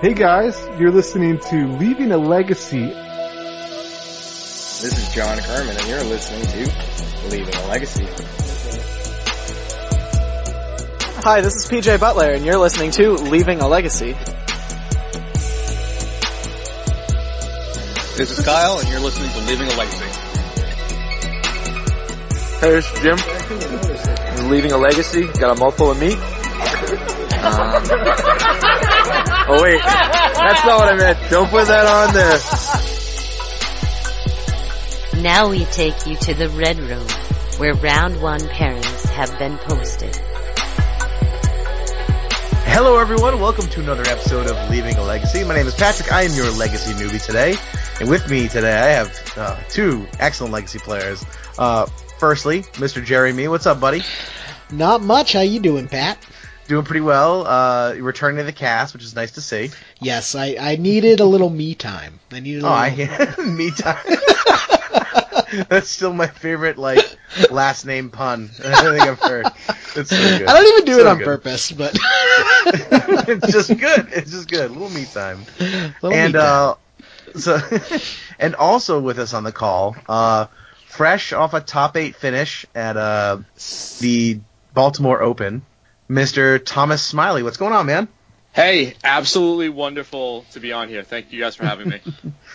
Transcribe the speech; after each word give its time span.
Hey 0.00 0.12
guys, 0.12 0.60
you're 0.78 0.90
listening 0.90 1.38
to 1.38 1.66
Leaving 1.78 2.10
a 2.10 2.18
Legacy. 2.18 2.88
This 4.82 4.82
is 4.82 5.14
John 5.14 5.38
Kerman, 5.38 5.76
and 5.76 5.88
you're 5.88 6.02
listening 6.02 6.42
to 6.42 7.28
Leaving 7.30 7.54
a 7.54 7.66
Legacy. 7.68 8.04
Hi, 11.22 11.40
this 11.40 11.54
is 11.54 11.70
PJ 11.70 12.00
Butler, 12.00 12.32
and 12.32 12.44
you're 12.44 12.58
listening 12.58 12.90
to 12.90 13.12
Leaving 13.12 13.60
a 13.60 13.68
Legacy. 13.68 14.16
This 18.16 18.36
is 18.36 18.44
Kyle, 18.44 18.80
and 18.80 18.88
you're 18.88 19.00
listening 19.00 19.30
to 19.30 19.38
Leaving 19.48 19.68
a 19.68 19.76
Legacy. 19.76 20.04
Hey, 22.60 22.70
this 22.72 22.92
is 22.92 23.00
Jim. 23.00 24.50
Leaving 24.50 24.72
a 24.72 24.76
legacy. 24.76 25.26
Got 25.38 25.56
a 25.56 25.60
mouthful 25.60 25.92
of 25.92 26.00
meat. 26.00 26.18
Um, 27.44 27.84
oh 29.46 29.62
wait, 29.62 29.80
that's 29.82 30.64
not 30.64 30.78
what 30.78 30.88
I 30.88 30.96
meant. 30.96 31.18
Don't 31.30 31.48
put 31.48 31.66
that 31.66 31.86
on 31.86 32.14
there. 32.14 32.40
Now 35.22 35.48
we 35.48 35.64
take 35.66 36.06
you 36.06 36.16
to 36.16 36.34
the 36.34 36.48
Red 36.50 36.78
Room, 36.78 37.06
where 37.58 37.74
round 37.74 38.20
one 38.22 38.40
pairings 38.40 39.04
have 39.10 39.38
been 39.38 39.58
posted. 39.58 40.14
Hello 42.66 42.98
everyone, 42.98 43.38
welcome 43.40 43.66
to 43.68 43.80
another 43.80 44.02
episode 44.06 44.48
of 44.48 44.70
Leaving 44.70 44.96
a 44.96 45.02
Legacy. 45.02 45.44
My 45.44 45.54
name 45.54 45.66
is 45.66 45.74
Patrick, 45.74 46.12
I 46.12 46.22
am 46.22 46.32
your 46.32 46.50
Legacy 46.50 46.92
newbie 46.92 47.24
today. 47.24 47.54
And 48.00 48.10
with 48.10 48.28
me 48.28 48.48
today 48.48 48.76
I 48.76 48.86
have 48.86 49.32
uh, 49.36 49.60
two 49.68 50.06
excellent 50.18 50.52
Legacy 50.52 50.80
players. 50.80 51.24
Uh, 51.56 51.86
firstly, 52.18 52.62
Mr. 52.74 53.04
Jeremy, 53.04 53.46
what's 53.48 53.66
up 53.66 53.78
buddy? 53.78 54.02
Not 54.72 55.02
much, 55.02 55.34
how 55.34 55.40
you 55.42 55.60
doing, 55.60 55.86
Pat? 55.86 56.18
Doing 56.66 56.84
pretty 56.84 57.02
well, 57.02 57.46
uh, 57.46 57.94
returning 57.98 58.38
to 58.38 58.44
the 58.44 58.52
cast, 58.52 58.94
which 58.94 59.02
is 59.04 59.14
nice 59.14 59.32
to 59.32 59.42
see. 59.42 59.70
Yes, 60.00 60.34
I, 60.34 60.56
I 60.58 60.76
needed 60.76 61.20
a 61.20 61.24
little 61.26 61.50
me 61.50 61.74
time. 61.74 62.20
I 62.32 62.40
needed 62.40 62.62
a 62.62 62.66
Oh, 62.66 62.70
little... 62.70 63.38
I, 63.38 63.42
me 63.46 63.70
time. 63.70 64.02
That's 65.68 65.88
still 65.90 66.12
my 66.14 66.26
favorite, 66.26 66.78
like, 66.78 67.04
last 67.50 67.84
name 67.84 68.08
pun 68.10 68.50
I 68.64 68.82
think 68.82 69.02
I've 69.02 69.18
heard. 69.20 69.46
It's 69.94 70.10
so 70.10 70.16
good. 70.38 70.48
I 70.48 70.52
don't 70.54 70.66
even 70.78 70.84
do 70.86 71.00
it 71.00 71.06
on 71.06 71.18
good. 71.18 71.24
purpose, 71.24 71.70
but 71.70 71.94
it's 73.28 73.52
just 73.52 73.68
good. 73.68 74.08
It's 74.12 74.30
just 74.30 74.48
good. 74.48 74.70
little 74.70 74.88
me 74.90 75.04
time. 75.04 75.44
Little 76.02 76.12
and 76.12 76.32
me 76.32 76.40
time. 76.40 76.74
uh, 77.34 77.38
so, 77.38 77.58
and 78.38 78.54
also 78.56 79.00
with 79.00 79.18
us 79.18 79.34
on 79.34 79.44
the 79.44 79.52
call, 79.52 79.96
uh, 80.08 80.46
fresh 80.86 81.32
off 81.32 81.52
a 81.54 81.60
top 81.60 81.96
eight 81.96 82.16
finish 82.16 82.64
at 82.74 82.96
uh 82.96 83.38
the 84.00 84.40
Baltimore 84.72 85.22
Open, 85.22 85.62
Mr. 86.08 86.62
Thomas 86.64 87.02
Smiley. 87.02 87.42
What's 87.42 87.56
going 87.56 87.72
on, 87.72 87.86
man? 87.86 88.08
Hey, 88.52 88.94
absolutely 89.02 89.68
wonderful 89.68 90.44
to 90.52 90.60
be 90.60 90.72
on 90.72 90.88
here. 90.88 91.02
Thank 91.02 91.32
you 91.32 91.40
guys 91.40 91.56
for 91.56 91.64
having 91.66 91.88
me. 91.88 92.00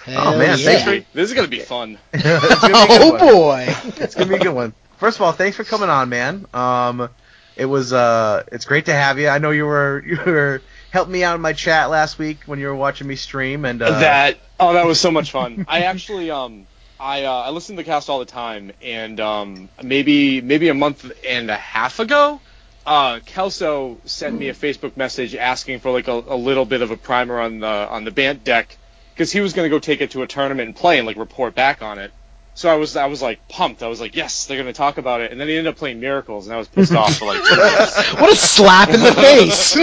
Oh, 0.08 0.38
man, 0.40 0.58
yeah. 0.58 0.66
thanks 0.66 0.84
for- 0.84 1.06
this 1.14 1.30
is 1.30 1.36
gonna 1.36 1.50
be 1.50 1.60
fun. 1.60 2.00
it's 2.14 2.24
gonna 2.24 2.88
be 2.88 2.94
a 2.94 2.98
good 2.98 3.02
Oh 3.02 3.12
one. 3.12 3.20
boy. 3.20 3.68
It's 3.98 4.16
gonna 4.16 4.30
be 4.30 4.36
a 4.36 4.40
good 4.40 4.56
one. 4.56 4.74
First 4.98 5.18
of 5.18 5.22
all, 5.24 5.34
thanks 5.34 5.58
for 5.58 5.64
coming 5.66 5.90
on, 5.90 6.08
man. 6.10 6.46
Um, 6.54 7.10
it 7.58 7.66
was 7.66 7.92
uh, 7.94 8.44
it's 8.52 8.64
great 8.66 8.86
to 8.86 8.94
have 8.94 9.20
you. 9.20 9.28
I 9.28 9.38
know 9.40 9.52
you 9.52 9.66
were 9.66 10.02
you 10.06 10.18
were 10.26 10.62
helping 10.92 11.12
me 11.12 11.24
out 11.26 11.36
in 11.36 11.42
my 11.42 11.52
chat 11.54 11.90
last 11.90 12.18
week 12.18 12.40
when 12.46 12.60
you 12.60 12.68
were 12.68 12.76
watching 12.76 13.08
me 13.08 13.18
stream, 13.18 13.66
and 13.66 13.82
uh, 13.82 14.00
that 14.00 14.40
oh, 14.60 14.74
that 14.74 14.86
was 14.86 15.00
so 15.00 15.12
much 15.12 15.32
fun. 15.32 15.66
I 15.68 15.82
actually 15.82 16.32
um 16.32 16.66
I 17.00 17.26
uh, 17.26 17.32
I 17.34 17.50
listen 17.52 17.76
to 17.76 17.84
the 17.84 17.86
cast 17.86 18.10
all 18.10 18.20
the 18.20 18.26
time, 18.26 18.72
and 18.82 19.20
um 19.20 19.70
maybe 19.84 20.40
maybe 20.42 20.70
a 20.70 20.74
month 20.74 21.12
and 21.28 21.52
a 21.52 21.58
half 21.58 22.00
ago, 22.00 22.40
uh 22.86 23.20
Kelso 23.26 23.98
sent 24.06 24.38
me 24.38 24.50
a 24.50 24.54
Facebook 24.54 24.98
message 24.98 25.36
asking 25.36 25.80
for 25.80 25.92
like 25.92 26.08
a, 26.08 26.14
a 26.14 26.36
little 26.36 26.66
bit 26.66 26.82
of 26.82 26.92
a 26.92 26.98
primer 26.98 27.40
on 27.40 27.60
the 27.60 27.68
on 27.68 28.04
the 28.04 28.12
Bant 28.12 28.44
deck 28.44 28.78
because 29.14 29.32
he 29.32 29.40
was 29.42 29.54
gonna 29.54 29.70
go 29.70 29.80
take 29.80 30.02
it 30.02 30.12
to 30.12 30.22
a 30.22 30.28
tournament 30.28 30.68
and 30.68 30.76
play 30.76 30.98
and 30.98 31.06
like 31.06 31.18
report 31.18 31.56
back 31.56 31.82
on 31.82 32.00
it. 32.00 32.12
So 32.56 32.70
I 32.70 32.76
was 32.76 32.98
I 32.98 33.06
was 33.06 33.22
like 33.22 33.48
pumped. 33.48 33.84
I 33.84 33.88
was 33.88 34.02
like, 34.02 34.18
yes, 34.18 34.46
they're 34.46 34.58
gonna 34.58 34.74
talk 34.74 34.98
about 34.98 35.22
it, 35.22 35.32
and 35.32 35.40
then 35.40 35.48
he 35.48 35.56
ended 35.56 35.72
up 35.72 35.78
playing 35.78 36.02
Miracles, 36.02 36.46
and 36.46 36.54
I 36.54 36.58
was 36.58 36.68
pissed 36.68 36.94
off 36.94 37.16
for 37.16 37.26
like 37.26 37.42
two. 37.42 37.56
What 38.20 38.34
a 38.34 38.36
slap 38.36 38.90
in 38.90 39.00
the 39.00 39.14
face. 39.14 39.76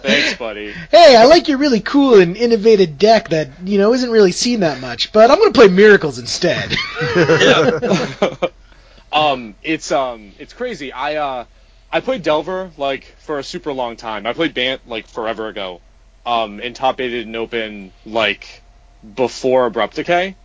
Thanks, 0.00 0.36
buddy. 0.38 0.72
hey, 0.90 1.14
I 1.16 1.26
like 1.26 1.46
your 1.46 1.58
really 1.58 1.78
cool 1.78 2.18
and 2.18 2.36
innovative 2.36 2.98
deck 2.98 3.28
that, 3.28 3.48
you 3.64 3.78
know, 3.78 3.92
isn't 3.94 4.10
really 4.10 4.32
seen 4.32 4.60
that 4.60 4.80
much, 4.80 5.12
but 5.12 5.30
I'm 5.30 5.38
gonna 5.38 5.52
play 5.52 5.68
Miracles 5.68 6.18
instead. 6.18 6.72
um, 9.12 9.54
it's 9.62 9.92
um, 9.92 10.32
it's 10.40 10.52
crazy. 10.54 10.90
I 10.92 11.14
uh, 11.16 11.44
I 11.92 12.00
played 12.00 12.22
Delver 12.22 12.70
like 12.78 13.04
for 13.18 13.38
a 13.38 13.44
super 13.44 13.72
long 13.72 13.96
time. 13.96 14.26
I 14.26 14.32
played 14.32 14.54
Bant 14.54 14.88
like 14.88 15.06
forever 15.06 15.48
ago. 15.48 15.80
Um, 16.24 16.60
and 16.60 16.74
top 16.74 17.00
eighted 17.00 17.26
and 17.26 17.36
open 17.36 17.92
like 18.06 18.62
before 19.14 19.66
Abrupt 19.66 19.96
Decay. 19.96 20.36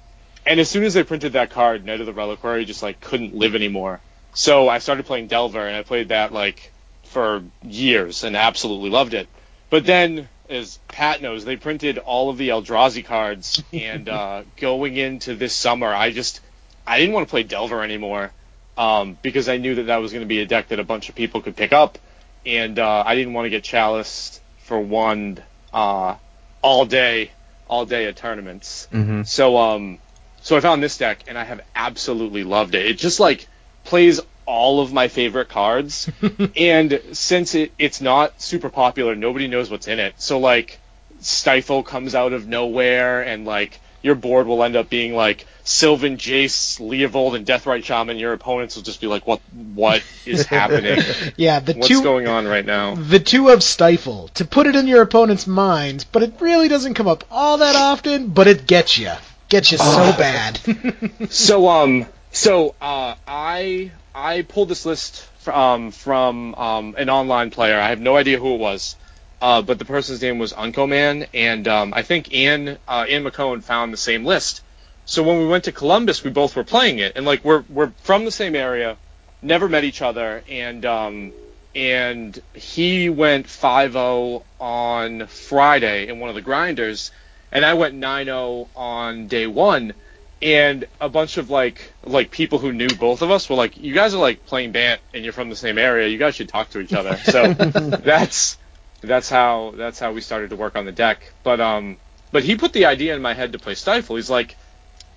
And 0.46 0.60
as 0.60 0.70
soon 0.70 0.84
as 0.84 0.94
they 0.94 1.04
printed 1.04 1.34
that 1.34 1.52
card, 1.52 1.86
Knight 1.86 2.00
of 2.00 2.06
the 2.06 2.14
Reliquary 2.14 2.66
just 2.66 2.84
like 2.84 3.00
couldn't 3.00 3.36
live 3.36 3.56
anymore. 3.56 4.02
So 4.34 4.68
I 4.70 4.80
started 4.80 5.06
playing 5.06 5.28
Delver, 5.28 5.66
and 5.66 5.76
I 5.76 5.84
played 5.84 6.10
that 6.10 6.34
like 6.34 6.72
for 7.04 7.44
years 7.64 8.24
and 8.24 8.36
absolutely 8.36 8.90
loved 8.90 9.14
it. 9.14 9.28
But 9.70 9.86
then, 9.86 10.30
as 10.50 10.80
Pat 10.88 11.22
knows, 11.22 11.44
they 11.44 11.58
printed 11.58 11.98
all 11.98 12.30
of 12.30 12.38
the 12.38 12.50
Eldrazi 12.50 13.04
cards, 13.04 13.62
and 13.74 14.08
uh, 14.08 14.44
going 14.58 14.96
into 14.96 15.36
this 15.36 15.54
summer, 15.54 15.88
I 15.88 16.12
just 16.12 16.42
I 16.86 17.00
didn't 17.00 17.14
want 17.14 17.28
to 17.28 17.32
play 17.32 17.44
Delver 17.44 17.84
anymore 17.84 18.32
um, 18.78 19.18
because 19.22 19.50
I 19.50 19.58
knew 19.58 19.76
that 19.76 19.84
that 19.88 19.98
was 19.98 20.12
going 20.12 20.24
to 20.24 20.28
be 20.28 20.42
a 20.42 20.46
deck 20.46 20.70
that 20.70 20.80
a 20.80 20.84
bunch 20.84 21.10
of 21.10 21.16
people 21.16 21.42
could 21.42 21.56
pick 21.56 21.74
up, 21.74 21.98
and 22.46 22.78
uh, 22.80 23.04
I 23.06 23.16
didn't 23.16 23.34
want 23.34 23.46
to 23.46 23.50
get 23.50 23.64
Chalice 23.64 24.40
for 24.66 24.80
one 24.80 25.40
uh, 25.74 26.16
all 26.62 26.86
day, 26.86 27.32
all 27.68 27.86
day 27.86 28.06
at 28.06 28.16
tournaments. 28.16 28.88
Mhm. 28.92 29.28
So 29.28 29.58
um, 29.58 30.00
so 30.42 30.56
I 30.56 30.60
found 30.60 30.82
this 30.82 30.98
deck, 30.98 31.24
and 31.28 31.38
I 31.38 31.44
have 31.44 31.62
absolutely 31.76 32.44
loved 32.44 32.76
it. 32.76 32.86
It 32.86 32.98
just 32.98 33.20
like 33.20 33.48
plays 33.84 34.20
all 34.46 34.80
of 34.80 34.94
my 34.94 35.08
favorite 35.10 35.50
cards, 35.50 36.10
and 36.56 37.02
since 37.14 37.56
it 37.56 37.74
it's 37.78 38.00
not 38.00 38.42
super 38.42 38.70
popular, 38.70 39.16
nobody 39.16 39.48
knows 39.48 39.70
what's 39.70 39.88
in 39.88 40.00
it. 40.00 40.14
So 40.18 40.40
like 40.40 40.80
Stifle 41.20 41.84
comes 41.84 42.16
out 42.16 42.32
of 42.34 42.48
nowhere, 42.48 43.24
and 43.24 43.46
like 43.46 43.80
your 44.08 44.16
board 44.16 44.48
will 44.48 44.64
end 44.64 44.76
up 44.76 44.90
being 44.90 45.14
like 45.14 45.46
Sylvan, 45.66 46.16
Jace, 46.16 46.80
Leovold, 46.80 47.36
and 47.36 47.46
Deathrite 47.46 47.84
Shaman. 47.84 48.18
Your 48.18 48.32
opponents 48.32 48.76
will 48.76 48.84
just 48.84 49.02
be 49.02 49.08
like, 49.08 49.28
"What? 49.28 49.42
What 49.54 50.02
is 50.26 50.46
happening? 50.58 51.04
yeah, 51.36 51.60
the 51.60 51.74
What's 51.74 51.90
two 51.90 52.02
going 52.02 52.28
on 52.28 52.48
right 52.48 52.66
now?" 52.66 52.96
the 52.96 53.20
two 53.20 53.50
of 53.50 53.62
Stifle 53.62 54.30
to 54.30 54.46
put 54.46 54.66
it 54.66 54.76
in 54.76 54.88
your 54.88 55.02
opponent's 55.02 55.46
minds, 55.46 56.06
but 56.06 56.24
it 56.24 56.36
really 56.40 56.70
doesn't 56.70 56.94
come 56.94 57.08
up 57.08 57.26
all 57.30 57.58
that 57.58 57.76
often, 57.76 58.30
but 58.30 58.48
it 58.48 58.66
gets 58.66 58.98
you. 58.98 59.12
Gets 59.50 59.74
you 59.74 59.78
so 59.78 60.14
bad. 60.18 60.60
so 61.30 61.68
um 61.68 62.06
so 62.32 62.76
uh 62.82 63.16
I 63.28 63.92
I 64.16 64.44
pulled 64.44 64.70
this 64.70 64.86
list 64.86 65.28
um 65.48 65.92
from 65.92 66.56
um 66.56 66.96
an 66.98 67.10
online 67.10 67.52
player. 67.52 67.78
I 67.78 67.90
have 67.90 68.00
no 68.00 68.16
idea 68.16 68.40
who 68.40 68.56
it 68.56 68.60
was. 68.60 68.96
Uh, 69.42 69.62
but 69.62 69.78
the 69.78 69.86
person's 69.86 70.22
name 70.22 70.40
was 70.40 70.54
Unco 70.54 70.88
Man, 70.88 71.28
and 71.34 71.68
um, 71.68 71.94
I 71.94 72.02
think 72.02 72.34
Ann 72.34 72.78
uh, 72.88 73.06
Ann 73.08 73.24
McCone 73.24 73.64
found 73.64 73.94
the 73.94 73.98
same 73.98 74.26
list. 74.26 74.62
So 75.06 75.24
when 75.24 75.40
we 75.40 75.48
went 75.48 75.66
to 75.66 75.72
Columbus, 75.72 76.24
we 76.24 76.32
both 76.32 76.56
were 76.56 76.64
playing 76.64 77.00
it, 77.00 77.14
and 77.16 77.26
like 77.26 77.44
we're 77.46 77.64
we're 77.70 77.92
from 78.02 78.26
the 78.26 78.32
same 78.32 78.56
area, 78.56 78.98
never 79.42 79.70
met 79.70 79.84
each 79.84 80.02
other, 80.02 80.44
and 80.50 80.84
um, 80.86 81.34
and 81.76 82.42
he 82.56 83.10
went 83.10 83.46
5-0 83.46 84.44
on 84.60 85.28
Friday 85.28 86.08
in 86.08 86.20
one 86.20 86.30
of 86.30 86.36
the 86.36 86.42
grinders, 86.42 87.12
and 87.52 87.64
I 87.64 87.76
went 87.76 87.94
9-0 87.94 88.68
on 88.76 89.28
day 89.28 89.46
one, 89.46 89.94
and 90.42 90.86
a 91.00 91.10
bunch 91.10 91.38
of 91.38 91.52
like 91.52 91.94
like 92.04 92.32
people 92.32 92.58
who 92.58 92.74
knew 92.74 92.90
both 92.90 93.22
of 93.22 93.30
us 93.30 93.50
were 93.50 93.56
like, 93.56 93.78
"You 93.78 93.94
guys 93.94 94.16
are 94.16 94.20
like 94.20 94.48
playing 94.48 94.72
Bant, 94.72 95.00
and 95.14 95.24
you're 95.24 95.34
from 95.34 95.50
the 95.50 95.56
same 95.56 95.78
area. 95.78 96.08
You 96.08 96.18
guys 96.18 96.34
should 96.34 96.50
talk 96.50 96.72
to 96.72 96.80
each 96.80 96.94
other." 96.94 97.18
So 97.18 97.54
that's 97.54 98.58
that's 99.02 99.30
how 99.30 99.74
that's 99.76 100.00
how 100.00 100.12
we 100.12 100.22
started 100.22 100.50
to 100.52 100.56
work 100.56 100.76
on 100.76 100.86
the 100.86 100.92
deck. 100.92 101.32
But 101.44 101.60
um, 101.62 101.98
but 102.32 102.44
he 102.44 102.56
put 102.56 102.74
the 102.74 102.86
idea 102.86 103.16
in 103.16 103.22
my 103.22 103.34
head 103.34 103.54
to 103.54 103.60
play 103.60 103.76
Stifle. 103.76 104.16
He's 104.16 104.30
like, 104.30 104.56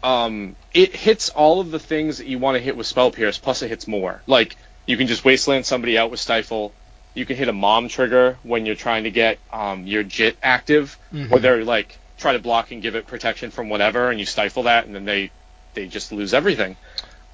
um, 0.02 0.56
it 0.72 0.94
hits 0.94 1.28
all 1.30 1.60
of 1.60 1.70
the 1.70 1.78
things 1.78 2.18
that 2.18 2.26
you 2.26 2.38
want 2.38 2.56
to 2.56 2.62
hit 2.62 2.76
with 2.76 2.86
Spell 2.86 3.10
Pierce, 3.10 3.38
plus 3.38 3.62
it 3.62 3.68
hits 3.68 3.86
more. 3.88 4.22
Like 4.26 4.56
you 4.86 4.96
can 4.96 5.06
just 5.06 5.24
wasteland 5.24 5.66
somebody 5.66 5.98
out 5.98 6.10
with 6.10 6.20
Stifle. 6.20 6.72
You 7.14 7.26
can 7.26 7.36
hit 7.36 7.48
a 7.48 7.52
mom 7.52 7.88
trigger 7.88 8.38
when 8.44 8.66
you're 8.66 8.76
trying 8.76 9.04
to 9.04 9.10
get 9.10 9.38
um, 9.52 9.86
your 9.86 10.04
JIT 10.04 10.36
active, 10.42 10.96
Mhm. 11.12 11.28
where 11.30 11.40
they're 11.40 11.64
like 11.64 11.98
try 12.18 12.32
to 12.34 12.38
block 12.38 12.70
and 12.70 12.82
give 12.82 12.94
it 12.94 13.06
protection 13.06 13.50
from 13.50 13.68
whatever, 13.68 14.10
and 14.10 14.20
you 14.20 14.26
stifle 14.26 14.64
that, 14.64 14.86
and 14.86 14.94
then 14.94 15.04
they 15.04 15.30
they 15.74 15.86
just 15.86 16.12
lose 16.12 16.34
everything. 16.34 16.76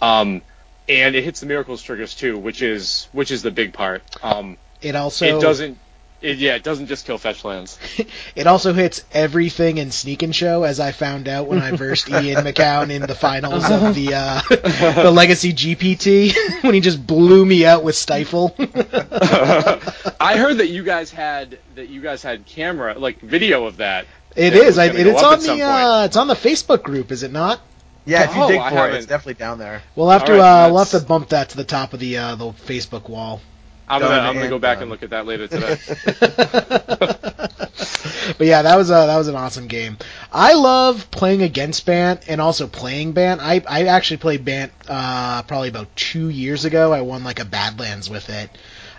Um, 0.00 0.42
and 0.88 1.16
it 1.16 1.24
hits 1.24 1.40
the 1.40 1.46
miracles 1.46 1.82
triggers 1.82 2.14
too, 2.14 2.38
which 2.38 2.62
is 2.62 3.08
which 3.12 3.30
is 3.30 3.42
the 3.42 3.50
big 3.50 3.72
part. 3.72 4.02
Um, 4.22 4.56
It 4.80 4.94
also 4.94 5.26
it 5.26 5.40
doesn't 5.40 5.78
it, 6.22 6.38
yeah, 6.38 6.54
it 6.54 6.62
doesn't 6.62 6.86
just 6.86 7.06
kill 7.06 7.18
fetch 7.18 7.44
lands. 7.44 7.78
It 8.34 8.46
also 8.46 8.74
hits 8.74 9.02
everything 9.12 9.78
in 9.78 9.90
Sneak 9.90 10.22
and 10.22 10.34
Show, 10.34 10.62
as 10.62 10.78
I 10.78 10.92
found 10.92 11.26
out 11.26 11.46
when 11.46 11.58
I 11.60 11.70
versed 11.70 12.08
Ian 12.10 12.44
McCown 12.44 12.90
in 12.90 13.02
the 13.02 13.14
finals 13.14 13.64
of 13.70 13.94
the 13.94 14.12
uh, 14.14 14.40
the 15.02 15.10
Legacy 15.10 15.54
GPT 15.54 16.62
when 16.62 16.74
he 16.74 16.80
just 16.80 17.06
blew 17.06 17.46
me 17.46 17.64
out 17.64 17.82
with 17.82 17.96
Stifle. 17.96 18.54
I 18.58 20.36
heard 20.36 20.58
that 20.58 20.68
you 20.68 20.84
guys 20.84 21.10
had 21.10 21.58
that 21.76 21.88
you 21.88 22.02
guys 22.02 22.22
had 22.22 22.44
camera 22.44 22.98
like 22.98 23.20
video 23.20 23.64
of 23.64 23.78
that. 23.78 24.06
It 24.36 24.50
that 24.50 24.54
is. 24.54 24.66
was 24.66 24.78
I, 24.78 24.84
it, 24.86 25.06
it's 25.06 25.22
on 25.22 25.40
the 25.40 25.62
uh, 25.62 26.04
it's 26.04 26.16
on 26.16 26.28
the 26.28 26.34
Facebook 26.34 26.82
group, 26.82 27.10
is 27.10 27.22
it 27.22 27.32
not? 27.32 27.60
Yeah, 28.04 28.24
if 28.24 28.36
you 28.36 28.42
Oh, 28.42 28.48
dig 28.48 28.60
for 28.60 28.88
it, 28.88 28.94
it's 28.94 29.06
definitely 29.06 29.34
down 29.34 29.58
there. 29.58 29.82
We'll 29.96 30.10
have 30.10 30.26
to 30.26 30.32
All 30.32 30.38
right, 30.38 30.66
uh, 30.66 30.68
we'll 30.68 30.84
have 30.84 30.90
to 30.90 31.00
bump 31.00 31.30
that 31.30 31.48
to 31.50 31.56
the 31.56 31.64
top 31.64 31.94
of 31.94 32.00
the 32.00 32.18
uh, 32.18 32.34
the 32.36 32.44
Facebook 32.52 33.08
wall. 33.08 33.40
I'm 33.88 34.00
gonna 34.00 34.14
I'm 34.14 34.34
gonna 34.34 34.48
go 34.48 34.58
back 34.58 34.80
and 34.80 34.90
look 34.90 35.02
at 35.02 35.10
that 35.10 35.26
later 35.26 35.46
today. 35.46 35.76
but 38.38 38.46
yeah, 38.46 38.62
that 38.62 38.76
was 38.76 38.90
a 38.90 38.94
that 38.94 39.16
was 39.16 39.28
an 39.28 39.36
awesome 39.36 39.68
game. 39.68 39.96
I 40.32 40.54
love 40.54 41.10
playing 41.10 41.42
against 41.42 41.86
Bant 41.86 42.28
and 42.28 42.40
also 42.40 42.66
playing 42.66 43.12
Bant. 43.12 43.40
I 43.40 43.62
I 43.66 43.84
actually 43.84 44.18
played 44.18 44.44
Bant 44.44 44.72
uh, 44.88 45.42
probably 45.42 45.68
about 45.68 45.94
two 45.94 46.28
years 46.28 46.64
ago. 46.64 46.92
I 46.92 47.02
won 47.02 47.22
like 47.22 47.38
a 47.38 47.44
Badlands 47.44 48.10
with 48.10 48.28
it. 48.28 48.50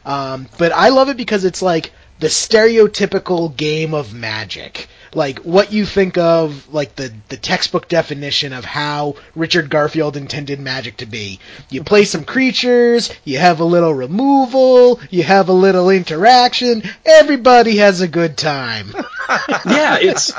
Um, 0.06 0.48
but 0.58 0.72
I 0.72 0.90
love 0.90 1.10
it 1.10 1.18
because 1.18 1.44
it's 1.44 1.62
like 1.62 1.92
the 2.20 2.28
stereotypical 2.28 3.56
game 3.56 3.94
of 3.94 4.14
Magic. 4.14 4.88
Like 5.14 5.40
what 5.40 5.72
you 5.72 5.86
think 5.86 6.18
of 6.18 6.74
like 6.74 6.96
the 6.96 7.14
the 7.30 7.38
textbook 7.38 7.88
definition 7.88 8.54
of 8.54 8.66
how 8.66 9.16
Richard 9.36 9.70
Garfield 9.70 10.18
intended 10.18 10.60
Magic 10.60 10.98
to 10.98 11.06
be. 11.06 11.40
You 11.70 11.84
play 11.84 12.06
some 12.06 12.24
creatures, 12.24 13.12
you 13.24 13.38
have 13.38 13.60
a 13.60 13.66
little 13.66 13.94
removal, 13.94 15.00
you 15.10 15.24
have 15.24 15.50
a 15.50 15.54
little 15.54 15.90
interaction. 15.90 16.84
Everybody 17.06 17.78
has 17.78 18.02
a 18.02 18.08
good 18.08 18.38
time. 18.38 18.94
yeah, 19.66 19.98
it's 20.00 20.34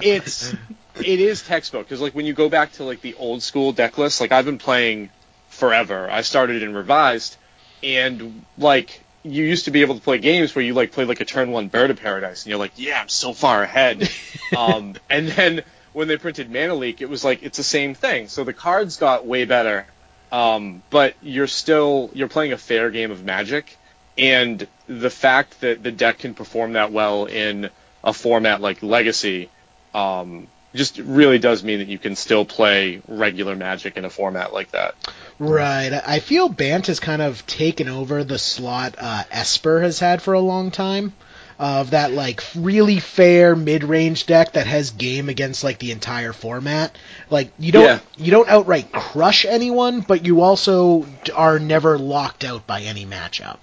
it's 0.00 0.54
it 0.96 1.20
is 1.20 1.42
textbook 1.42 1.86
because 1.86 2.00
like 2.00 2.14
when 2.14 2.26
you 2.26 2.32
go 2.32 2.48
back 2.48 2.72
to 2.74 2.84
like 2.84 3.00
the 3.00 3.14
old 3.14 3.42
school 3.42 3.72
deck 3.72 3.98
list, 3.98 4.20
like 4.20 4.32
I've 4.32 4.44
been 4.44 4.58
playing 4.58 5.10
forever. 5.48 6.10
I 6.10 6.22
started 6.22 6.62
in 6.62 6.74
revised, 6.74 7.36
and 7.82 8.44
like 8.58 9.00
you 9.22 9.44
used 9.44 9.66
to 9.66 9.70
be 9.70 9.82
able 9.82 9.94
to 9.94 10.00
play 10.00 10.18
games 10.18 10.54
where 10.54 10.64
you 10.64 10.74
like 10.74 10.92
play 10.92 11.04
like 11.04 11.20
a 11.20 11.24
turn 11.24 11.50
one 11.50 11.68
bird 11.68 11.90
of 11.90 12.00
paradise, 12.00 12.44
and 12.44 12.50
you're 12.50 12.58
like, 12.58 12.72
yeah, 12.76 13.00
I'm 13.00 13.08
so 13.08 13.32
far 13.32 13.62
ahead. 13.62 14.10
um, 14.56 14.94
and 15.08 15.28
then 15.28 15.62
when 15.92 16.08
they 16.08 16.16
printed 16.16 16.50
Mana 16.50 16.74
Leak, 16.74 17.00
it 17.00 17.08
was 17.08 17.24
like 17.24 17.42
it's 17.42 17.58
the 17.58 17.64
same 17.64 17.94
thing. 17.94 18.28
So 18.28 18.44
the 18.44 18.52
cards 18.52 18.96
got 18.96 19.26
way 19.26 19.44
better, 19.44 19.86
um, 20.32 20.82
but 20.90 21.14
you're 21.22 21.46
still 21.46 22.10
you're 22.14 22.28
playing 22.28 22.52
a 22.52 22.58
fair 22.58 22.90
game 22.90 23.10
of 23.10 23.24
Magic, 23.24 23.76
and 24.16 24.66
the 24.86 25.10
fact 25.10 25.60
that 25.60 25.82
the 25.82 25.92
deck 25.92 26.18
can 26.18 26.34
perform 26.34 26.74
that 26.74 26.92
well 26.92 27.26
in 27.26 27.70
a 28.02 28.12
format 28.12 28.60
like 28.60 28.82
Legacy 28.82 29.50
um, 29.94 30.46
just 30.74 30.98
really 30.98 31.38
does 31.38 31.62
mean 31.62 31.80
that 31.80 31.88
you 31.88 31.98
can 31.98 32.16
still 32.16 32.44
play 32.44 33.02
regular 33.08 33.56
Magic 33.56 33.96
in 33.96 34.04
a 34.04 34.10
format 34.10 34.52
like 34.52 34.70
that. 34.70 34.94
Right. 35.40 35.90
I 36.06 36.20
feel 36.20 36.50
Bant 36.50 36.86
has 36.88 37.00
kind 37.00 37.22
of 37.22 37.44
taken 37.46 37.88
over 37.88 38.22
the 38.24 38.38
slot 38.38 38.94
uh, 38.98 39.24
Esper 39.30 39.80
has 39.80 39.98
had 39.98 40.20
for 40.22 40.34
a 40.34 40.40
long 40.40 40.70
time. 40.70 41.14
Of 41.58 41.90
that 41.90 42.12
like 42.12 42.42
really 42.54 43.00
fair 43.00 43.54
mid-range 43.54 44.24
deck 44.24 44.52
that 44.52 44.66
has 44.66 44.92
game 44.92 45.28
against 45.28 45.62
like 45.62 45.78
the 45.78 45.92
entire 45.92 46.32
format. 46.32 46.96
Like 47.28 47.52
you 47.58 47.70
don't 47.70 47.84
Yeah. 47.84 47.98
you 48.16 48.30
don't 48.30 48.48
outright 48.48 48.90
crush 48.90 49.44
anyone, 49.44 50.00
but 50.00 50.24
you 50.24 50.40
also 50.40 51.04
are 51.34 51.58
never 51.58 51.98
locked 51.98 52.44
out 52.44 52.66
by 52.66 52.80
any 52.80 53.04
matchup. 53.04 53.58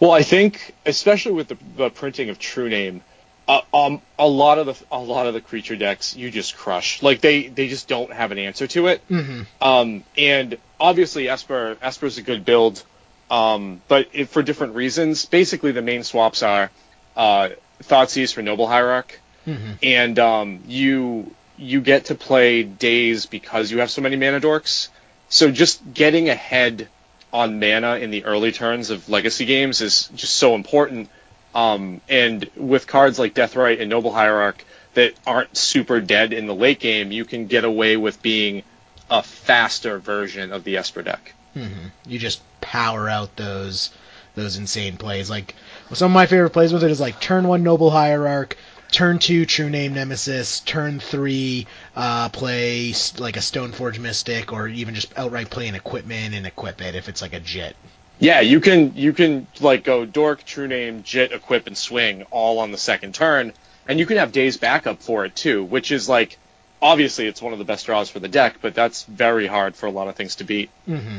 Well, 0.00 0.10
I 0.10 0.22
think, 0.22 0.74
especially 0.86 1.32
with 1.32 1.48
the, 1.48 1.58
the 1.76 1.90
printing 1.90 2.30
of 2.30 2.38
True 2.38 2.70
Name, 2.70 3.02
uh, 3.48 3.60
um, 3.72 4.00
a 4.18 4.26
lot 4.26 4.58
of 4.58 4.66
the 4.66 4.84
a 4.90 4.98
lot 4.98 5.26
of 5.26 5.34
the 5.34 5.40
creature 5.40 5.76
decks 5.76 6.16
you 6.16 6.30
just 6.30 6.56
crush. 6.56 7.02
Like 7.02 7.20
they 7.20 7.48
they 7.48 7.68
just 7.68 7.88
don't 7.88 8.12
have 8.12 8.32
an 8.32 8.38
answer 8.38 8.66
to 8.68 8.88
it. 8.88 9.06
Mm-hmm. 9.08 9.42
Um, 9.60 10.04
and 10.18 10.58
obviously 10.80 11.28
Esper 11.28 11.76
Esper's 11.80 12.18
a 12.18 12.22
good 12.22 12.44
build, 12.44 12.82
um, 13.30 13.80
but 13.88 14.08
it, 14.12 14.28
for 14.28 14.42
different 14.42 14.74
reasons. 14.74 15.26
Basically, 15.26 15.72
the 15.72 15.82
main 15.82 16.02
swaps 16.02 16.42
are 16.42 16.70
uh, 17.16 17.50
Thoughtseize 17.84 18.32
for 18.32 18.42
Noble 18.42 18.66
Hierarch, 18.66 19.20
Mm-hmm. 19.46 19.72
and 19.84 20.18
um, 20.18 20.60
you 20.66 21.32
you 21.56 21.80
get 21.80 22.06
to 22.06 22.16
play 22.16 22.64
days 22.64 23.26
because 23.26 23.70
you 23.70 23.78
have 23.78 23.90
so 23.92 24.02
many 24.02 24.16
mana 24.16 24.40
dorks. 24.40 24.88
So 25.28 25.52
just 25.52 25.80
getting 25.94 26.28
ahead 26.28 26.88
on 27.32 27.60
mana 27.60 27.96
in 27.96 28.10
the 28.10 28.24
early 28.24 28.50
turns 28.50 28.90
of 28.90 29.08
legacy 29.08 29.44
games 29.44 29.80
is 29.80 30.08
just 30.16 30.34
so 30.34 30.54
important. 30.56 31.08
Um, 31.56 32.02
and 32.06 32.50
with 32.54 32.86
cards 32.86 33.18
like 33.18 33.32
Deathrite 33.32 33.80
and 33.80 33.88
Noble 33.88 34.12
Hierarch 34.12 34.62
that 34.92 35.14
aren't 35.26 35.56
super 35.56 36.02
dead 36.02 36.34
in 36.34 36.46
the 36.46 36.54
late 36.54 36.80
game, 36.80 37.10
you 37.10 37.24
can 37.24 37.46
get 37.46 37.64
away 37.64 37.96
with 37.96 38.20
being 38.20 38.62
a 39.10 39.22
faster 39.22 39.98
version 39.98 40.52
of 40.52 40.64
the 40.64 40.76
Esper 40.76 41.00
deck. 41.00 41.32
Mm-hmm. 41.56 41.88
You 42.06 42.18
just 42.18 42.42
power 42.60 43.08
out 43.08 43.36
those 43.36 43.90
those 44.34 44.58
insane 44.58 44.98
plays. 44.98 45.30
Like 45.30 45.54
some 45.94 46.10
of 46.10 46.14
my 46.14 46.26
favorite 46.26 46.50
plays 46.50 46.74
with 46.74 46.84
it 46.84 46.90
is 46.90 47.00
like 47.00 47.20
turn 47.20 47.48
one 47.48 47.62
Noble 47.62 47.90
Hierarch, 47.90 48.58
turn 48.92 49.18
two 49.18 49.46
True 49.46 49.70
Name 49.70 49.94
Nemesis, 49.94 50.60
turn 50.60 51.00
three 51.00 51.66
uh, 51.94 52.28
play 52.28 52.92
like 53.16 53.38
a 53.38 53.40
Stoneforge 53.40 53.98
Mystic, 53.98 54.52
or 54.52 54.68
even 54.68 54.94
just 54.94 55.18
outright 55.18 55.48
play 55.48 55.68
an 55.68 55.74
equipment 55.74 56.34
and 56.34 56.46
equip 56.46 56.82
it 56.82 56.94
if 56.94 57.08
it's 57.08 57.22
like 57.22 57.32
a 57.32 57.40
Jit. 57.40 57.76
Yeah, 58.18 58.40
you 58.40 58.60
can 58.60 58.96
you 58.96 59.12
can 59.12 59.46
like 59.60 59.84
go 59.84 60.06
Dork, 60.06 60.44
True 60.44 60.66
Name, 60.66 61.02
Jit, 61.02 61.32
Equip, 61.32 61.66
and 61.66 61.76
Swing 61.76 62.24
all 62.30 62.58
on 62.60 62.72
the 62.72 62.78
second 62.78 63.14
turn, 63.14 63.52
and 63.86 63.98
you 63.98 64.06
can 64.06 64.16
have 64.16 64.32
Days 64.32 64.56
backup 64.56 65.02
for 65.02 65.24
it 65.24 65.36
too, 65.36 65.64
which 65.64 65.92
is 65.92 66.08
like 66.08 66.38
obviously 66.80 67.26
it's 67.26 67.42
one 67.42 67.52
of 67.52 67.58
the 67.58 67.64
best 67.64 67.86
draws 67.86 68.08
for 68.08 68.18
the 68.20 68.28
deck, 68.28 68.56
but 68.60 68.74
that's 68.74 69.04
very 69.04 69.46
hard 69.46 69.76
for 69.76 69.86
a 69.86 69.90
lot 69.90 70.08
of 70.08 70.16
things 70.16 70.36
to 70.36 70.44
beat. 70.44 70.70
Mm-hmm. 70.88 71.18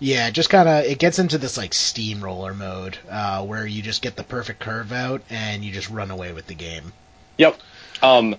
Yeah, 0.00 0.30
just 0.30 0.48
kind 0.48 0.68
of 0.68 0.84
it 0.84 0.98
gets 0.98 1.18
into 1.18 1.38
this 1.38 1.56
like 1.56 1.74
steamroller 1.74 2.54
mode 2.54 2.96
uh, 3.10 3.44
where 3.44 3.66
you 3.66 3.82
just 3.82 4.00
get 4.00 4.16
the 4.16 4.22
perfect 4.22 4.60
curve 4.60 4.92
out 4.92 5.22
and 5.28 5.64
you 5.64 5.72
just 5.72 5.90
run 5.90 6.10
away 6.10 6.32
with 6.32 6.46
the 6.46 6.54
game. 6.54 6.92
Yep. 7.36 7.58
Um, 8.00 8.36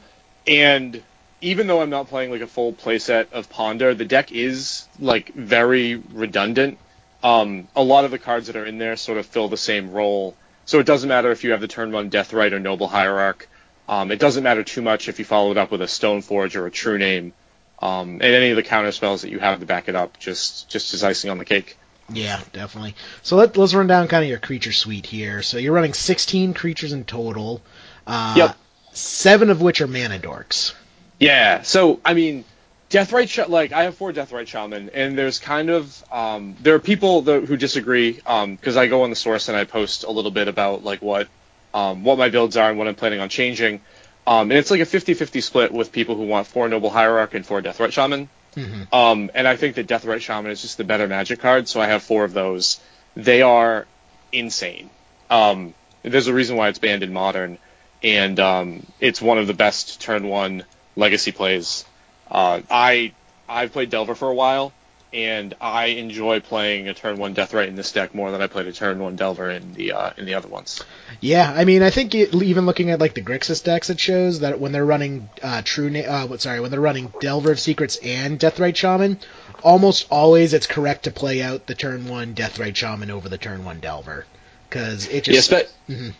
and 0.48 1.04
even 1.42 1.68
though 1.68 1.82
I'm 1.82 1.90
not 1.90 2.08
playing 2.08 2.32
like 2.32 2.42
a 2.42 2.48
full 2.48 2.74
playset 2.74 3.32
of 3.34 3.50
Ponder, 3.50 3.94
the 3.94 4.06
deck 4.06 4.32
is 4.32 4.88
like 5.00 5.34
very 5.34 5.96
redundant. 5.96 6.78
Um, 7.24 7.68
a 7.76 7.84
lot 7.84 8.06
of 8.06 8.12
the 8.12 8.20
cards 8.20 8.48
that 8.48 8.56
are 8.56 8.66
in 8.66 8.78
there 8.78 8.96
sort 8.96 9.18
of 9.18 9.26
fill 9.26 9.48
the 9.50 9.58
same 9.58 9.92
role. 9.92 10.36
So 10.66 10.80
it 10.80 10.86
doesn't 10.86 11.10
matter 11.10 11.32
if 11.32 11.44
you 11.44 11.52
have 11.52 11.62
the 11.62 11.68
turn 11.68 11.92
one 11.92 12.10
Death 12.10 12.32
Deathrite 12.32 12.52
or 12.54 12.60
Noble 12.60 12.88
Hierarch. 12.88 13.50
Um, 13.88 14.12
it 14.12 14.20
doesn't 14.20 14.44
matter 14.44 14.64
too 14.64 14.82
much 14.82 15.10
if 15.10 15.20
you 15.20 15.26
follow 15.26 15.52
it 15.52 15.58
up 15.58 15.72
with 15.72 15.82
a 15.82 15.86
Stoneforge 15.86 16.56
or 16.56 16.68
a 16.68 16.72
True 16.72 16.98
Name. 16.98 17.34
Um, 17.82 18.12
and 18.22 18.24
any 18.24 18.50
of 18.52 18.56
the 18.56 18.64
counter 18.64 18.92
spells 18.92 19.24
that 19.24 19.32
you 19.32 19.40
have 19.40 19.60
to 19.62 19.66
back 19.66 19.88
it 19.88 19.96
up, 19.96 20.20
just 20.20 20.70
just 20.70 20.94
as 20.94 21.04
icing 21.04 21.32
on 21.32 21.38
the 21.38 21.46
cake. 21.46 21.78
Yeah, 22.12 22.42
definitely. 22.54 22.96
So 23.24 23.36
let, 23.36 23.56
let's 23.56 23.74
run 23.74 23.88
down 23.88 24.08
kind 24.08 24.24
of 24.24 24.30
your 24.30 24.40
creature 24.40 24.72
suite 24.72 25.06
here. 25.06 25.42
So 25.42 25.58
you're 25.58 25.74
running 25.74 25.94
16 25.94 26.54
creatures 26.54 26.92
in 26.92 27.06
total. 27.06 27.62
Uh, 28.06 28.34
Yep. 28.38 28.58
Seven 28.92 29.50
of 29.50 29.62
which 29.62 29.82
are 29.82 29.88
mana 29.88 30.20
dorks. 30.20 30.74
Yeah. 31.20 31.62
So 31.62 32.00
I 32.04 32.14
mean, 32.14 32.44
Deathrite 32.90 33.30
Sh- 33.30 33.48
like 33.48 33.72
I 33.72 33.84
have 33.84 33.96
four 33.96 34.12
Deathrite 34.12 34.48
Shaman, 34.48 34.90
and 34.94 35.18
there's 35.18 35.40
kind 35.40 35.70
of 35.70 36.04
um, 36.12 36.56
there 36.62 36.76
are 36.76 36.80
people 36.80 37.22
that, 37.24 37.46
who 37.46 37.56
disagree 37.56 38.14
because 38.14 38.78
I 38.78 38.88
go 38.88 39.04
on 39.04 39.10
the 39.10 39.16
source 39.16 39.48
and 39.48 39.58
I 39.58 39.66
post 39.66 40.04
a 40.04 40.12
little 40.12 40.32
bit 40.32 40.48
about 40.48 40.84
like 40.84 41.02
what 41.02 41.28
um, 41.74 42.04
what 42.04 42.18
my 42.18 42.30
builds 42.30 42.58
are 42.58 42.70
and 42.70 42.80
what 42.80 42.88
I'm 42.88 42.96
planning 42.96 43.20
on 43.20 43.30
changing. 43.30 43.82
Um, 44.26 44.52
and 44.52 44.54
it's 44.60 44.70
like 44.70 44.82
a 44.82 44.86
50-50 44.86 45.42
split 45.42 45.72
with 45.72 45.92
people 45.92 46.16
who 46.16 46.24
want 46.28 46.46
four 46.46 46.68
Noble 46.68 46.90
Hierarch 46.90 47.34
and 47.34 47.46
four 47.46 47.62
Deathrite 47.62 47.92
Shaman. 47.92 48.30
Mhm. 48.56 48.92
Um, 48.94 49.32
and 49.34 49.48
I 49.48 49.56
think 49.56 49.76
that 49.76 49.88
Deathrite 49.88 50.22
Shaman 50.22 50.52
is 50.52 50.62
just 50.62 50.78
the 50.78 50.84
better 50.84 51.08
Magic 51.08 51.40
card, 51.40 51.68
so 51.68 51.80
I 51.80 51.88
have 51.88 52.04
four 52.04 52.24
of 52.24 52.34
those. 52.34 52.80
They 53.16 53.42
are 53.42 53.86
insane. 54.32 54.90
Um, 55.30 55.74
there's 56.04 56.28
a 56.28 56.34
reason 56.34 56.58
why 56.58 56.70
it's 56.70 56.80
banned 56.80 57.04
in 57.04 57.14
Modern, 57.14 57.58
and 58.04 58.40
um, 58.40 58.86
it's 59.00 59.22
one 59.22 59.38
of 59.38 59.48
the 59.48 59.54
best 59.54 60.02
turn 60.02 60.28
one 60.28 60.64
Legacy 60.96 61.32
plays. 61.32 61.86
Uh, 62.30 62.62
I 62.70 63.14
I've 63.48 63.72
played 63.74 63.90
Delver 63.90 64.16
for 64.16 64.30
a 64.30 64.36
while, 64.36 64.72
and 65.12 65.56
I 65.60 65.86
enjoy 65.86 66.40
playing 66.40 66.88
a 66.88 66.94
turn 66.94 67.18
one 67.18 67.34
Deathrite 67.34 67.68
in 67.68 67.76
this 67.76 67.92
deck 67.92 68.14
more 68.14 68.32
than 68.32 68.42
I 68.42 68.48
played 68.48 68.68
a 68.68 68.72
turn 68.72 69.00
one 69.00 69.16
Delver 69.16 69.50
in 69.50 69.74
the 69.74 69.94
uh, 69.94 70.12
in 70.18 70.26
the 70.26 70.36
other 70.36 70.48
ones. 70.48 70.84
Yeah, 71.20 71.52
I 71.52 71.66
mean, 71.66 71.82
I 71.82 71.90
think 71.90 72.14
it, 72.14 72.34
even 72.36 72.66
looking 72.68 72.92
at 72.92 73.00
like 73.00 73.16
the 73.16 73.22
Grixis 73.24 73.64
decks, 73.64 73.90
it 73.90 74.00
shows 74.00 74.42
that 74.42 74.60
when 74.60 74.72
they're 74.72 74.86
running 74.86 75.28
uh, 75.42 75.62
True, 75.66 75.90
Na- 75.90 76.00
uh, 76.02 76.28
what, 76.28 76.42
sorry, 76.42 76.60
when 76.60 76.70
they're 76.70 76.80
running 76.80 77.12
Delver 77.20 77.52
of 77.52 77.60
Secrets 77.60 77.98
and 78.04 78.40
Deathrite 78.40 78.76
Shaman, 78.76 79.20
almost 79.64 80.06
always 80.12 80.54
it's 80.54 80.68
correct 80.68 81.04
to 81.06 81.12
play 81.12 81.42
out 81.42 81.66
the 81.66 81.76
turn 81.76 82.08
one 82.08 82.36
Deathrite 82.36 82.76
Shaman 82.76 83.10
over 83.10 83.28
the 83.28 83.40
turn 83.40 83.66
one 83.66 83.80
Delver, 83.80 84.28
because 84.70 85.08
it 85.08 85.28
Yeah, 85.28 85.34
just 85.34 85.50
spe- 85.50 85.90
Mhm. 85.90 86.14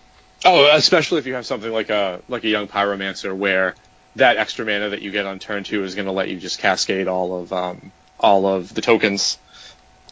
Oh, 0.46 0.70
especially 0.74 1.20
if 1.20 1.28
you 1.28 1.34
have 1.36 1.46
something 1.46 1.72
like 1.72 1.90
a 1.90 2.22
like 2.30 2.44
a 2.46 2.48
young 2.50 2.68
pyromancer 2.68 3.36
where 3.36 3.76
that 4.20 4.38
extra 4.38 4.66
mana 4.66 4.90
that 4.90 5.02
you 5.02 5.12
get 5.12 5.26
on 5.26 5.40
turn 5.40 5.64
two 5.64 5.84
is 5.84 5.96
going 5.96 6.06
to 6.06 6.12
let 6.12 6.30
you 6.30 6.38
just 6.38 6.60
cascade 6.60 7.08
all 7.08 7.40
of 7.40 7.52
um, 7.52 7.92
all 8.20 8.48
of 8.48 8.74
the 8.74 8.82
tokens. 8.82 9.38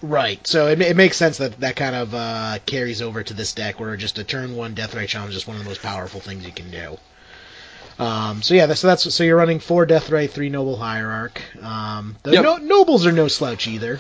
Right. 0.02 0.46
So 0.46 0.68
it, 0.68 0.80
it 0.82 0.96
makes 0.96 1.18
sense 1.18 1.40
that 1.40 1.60
that 1.62 1.76
kind 1.76 1.96
of 1.96 2.14
uh, 2.14 2.60
carries 2.66 3.02
over 3.02 3.24
to 3.24 3.34
this 3.34 3.54
deck, 3.54 3.80
where 3.80 3.96
just 3.98 4.20
a 4.20 4.24
turn 4.24 4.56
one 4.56 4.76
Deathrite 4.76 5.10
Shaman 5.10 5.32
is 5.32 5.48
one 5.48 5.58
of 5.58 5.64
the 5.64 5.70
most 5.70 5.82
powerful 5.82 6.20
things 6.20 6.46
you 6.46 6.52
can 6.52 6.70
do. 6.70 6.98
Um, 8.00 8.44
so 8.44 8.54
yeah, 8.54 8.72
so 8.74 8.88
that's 8.88 9.12
so 9.14 9.24
you're 9.24 9.38
running 9.38 9.60
four 9.60 9.86
Death 9.88 10.10
Ray, 10.12 10.28
three 10.28 10.50
Noble 10.50 10.76
Hierarch. 10.76 11.42
Um, 11.64 12.16
the 12.24 12.34
Yep. 12.34 12.44
no, 12.44 12.58
nobles 12.58 13.08
are 13.08 13.12
no 13.12 13.28
slouch 13.28 13.68
either. 13.68 14.00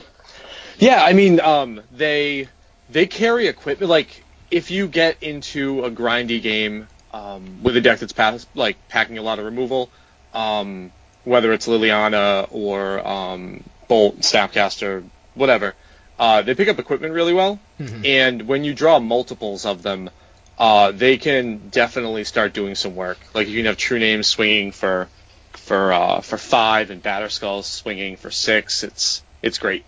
Yeah, 0.77 1.03
I 1.03 1.13
mean, 1.13 1.39
um, 1.39 1.81
they 1.91 2.47
they 2.91 3.07
carry 3.07 3.47
equipment. 3.47 3.89
Like, 3.89 4.23
if 4.51 4.69
you 4.69 4.87
get 4.87 5.23
into 5.23 5.83
a 5.83 5.89
grindy 5.89 6.39
game 6.41 6.87
um, 7.17 7.63
with 7.63 7.75
a 7.77 7.81
deck 7.81 7.99
that's 7.99 8.13
pass, 8.13 8.45
like 8.55 8.75
packing 8.89 9.17
a 9.17 9.21
lot 9.21 9.39
of 9.39 9.45
removal, 9.45 9.89
um, 10.33 10.91
whether 11.23 11.51
it's 11.53 11.67
Liliana 11.67 12.47
or 12.51 13.05
um, 13.05 13.63
Bolt, 13.87 14.19
Snapcaster, 14.19 15.03
whatever, 15.33 15.73
uh, 16.19 16.41
they 16.41 16.55
pick 16.55 16.67
up 16.67 16.79
equipment 16.79 17.13
really 17.13 17.33
well. 17.33 17.59
Mhm. 17.79 18.05
And 18.05 18.47
when 18.47 18.63
you 18.63 18.73
draw 18.73 18.99
multiples 18.99 19.65
of 19.65 19.83
them, 19.83 20.09
uh, 20.57 20.91
they 20.91 21.17
can 21.17 21.69
definitely 21.69 22.23
start 22.23 22.53
doing 22.53 22.75
some 22.75 22.95
work. 22.95 23.19
Like, 23.33 23.47
you 23.47 23.57
can 23.57 23.65
have 23.65 23.77
True 23.77 23.99
Names 23.99 24.27
swinging 24.27 24.71
for 24.71 25.07
for 25.53 25.93
uh, 25.93 26.21
for 26.21 26.37
five 26.37 26.91
and 26.91 27.03
Batterskulls 27.03 27.65
swinging 27.65 28.15
for 28.17 28.31
six. 28.31 28.83
It's 28.83 29.21
it's 29.41 29.57
great. 29.59 29.83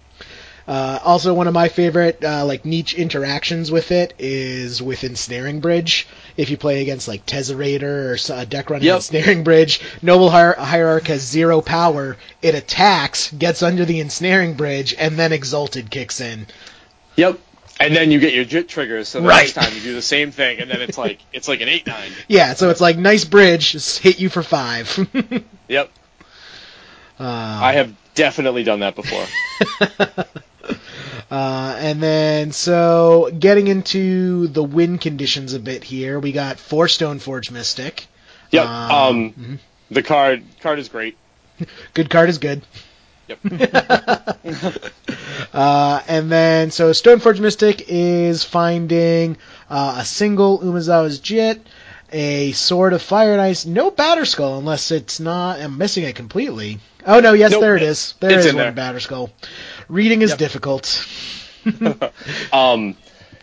Uh, 0.69 0.99
also, 1.03 1.33
one 1.33 1.47
of 1.47 1.53
my 1.55 1.67
favorite 1.67 2.23
uh, 2.23 2.45
like 2.45 2.63
niche 2.63 2.93
interactions 2.93 3.71
with 3.71 3.91
it 3.91 4.13
is 4.19 4.83
with 4.83 5.03
Ensnaring 5.03 5.61
Bridge. 5.61 6.07
If 6.37 6.51
you 6.51 6.57
play 6.57 6.83
against 6.83 7.07
like 7.07 7.25
Tezzerator 7.25 8.11
or 8.11 8.13
s- 8.13 8.29
a 8.29 8.45
deck 8.45 8.69
running 8.69 8.85
Yep. 8.85 8.97
Ensnaring 8.97 9.43
Bridge, 9.43 9.81
Noble 10.03 10.29
Hier- 10.29 10.53
Hierarch 10.59 11.07
has 11.07 11.21
zero 11.23 11.61
power. 11.61 12.17
It 12.43 12.53
attacks, 12.53 13.31
gets 13.31 13.63
under 13.63 13.83
the 13.83 13.99
Ensnaring 13.99 14.53
Bridge, 14.57 14.93
and 14.99 15.17
then 15.17 15.33
Exalted 15.33 15.89
kicks 15.89 16.21
in. 16.21 16.45
Yep. 17.15 17.39
And 17.79 17.95
then 17.95 18.11
you 18.11 18.19
get 18.19 18.33
your 18.33 18.45
JIT 18.45 18.69
triggers, 18.69 19.07
so 19.07 19.21
the 19.21 19.27
Right. 19.27 19.37
next 19.37 19.53
time 19.53 19.73
you 19.73 19.81
do 19.81 19.95
the 19.95 20.01
same 20.03 20.29
thing, 20.31 20.59
and 20.59 20.69
then 20.69 20.81
it's 20.83 20.99
like 20.99 21.17
it's 21.33 21.47
like 21.47 21.61
an 21.61 21.67
eight 21.69 21.87
nine. 21.87 22.11
Yeah, 22.27 22.53
so 22.53 22.69
it's 22.69 22.81
like 22.81 22.95
nice 22.95 23.25
bridge, 23.25 23.71
just 23.71 23.97
hit 23.99 24.19
you 24.19 24.29
for 24.29 24.43
five. 24.43 24.95
Yep. 25.67 25.89
uh, 27.19 27.23
I 27.23 27.73
have 27.73 27.93
definitely 28.13 28.63
done 28.63 28.81
that 28.81 28.95
before. 28.95 29.25
Uh, 31.31 31.75
and 31.79 32.01
then, 32.01 32.51
so 32.51 33.29
getting 33.37 33.67
into 33.67 34.47
the 34.47 34.63
win 34.63 34.97
conditions 34.97 35.53
a 35.53 35.59
bit 35.59 35.83
here, 35.83 36.19
we 36.19 36.31
got 36.31 36.59
four 36.59 36.87
Stoneforge 36.87 37.51
Mystic. 37.51 38.07
Yep. 38.51 38.65
Um, 38.65 38.91
Um, 38.91 39.33
mhm. 39.33 39.59
the 39.91 40.01
card 40.03 40.43
card 40.61 40.79
is 40.79 40.89
great. 40.89 41.17
Good 41.93 42.09
card 42.09 42.29
is 42.29 42.37
good. 42.39 42.61
Yep. 43.27 43.39
Uh, 45.51 46.01
and 46.07 46.31
then, 46.31 46.69
so 46.69 46.91
Stoneforge 46.91 47.39
Mystic 47.39 47.85
is 47.87 48.43
finding 48.43 49.35
uh, 49.69 49.95
a 49.99 50.05
single 50.05 50.59
Umezawa's 50.59 51.19
Jit, 51.19 51.65
a 52.11 52.51
Sword 52.51 52.93
of 52.93 53.01
Fire 53.01 53.31
and 53.31 53.41
Ice, 53.41 53.65
no 53.65 53.89
Batterskull 53.89 54.59
unless 54.59 54.91
it's 54.91 55.19
not. 55.19 55.59
I'm 55.59 55.77
missing 55.77 56.03
it 56.03 56.15
completely. 56.15 56.79
Oh 57.05 57.19
no, 57.19 57.33
yes, 57.33 57.51
Nope, 57.51 57.61
there 57.61 57.75
it 57.77 57.83
is. 57.83 58.13
There 58.19 58.37
it's 58.37 58.45
is 58.45 58.53
one 58.53 58.75
Batterskull. 58.75 59.31
Reading 59.89 60.21
is 60.21 60.31
Yep. 60.31 60.39
difficult. 60.39 61.07
Um, 62.53 62.95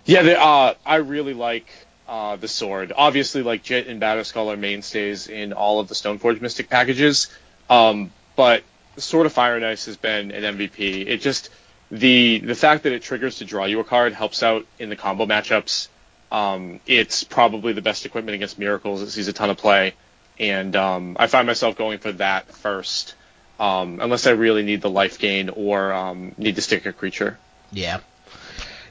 yeah, 0.07 0.23
the, 0.23 0.41
uh, 0.41 0.75
I 0.87 0.97
really 0.97 1.35
like 1.35 1.67
uh, 2.09 2.37
the 2.37 2.49
sword. 2.49 2.93
Obviously, 2.97 3.43
like 3.43 3.63
Jit 3.63 3.89
and 3.89 4.01
Batterskull 4.01 4.53
are 4.53 4.57
mainstays 4.57 5.29
in 5.29 5.53
all 5.53 5.81
of 5.81 5.89
the 5.89 5.95
Stoneforge 5.95 6.41
Mystic 6.41 6.71
packages. 6.71 7.29
Um, 7.69 8.11
but 8.37 8.63
Sword 8.97 9.27
of 9.27 9.33
Fire 9.33 9.57
and 9.57 9.65
Ice 9.65 9.87
has 9.87 9.97
been 9.97 10.31
an 10.31 10.57
MVP. 10.57 11.07
It 11.07 11.19
just 11.21 11.51
the 11.91 12.39
the 12.39 12.55
fact 12.55 12.85
that 12.85 12.93
it 12.93 13.03
triggers 13.03 13.39
to 13.39 13.45
draw 13.45 13.65
you 13.67 13.81
a 13.81 13.85
card 13.85 14.13
helps 14.13 14.43
out 14.43 14.65
in 14.79 14.89
the 14.89 14.97
combo 14.97 15.27
matchups. 15.27 15.89
Um, 16.33 16.81
it's 16.87 17.23
probably 17.25 17.73
the 17.73 17.83
best 17.83 18.07
equipment 18.07 18.35
against 18.35 18.59
Miracles. 18.59 19.03
It 19.03 19.11
sees 19.11 19.29
a 19.29 19.33
ton 19.33 19.51
of 19.51 19.59
play, 19.59 19.95
and 20.39 20.75
um, 20.75 21.17
I 21.21 21.27
find 21.27 21.47
myself 21.47 21.77
going 21.77 21.99
for 21.99 22.13
that 22.13 22.51
first, 22.53 23.15
um, 23.59 24.01
unless 24.01 24.27
I 24.27 24.33
really 24.33 24.63
need 24.63 24.81
the 24.83 24.91
life 24.91 25.19
gain 25.19 25.49
or 25.51 25.93
um, 25.93 26.35
need 26.39 26.57
to 26.57 26.63
stick 26.63 26.87
a 26.87 26.93
creature. 26.93 27.39
Yeah. 27.73 28.01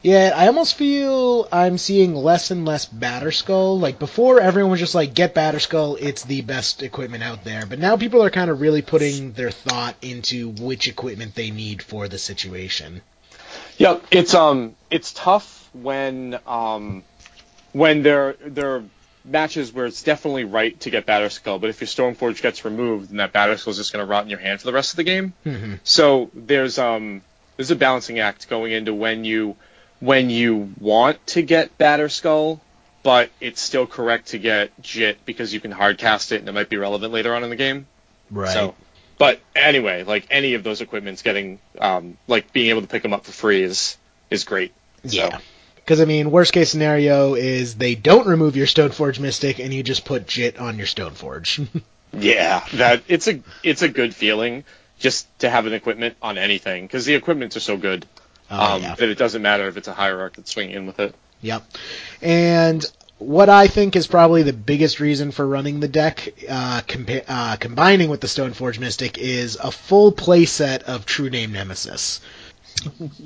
Yeah, 0.02 0.34
I 0.36 0.46
almost 0.46 0.76
feel 0.76 1.48
I'm 1.52 1.80
seeing 1.80 2.14
less 2.14 2.52
and 2.52 2.64
less 2.64 2.86
Batterskull. 2.86 3.80
Like 3.80 3.98
before, 3.98 4.40
everyone 4.40 4.70
was 4.70 4.80
just 4.80 4.94
like, 4.94 5.16
"Get 5.16 5.34
Batterskull, 5.34 5.98
it's 6.00 6.24
the 6.24 6.42
best 6.42 6.84
equipment 6.84 7.24
out 7.24 7.44
there." 7.44 7.66
But 7.66 7.80
now 7.80 7.98
people 7.98 8.22
are 8.24 8.30
kind 8.30 8.52
of 8.52 8.62
really 8.62 8.84
putting 8.84 9.32
their 9.32 9.50
thought 9.50 9.96
into 10.04 10.50
which 10.50 10.88
equipment 10.88 11.34
they 11.34 11.50
need 11.50 11.82
for 11.82 12.08
the 12.08 12.20
situation. 12.20 13.02
Yeah, 13.80 13.98
it's 14.12 14.36
um 14.36 14.76
it's 14.92 15.12
tough 15.12 15.68
when 15.74 16.38
um 16.46 17.04
when 17.72 18.04
there 18.04 18.36
are 18.58 18.84
matches 19.26 19.74
where 19.74 19.86
it's 19.86 20.04
definitely 20.04 20.44
right 20.44 20.80
to 20.82 20.90
get 20.90 21.06
Batterskull, 21.06 21.60
but 21.60 21.70
if 21.70 21.82
your 21.82 21.88
Stoneforge 21.88 22.42
gets 22.42 22.64
removed, 22.64 23.10
then 23.10 23.18
that 23.18 23.34
Batterskull 23.34 23.70
is 23.70 23.78
just 23.78 23.92
going 23.92 24.06
to 24.06 24.10
rot 24.10 24.24
in 24.24 24.30
your 24.30 24.40
hand 24.40 24.60
for 24.60 24.68
the 24.68 24.74
rest 24.74 24.94
of 24.94 24.98
the 24.98 25.04
game. 25.04 25.34
Mhm. 25.46 25.80
So 25.84 26.30
there's 26.34 26.78
um 26.78 27.22
there's 27.58 27.72
a 27.72 27.76
balancing 27.76 28.20
act 28.20 28.50
going 28.50 28.72
into 28.72 28.94
when 28.94 29.24
you 29.26 29.56
when 30.00 30.30
you 30.30 30.74
want 30.80 31.26
to 31.28 31.42
get 31.42 31.78
Batterskull, 31.78 32.60
but 33.02 33.30
it's 33.40 33.62
still 33.62 33.88
correct 33.88 34.28
to 34.30 34.38
get 34.38 34.72
Jit 34.82 35.26
because 35.26 35.54
you 35.54 35.60
can 35.60 35.72
hardcast 35.74 36.32
it 36.32 36.40
and 36.40 36.50
it 36.50 36.52
might 36.52 36.70
be 36.70 36.78
relevant 36.78 37.14
later 37.14 37.34
on 37.34 37.44
in 37.44 37.50
the 37.50 37.56
game. 37.56 37.88
Right. 38.30 38.52
So, 38.52 38.76
but 39.18 39.40
anyway, 39.56 40.04
like 40.04 40.28
any 40.30 40.56
of 40.56 40.64
those 40.64 40.82
equipments, 40.82 41.22
getting 41.22 41.60
um, 41.80 42.18
like 42.28 42.52
being 42.52 42.70
able 42.70 42.82
to 42.82 42.88
pick 42.88 43.02
them 43.04 43.14
up 43.14 43.26
for 43.26 43.32
free 43.32 43.64
is 43.64 43.98
is 44.30 44.44
great. 44.44 44.74
yeah. 45.04 45.40
Because 45.86 46.02
I 46.02 46.06
mean, 46.06 46.32
worst 46.32 46.52
case 46.52 46.72
scenario 46.72 47.36
is 47.36 47.76
they 47.76 47.94
don't 47.94 48.26
remove 48.26 48.56
your 48.56 48.66
Stoneforge 48.66 49.20
Mystic 49.20 49.60
and 49.60 49.72
you 49.72 49.84
just 49.84 50.04
put 50.04 50.28
Jit 50.28 50.58
on 50.58 50.78
your 50.78 50.88
Stoneforge. 50.88 51.68
Yeah, 52.18 52.64
that 52.76 53.04
it's 53.10 53.28
a 53.28 53.42
it's 53.62 53.82
a 53.82 53.90
good 53.90 54.16
feeling 54.16 54.64
just 55.00 55.28
to 55.40 55.50
have 55.50 55.66
an 55.66 55.74
equipment 55.74 56.16
on 56.22 56.38
anything 56.38 56.86
because 56.86 57.04
the 57.04 57.14
equipments 57.14 57.58
are 57.58 57.62
so 57.62 57.76
good 57.76 58.06
Oh, 58.50 58.76
um, 58.76 58.82
yeah. 58.82 58.96
that 58.96 59.10
it 59.10 59.18
doesn't 59.18 59.42
matter 59.42 59.68
if 59.68 59.76
it's 59.76 59.90
a 59.90 59.94
hierarch 59.94 60.36
that's 60.38 60.52
swinging 60.52 60.76
in 60.76 60.86
with 60.86 61.00
it. 61.02 61.14
Yep. 61.42 61.64
And 62.22 62.86
what 63.18 63.50
I 63.50 63.68
think 63.68 63.98
is 63.98 64.08
probably 64.08 64.44
the 64.44 64.54
biggest 64.54 65.02
reason 65.02 65.32
for 65.32 65.46
running 65.46 65.82
the 65.82 65.88
deck, 65.90 66.30
uh, 66.50 66.82
compa- 66.88 67.26
uh, 67.28 67.58
combining 67.58 68.10
with 68.10 68.22
the 68.22 68.28
Stoneforge 68.28 68.80
Mystic, 68.80 69.18
is 69.18 69.58
a 69.58 69.72
full 69.72 70.14
playset 70.14 70.84
of 70.84 71.06
True 71.06 71.30
Name 71.30 71.52
Nemesis. 71.52 72.22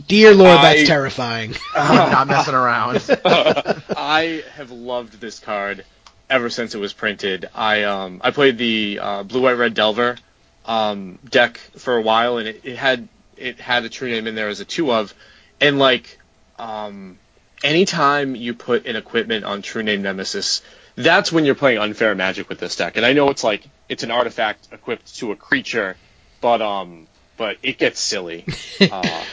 Dear 0.08 0.34
Lord, 0.34 0.60
that's 0.60 0.88
terrifying. 0.88 1.54
I'm 1.76 2.12
not 2.12 2.28
messing 2.28 2.54
around. 2.54 3.04
I 3.26 4.44
have 4.56 4.72
loved 4.72 5.20
this 5.20 5.40
card 5.40 5.86
ever 6.30 6.50
since 6.50 6.76
it 6.76 6.80
was 6.80 6.94
printed. 6.94 7.50
I 7.54 7.84
um 7.84 8.22
I 8.24 8.32
played 8.32 8.58
the 8.58 9.00
uh, 9.02 9.24
blue 9.24 9.42
white 9.42 9.58
red 9.58 9.74
Delver 9.74 10.18
um 10.66 11.20
deck 11.30 11.58
for 11.78 11.98
a 11.98 12.02
while, 12.02 12.38
and 12.38 12.48
it, 12.48 12.62
it 12.64 12.78
had 12.78 13.08
it 13.38 13.60
had 13.60 13.86
a 13.86 13.90
true 13.90 14.10
name 14.10 14.28
in 14.28 14.36
there 14.36 14.50
as 14.50 14.60
a 14.60 14.66
two 14.66 14.92
of, 14.92 15.14
and 15.60 15.80
like 15.80 16.20
um 16.58 17.18
anytime 17.64 18.36
you 18.36 18.54
put 18.54 18.86
an 18.86 18.96
equipment 18.96 19.46
on 19.46 19.62
True 19.62 19.84
Name 19.84 20.02
Nemesis, 20.02 20.62
that's 20.96 21.32
when 21.32 21.46
you're 21.46 21.56
playing 21.56 21.80
unfair 21.80 22.16
magic 22.16 22.50
with 22.50 22.60
this 22.60 22.76
deck. 22.76 22.98
And 22.98 23.06
I 23.06 23.14
know 23.14 23.30
it's 23.30 23.44
like 23.44 23.68
it's 23.88 24.04
an 24.04 24.12
artifact 24.12 24.68
equipped 24.72 25.16
to 25.18 25.32
a 25.32 25.36
creature, 25.36 25.96
but 26.42 26.62
um 26.62 27.08
but 27.38 27.58
it 27.64 27.78
gets 27.78 28.00
silly. 28.00 28.46
Uh, 28.80 29.24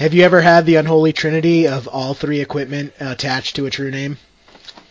Have 0.00 0.14
you 0.14 0.22
ever 0.22 0.40
had 0.40 0.64
the 0.64 0.76
unholy 0.76 1.12
trinity 1.12 1.68
of 1.68 1.86
all 1.86 2.14
three 2.14 2.40
equipment 2.40 2.94
attached 3.00 3.56
to 3.56 3.66
a 3.66 3.70
True 3.70 3.90
Name? 3.90 4.16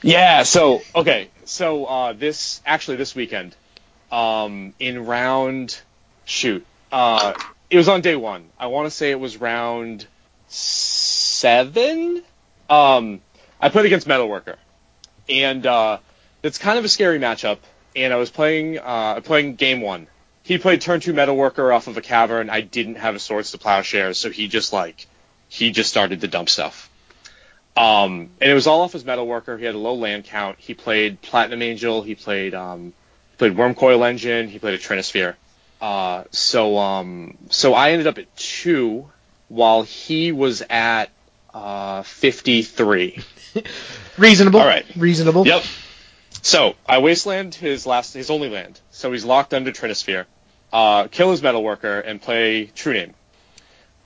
Yeah. 0.04 0.44
So 0.44 0.84
okay. 0.94 1.32
So 1.46 1.86
uh, 1.86 2.14
this 2.14 2.62
actually 2.64 2.98
this 2.98 3.16
weekend, 3.16 3.56
um, 4.12 4.76
in 4.80 5.08
round, 5.08 5.82
shoot, 6.26 6.64
uh, 6.92 7.34
it 7.72 7.78
was 7.78 7.90
on 7.90 8.02
day 8.02 8.16
one. 8.16 8.50
I 8.60 8.68
want 8.68 8.86
to 8.86 8.92
say 8.92 9.10
it 9.10 9.20
was 9.20 9.38
round 9.38 10.06
seven. 10.48 12.22
Um, 12.70 13.20
I 13.60 13.70
played 13.70 13.88
against 13.88 14.08
Metalworker, 14.08 14.58
and 15.28 15.66
uh, 15.66 15.98
it's 16.44 16.60
kind 16.60 16.78
of 16.78 16.86
a 16.86 16.88
scary 16.88 17.18
matchup. 17.18 17.58
And 17.96 18.14
I 18.14 18.18
was 18.18 18.30
playing 18.30 18.78
uh, 18.78 19.22
playing 19.22 19.56
game 19.56 19.82
one. 19.82 20.06
He 20.50 20.58
played 20.58 20.82
turn 20.82 21.00
two 21.00 21.14
Metalworker 21.14 21.72
off 21.72 21.86
of 21.86 21.96
a 21.96 22.02
cavern. 22.02 22.50
I 22.50 22.62
didn't 22.62 22.96
have 22.96 23.14
a 23.14 23.20
swords 23.20 23.52
to 23.52 23.60
plowshares, 23.60 24.18
so 24.18 24.32
he 24.32 24.48
just 24.48 24.74
like 24.74 25.06
he 25.48 25.70
just 25.70 25.92
started 25.92 26.22
to 26.22 26.28
dump 26.28 26.50
stuff. 26.50 26.90
Um, 27.78 28.32
and 28.42 28.50
it 28.50 28.56
was 28.56 28.66
all 28.66 28.82
off 28.82 28.94
his 28.94 29.04
metalworker. 29.04 29.60
He 29.60 29.66
had 29.66 29.76
a 29.76 29.78
low 29.78 29.94
land 29.94 30.24
count. 30.24 30.58
He 30.58 30.74
played 30.74 31.22
Platinum 31.22 31.62
Angel. 31.62 32.02
He 32.02 32.16
played 32.16 32.56
um, 32.56 32.94
played 33.38 33.56
Wurmcoil 33.56 34.04
Engine. 34.10 34.50
He 34.50 34.58
played 34.58 34.74
a 34.74 34.80
Trinisphere. 34.80 35.36
Uh, 35.80 36.24
so 36.32 36.80
um, 36.80 37.38
so 37.52 37.76
I 37.76 37.92
ended 37.92 38.08
up 38.08 38.18
at 38.18 38.36
two, 38.36 39.08
while 39.50 39.84
he 39.84 40.32
was 40.32 40.64
at 40.68 41.12
uh, 41.54 42.02
53. 42.02 43.24
Reasonable. 44.18 44.62
All 44.62 44.66
right. 44.66 44.88
Reasonable. 44.96 45.46
Yep. 45.46 45.64
So 46.42 46.74
I 46.88 46.98
wasteland 46.98 47.54
his 47.54 47.86
last, 47.86 48.16
his 48.16 48.32
only 48.32 48.50
land. 48.50 48.82
So 48.90 49.12
he's 49.12 49.26
locked 49.26 49.54
under 49.54 49.72
Trinisphere. 49.72 50.26
Uh, 50.72 51.08
kill 51.08 51.32
his 51.32 51.42
metalworker 51.42 52.02
and 52.06 52.22
play 52.22 52.66
True 52.66 52.94
Name. 52.94 53.14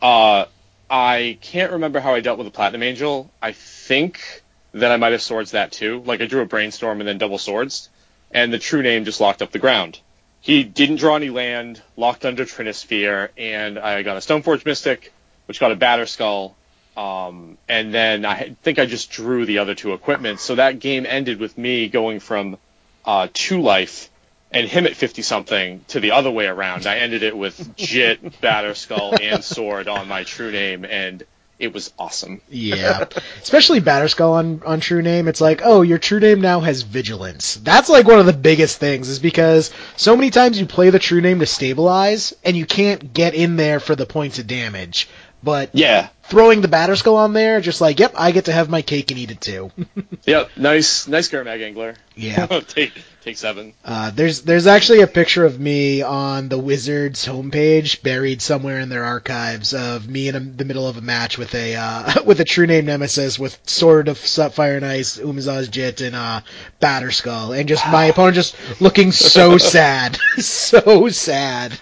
Uh, 0.02 0.46
I 0.90 1.38
can't 1.42 1.74
remember 1.74 2.00
how 2.00 2.14
I 2.14 2.22
dealt 2.22 2.38
with 2.38 2.48
the 2.48 2.52
Platinum 2.52 2.84
Angel. 2.84 3.32
I 3.42 3.52
think 3.52 4.44
that 4.74 4.92
I 4.92 4.98
might 4.98 5.12
have 5.12 5.22
swords 5.22 5.52
that 5.52 5.72
too. 5.72 6.02
Like 6.06 6.22
I 6.22 6.26
drew 6.26 6.42
a 6.42 6.46
Brainstorm 6.46 7.00
and 7.00 7.08
then 7.08 7.18
double 7.18 7.38
swords, 7.38 7.90
and 8.32 8.52
the 8.52 8.60
true 8.60 8.82
name 8.82 9.06
just 9.06 9.22
locked 9.22 9.42
up 9.42 9.52
the 9.52 9.60
ground. 9.60 10.00
He 10.42 10.64
didn't 10.64 10.98
draw 10.98 11.16
any 11.16 11.30
land, 11.30 11.82
locked 11.96 12.26
under 12.26 12.44
Trinisphere, 12.44 13.30
and 13.38 13.80
I 13.80 14.04
got 14.04 14.18
a 14.18 14.20
Stoneforge 14.20 14.66
Mystic, 14.66 15.14
which 15.46 15.60
got 15.60 15.72
a 15.72 15.76
Batterskull, 15.76 16.54
um, 16.98 17.58
and 17.70 17.94
then 17.94 18.26
I 18.26 18.56
think 18.62 18.78
I 18.78 18.86
just 18.86 19.10
drew 19.10 19.46
the 19.46 19.60
other 19.60 19.74
two 19.74 19.94
equipment. 19.94 20.40
So 20.40 20.56
that 20.56 20.80
game 20.80 21.06
ended 21.08 21.40
with 21.40 21.58
me 21.58 21.88
going 21.88 22.20
from 22.20 22.58
uh, 23.06 23.30
two 23.34 23.62
life 23.62 24.10
and 24.54 24.68
him 24.68 24.86
at 24.86 24.96
50 24.96 25.22
something 25.22 25.84
to 25.90 26.00
the 26.00 26.12
other 26.12 26.32
way 26.32 26.46
around. 26.46 26.86
I 26.86 26.98
ended 26.98 27.24
it 27.24 27.36
with 27.36 27.76
Jit, 27.76 28.42
Batterskull, 28.42 29.20
and 29.22 29.44
Sword 29.44 29.88
on 29.88 30.08
my 30.08 30.24
true 30.24 30.52
name, 30.52 30.86
and 30.86 31.24
it 31.60 31.74
was 31.74 31.94
awesome. 31.98 32.42
Yeah, 32.50 33.06
especially 33.42 33.80
Batterskull 33.80 34.32
on 34.32 34.62
on 34.66 34.80
True 34.80 35.02
Name. 35.02 35.28
It's 35.28 35.40
like, 35.40 35.62
oh, 35.64 35.82
your 35.82 35.98
True 35.98 36.20
Name 36.20 36.42
now 36.42 36.60
has 36.60 36.82
Vigilance. 36.82 37.56
That's 37.56 37.90
like 37.90 38.08
one 38.08 38.20
of 38.20 38.26
the 38.26 38.34
biggest 38.34 38.78
things, 38.80 39.08
is 39.08 39.20
because 39.20 39.72
so 39.96 40.16
many 40.16 40.30
times 40.30 40.60
you 40.60 40.66
play 40.66 40.90
the 40.90 41.00
True 41.00 41.22
Name 41.22 41.40
to 41.40 41.46
stabilize, 41.46 42.34
and 42.44 42.58
you 42.58 42.66
can't 42.66 43.14
get 43.14 43.34
in 43.34 43.56
there 43.56 43.80
for 43.80 43.96
the 43.96 44.06
points 44.06 44.40
of 44.40 44.48
damage. 44.48 45.08
But 45.44 45.72
Yeah. 45.74 46.08
throwing 46.24 46.62
the 46.62 46.70
Batterskull 46.70 47.16
on 47.16 47.34
there, 47.34 47.60
just 47.60 47.82
like, 47.82 48.00
yep, 48.00 48.14
I 48.16 48.32
get 48.32 48.46
to 48.46 48.54
have 48.54 48.70
my 48.70 48.82
cake 48.82 49.12
and 49.12 49.20
eat 49.20 49.32
it 49.32 49.42
too. 49.42 49.72
Yep. 50.26 50.52
Nice, 50.56 51.06
nice 51.10 51.28
Gurmag 51.28 51.62
Angler. 51.62 51.96
Yeah. 52.16 52.46
take 52.70 52.94
take 53.26 53.36
seven. 53.38 53.74
Uh, 53.84 54.10
there's 54.12 54.44
there's 54.44 54.68
actually 54.68 55.02
a 55.02 55.08
picture 55.08 55.44
of 55.44 55.60
me 55.60 56.02
on 56.02 56.48
the 56.48 56.58
Wizards 56.58 57.26
homepage, 57.26 58.02
buried 58.04 58.42
somewhere 58.42 58.80
in 58.80 58.88
their 58.88 59.04
archives, 59.04 59.74
of 59.74 60.08
me 60.08 60.30
in 60.30 60.36
a, 60.36 60.40
the 60.40 60.64
middle 60.64 60.88
of 60.88 60.96
a 60.96 61.02
match 61.02 61.38
with 61.38 61.54
a 61.56 61.76
uh, 61.76 62.24
with 62.26 62.40
a 62.40 62.46
true 62.46 62.66
name 62.68 62.86
nemesis 62.86 63.38
with 63.38 63.60
Sword 63.66 64.08
of 64.08 64.18
Fire 64.18 64.78
and 64.78 64.86
Ice, 64.86 65.18
Umezawa's 65.18 65.68
Jit, 65.68 66.00
and 66.00 66.16
uh, 66.16 66.40
Batterskull, 66.82 67.60
and 67.60 67.68
just 67.68 67.86
my 67.88 68.06
opponent 68.14 68.36
just 68.36 68.56
looking 68.80 69.12
so 69.12 69.58
sad, 69.58 70.18
so 70.38 71.10
sad. 71.10 71.78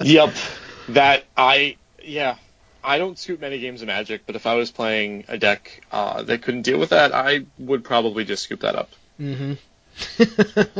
Yep. 0.00 0.32
That 0.88 1.24
I 1.36 1.76
yeah. 2.02 2.36
I 2.82 2.98
don't 2.98 3.18
scoop 3.18 3.40
many 3.40 3.58
games 3.58 3.82
of 3.82 3.88
Magic, 3.88 4.22
but 4.26 4.36
if 4.36 4.46
I 4.46 4.54
was 4.54 4.70
playing 4.70 5.24
a 5.28 5.38
deck 5.38 5.82
uh, 5.90 6.22
that 6.22 6.42
couldn't 6.42 6.62
deal 6.62 6.78
with 6.78 6.90
that, 6.90 7.14
I 7.14 7.46
would 7.58 7.84
probably 7.84 8.24
just 8.24 8.44
scoop 8.44 8.60
that 8.60 8.76
up. 8.76 8.90
hmm 9.16 9.54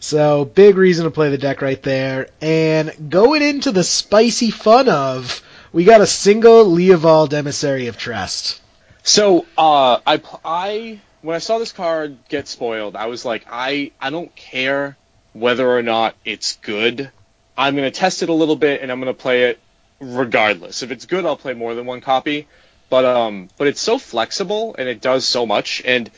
so 0.00 0.44
big 0.44 0.76
reason 0.76 1.04
to 1.04 1.10
play 1.10 1.30
the 1.30 1.38
deck 1.38 1.62
right 1.62 1.82
there, 1.82 2.28
and 2.40 3.10
going 3.10 3.42
into 3.42 3.72
the 3.72 3.84
spicy 3.84 4.50
fun 4.50 4.88
of, 4.88 5.42
we 5.72 5.84
got 5.84 6.00
a 6.00 6.06
single 6.06 6.66
Leovold 6.66 7.32
Emissary 7.32 7.86
of 7.86 7.96
Trust. 7.96 8.60
So, 9.02 9.46
uh, 9.56 10.00
I, 10.06 10.22
I, 10.44 11.00
when 11.22 11.36
I 11.36 11.38
saw 11.38 11.58
this 11.58 11.72
card 11.72 12.16
get 12.28 12.48
spoiled, 12.48 12.96
I 12.96 13.06
was 13.06 13.24
like, 13.24 13.46
I, 13.50 13.92
I 14.00 14.10
don't 14.10 14.34
care 14.34 14.96
whether 15.32 15.68
or 15.68 15.82
not 15.82 16.14
it's 16.24 16.56
good. 16.56 17.10
I'm 17.56 17.76
gonna 17.76 17.90
test 17.90 18.22
it 18.22 18.28
a 18.28 18.34
little 18.34 18.56
bit, 18.56 18.82
and 18.82 18.90
I'm 18.90 18.98
gonna 19.00 19.14
play 19.14 19.44
it 19.44 19.58
regardless. 20.00 20.82
If 20.82 20.90
it's 20.90 21.06
good, 21.06 21.24
I'll 21.24 21.36
play 21.36 21.54
more 21.54 21.74
than 21.74 21.86
one 21.86 22.00
copy. 22.00 22.46
But, 22.90 23.04
um, 23.04 23.48
but 23.56 23.66
it's 23.66 23.80
so 23.80 23.98
flexible, 23.98 24.76
and 24.78 24.88
it 24.88 25.00
does 25.00 25.26
so 25.26 25.46
much, 25.46 25.82
and 25.84 26.10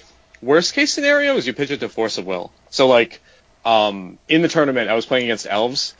worst 0.42 0.74
case 0.74 0.92
scenario 0.92 1.36
is 1.36 1.46
you 1.46 1.54
pitch 1.54 1.70
it 1.70 1.80
to 1.80 1.88
Force 1.88 2.18
of 2.18 2.26
Will. 2.26 2.50
So, 2.70 2.88
like, 2.88 3.20
um, 3.64 4.18
in 4.28 4.42
the 4.42 4.48
tournament, 4.48 4.90
I 4.90 4.94
was 4.94 5.06
playing 5.06 5.24
against 5.24 5.46
Elves, 5.48 5.94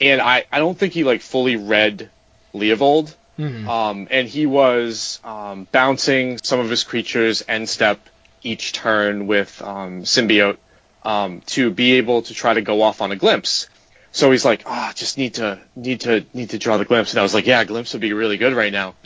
and 0.00 0.20
I, 0.20 0.44
I 0.52 0.58
don't 0.58 0.78
think 0.78 0.92
he, 0.92 1.02
like, 1.02 1.22
fully 1.22 1.56
read 1.56 2.10
Leovold. 2.54 3.14
Mhm. 3.38 3.66
Um, 3.66 4.08
and 4.10 4.28
he 4.28 4.44
was 4.46 5.18
um, 5.24 5.66
bouncing 5.72 6.38
some 6.42 6.60
of 6.60 6.68
his 6.68 6.84
creatures 6.84 7.42
end 7.48 7.68
step 7.68 7.98
each 8.42 8.72
turn 8.72 9.26
with 9.26 9.62
um, 9.62 10.02
symbiote 10.02 10.58
um, 11.02 11.40
to 11.46 11.70
be 11.70 11.94
able 11.94 12.22
to 12.22 12.34
try 12.34 12.54
to 12.54 12.60
go 12.60 12.82
off 12.82 13.00
on 13.00 13.10
a 13.10 13.16
glimpse. 13.16 13.68
So 14.14 14.30
he's 14.30 14.44
like, 14.44 14.62
ah, 14.66 14.92
just 14.94 15.16
need 15.16 15.34
to 15.34 15.58
need 15.74 16.02
to 16.02 16.24
need 16.34 16.50
to 16.50 16.58
draw 16.58 16.76
the 16.76 16.84
glimpse, 16.84 17.12
and 17.12 17.18
I 17.18 17.22
was 17.22 17.32
like, 17.32 17.46
yeah, 17.46 17.64
glimpse 17.64 17.94
would 17.94 18.02
be 18.02 18.12
really 18.12 18.36
good 18.36 18.52
right 18.52 18.72
now. 18.72 18.94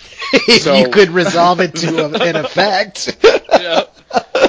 So- 0.60 0.74
you 0.74 0.88
could 0.90 1.10
resolve 1.10 1.60
it 1.60 1.74
to 1.76 2.06
a- 2.06 2.28
an 2.28 2.36
effect. 2.36 3.16
Yeah. 3.56 3.84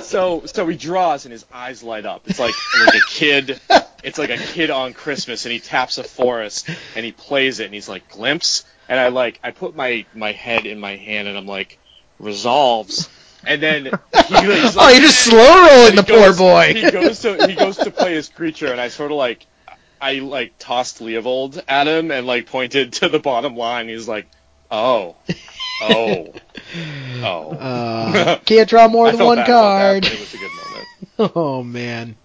So 0.01 0.43
so 0.45 0.67
he 0.67 0.75
draws 0.75 1.25
and 1.25 1.31
his 1.31 1.45
eyes 1.53 1.81
light 1.81 2.05
up. 2.05 2.23
It's 2.25 2.39
like 2.39 2.53
like 2.85 2.95
a 2.95 3.05
kid. 3.09 3.59
It's 4.03 4.17
like 4.17 4.29
a 4.29 4.37
kid 4.37 4.69
on 4.69 4.93
Christmas, 4.93 5.45
and 5.45 5.53
he 5.53 5.59
taps 5.59 5.97
a 5.97 6.03
forest 6.03 6.69
and 6.95 7.05
he 7.05 7.11
plays 7.13 7.59
it, 7.59 7.65
and 7.65 7.73
he's 7.73 7.87
like 7.87 8.09
glimpse, 8.09 8.65
and 8.89 8.99
I 8.99 9.07
like 9.09 9.39
I 9.43 9.51
put 9.51 9.75
my 9.75 10.05
my 10.13 10.33
head 10.33 10.65
in 10.65 10.79
my 10.79 10.97
hand, 10.97 11.27
and 11.27 11.37
I'm 11.37 11.45
like 11.47 11.77
resolves, 12.19 13.09
and 13.45 13.61
then 13.61 13.85
he, 13.85 13.91
he's 13.91 13.95
oh, 14.31 14.73
like, 14.75 14.93
you're 14.95 15.03
just 15.03 15.19
slow 15.23 15.37
rolling 15.37 15.95
the 15.95 16.03
he 16.03 16.11
poor 16.13 16.33
boy. 16.35 16.73
He 16.73 16.91
goes 16.91 17.21
to 17.21 17.47
he 17.47 17.55
goes 17.55 17.77
to 17.77 17.91
play 17.91 18.13
his 18.13 18.27
creature, 18.29 18.71
and 18.71 18.81
I 18.81 18.89
sort 18.89 19.11
of 19.11 19.17
like 19.17 19.45
I 20.01 20.13
like 20.19 20.53
tossed 20.59 20.99
Leovold 20.99 21.61
at 21.67 21.87
him 21.87 22.11
and 22.11 22.25
like 22.27 22.47
pointed 22.47 22.93
to 22.93 23.09
the 23.09 23.19
bottom 23.19 23.55
line. 23.55 23.89
He's 23.89 24.07
like, 24.07 24.27
oh, 24.71 25.15
oh, 25.81 26.33
oh. 27.23 27.51
Uh, 27.51 28.37
can't 28.45 28.69
draw 28.69 28.87
more 28.87 29.11
than 29.11 29.23
one 29.23 29.39
about 29.39 29.47
that, 29.47 29.53
card. 29.53 30.05
it 30.05 30.19
was 30.19 30.33
a 30.33 30.37
good 30.37 30.51
moment. 30.51 30.63
Oh 31.35 31.63
man, 31.63 32.15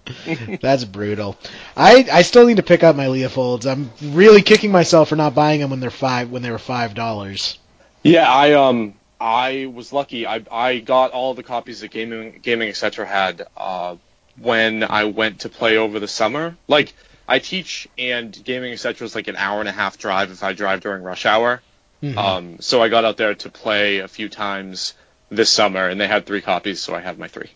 that's 0.61 0.85
brutal. 0.85 1.39
I 1.75 2.07
I 2.13 2.23
still 2.23 2.47
need 2.47 2.59
to 2.59 2.63
pick 2.63 2.83
up 2.83 2.95
my 2.95 3.07
Leovolds. 3.07 3.65
I'm 3.65 3.91
really 4.15 4.43
kicking 4.43 4.71
myself 4.71 5.09
for 5.09 5.17
not 5.17 5.35
buying 5.35 5.61
them 5.61 5.71
when 5.71 5.81
they're 5.81 5.89
five 5.89 6.31
when 6.31 6.43
they 6.43 6.51
were 6.51 6.59
five 6.59 6.95
dollars. 6.95 7.59
Yeah, 8.03 8.31
I 8.31 8.53
um 8.53 8.93
I 9.19 9.71
was 9.73 9.93
lucky. 9.95 10.27
I 10.27 10.43
I 10.51 10.79
got 10.81 11.13
all 11.13 11.33
the 11.33 11.43
copies 11.43 11.81
that 11.81 11.91
gaming 11.91 12.41
gaming 12.43 12.69
etc 12.69 13.07
had 13.07 13.47
uh, 13.57 13.97
when 14.37 14.83
I 14.83 15.05
went 15.05 15.41
to 15.41 15.49
play 15.49 15.79
over 15.79 15.99
the 15.99 16.09
summer. 16.09 16.57
Like 16.69 16.93
I 17.29 17.39
teach 17.39 17.89
and 17.99 18.37
gaming 18.45 18.73
etc 18.73 19.05
is 19.07 19.15
like 19.15 19.29
an 19.29 19.37
hour 19.37 19.61
and 19.61 19.69
a 19.69 19.73
half 19.73 19.99
drive 19.99 20.31
if 20.31 20.43
I 20.43 20.53
drive 20.53 20.81
during 20.81 21.03
rush 21.03 21.25
hour. 21.27 21.63
Mhm. 22.03 22.17
Um, 22.17 22.57
so 22.61 22.83
I 22.83 22.89
got 22.89 23.05
out 23.05 23.17
there 23.17 23.35
to 23.35 23.49
play 23.49 23.99
a 23.99 24.09
few 24.09 24.29
times 24.29 24.95
this 25.31 25.51
summer, 25.51 25.89
and 25.89 26.01
they 26.01 26.09
had 26.09 26.27
three 26.27 26.41
copies, 26.43 26.81
so 26.81 26.95
I 26.95 27.01
have 27.01 27.17
my 27.19 27.29
three. 27.29 27.51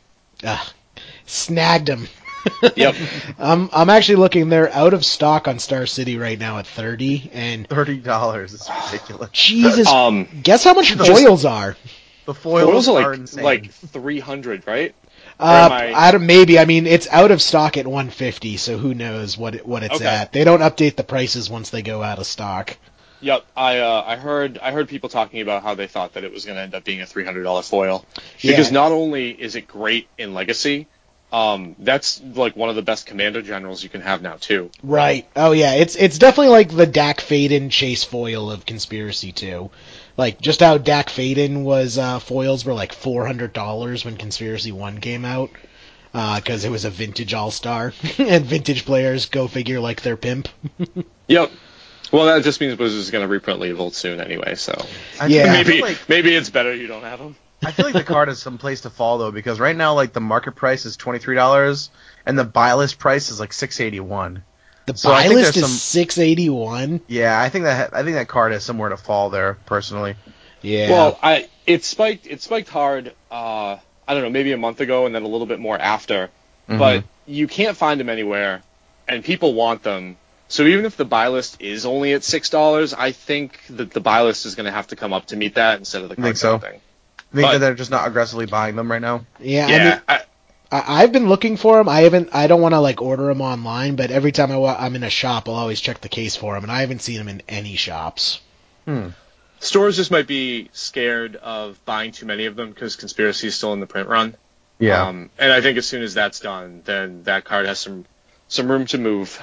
Ah, 0.45 0.73
snagged 1.27 1.87
them. 1.89 2.09
Yep. 2.77 2.95
I'm 3.41 3.69
I'm 3.73 3.91
actually 3.91 4.17
looking. 4.17 4.49
They're 4.51 4.73
out 4.73 4.95
of 4.95 5.05
stock 5.05 5.49
on 5.49 5.59
Star 5.59 5.85
City 5.85 6.17
right 6.17 6.39
now 6.39 6.59
at 6.59 6.67
thirty. 6.69 7.29
And 7.35 7.67
Thirty 7.69 7.97
dollars 7.97 8.53
is 8.53 8.71
ridiculous. 8.87 9.31
Jesus, 9.33 9.89
Um, 9.89 10.29
guess 10.45 10.63
how 10.63 10.73
much 10.75 10.95
just- 10.97 11.11
foils 11.11 11.45
are? 11.45 11.77
The 12.27 12.35
foils, 12.35 12.87
foils 12.87 12.89
are 12.89 12.93
are 13.03 13.11
like 13.11 13.19
insane. 13.19 13.45
like 13.45 13.73
three 13.73 14.21
hundred, 14.21 14.65
right? 14.65 14.95
Uh, 15.39 15.69
I- 15.95 16.11
don't, 16.13 16.27
maybe. 16.27 16.59
I 16.59 16.65
mean, 16.65 16.87
it's 16.87 17.09
out 17.11 17.31
of 17.31 17.43
stock 17.43 17.77
at 17.77 17.87
150, 17.87 18.57
so 18.57 18.79
who 18.79 18.95
knows 18.95 19.37
what 19.37 19.55
it, 19.57 19.67
what 19.67 19.83
it's 19.83 19.97
Okay. 19.97 20.07
at. 20.07 20.33
They 20.33 20.45
don't 20.45 20.61
update 20.61 20.97
the 20.97 21.05
prices 21.05 21.51
once 21.51 21.71
they 21.71 21.83
go 21.83 22.03
out 22.03 22.19
of 22.19 22.27
stock. 22.27 22.77
Yep, 23.21 23.45
I 23.57 23.79
uh, 23.79 24.05
I 24.07 24.17
heard 24.17 24.59
I 24.59 24.73
heard 24.73 24.89
people 24.89 25.09
talking 25.09 25.41
about 25.41 25.63
how 25.63 25.75
they 25.75 25.87
thought 25.87 26.15
that 26.15 26.25
it 26.25 26.33
was 26.33 26.45
going 26.45 26.57
to 26.57 26.63
end 26.63 26.75
up 26.75 26.85
being 26.85 27.01
a 27.01 27.07
three 27.07 27.25
hundred 27.25 27.45
dollar 27.45 27.63
foil 27.63 28.05
because 28.43 28.69
Yeah. 28.69 28.75
not 28.75 28.93
only 28.93 29.31
is 29.31 29.57
it 29.57 29.67
great 29.67 30.07
in 30.19 30.35
Legacy, 30.35 30.87
um, 31.33 31.77
that's 31.79 32.21
like 32.35 32.57
one 32.57 32.69
of 32.69 32.77
the 32.77 32.83
best 32.83 33.07
commander 33.07 33.41
generals 33.41 33.83
you 33.83 33.89
can 33.89 34.03
have 34.03 34.21
now 34.21 34.37
too. 34.39 34.71
Right. 34.83 35.27
Oh 35.35 35.53
yeah, 35.53 35.75
it's 35.75 35.97
it's 35.97 36.19
definitely 36.19 36.53
like 36.53 36.69
the 36.77 36.87
Dack 36.87 37.21
Fayden 37.21 37.71
chase 37.71 38.05
foil 38.05 38.51
of 38.51 38.67
Conspiracy 38.67 39.33
2. 39.33 39.71
Like 40.17 40.41
just 40.41 40.61
how 40.61 40.79
Dack 40.79 41.09
Fayden 41.09 41.63
was 41.63 41.99
uh, 41.99 42.19
foils 42.19 42.65
were 42.65 42.73
like 42.75 42.93
four 42.93 43.27
hundred 43.27 43.53
dollars 43.53 44.05
when 44.05 44.17
Conspiracy 44.17 44.73
One 44.73 44.99
came 45.01 45.25
out, 45.25 45.51
because 46.13 46.65
it 46.65 46.71
was 46.71 46.85
a 46.85 46.91
vintage 46.91 47.35
All 47.35 47.51
Star, 47.51 47.93
and 48.19 48.45
vintage 48.45 48.85
players 48.87 49.27
go 49.27 49.47
figure 49.49 49.81
like 49.81 50.03
their 50.03 50.17
pimp. 50.17 50.49
Yep. 51.29 51.51
Well, 52.13 52.27
that 52.27 52.45
just 52.45 52.61
means 52.61 52.77
Blizzard's 52.77 53.11
going 53.11 53.23
to 53.23 53.29
reprint 53.29 53.59
Leovold 53.59 53.93
soon 53.95 54.21
anyway, 54.21 54.55
so 54.55 54.81
I 55.21 55.27
Yeah. 55.27 55.51
maybe 55.51 55.81
like 55.83 56.09
maybe 56.09 56.33
it's 56.37 56.51
better 56.51 56.73
you 56.73 56.87
don't 56.87 57.03
have 57.03 57.19
them. 57.19 57.35
I 57.65 57.73
feel 57.73 57.85
like 57.85 57.95
the 57.95 58.05
card 58.05 58.29
has 58.29 58.39
some 58.39 58.59
place 58.59 58.83
to 58.83 58.91
fall 58.91 59.19
though, 59.19 59.33
because 59.33 59.59
right 59.59 59.75
now 59.75 59.95
like 59.95 60.13
the 60.13 60.21
market 60.21 60.53
price 60.53 60.87
is 60.87 60.97
twenty 60.97 61.19
three 61.19 61.35
dollars 61.35 61.91
and 62.25 62.39
the 62.39 62.45
buy 62.45 62.75
list 62.75 63.01
price 63.01 63.31
is 63.33 63.41
like 63.41 63.53
six 63.53 63.81
eighty 63.81 63.99
one. 63.99 64.45
The 64.87 64.97
So 64.97 65.11
buy 65.11 65.27
list 65.29 65.57
is 65.57 65.63
some- 65.63 65.71
six 65.71 66.19
eighty 66.19 66.49
one. 66.49 67.01
Yeah, 67.09 67.39
I 67.41 67.49
think 67.49 67.65
that 67.65 67.95
I 67.95 68.03
think 68.05 68.17
that 68.17 68.29
card 68.29 68.53
has 68.53 68.65
somewhere 68.65 68.89
to 68.91 68.97
fall 68.97 69.31
there 69.31 69.55
personally. 69.67 70.15
Yeah. 70.63 70.91
Well, 70.91 71.19
I 71.23 71.49
it 71.67 71.85
spiked 71.85 72.27
it 72.27 72.41
spiked 72.43 72.69
hard. 72.69 73.13
Uh, 73.31 73.77
I 74.09 74.15
don't 74.15 74.23
know, 74.23 74.31
maybe 74.31 74.53
a 74.53 74.57
month 74.57 74.81
ago, 74.81 75.07
and 75.07 75.15
then 75.15 75.23
a 75.25 75.29
little 75.29 75.47
bit 75.47 75.59
more 75.59 75.77
after. 75.77 76.31
Mm-hmm. 76.69 76.79
But 76.79 77.05
you 77.27 77.49
can't 77.49 77.77
find 77.77 77.99
them 77.99 78.09
anywhere, 78.09 78.63
and 79.09 79.25
people 79.25 79.55
want 79.55 79.83
them. 79.83 80.17
So 80.49 80.63
even 80.63 80.85
if 80.85 80.97
the 80.97 81.05
buy 81.05 81.29
list 81.29 81.57
is 81.61 81.85
only 81.85 82.13
at 82.13 82.23
six 82.23 82.49
dollars, 82.51 82.95
I 82.95 83.11
think 83.11 83.59
that 83.71 83.91
the 83.91 84.01
buy 84.01 84.23
list 84.23 84.47
is 84.47 84.55
going 84.55 84.67
to 84.67 84.73
have 84.73 84.87
to 84.89 84.97
come 84.97 85.13
up 85.13 85.27
to 85.27 85.37
meet 85.37 85.57
that 85.57 85.79
instead 85.81 86.03
of 86.03 86.09
the 86.09 86.15
You 86.17 86.23
think 86.23 86.37
so? 86.37 86.59
thing. 86.59 86.75
I 87.33 87.35
think 87.35 87.47
But- 87.47 87.53
that 87.55 87.59
they're 87.59 87.75
just 87.75 87.91
not 87.91 88.07
aggressively 88.07 88.47
buying 88.47 88.77
them 88.77 88.89
right 88.91 89.03
now. 89.03 89.25
yeah. 89.41 89.67
I 89.67 89.71
Yeah, 89.71 89.85
mean, 89.91 90.01
I, 90.09 90.21
I, 90.71 91.03
I've 91.03 91.13
been 91.13 91.29
looking 91.29 91.57
for 91.57 91.77
them. 91.79 91.89
I 91.89 92.01
haven't. 92.03 92.31
I 92.33 92.47
don't 92.47 92.61
want 92.61 92.75
to 92.75 92.81
like 92.81 93.01
order 93.03 93.27
them 93.27 93.41
online, 93.41 93.97
but 93.97 94.11
every 94.11 94.33
time 94.33 94.51
I 94.51 94.57
wa- 94.57 94.77
I'm 94.79 94.97
in 94.97 95.03
a 95.05 95.11
shop, 95.11 95.49
I'll 95.49 95.55
always 95.55 95.81
check 95.81 96.01
the 96.01 96.09
case 96.09 96.37
for 96.37 96.55
them, 96.55 96.63
and 96.65 96.73
I 96.73 96.81
haven't 96.81 97.03
seen 97.03 97.19
them 97.19 97.29
in 97.29 97.43
any 97.49 97.77
shops. 97.77 98.41
Hmm. 98.85 99.09
stores 99.59 99.97
just 99.97 100.11
might 100.13 100.27
be 100.29 100.69
scared 100.73 101.35
of 101.37 101.83
buying 101.85 102.13
too 102.13 102.25
many 102.27 102.47
of 102.47 102.55
them 102.55 102.71
because 102.71 102.95
conspiracy 102.95 103.49
is 103.49 103.57
still 103.57 103.73
in 103.73 103.81
the 103.81 103.87
print 103.87 104.09
run. 104.09 104.37
Yeah. 104.79 105.07
Um, 105.09 105.31
and 105.39 105.53
I 105.53 105.61
think 105.61 105.79
as 105.79 105.87
soon 105.87 106.03
as 106.03 106.15
that's 106.15 106.41
done, 106.41 106.83
then 106.85 107.23
that 107.25 107.45
card 107.45 107.67
has 107.67 107.79
some 107.79 108.05
some 108.49 108.71
room 108.71 108.87
to 108.87 108.99
move. 108.99 109.41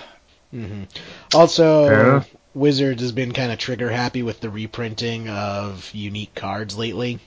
hmm 0.51 0.83
Also, 1.33 1.87
Fair 1.87 2.09
enough. 2.09 2.29
Wizards 2.53 3.01
has 3.01 3.11
been 3.11 3.31
kind 3.33 3.51
of 3.51 3.57
trigger 3.57 3.89
happy 3.89 4.21
with 4.23 4.39
the 4.39 4.49
reprinting 4.49 5.27
of 5.27 5.89
unique 5.93 6.35
cards 6.35 6.77
lately. 6.77 7.19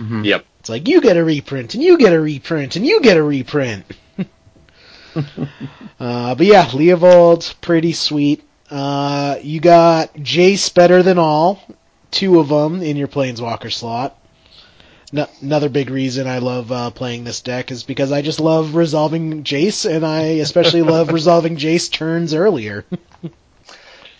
Mhm. 0.00 0.24
Yep. 0.24 0.44
It's 0.60 0.68
like 0.68 0.88
you 0.88 1.00
get 1.00 1.16
a 1.16 1.24
reprint 1.24 1.74
and 1.74 1.82
you 1.82 1.98
get 1.98 2.12
a 2.12 2.20
reprint 2.20 2.76
and 2.76 2.86
you 2.86 3.00
get 3.00 3.16
a 3.16 3.22
reprint. 3.22 3.84
uh, 5.16 6.34
but 6.34 6.46
yeah, 6.46 6.66
Leovold, 6.66 7.60
pretty 7.60 7.92
sweet. 7.92 8.42
Uh, 8.70 9.36
you 9.42 9.60
got 9.60 10.14
Jace 10.14 10.72
better 10.72 11.02
than 11.02 11.18
all, 11.18 11.62
two 12.10 12.38
of 12.38 12.48
them 12.48 12.82
in 12.82 12.96
your 12.96 13.08
Planeswalker 13.08 13.72
slot. 13.72 14.16
No, 15.12 15.26
another 15.42 15.68
big 15.68 15.90
reason 15.90 16.28
I 16.28 16.38
love 16.38 16.70
uh, 16.70 16.90
playing 16.90 17.24
this 17.24 17.40
deck 17.40 17.72
is 17.72 17.82
because 17.82 18.12
I 18.12 18.22
just 18.22 18.38
love 18.38 18.76
resolving 18.76 19.42
Jace, 19.42 19.90
and 19.90 20.06
I 20.06 20.20
especially 20.38 20.82
love 20.82 21.08
resolving 21.12 21.56
Jace 21.56 21.90
turns 21.90 22.32
earlier. 22.32 22.84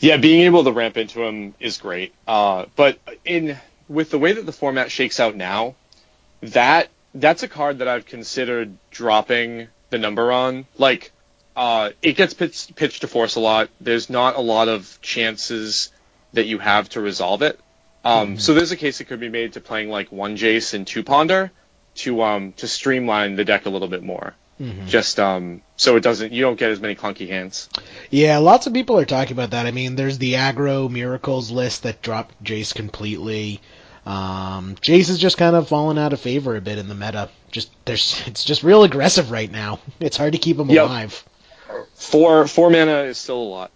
Yeah, 0.00 0.16
being 0.16 0.42
able 0.42 0.64
to 0.64 0.72
ramp 0.72 0.96
into 0.96 1.22
him 1.22 1.54
is 1.60 1.78
great. 1.78 2.12
Uh, 2.26 2.64
but 2.74 2.98
in 3.24 3.56
with 3.90 4.10
the 4.10 4.18
way 4.18 4.32
that 4.32 4.46
the 4.46 4.52
format 4.52 4.90
shakes 4.90 5.20
out 5.20 5.34
now, 5.36 5.74
that 6.42 6.88
that's 7.14 7.42
a 7.42 7.48
card 7.48 7.80
that 7.80 7.88
I've 7.88 8.06
considered 8.06 8.76
dropping 8.90 9.66
the 9.90 9.98
number 9.98 10.30
on. 10.30 10.64
Like, 10.78 11.10
uh, 11.56 11.90
it 12.00 12.12
gets 12.12 12.32
pitched, 12.32 12.76
pitched 12.76 13.00
to 13.00 13.08
force 13.08 13.34
a 13.34 13.40
lot. 13.40 13.68
There's 13.80 14.08
not 14.08 14.36
a 14.36 14.40
lot 14.40 14.68
of 14.68 14.98
chances 15.02 15.90
that 16.32 16.46
you 16.46 16.58
have 16.58 16.88
to 16.90 17.00
resolve 17.00 17.42
it. 17.42 17.58
Um, 18.04 18.38
So 18.38 18.54
there's 18.54 18.70
a 18.70 18.76
case 18.76 18.98
that 18.98 19.08
could 19.08 19.20
be 19.20 19.28
made 19.28 19.54
to 19.54 19.60
playing 19.60 19.90
like 19.90 20.12
one 20.12 20.36
Jace 20.36 20.72
and 20.72 20.86
two 20.86 21.02
Ponder 21.02 21.50
to 21.96 22.22
um 22.22 22.52
to 22.52 22.68
streamline 22.68 23.34
the 23.34 23.44
deck 23.44 23.66
a 23.66 23.70
little 23.70 23.88
bit 23.88 24.02
more. 24.04 24.34
Just 24.86 25.18
um 25.18 25.62
so 25.76 25.96
it 25.96 26.02
doesn't 26.02 26.32
you 26.32 26.42
don't 26.42 26.58
get 26.58 26.70
as 26.70 26.80
many 26.80 26.94
clunky 26.94 27.28
hands. 27.28 27.68
Yeah, 28.10 28.38
lots 28.38 28.66
of 28.66 28.72
people 28.72 28.98
are 28.98 29.04
talking 29.06 29.32
about 29.32 29.50
that. 29.50 29.66
I 29.66 29.70
mean, 29.70 29.96
there's 29.96 30.18
the 30.18 30.34
aggro 30.34 30.88
miracles 30.88 31.50
list 31.50 31.82
that 31.82 32.00
dropped 32.02 32.42
Jace 32.44 32.74
completely. 32.74 33.60
Um, 34.10 34.74
Jace 34.76 35.06
has 35.08 35.18
just 35.18 35.38
kind 35.38 35.54
of 35.54 35.68
fallen 35.68 35.96
out 35.96 36.12
of 36.12 36.20
favor 36.20 36.56
a 36.56 36.60
bit 36.60 36.78
in 36.78 36.88
the 36.88 36.94
meta. 36.94 37.28
Just 37.52 37.70
there's, 37.84 38.20
it's 38.26 38.44
just 38.44 38.62
real 38.64 38.82
aggressive 38.82 39.30
right 39.30 39.50
now. 39.50 39.78
It's 40.00 40.16
hard 40.16 40.32
to 40.32 40.38
keep 40.38 40.58
him 40.58 40.68
Yep. 40.70 40.84
alive. 40.86 41.24
Four 41.94 42.48
four 42.48 42.70
mana 42.70 43.02
is 43.02 43.18
still 43.18 43.40
a 43.40 43.44
lot. 43.44 43.70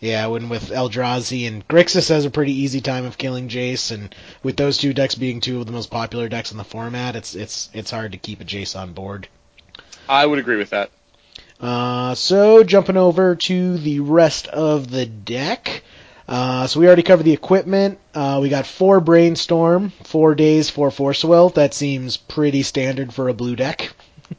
Yeah, 0.00 0.26
when 0.26 0.48
with 0.48 0.70
Eldrazi 0.70 1.46
and 1.46 1.66
Grixis 1.68 2.08
has 2.08 2.24
a 2.24 2.30
pretty 2.30 2.52
easy 2.52 2.80
time 2.80 3.04
of 3.04 3.16
killing 3.16 3.48
Jace, 3.48 3.92
and 3.92 4.14
with 4.42 4.56
those 4.56 4.76
two 4.76 4.92
decks 4.92 5.14
being 5.14 5.40
two 5.40 5.60
of 5.60 5.66
the 5.66 5.72
most 5.72 5.90
popular 5.90 6.28
decks 6.28 6.50
in 6.50 6.58
the 6.58 6.64
format, 6.64 7.14
it's 7.16 7.34
it's 7.34 7.70
it's 7.72 7.90
hard 7.92 8.12
to 8.12 8.18
keep 8.18 8.40
a 8.40 8.44
Jace 8.44 8.78
on 8.78 8.92
board. 8.92 9.28
I 10.08 10.26
would 10.26 10.40
agree 10.40 10.56
with 10.56 10.70
that. 10.70 10.90
Uh, 11.60 12.14
so 12.16 12.64
jumping 12.64 12.96
over 12.96 13.36
to 13.36 13.78
the 13.78 14.00
rest 14.00 14.48
of 14.48 14.90
the 14.90 15.06
deck. 15.06 15.84
Uh, 16.32 16.66
so 16.66 16.80
we 16.80 16.86
already 16.86 17.02
covered 17.02 17.24
the 17.24 17.32
equipment. 17.34 17.98
Uh, 18.14 18.38
we 18.40 18.48
got 18.48 18.66
four 18.66 19.00
brainstorm, 19.00 19.90
four 20.04 20.34
days, 20.34 20.70
four 20.70 20.90
force 20.90 21.22
will. 21.22 21.50
That 21.50 21.74
seems 21.74 22.16
pretty 22.16 22.62
standard 22.62 23.12
for 23.12 23.28
a 23.28 23.34
blue 23.34 23.54
deck. 23.54 23.92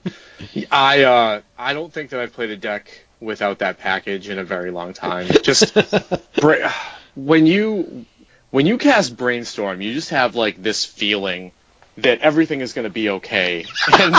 I 0.71 1.03
uh 1.03 1.41
I 1.55 1.73
don't 1.73 1.93
think 1.93 2.09
that 2.09 2.19
I've 2.19 2.33
played 2.33 2.49
a 2.49 2.57
deck 2.57 3.05
without 3.19 3.59
that 3.59 3.77
package 3.77 4.27
in 4.27 4.39
a 4.39 4.43
very 4.43 4.71
long 4.71 4.93
time. 4.93 5.27
Just 5.43 5.77
bra- 6.41 6.73
when 7.13 7.45
you 7.45 8.07
when 8.49 8.65
you 8.65 8.79
cast 8.79 9.15
brainstorm, 9.15 9.79
you 9.79 9.93
just 9.93 10.09
have 10.09 10.33
like 10.33 10.63
this 10.63 10.85
feeling 10.85 11.51
that 11.97 12.21
everything 12.21 12.61
is 12.61 12.73
going 12.73 12.85
to 12.85 12.89
be 12.89 13.07
okay, 13.07 13.65
and 13.99 14.15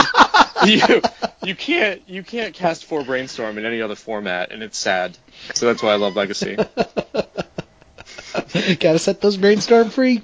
you 0.65 1.01
you 1.43 1.55
can't 1.55 2.01
you 2.07 2.23
can't 2.23 2.53
cast 2.53 2.85
four 2.85 3.03
brainstorm 3.03 3.57
in 3.57 3.65
any 3.65 3.81
other 3.81 3.95
format, 3.95 4.53
and 4.53 4.63
it's 4.63 4.77
sad. 4.77 5.17
So 5.53 5.65
that's 5.65 5.83
why 5.83 5.91
I 5.91 5.95
love 5.97 6.15
Legacy. 6.15 6.57
Gotta 8.79 8.99
set 8.99 9.21
those 9.21 9.37
brainstorm 9.37 9.89
free. 9.89 10.21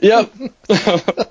yep. 0.00 0.30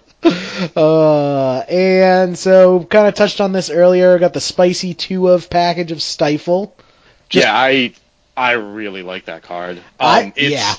Uh, 0.75 1.59
and 1.69 2.37
so 2.37 2.83
kind 2.83 3.07
of 3.07 3.15
touched 3.15 3.39
on 3.39 3.53
this 3.53 3.69
earlier. 3.69 4.19
Got 4.19 4.33
the 4.33 4.41
spicy 4.41 4.93
two 4.93 5.29
of 5.29 5.49
package 5.49 5.93
of 5.93 6.01
Stifle. 6.01 6.75
Just- 7.29 7.45
yeah, 7.45 7.55
I 7.55 7.93
I 8.35 8.51
really 8.53 9.01
like 9.01 9.25
that 9.25 9.43
card. 9.43 9.77
Um, 9.77 9.83
I- 9.99 10.33
it's, 10.35 10.51
yeah. 10.51 10.73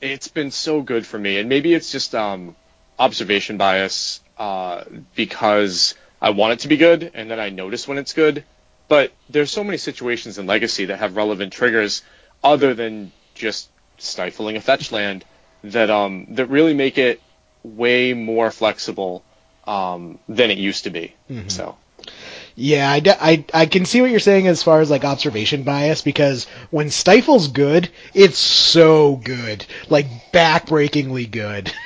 it's 0.00 0.28
been 0.28 0.52
so 0.52 0.80
good 0.80 1.04
for 1.06 1.18
me, 1.18 1.38
and 1.38 1.48
maybe 1.48 1.74
it's 1.74 1.90
just 1.90 2.14
um, 2.14 2.54
observation 2.98 3.56
bias 3.56 4.20
uh, 4.38 4.84
because 5.16 5.94
I 6.22 6.30
want 6.30 6.52
it 6.54 6.58
to 6.60 6.68
be 6.68 6.76
good, 6.76 7.10
and 7.14 7.28
then 7.30 7.40
I 7.40 7.50
notice 7.50 7.88
when 7.88 7.98
it's 7.98 8.12
good. 8.12 8.44
But 8.86 9.12
there's 9.28 9.50
so 9.50 9.64
many 9.64 9.78
situations 9.78 10.38
in 10.38 10.46
Legacy 10.46 10.84
that 10.86 10.98
have 10.98 11.16
relevant 11.16 11.52
triggers 11.52 12.02
other 12.44 12.74
than 12.74 13.10
just 13.34 13.68
stifling 13.98 14.56
a 14.56 14.60
fetch 14.60 14.92
land 14.92 15.24
that 15.62 15.90
um 15.90 16.26
that 16.30 16.46
really 16.46 16.74
make 16.74 16.98
it 16.98 17.20
way 17.62 18.12
more 18.12 18.50
flexible 18.50 19.24
um, 19.66 20.18
than 20.28 20.50
it 20.50 20.58
used 20.58 20.84
to 20.84 20.90
be. 20.90 21.14
Mm-hmm. 21.30 21.48
So 21.48 21.76
Yeah, 22.54 22.90
I, 22.90 23.00
de- 23.00 23.24
I, 23.24 23.44
I 23.52 23.66
can 23.66 23.84
see 23.86 24.00
what 24.00 24.10
you're 24.10 24.20
saying 24.20 24.46
as 24.46 24.62
far 24.62 24.80
as 24.80 24.90
like 24.90 25.04
observation 25.04 25.62
bias 25.62 26.02
because 26.02 26.44
when 26.70 26.90
Stifle's 26.90 27.48
good, 27.48 27.88
it's 28.12 28.38
so 28.38 29.16
good, 29.16 29.66
like 29.88 30.06
backbreakingly 30.32 31.30
good. 31.30 31.72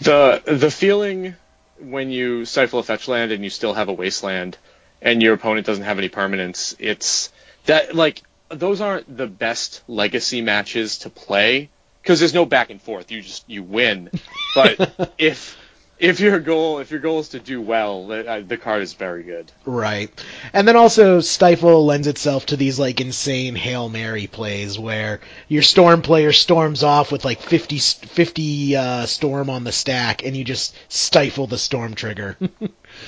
The 0.00 0.42
the 0.46 0.70
feeling 0.70 1.34
when 1.80 2.12
you 2.12 2.44
stifle 2.44 2.78
a 2.78 2.84
fetch 2.84 3.08
land 3.08 3.32
and 3.32 3.42
you 3.42 3.50
still 3.50 3.74
have 3.74 3.88
a 3.88 3.92
wasteland 3.92 4.56
and 5.02 5.20
your 5.20 5.34
opponent 5.34 5.66
doesn't 5.66 5.82
have 5.82 5.98
any 5.98 6.08
permanence, 6.08 6.76
it's 6.78 7.32
that 7.66 7.96
like 7.96 8.22
those 8.48 8.80
aren't 8.80 9.14
the 9.14 9.26
best 9.26 9.82
legacy 9.88 10.40
matches 10.40 10.98
to 10.98 11.10
play 11.10 11.70
because 12.02 12.18
there's 12.20 12.34
no 12.34 12.46
back 12.46 12.70
and 12.70 12.80
forth. 12.80 13.10
You 13.10 13.22
just 13.22 13.48
you 13.48 13.62
win. 13.62 14.10
But 14.54 15.12
if 15.18 15.58
if 15.98 16.20
your 16.20 16.40
goal 16.40 16.78
if 16.78 16.90
your 16.90 17.00
goal 17.00 17.20
is 17.20 17.28
to 17.28 17.38
do 17.38 17.60
well, 17.60 18.06
the, 18.06 18.26
uh, 18.26 18.40
the 18.40 18.56
card 18.56 18.82
is 18.82 18.94
very 18.94 19.22
good. 19.22 19.52
Right. 19.66 20.10
And 20.54 20.66
then 20.66 20.74
also 20.74 21.20
Stifle 21.20 21.84
lends 21.84 22.06
itself 22.06 22.46
to 22.46 22.56
these 22.56 22.78
like 22.78 23.00
insane 23.02 23.54
Hail 23.56 23.90
Mary 23.90 24.26
plays 24.26 24.78
where 24.78 25.20
your 25.48 25.62
storm 25.62 26.00
player 26.00 26.32
storms 26.32 26.82
off 26.82 27.12
with 27.12 27.26
like 27.26 27.40
50, 27.40 27.78
50 27.78 28.76
uh, 28.76 29.06
storm 29.06 29.50
on 29.50 29.64
the 29.64 29.72
stack 29.72 30.24
and 30.24 30.34
you 30.34 30.44
just 30.44 30.74
stifle 30.88 31.46
the 31.46 31.58
storm 31.58 31.94
trigger. 31.94 32.38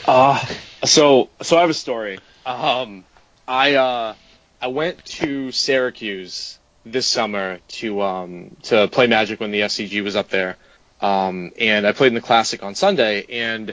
Uh, 0.05 0.45
so 0.85 1.31
so 1.41 1.57
I 1.57 1.63
have 1.63 1.71
a 1.71 1.75
story. 1.75 2.19
Um, 2.45 3.05
I 3.49 3.75
uh, 3.75 4.15
I 4.61 4.69
went 4.69 5.05
to 5.07 5.53
Syracuse 5.53 6.59
this 6.85 7.07
summer 7.07 7.59
to 7.69 8.03
um 8.03 8.57
to 8.65 8.89
play 8.89 9.07
Magic 9.07 9.41
when 9.41 9.51
the 9.51 9.61
SCG 9.61 10.03
was 10.03 10.17
up 10.17 10.29
there. 10.29 10.57
Um, 11.01 11.53
and 11.59 11.87
I 11.87 11.93
played 11.93 12.09
in 12.09 12.15
the 12.15 12.21
Classic 12.21 12.63
on 12.63 12.75
Sunday, 12.75 13.25
and 13.31 13.71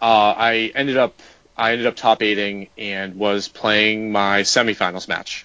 uh, 0.00 0.34
I 0.36 0.72
ended 0.74 0.96
up 0.96 1.14
I 1.56 1.72
ended 1.72 1.86
up 1.86 1.96
top 1.96 2.22
eighting 2.22 2.68
and 2.78 3.16
was 3.16 3.48
playing 3.48 4.12
my 4.12 4.42
semifinals 4.42 5.08
match. 5.08 5.44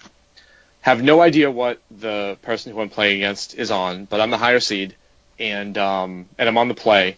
Have 0.80 1.02
no 1.02 1.20
idea 1.20 1.50
what 1.50 1.80
the 1.90 2.38
person 2.42 2.72
who 2.72 2.80
I'm 2.80 2.88
playing 2.88 3.16
against 3.16 3.54
is 3.54 3.70
on, 3.70 4.06
but 4.06 4.20
I'm 4.20 4.30
the 4.30 4.38
higher 4.38 4.60
seed, 4.60 4.94
and 5.38 5.76
um, 5.76 6.26
and 6.38 6.48
I'm 6.48 6.56
on 6.56 6.68
the 6.68 6.74
play, 6.74 7.16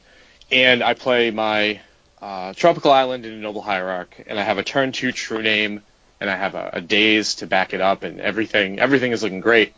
and 0.51 0.83
I 0.83 0.95
play 0.95 1.31
my 1.31 1.81
uh, 2.21 2.55
Tropical 2.55 2.91
Island 2.91 3.25
in 3.25 3.35
a 3.35 3.37
Noble 3.37 3.63
Hierarch, 3.63 4.25
and 4.27 4.39
I 4.39 4.43
have 4.43 4.59
a 4.59 4.65
turn 4.65 4.91
two 4.91 5.13
True 5.13 5.43
Name, 5.43 5.83
and 6.21 6.29
I 6.31 6.37
have 6.37 6.55
a, 6.55 6.71
a 6.75 6.81
Daze 6.81 7.37
to 7.37 7.47
back 7.47 7.75
it 7.75 7.81
up, 7.81 8.03
and 8.03 8.21
everything 8.21 8.79
everything 8.79 9.13
is 9.13 9.23
looking 9.23 9.41
great. 9.41 9.75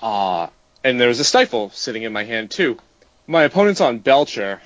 Uh, 0.00 0.48
and 0.84 1.00
there's 1.00 1.20
a 1.20 1.24
Stifle 1.24 1.70
sitting 1.70 2.02
in 2.02 2.12
my 2.12 2.24
hand 2.24 2.50
too. 2.50 2.78
My 3.26 3.44
opponent's 3.44 3.80
on 3.80 3.98
Belcher, 3.98 4.60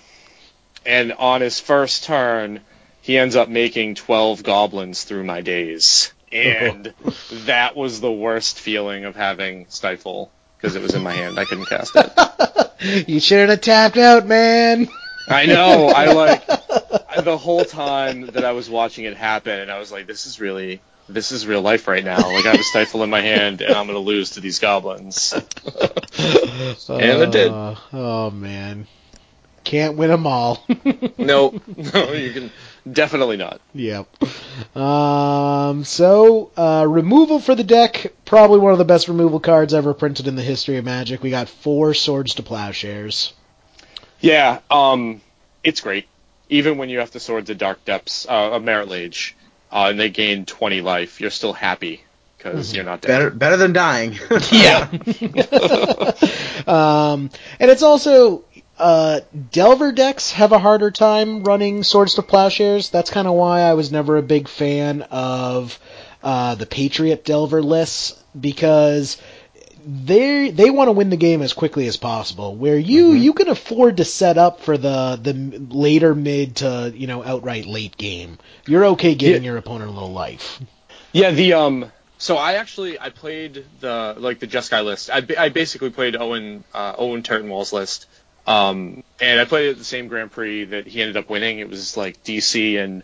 and 0.87 1.12
on 1.12 1.40
his 1.40 1.61
first 1.61 2.05
turn, 2.05 2.61
he 3.03 3.18
ends 3.18 3.37
up 3.37 3.48
making 3.48 3.96
12 3.96 4.42
goblins 4.42 5.05
through 5.05 5.24
my 5.24 5.40
Daze. 5.40 6.12
And 6.33 6.94
that 7.46 7.77
was 7.77 8.00
the 8.00 8.11
worst 8.11 8.59
feeling 8.59 9.05
of 9.05 9.14
having 9.14 9.66
Stifle, 9.68 10.31
because 10.57 10.74
it 10.74 10.83
was 10.83 10.94
in 10.94 11.03
my 11.03 11.12
hand. 11.12 11.38
I 11.38 11.44
couldn't 11.44 11.66
cast 11.66 11.94
it. 11.96 13.05
you 13.09 13.20
shouldn't 13.20 13.50
have 13.50 13.61
tapped 13.61 13.98
out, 13.98 14.27
man. 14.27 14.88
I 15.29 15.46
know. 15.46 15.88
I 15.88 16.12
like 16.12 16.46
the 17.24 17.38
whole 17.38 17.64
time 17.64 18.27
that 18.27 18.44
I 18.44 18.53
was 18.53 18.68
watching 18.68 19.05
it 19.05 19.16
happen, 19.16 19.59
and 19.59 19.70
I 19.70 19.79
was 19.79 19.92
like, 19.92 20.07
"This 20.07 20.27
is 20.27 20.40
really, 20.40 20.81
this 21.09 21.33
is 21.33 21.47
real 21.47 21.62
life 21.62 21.88
right 21.88 22.05
now. 22.05 22.19
Like 22.19 22.47
I 22.47 22.53
have 22.53 22.61
a 22.61 22.64
stifle 22.64 23.03
in 23.03 23.11
my 23.11 23.21
hand, 23.21 23.61
and 23.61 23.75
I'm 23.75 23.87
gonna 23.87 23.99
lose 23.99 24.31
to 24.31 24.40
these 24.40 24.59
goblins." 24.59 25.35
And 26.88 27.23
it 27.23 27.31
did. 27.31 27.51
Uh, 27.51 27.75
oh 27.93 28.31
man. 28.31 28.87
Can't 29.64 29.97
win 29.97 30.11
them 30.11 30.27
all. 30.27 30.62
no, 31.19 31.59
no, 31.95 32.12
you 32.12 32.33
can 32.33 32.51
definitely 32.90 33.38
not. 33.38 33.62
Yep. 33.75 34.77
Um, 34.77 35.85
so, 35.85 36.51
uh, 36.55 36.85
removal 36.87 37.40
for 37.40 37.55
the 37.55 37.64
deck, 37.64 38.12
probably 38.27 38.59
one 38.59 38.73
of 38.73 38.79
the 38.79 38.85
best 38.85 39.09
removal 39.09 39.40
cards 39.40 39.73
ever 39.73 39.95
printed 39.95 40.29
in 40.29 40.37
the 40.37 40.43
history 40.43 40.77
of 40.77 40.85
Magic. 40.85 41.23
We 41.23 41.31
got 41.31 41.49
four 41.49 41.95
Swords 41.95 42.35
to 42.35 42.43
Plowshares. 42.43 43.33
Yeah, 44.21 44.61
um, 44.71 45.23
it's 45.62 45.81
great. 45.81 46.09
Even 46.51 46.77
when 46.77 46.90
you 46.90 46.99
have 46.99 47.12
to 47.12 47.21
Swords 47.21 47.49
of 47.49 47.57
dark 47.57 47.83
depths 47.87 48.27
uh, 48.29 48.51
of 48.53 48.62
Marit 48.62 48.88
Lage, 48.88 49.35
uh, 49.75 49.89
and 49.91 49.99
they 49.99 50.09
gain 50.09 50.47
20 50.47 50.81
life, 50.81 51.21
you're 51.21 51.31
still 51.31 51.53
happy 51.53 52.05
because 52.39 52.75
you're 52.75 52.85
not 52.85 53.01
dead. 53.01 53.09
Better 53.09 53.31
better 53.31 53.57
than 53.57 53.73
dying. 53.73 54.19
Yeah. 54.53 54.89
um, 56.67 57.31
and 57.59 57.71
it's 57.71 57.83
also 57.83 58.45
uh, 58.79 59.21
Delver 59.51 59.93
decks 59.93 60.31
have 60.33 60.53
a 60.53 60.59
harder 60.59 60.91
time 60.91 61.43
running 61.43 61.83
Swords 61.83 62.15
to 62.15 62.23
Plowshares. 62.23 62.91
That's 62.91 63.11
kind 63.11 63.27
of 63.27 63.35
why 63.35 63.63
I 63.63 63.75
was 63.75 63.91
never 63.91 64.17
a 64.17 64.23
big 64.23 64.49
fan 64.49 65.03
of 65.03 65.79
uh, 66.23 66.55
the 66.55 66.67
Patriot 66.67 67.25
Delver 67.25 67.63
lists 67.63 68.23
because 68.39 69.21
they 69.87 70.51
they 70.51 70.70
want 70.70 70.88
to 70.88 70.92
win 70.92 71.11
the 71.11 71.16
game 71.16 71.42
as 71.42 71.53
quickly 71.53 71.87
as 71.87 71.97
possible. 71.97 72.55
Where 72.57 72.79
you 72.79 73.12
you 73.12 73.33
can 73.33 73.49
afford 73.49 73.99
to 73.99 74.05
set 74.05 74.38
up 74.38 74.61
for 74.61 74.77
the 74.79 75.18
the 75.20 75.33
later 75.75 76.14
mid 76.14 76.57
to 76.57 76.92
you 76.94 77.07
know 77.07 77.23
outright 77.23 77.66
late 77.66 77.97
game. 77.97 78.38
You're 78.66 78.87
okay 78.87 79.14
giving 79.14 79.42
Yeah. 79.42 79.51
your 79.51 79.57
opponent 79.59 79.90
a 79.90 79.94
little 79.94 80.12
life. 80.12 80.61
Yeah, 81.12 81.31
the 81.33 81.53
um. 81.55 81.92
So 82.18 82.37
I 82.37 82.55
actually 82.55 82.99
I 82.99 83.11
played 83.11 83.64
the 83.81 84.14
like 84.18 84.38
the 84.38 84.47
Jeskai 84.47 84.85
list. 84.85 85.11
I, 85.12 85.23
I 85.38 85.49
basically 85.51 85.90
played 85.90 86.16
Owen 86.16 86.64
uh, 86.73 86.94
Owen 86.97 87.23
Turtenwald's 87.23 87.73
list. 87.73 88.07
Um, 88.47 89.03
and 89.20 89.40
I 89.40 89.47
played 89.47 89.68
it 89.68 89.70
at 89.73 89.79
the 89.79 89.85
same 89.85 90.07
Grand 90.09 90.31
Prix 90.31 90.64
that 90.66 90.87
he 90.87 91.01
ended 91.01 91.16
up 91.16 91.31
winning. 91.31 91.61
It 91.61 91.68
was 91.70 91.97
like 91.97 92.23
DC 92.25 92.75
in 92.75 93.03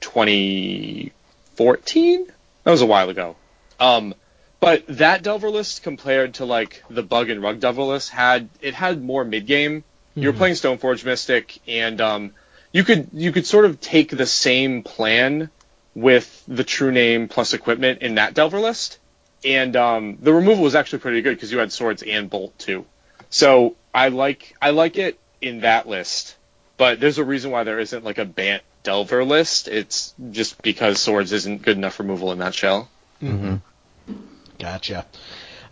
2014. 0.00 2.26
That 2.64 2.70
was 2.70 2.80
a 2.82 2.86
while 2.86 3.08
ago. 3.10 3.36
Um, 3.80 4.14
but 4.60 4.84
that 4.88 5.22
Delver 5.22 5.50
list 5.50 5.82
compared 5.82 6.34
to 6.34 6.44
like 6.44 6.82
the 6.90 7.02
Bug 7.02 7.30
and 7.30 7.42
Rug 7.42 7.60
Delver 7.60 7.82
list 7.82 8.10
had 8.10 8.48
it 8.60 8.74
had 8.74 9.02
more 9.02 9.24
mid 9.24 9.46
game. 9.46 9.84
You 10.14 10.32
were 10.32 10.36
playing 10.36 10.54
Stoneforge 10.54 11.04
Mystic, 11.04 11.60
and 11.68 12.00
um, 12.00 12.32
you 12.72 12.82
could 12.82 13.10
you 13.12 13.30
could 13.30 13.46
sort 13.46 13.66
of 13.66 13.80
take 13.80 14.10
the 14.10 14.26
same 14.26 14.82
plan 14.82 15.48
with 15.94 16.44
the 16.48 16.64
true 16.64 16.90
name 16.90 17.28
plus 17.28 17.54
equipment 17.54 18.02
in 18.02 18.16
that 18.16 18.34
Delver 18.34 18.58
list, 18.58 18.98
and 19.44 19.76
um, 19.76 20.18
the 20.20 20.32
removal 20.32 20.64
was 20.64 20.74
actually 20.74 20.98
pretty 21.00 21.22
good 21.22 21.36
because 21.36 21.52
you 21.52 21.58
had 21.58 21.72
swords 21.72 22.02
and 22.02 22.28
bolt 22.28 22.58
too. 22.58 22.84
So 23.30 23.76
I 23.94 24.08
like 24.08 24.56
I 24.60 24.70
like 24.70 24.98
it 24.98 25.18
in 25.40 25.60
that 25.60 25.88
list, 25.88 26.36
but 26.76 26.98
there's 26.98 27.18
a 27.18 27.24
reason 27.24 27.52
why 27.52 27.62
there 27.62 27.78
isn't 27.78 28.04
like 28.04 28.18
a 28.18 28.24
Bant 28.24 28.62
Delver 28.82 29.24
list. 29.24 29.68
It's 29.68 30.14
just 30.32 30.60
because 30.62 30.98
swords 30.98 31.32
isn't 31.32 31.62
good 31.62 31.76
enough 31.76 32.00
removal 32.00 32.32
in 32.32 32.38
that 32.38 32.54
shell. 32.54 32.88
Gotcha. 34.58 35.06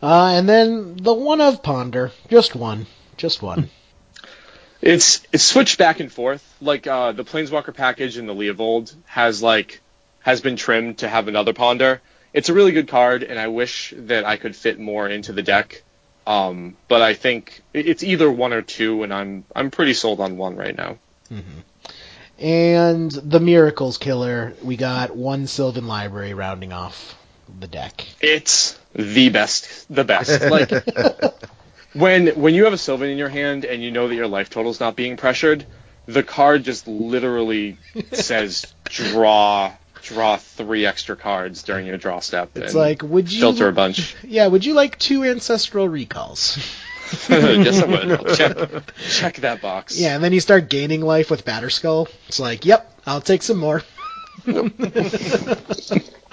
Uh, 0.03 0.33
and 0.35 0.49
then 0.49 0.97
the 0.97 1.15
one 1.15 1.41
of 1.41 1.63
Ponder, 1.63 2.13
just 2.29 2.55
one, 2.55 2.87
just 3.17 3.43
one. 3.43 3.71
It's 4.83 5.27
it's 5.33 5.43
switched 5.43 5.79
back 5.79 6.01
and 6.01 6.13
forth. 6.13 6.45
Like 6.61 6.87
uh, 6.87 7.13
the 7.13 7.25
Planeswalker 7.25 7.75
package 7.75 8.19
in 8.19 8.27
the 8.27 8.35
Leovold 8.35 8.95
has 9.07 9.43
like 9.43 9.81
has 10.21 10.43
been 10.43 10.57
trimmed 10.57 10.99
to 10.99 11.09
have 11.09 11.29
another 11.29 11.55
ponder. 11.55 12.03
It's 12.33 12.51
a 12.51 12.55
really 12.55 12.73
good 12.73 12.87
card, 12.87 13.23
and 13.23 13.39
I 13.39 13.49
wish 13.49 13.95
that 13.97 14.27
I 14.27 14.37
could 14.37 14.55
fit 14.55 14.79
more 14.79 15.09
into 15.09 15.33
the 15.33 15.43
deck. 15.43 15.83
Um, 16.27 16.77
but 16.89 17.01
I 17.01 17.15
think 17.15 17.63
it's 17.73 18.03
either 18.03 18.31
one 18.31 18.53
or 18.53 18.61
two, 18.61 19.03
and 19.03 19.15
I'm 19.15 19.45
I'm 19.57 19.71
pretty 19.71 19.95
sold 19.95 20.21
on 20.21 20.37
one 20.37 20.57
right 20.57 20.77
now. 20.77 20.99
And 22.39 23.11
the 23.11 23.41
Miracles 23.41 23.97
Killer, 23.97 24.55
we 24.63 24.77
got 24.77 25.17
one 25.17 25.47
Sylvan 25.47 25.87
Library 25.87 26.35
rounding 26.35 26.73
off 26.73 27.17
the 27.59 27.67
deck. 27.67 28.07
It's 28.21 28.79
the 28.95 29.29
best, 29.29 29.87
the 29.95 30.05
best. 30.05 30.43
Like 30.51 30.71
when 31.93 32.29
when 32.29 32.55
you 32.55 32.65
have 32.65 32.73
a 32.73 32.79
Sylvan 32.79 33.11
in 33.11 33.19
your 33.19 33.29
hand 33.29 33.65
and 33.65 33.83
you 33.83 33.91
know 33.91 34.09
that 34.09 34.15
your 34.15 34.29
life 34.29 34.51
total's 34.51 34.81
not 34.81 34.97
being 34.97 35.17
pressured, 35.17 35.67
the 36.07 36.23
card 36.23 36.65
just 36.65 36.87
literally 36.87 37.79
says 38.13 38.73
draw 38.85 39.73
draw 40.03 40.37
three 40.37 40.87
extra 40.87 41.17
cards 41.17 41.63
during 41.63 41.87
your 41.87 41.99
draw 41.99 42.21
step. 42.21 42.51
It's 42.55 42.73
and 42.73 42.75
like, 42.75 43.03
would 43.03 43.33
you 43.33 43.41
filter 43.41 43.69
a 43.69 43.73
bunch. 43.73 44.15
Yeah, 44.23 44.47
would 44.47 44.65
you 44.65 44.75
like 44.75 44.99
two 44.99 45.25
ancestral 45.25 45.89
recalls? 45.89 46.59
yes, 47.29 47.83
I 47.83 47.87
would. 47.87 48.13
I'll 48.13 48.37
check 48.37 48.83
check 49.09 49.37
that 49.37 49.61
box. 49.61 49.99
Yeah, 49.99 50.15
and 50.15 50.23
then 50.23 50.33
you 50.33 50.41
start 50.41 50.69
gaining 50.69 51.01
life 51.03 51.31
with 51.31 51.45
Batterskull. 51.45 52.09
It's 52.29 52.41
like, 52.41 52.65
yep, 52.65 53.01
I'll 53.07 53.21
take 53.21 53.43
some 53.43 53.59
more. 53.59 53.83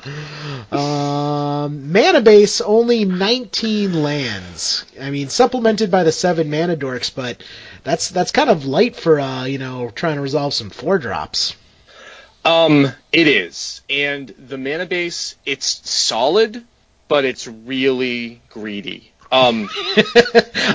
um, 0.71 1.91
mana 1.91 2.21
base 2.21 2.61
only 2.61 3.05
19 3.05 4.03
lands. 4.03 4.85
I 4.99 5.09
mean, 5.09 5.29
supplemented 5.29 5.91
by 5.91 6.03
the 6.03 6.11
seven 6.11 6.49
mana 6.49 6.75
dorks, 6.75 7.13
but 7.13 7.43
that's 7.83 8.09
that's 8.09 8.31
kind 8.31 8.49
of 8.49 8.65
light 8.65 8.95
for 8.95 9.19
uh, 9.19 9.45
you 9.45 9.57
know 9.57 9.89
trying 9.89 10.15
to 10.15 10.21
resolve 10.21 10.53
some 10.53 10.69
four 10.69 10.97
drops. 10.99 11.55
Um, 12.45 12.91
it 13.11 13.27
is, 13.27 13.81
and 13.89 14.27
the 14.27 14.57
mana 14.57 14.85
base 14.85 15.35
it's 15.45 15.89
solid, 15.89 16.65
but 17.07 17.23
it's 17.23 17.47
really 17.47 18.41
greedy. 18.49 19.13
Um, 19.31 19.67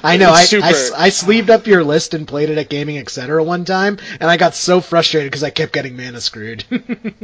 I 0.03 0.17
know. 0.19 0.31
I, 0.31 0.45
Super. 0.45 0.67
I, 0.67 0.91
I 0.97 1.09
sleeved 1.11 1.49
up 1.49 1.69
your 1.69 1.85
list 1.85 2.15
and 2.15 2.27
played 2.27 2.51
it 2.51 2.59
at 2.59 2.69
Gaming 2.69 2.99
Etc. 2.99 3.43
one 3.45 3.65
time, 3.65 3.99
and 4.21 4.29
I 4.29 4.37
got 4.37 4.55
so 4.57 4.81
frustrated 4.81 5.31
because 5.31 5.45
I 5.45 5.51
kept 5.51 5.73
getting 5.73 5.97
mana 5.97 6.21
screwed. 6.21 6.65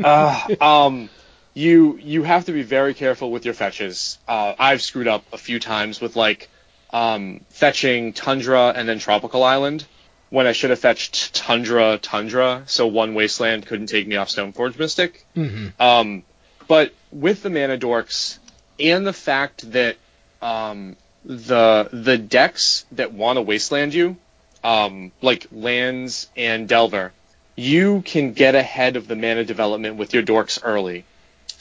uh, 0.02 0.46
um, 0.60 1.08
you 1.54 1.96
you 2.02 2.24
have 2.24 2.46
to 2.46 2.52
be 2.52 2.62
very 2.62 2.94
careful 2.94 3.30
with 3.30 3.44
your 3.44 3.54
fetches. 3.54 4.18
Uh, 4.26 4.54
I've 4.58 4.82
screwed 4.82 5.08
up 5.08 5.24
a 5.32 5.38
few 5.38 5.60
times 5.60 6.00
with 6.00 6.16
like 6.16 6.48
um, 6.90 7.40
fetching 7.48 8.12
Tundra 8.12 8.72
and 8.74 8.88
then 8.88 8.98
Tropical 8.98 9.42
Island 9.42 9.86
when 10.30 10.46
I 10.48 10.52
should 10.52 10.70
have 10.70 10.80
fetched 10.80 11.34
Tundra 11.34 11.98
Tundra, 11.98 12.64
so 12.66 12.88
one 12.88 13.14
Wasteland 13.14 13.66
couldn't 13.66 13.86
take 13.86 14.06
me 14.06 14.16
off 14.16 14.28
Stoneforge 14.28 14.78
Mystic. 14.78 15.24
Mhm. 15.36 15.72
Um, 15.80 16.24
but 16.66 16.92
with 17.12 17.42
the 17.42 17.50
mana 17.50 17.78
dorks 17.78 18.38
and 18.80 19.06
the 19.06 19.12
fact 19.12 19.70
that 19.72 19.96
um, 20.42 20.96
the 21.24 21.88
the 21.92 22.18
decks 22.18 22.84
that 22.92 23.12
want 23.12 23.36
to 23.36 23.42
wasteland 23.42 23.94
you, 23.94 24.16
um, 24.64 25.12
like 25.22 25.46
lands 25.52 26.28
and 26.36 26.68
Delver, 26.68 27.12
you 27.54 28.02
can 28.02 28.32
get 28.32 28.54
ahead 28.54 28.96
of 28.96 29.06
the 29.06 29.14
mana 29.16 29.44
development 29.44 29.96
with 29.96 30.12
your 30.12 30.22
dorks 30.22 30.58
early. 30.62 31.04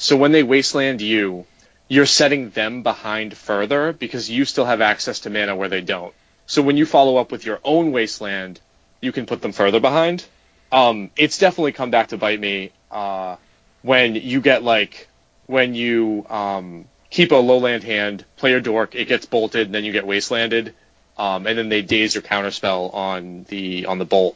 So 0.04 0.18
when 0.18 0.34
they 0.34 0.44
wasteland 0.44 1.02
you, 1.02 1.46
you're 1.88 2.06
setting 2.06 2.50
them 2.50 2.84
behind 2.84 3.38
further 3.38 3.94
because 3.94 4.30
you 4.30 4.44
still 4.44 4.66
have 4.66 4.82
access 4.82 5.22
to 5.22 5.30
mana 5.30 5.56
where 5.56 5.70
they 5.70 5.80
don't. 5.80 6.14
So 6.46 6.62
when 6.62 6.76
you 6.76 6.86
follow 6.86 7.16
up 7.16 7.32
with 7.32 7.46
your 7.46 7.62
own 7.64 7.94
wasteland, 7.94 8.60
you 9.00 9.14
can 9.14 9.26
put 9.26 9.42
them 9.42 9.54
further 9.54 9.80
behind. 9.80 10.26
Um, 10.74 11.10
it's 11.16 11.38
definitely 11.38 11.72
come 11.72 11.90
back 11.90 12.10
to 12.10 12.18
bite 12.18 12.38
me 12.38 12.74
uh, 12.92 13.38
when 13.82 14.16
you 14.16 14.42
get 14.42 14.62
like 14.62 15.08
when 15.46 15.74
you 15.74 16.26
um, 16.30 16.84
keep 17.10 17.32
a 17.32 17.36
lowland 17.36 17.86
hand, 17.86 18.26
play 18.36 18.50
your 18.50 18.60
dork, 18.60 18.96
it 18.96 19.06
gets 19.06 19.26
bolted, 19.26 19.68
and 19.68 19.74
then 19.74 19.86
you 19.86 19.94
get 19.94 20.04
wastelanded, 20.04 20.74
um, 21.18 21.48
and 21.48 21.58
then 21.58 21.70
they 21.70 21.82
daze 21.82 22.14
your 22.14 22.24
counterspell 22.24 22.94
on 22.94 23.46
the 23.48 23.86
on 23.86 24.00
the 24.00 24.06
bolt. 24.06 24.36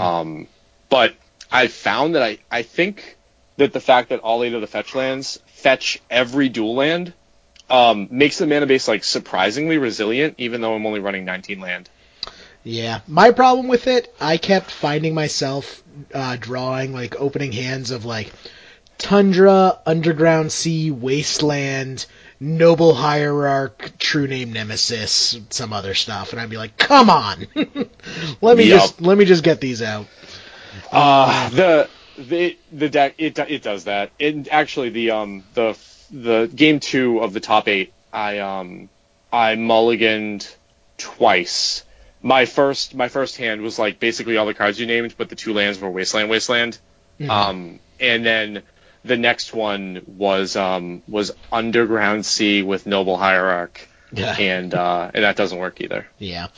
Um, 0.00 0.48
but 0.88 1.14
I 1.48 1.68
found 1.68 2.16
that 2.16 2.24
I, 2.24 2.38
I 2.50 2.62
think 2.62 3.15
that 3.56 3.72
the 3.72 3.80
fact 3.80 4.10
that 4.10 4.20
all 4.20 4.42
eight 4.42 4.54
of 4.54 4.60
the 4.60 4.66
fetch 4.66 4.94
lands 4.94 5.40
fetch 5.46 6.00
every 6.10 6.48
dual 6.48 6.74
land 6.74 7.12
um, 7.68 8.08
makes 8.10 8.38
the 8.38 8.46
mana 8.46 8.66
base 8.66 8.86
like 8.88 9.04
surprisingly 9.04 9.78
resilient, 9.78 10.34
even 10.38 10.60
though 10.60 10.74
I'm 10.74 10.86
only 10.86 11.00
running 11.00 11.24
19 11.24 11.60
land. 11.60 11.88
Yeah, 12.62 13.00
my 13.06 13.30
problem 13.30 13.68
with 13.68 13.86
it, 13.86 14.12
I 14.20 14.38
kept 14.38 14.70
finding 14.70 15.14
myself 15.14 15.82
uh, 16.12 16.36
drawing 16.38 16.92
like 16.92 17.20
opening 17.20 17.52
hands 17.52 17.90
of 17.90 18.04
like 18.04 18.32
Tundra, 18.98 19.78
Underground 19.86 20.50
Sea, 20.50 20.90
Wasteland, 20.90 22.06
Noble 22.40 22.94
Hierarch, 22.94 23.92
True 23.98 24.26
Name 24.26 24.52
Nemesis, 24.52 25.38
some 25.50 25.72
other 25.72 25.94
stuff, 25.94 26.32
and 26.32 26.40
I'd 26.40 26.50
be 26.50 26.56
like, 26.56 26.76
"Come 26.76 27.08
on, 27.08 27.46
let 28.40 28.56
me 28.56 28.64
Yup. 28.64 28.80
just 28.80 29.00
let 29.00 29.16
me 29.16 29.24
just 29.24 29.44
get 29.44 29.60
these 29.60 29.80
out." 29.82 30.06
Uh, 30.90 31.48
the 31.50 31.88
the 32.18 32.56
the 32.72 32.88
deck 32.88 33.14
it 33.18 33.38
it 33.38 33.62
does 33.62 33.84
that. 33.84 34.10
And 34.20 34.48
actually, 34.48 34.90
the 34.90 35.10
um 35.12 35.44
the 35.54 35.76
the 36.10 36.50
game 36.54 36.80
two 36.80 37.20
of 37.20 37.32
the 37.32 37.40
top 37.40 37.68
eight, 37.68 37.92
I 38.12 38.38
um 38.38 38.88
I 39.32 39.54
mulliganed 39.56 40.52
twice. 40.98 41.84
My 42.22 42.44
first 42.46 42.94
my 42.94 43.08
first 43.08 43.36
hand 43.36 43.60
was 43.62 43.78
like 43.78 44.00
basically 44.00 44.36
all 44.36 44.46
the 44.46 44.54
cards 44.54 44.80
you 44.80 44.86
named, 44.86 45.14
but 45.16 45.28
the 45.28 45.36
two 45.36 45.52
lands 45.52 45.78
were 45.78 45.90
Wasteland 45.90 46.30
Wasteland. 46.30 46.78
Um, 47.30 47.80
and 47.98 48.26
then 48.26 48.62
the 49.04 49.16
next 49.16 49.54
one 49.54 50.02
was 50.06 50.56
um 50.56 51.02
was 51.08 51.32
Underground 51.52 52.26
Sea 52.26 52.62
with 52.62 52.86
Noble 52.86 53.16
Hierarch, 53.16 53.88
Yeah. 54.12 54.36
and 54.38 54.74
uh 54.74 55.10
and 55.14 55.24
that 55.24 55.36
doesn't 55.36 55.58
work 55.58 55.80
either. 55.80 56.06
Yeah. 56.18 56.48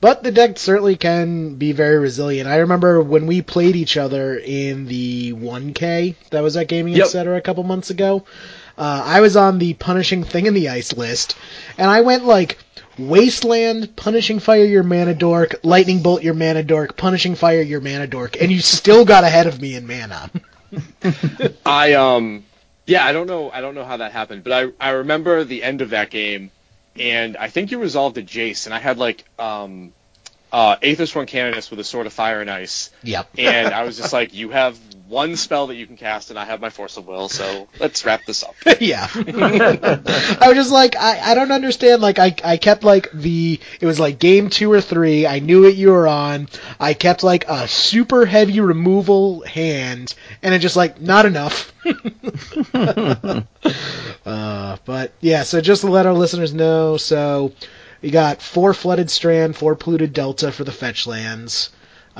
But 0.00 0.22
the 0.22 0.30
deck 0.32 0.58
certainly 0.58 0.96
can 0.96 1.56
be 1.56 1.72
very 1.72 1.98
resilient. 1.98 2.48
I 2.48 2.58
remember 2.58 3.02
when 3.02 3.26
we 3.26 3.42
played 3.42 3.76
each 3.76 3.96
other 3.98 4.36
in 4.38 4.86
the 4.86 5.34
1K 5.34 6.14
that 6.30 6.42
was 6.42 6.56
at 6.56 6.68
Gaming 6.68 6.94
Yep. 6.94 7.04
Etc. 7.06 7.36
a 7.36 7.40
couple 7.42 7.64
months 7.64 7.90
ago. 7.90 8.24
Uh, 8.78 9.02
I 9.04 9.20
was 9.20 9.36
on 9.36 9.58
the 9.58 9.74
Punishing 9.74 10.24
Thing 10.24 10.46
in 10.46 10.54
the 10.54 10.70
Ice 10.70 10.94
list, 10.94 11.36
and 11.76 11.90
I 11.90 12.00
went 12.00 12.24
like 12.24 12.56
Wasteland, 12.98 13.94
Punishing 13.94 14.38
Fire 14.38 14.64
your 14.64 14.82
mana 14.82 15.14
dork, 15.14 15.56
Lightning 15.62 16.02
Bolt 16.02 16.22
your 16.22 16.32
mana 16.32 16.62
dork, 16.62 16.96
Punishing 16.96 17.34
Fire 17.34 17.60
your 17.60 17.82
mana 17.82 18.06
dork, 18.06 18.40
and 18.40 18.50
you 18.50 18.60
still 18.60 19.04
got 19.04 19.24
ahead 19.24 19.46
of 19.46 19.60
me 19.60 19.74
in 19.74 19.86
mana. 19.86 20.30
I 21.66 21.92
um 21.94 22.44
yeah, 22.86 23.04
I 23.04 23.12
don't 23.12 23.26
know 23.26 23.50
I 23.50 23.60
don't 23.60 23.74
know 23.74 23.84
how 23.84 23.98
that 23.98 24.12
happened, 24.12 24.44
but 24.44 24.52
I 24.52 24.68
I 24.80 24.90
remember 24.92 25.44
the 25.44 25.62
end 25.62 25.82
of 25.82 25.90
that 25.90 26.08
game 26.10 26.50
and 27.00 27.36
I 27.36 27.48
think 27.48 27.70
you 27.70 27.78
resolved 27.78 28.18
a 28.18 28.22
Jace 28.22 28.66
and 28.66 28.74
I 28.74 28.78
had 28.78 28.98
like 28.98 29.24
um 29.38 29.92
uh 30.52 30.76
Ethersworn 30.76 31.26
Canonist 31.26 31.70
with 31.70 31.80
a 31.80 31.84
sword 31.84 32.06
of 32.06 32.12
fire 32.12 32.40
and 32.40 32.50
ice. 32.50 32.90
Yep. 33.02 33.30
And 33.38 33.72
I 33.72 33.84
was 33.84 33.96
just 33.96 34.12
like, 34.12 34.34
You 34.34 34.50
have 34.50 34.78
one 35.10 35.34
spell 35.34 35.66
that 35.66 35.74
you 35.74 35.86
can 35.86 35.96
cast 35.96 36.30
and 36.30 36.38
I 36.38 36.44
have 36.44 36.60
my 36.60 36.70
force 36.70 36.96
of 36.96 37.06
will, 37.06 37.28
so 37.28 37.66
let's 37.80 38.04
wrap 38.04 38.24
this 38.24 38.44
up. 38.44 38.54
yeah. 38.80 39.08
I 39.14 40.44
was 40.46 40.54
just 40.54 40.70
like, 40.70 40.94
I, 40.96 41.32
I 41.32 41.34
don't 41.34 41.50
understand. 41.50 42.00
Like, 42.00 42.20
I, 42.20 42.34
I 42.44 42.56
kept 42.56 42.84
like 42.84 43.10
the, 43.12 43.58
it 43.80 43.86
was 43.86 43.98
like 43.98 44.20
game 44.20 44.50
two 44.50 44.70
or 44.72 44.80
three. 44.80 45.26
I 45.26 45.40
knew 45.40 45.62
what 45.62 45.74
you 45.74 45.90
were 45.90 46.06
on. 46.06 46.48
I 46.78 46.94
kept 46.94 47.24
like 47.24 47.48
a 47.48 47.66
super 47.66 48.24
heavy 48.24 48.60
removal 48.60 49.42
hand, 49.42 50.14
and 50.42 50.54
it 50.54 50.60
just 50.60 50.76
like, 50.76 51.00
not 51.00 51.26
enough. 51.26 51.72
uh, 54.24 54.76
but 54.84 55.12
yeah, 55.20 55.42
so 55.42 55.60
just 55.60 55.80
to 55.80 55.90
let 55.90 56.06
our 56.06 56.14
listeners 56.14 56.54
know, 56.54 56.96
so 56.96 57.52
we 58.00 58.10
got 58.10 58.40
four 58.40 58.72
flooded 58.72 59.10
strand, 59.10 59.56
four 59.56 59.74
polluted 59.74 60.12
delta 60.12 60.52
for 60.52 60.62
the 60.62 60.72
fetch 60.72 61.08
lands. 61.08 61.70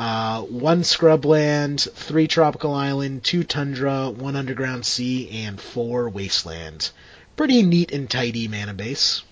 Uh, 0.01 0.41
one 0.41 0.81
scrubland, 0.81 1.87
three 1.93 2.27
tropical 2.27 2.73
island, 2.73 3.23
two 3.23 3.45
tundra, 3.45 4.09
one 4.09 4.35
underground 4.35 4.87
sea, 4.87 5.29
and 5.45 5.61
four 5.61 6.09
wasteland. 6.09 6.91
Pretty 7.37 7.63
neat 7.63 7.93
and 7.93 8.09
tidy 8.09 8.49
mana 8.49 8.73
base. 8.73 9.23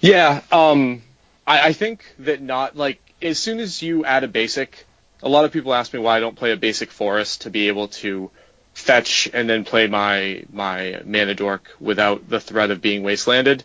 Yeah, 0.00 0.40
um, 0.50 1.02
I, 1.46 1.68
I 1.68 1.72
think 1.74 2.14
that 2.20 2.40
not 2.40 2.76
like 2.76 2.98
as 3.20 3.38
soon 3.38 3.60
as 3.60 3.82
you 3.82 4.06
add 4.06 4.24
a 4.24 4.28
basic, 4.28 4.86
a 5.22 5.28
lot 5.28 5.44
of 5.44 5.52
people 5.52 5.74
ask 5.74 5.92
me 5.92 6.00
why 6.00 6.16
I 6.16 6.20
don't 6.20 6.34
play 6.34 6.52
a 6.52 6.56
basic 6.56 6.90
forest 6.90 7.42
to 7.42 7.50
be 7.50 7.68
able 7.68 7.88
to 7.88 8.30
fetch 8.72 9.28
and 9.34 9.50
then 9.50 9.66
play 9.66 9.86
my 9.86 10.44
my 10.50 11.02
mana 11.04 11.34
dork 11.34 11.76
without 11.78 12.26
the 12.26 12.40
threat 12.40 12.70
of 12.70 12.80
being 12.80 13.02
wastelanded. 13.02 13.64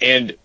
And 0.00 0.38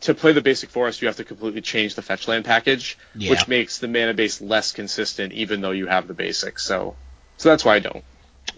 to 0.00 0.14
play 0.14 0.32
the 0.32 0.40
basic 0.40 0.70
forest, 0.70 1.00
you 1.02 1.08
have 1.08 1.16
to 1.16 1.24
completely 1.24 1.60
change 1.60 1.94
the 1.94 2.02
fetch 2.02 2.26
land 2.28 2.44
package, 2.44 2.98
Yeah. 3.14 3.30
which 3.30 3.48
makes 3.48 3.78
the 3.78 3.88
mana 3.88 4.14
base 4.14 4.40
less 4.40 4.72
consistent, 4.72 5.32
even 5.32 5.60
though 5.60 5.70
you 5.70 5.86
have 5.86 6.08
the 6.08 6.14
basic. 6.14 6.58
So, 6.58 6.96
so 7.36 7.48
that's 7.48 7.64
why 7.64 7.76
I 7.76 7.78
don't. 7.78 8.04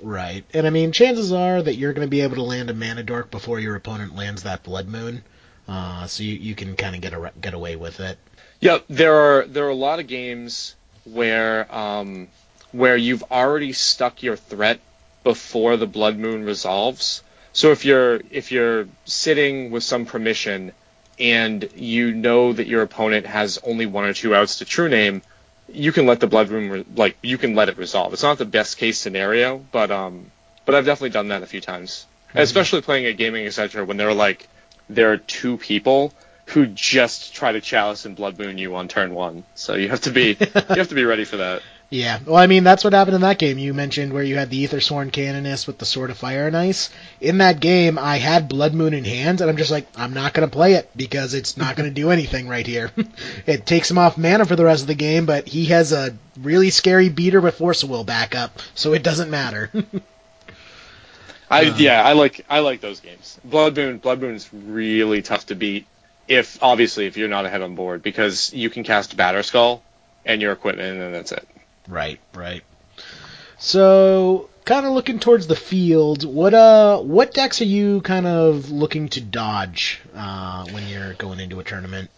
Right. 0.02 0.44
And 0.52 0.66
I 0.66 0.70
mean, 0.70 0.92
chances 0.92 1.32
are 1.32 1.62
that 1.62 1.76
you're 1.76 1.92
going 1.92 2.06
to 2.06 2.10
be 2.10 2.22
able 2.22 2.36
to 2.36 2.42
land 2.42 2.70
a 2.70 2.74
mana 2.74 3.02
dork 3.02 3.30
before 3.30 3.60
your 3.60 3.76
opponent 3.76 4.16
lands 4.16 4.42
that 4.42 4.62
blood 4.62 4.88
moon. 4.88 5.22
Uh, 5.68 6.06
so 6.06 6.22
you, 6.22 6.34
you 6.34 6.54
can 6.54 6.76
kind 6.76 6.94
of 6.94 7.00
get 7.00 7.12
a, 7.12 7.32
get 7.40 7.54
away 7.54 7.76
with 7.76 8.00
it. 8.00 8.18
Yeah, 8.60 8.78
there 8.88 9.14
are 9.14 9.46
there 9.46 9.66
are 9.66 9.70
a 9.70 9.74
lot 9.74 10.00
of 10.00 10.06
games 10.06 10.74
where 11.04 11.72
um, 11.74 12.28
where 12.72 12.96
you've 12.96 13.24
already 13.30 13.72
stuck 13.72 14.22
your 14.22 14.36
threat 14.36 14.80
before 15.24 15.76
the 15.76 15.86
blood 15.86 16.16
moon 16.18 16.44
resolves. 16.44 17.22
So 17.52 17.72
if 17.72 17.84
you're 17.84 18.20
if 18.30 18.52
you're 18.52 18.86
sitting 19.04 19.70
with 19.70 19.82
some 19.82 20.06
permission 20.06 20.72
and 21.18 21.68
you 21.74 22.12
know 22.12 22.52
that 22.52 22.66
your 22.66 22.82
opponent 22.82 23.26
has 23.26 23.58
only 23.62 23.86
one 23.86 24.04
or 24.04 24.12
two 24.12 24.34
outs 24.34 24.58
to 24.58 24.64
true 24.64 24.88
name, 24.88 25.22
you 25.68 25.92
can 25.92 26.06
let 26.06 26.20
the 26.20 26.26
blood 26.26 26.50
moon 26.50 26.70
re- 26.70 26.84
like 26.94 27.16
you 27.22 27.38
can 27.38 27.54
let 27.54 27.68
it 27.68 27.78
resolve. 27.78 28.12
It's 28.12 28.22
not 28.22 28.38
the 28.38 28.44
best 28.44 28.78
case 28.78 28.98
scenario, 28.98 29.58
but 29.72 29.90
um 29.90 30.30
but 30.64 30.74
I've 30.74 30.84
definitely 30.84 31.10
done 31.10 31.28
that 31.28 31.42
a 31.42 31.46
few 31.46 31.60
times. 31.60 32.06
Especially 32.34 32.82
playing 32.82 33.06
at 33.06 33.16
gaming 33.16 33.46
etc. 33.46 33.84
when 33.84 33.96
there 33.96 34.08
are 34.08 34.14
like 34.14 34.48
there 34.88 35.12
are 35.12 35.16
two 35.16 35.56
people 35.56 36.12
who 36.46 36.66
just 36.66 37.34
try 37.34 37.52
to 37.52 37.60
chalice 37.60 38.04
and 38.04 38.14
blood 38.14 38.38
moon 38.38 38.58
you 38.58 38.76
on 38.76 38.88
turn 38.88 39.14
one. 39.14 39.44
So 39.54 39.74
you 39.74 39.88
have 39.88 40.02
to 40.02 40.10
be 40.10 40.36
you 40.40 40.76
have 40.76 40.88
to 40.88 40.94
be 40.94 41.04
ready 41.04 41.24
for 41.24 41.38
that. 41.38 41.62
Yeah. 41.88 42.18
Well, 42.26 42.36
I 42.36 42.48
mean, 42.48 42.64
that's 42.64 42.82
what 42.82 42.92
happened 42.92 43.14
in 43.14 43.20
that 43.20 43.38
game. 43.38 43.58
You 43.58 43.72
mentioned 43.72 44.12
where 44.12 44.22
you 44.22 44.36
had 44.36 44.50
the 44.50 44.66
Ethersworn 44.66 45.12
Canonist 45.12 45.68
with 45.68 45.78
the 45.78 45.84
Sword 45.86 46.10
of 46.10 46.18
Fire 46.18 46.48
and 46.48 46.56
Ice. 46.56 46.90
In 47.20 47.38
that 47.38 47.60
game, 47.60 47.96
I 47.96 48.16
had 48.16 48.48
Blood 48.48 48.74
Moon 48.74 48.92
in 48.92 49.04
hand, 49.04 49.40
and 49.40 49.48
I'm 49.48 49.56
just 49.56 49.70
like, 49.70 49.86
I'm 49.96 50.12
not 50.12 50.34
going 50.34 50.48
to 50.48 50.52
play 50.52 50.74
it 50.74 50.90
because 50.96 51.32
it's 51.34 51.56
not 51.56 51.76
going 51.76 51.88
to 51.88 51.94
do 51.94 52.10
anything 52.10 52.48
right 52.48 52.66
here. 52.66 52.90
it 53.46 53.66
takes 53.66 53.88
him 53.88 53.98
off 53.98 54.18
mana 54.18 54.46
for 54.46 54.56
the 54.56 54.64
rest 54.64 54.82
of 54.82 54.88
the 54.88 54.94
game, 54.94 55.26
but 55.26 55.46
he 55.46 55.66
has 55.66 55.92
a 55.92 56.16
really 56.40 56.70
scary 56.70 57.08
beater 57.08 57.40
with 57.40 57.56
Force 57.56 57.84
of 57.84 57.90
Will 57.90 58.04
backup, 58.04 58.58
so 58.74 58.92
it 58.92 59.04
doesn't 59.04 59.30
matter. 59.30 59.70
I 61.48 61.66
Um, 61.66 61.74
yeah, 61.78 62.02
I 62.02 62.14
like 62.14 62.44
I 62.50 62.58
like 62.58 62.80
those 62.80 62.98
games. 62.98 63.38
Blood 63.44 63.76
Moon 63.76 63.98
Blood 63.98 64.20
Moon's 64.20 64.52
really 64.52 65.22
tough 65.22 65.46
to 65.46 65.54
beat 65.54 65.86
if 66.26 66.60
obviously 66.60 67.06
if 67.06 67.16
you're 67.16 67.28
not 67.28 67.46
ahead 67.46 67.62
on 67.62 67.76
board 67.76 68.02
because 68.02 68.52
you 68.52 68.68
can 68.68 68.82
cast 68.82 69.16
Batterskull 69.16 69.80
and 70.24 70.42
your 70.42 70.50
equipment 70.50 71.00
and 71.00 71.14
that's 71.14 71.30
it. 71.30 71.46
Right, 71.88 72.20
right. 72.34 72.62
So, 73.58 74.50
kind 74.64 74.84
of 74.86 74.92
looking 74.92 75.18
towards 75.18 75.46
the 75.46 75.56
field, 75.56 76.24
what 76.24 76.54
uh, 76.54 77.00
what 77.00 77.32
decks 77.32 77.60
are 77.60 77.66
you 77.66 78.00
kind 78.02 78.26
of 78.26 78.70
looking 78.70 79.08
to 79.10 79.20
dodge 79.20 80.00
uh, 80.14 80.66
when 80.70 80.86
you're 80.88 81.14
going 81.14 81.40
into 81.40 81.58
a 81.60 81.64
tournament? 81.64 82.10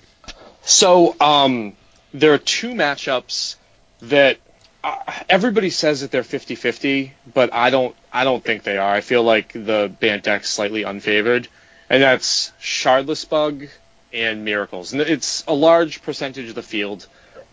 So, 0.63 1.17
um, 1.21 1.75
there 2.13 2.35
are 2.35 2.39
two 2.39 2.71
matchups 2.71 3.57
that 4.03 4.39
uh, 4.83 4.97
everybody 5.29 5.71
says 5.71 6.01
that 6.01 6.11
they're 6.11 6.23
50-50, 6.23 7.13
but 7.33 7.53
I 7.53 7.71
don't 7.71 7.95
I 8.13 8.25
don't 8.25 8.43
think 8.43 8.63
they 8.63 8.79
are. 8.79 8.93
I 8.93 9.01
feel 9.01 9.23
like 9.23 9.53
the 9.53 9.93
Bant 10.01 10.23
deck's 10.25 10.51
slightly 10.51 10.83
unfavored, 10.83 11.47
and 11.91 12.03
that's 12.03 12.53
Shardless 12.61 13.29
Bug 13.29 13.67
and 14.13 14.45
Miracles. 14.45 14.93
And 14.93 15.03
it's 15.03 15.45
a 15.47 15.55
large 15.55 16.03
percentage 16.03 16.49
of 16.49 16.55
the 16.55 16.63
field, 16.63 17.07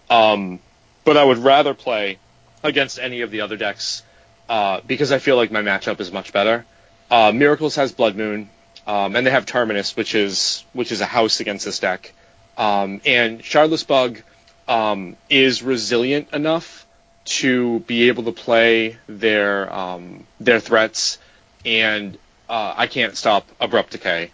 um, 0.10 0.60
but 1.06 1.16
I 1.16 1.24
would 1.24 1.38
rather 1.38 1.74
play 1.74 2.20
against 2.64 3.00
any 3.00 3.22
of 3.22 3.32
the 3.32 3.42
other 3.42 3.56
decks 3.56 4.04
uh, 4.50 4.82
because 4.86 5.12
I 5.12 5.20
feel 5.20 5.38
like 5.38 5.52
my 5.52 5.62
matchup 5.62 6.02
is 6.02 6.12
much 6.12 6.34
better. 6.34 6.66
Uh, 7.10 7.32
Miracles 7.34 7.76
has 7.76 7.92
Blood 7.94 8.16
Moon, 8.16 8.50
um, 8.86 9.16
and 9.16 9.26
they 9.26 9.32
have 9.32 9.46
Terminus, 9.46 9.96
which 9.96 10.16
is 10.16 10.66
which 10.74 10.92
is 10.92 11.02
a 11.02 11.06
house 11.06 11.40
against 11.40 11.66
this 11.66 11.80
deck. 11.80 12.14
Um, 12.58 13.02
and 13.06 13.42
Shardless 13.42 13.86
Bug 13.86 14.22
um, 14.68 15.16
is 15.30 15.64
resilient 15.64 16.34
enough 16.34 16.86
to 17.26 17.80
be 17.82 18.08
able 18.08 18.24
to 18.24 18.32
play 18.32 18.98
their 19.08 19.72
um, 19.72 20.26
their 20.40 20.60
threats, 20.60 21.18
and 21.64 22.18
uh, 22.50 22.74
I 22.76 22.88
can't 22.88 23.16
stop 23.16 23.48
Abrupt 23.60 23.92
Decay. 23.92 24.32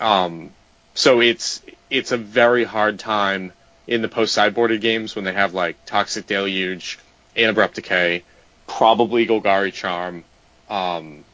Um, 0.00 0.50
so 0.94 1.20
it's 1.20 1.62
it's 1.90 2.12
a 2.12 2.16
very 2.16 2.64
hard 2.64 2.98
time 2.98 3.52
in 3.88 4.02
the 4.02 4.08
post 4.08 4.36
sideboarded 4.36 4.82
games 4.82 5.16
when 5.16 5.24
they 5.24 5.32
have 5.32 5.54
like 5.54 5.84
Toxic 5.86 6.26
Deluge 6.26 6.98
and 7.34 7.50
Abrupt 7.50 7.74
Decay, 7.74 8.22
probably 8.66 9.26
Golgari 9.26 9.72
Charm, 9.72 10.24
um, 10.68 11.24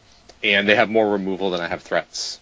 and 0.42 0.68
they 0.68 0.76
have 0.76 0.88
more 0.88 1.10
removal 1.10 1.50
than 1.50 1.60
I 1.60 1.66
have 1.66 1.82
threats. 1.82 2.40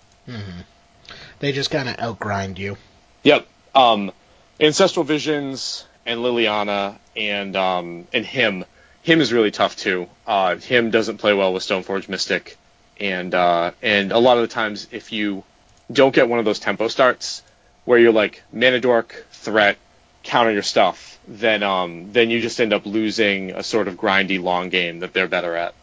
They 1.40 1.52
just 1.52 1.70
kind 1.70 1.88
of 1.88 1.96
outgrind 1.96 2.58
you. 2.58 2.76
Yep. 3.24 3.48
Um, 3.74 4.12
Ancestral 4.60 5.04
Visions 5.04 5.86
and 6.04 6.20
Liliana 6.20 6.98
and 7.16 7.56
um, 7.56 8.06
and 8.12 8.24
Hymn. 8.24 8.64
Hymn 9.02 9.20
is 9.20 9.32
really 9.32 9.50
tough 9.50 9.76
too. 9.76 10.08
Uh, 10.26 10.56
Hymn 10.56 10.90
doesn't 10.90 11.18
play 11.18 11.32
well 11.32 11.54
with 11.54 11.62
Stoneforge 11.62 12.08
Mystic, 12.08 12.58
and 13.00 13.34
uh, 13.34 13.72
and 13.80 14.12
a 14.12 14.18
lot 14.18 14.36
of 14.36 14.42
the 14.42 14.54
times 14.54 14.88
if 14.92 15.10
you 15.10 15.42
don't 15.90 16.14
get 16.14 16.28
one 16.28 16.38
of 16.38 16.44
those 16.44 16.58
tempo 16.58 16.88
starts 16.88 17.42
where 17.84 17.98
you're 17.98 18.12
like 18.12 18.42
mana 18.52 18.78
dork 18.78 19.26
threat 19.32 19.76
counter 20.22 20.52
your 20.52 20.62
stuff, 20.62 21.18
then 21.28 21.62
um 21.62 22.12
then 22.12 22.30
you 22.30 22.40
just 22.40 22.60
end 22.60 22.72
up 22.72 22.86
losing 22.86 23.50
a 23.52 23.62
sort 23.62 23.88
of 23.88 23.96
grindy 23.96 24.42
long 24.42 24.68
game 24.68 25.00
that 25.00 25.12
they're 25.12 25.28
better 25.28 25.54
at. 25.56 25.74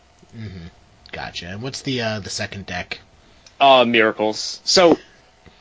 Gotcha. 1.11 1.47
And 1.47 1.61
what's 1.61 1.81
the 1.81 2.01
uh, 2.01 2.19
the 2.19 2.29
second 2.29 2.65
deck? 2.65 2.99
uh, 3.59 3.85
miracles. 3.85 4.61
So 4.63 4.97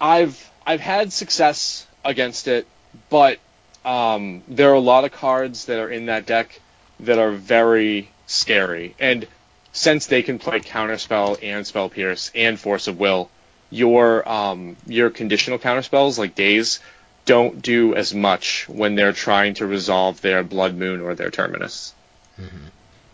I've 0.00 0.50
I've 0.66 0.80
had 0.80 1.12
success 1.12 1.86
against 2.04 2.48
it, 2.48 2.66
but 3.10 3.38
um, 3.84 4.42
there 4.48 4.70
are 4.70 4.74
a 4.74 4.80
lot 4.80 5.04
of 5.04 5.12
cards 5.12 5.66
that 5.66 5.78
are 5.78 5.90
in 5.90 6.06
that 6.06 6.26
deck 6.26 6.60
that 7.00 7.18
are 7.18 7.32
very 7.32 8.10
scary. 8.26 8.94
And 8.98 9.26
since 9.72 10.06
they 10.06 10.22
can 10.22 10.38
play 10.38 10.60
counterspell 10.60 11.38
and 11.42 11.66
spell 11.66 11.88
pierce 11.88 12.30
and 12.34 12.58
force 12.58 12.88
of 12.88 12.98
will, 12.98 13.30
your 13.70 14.28
um, 14.28 14.76
your 14.86 15.10
conditional 15.10 15.58
counterspells 15.58 16.18
like 16.18 16.34
Daze 16.34 16.80
don't 17.28 17.60
do 17.60 17.94
as 17.94 18.14
much 18.14 18.66
when 18.70 18.94
they're 18.94 19.12
trying 19.12 19.52
to 19.52 19.66
resolve 19.66 20.18
their 20.22 20.42
blood 20.42 20.74
moon 20.74 21.02
or 21.02 21.14
their 21.14 21.30
terminus. 21.30 21.92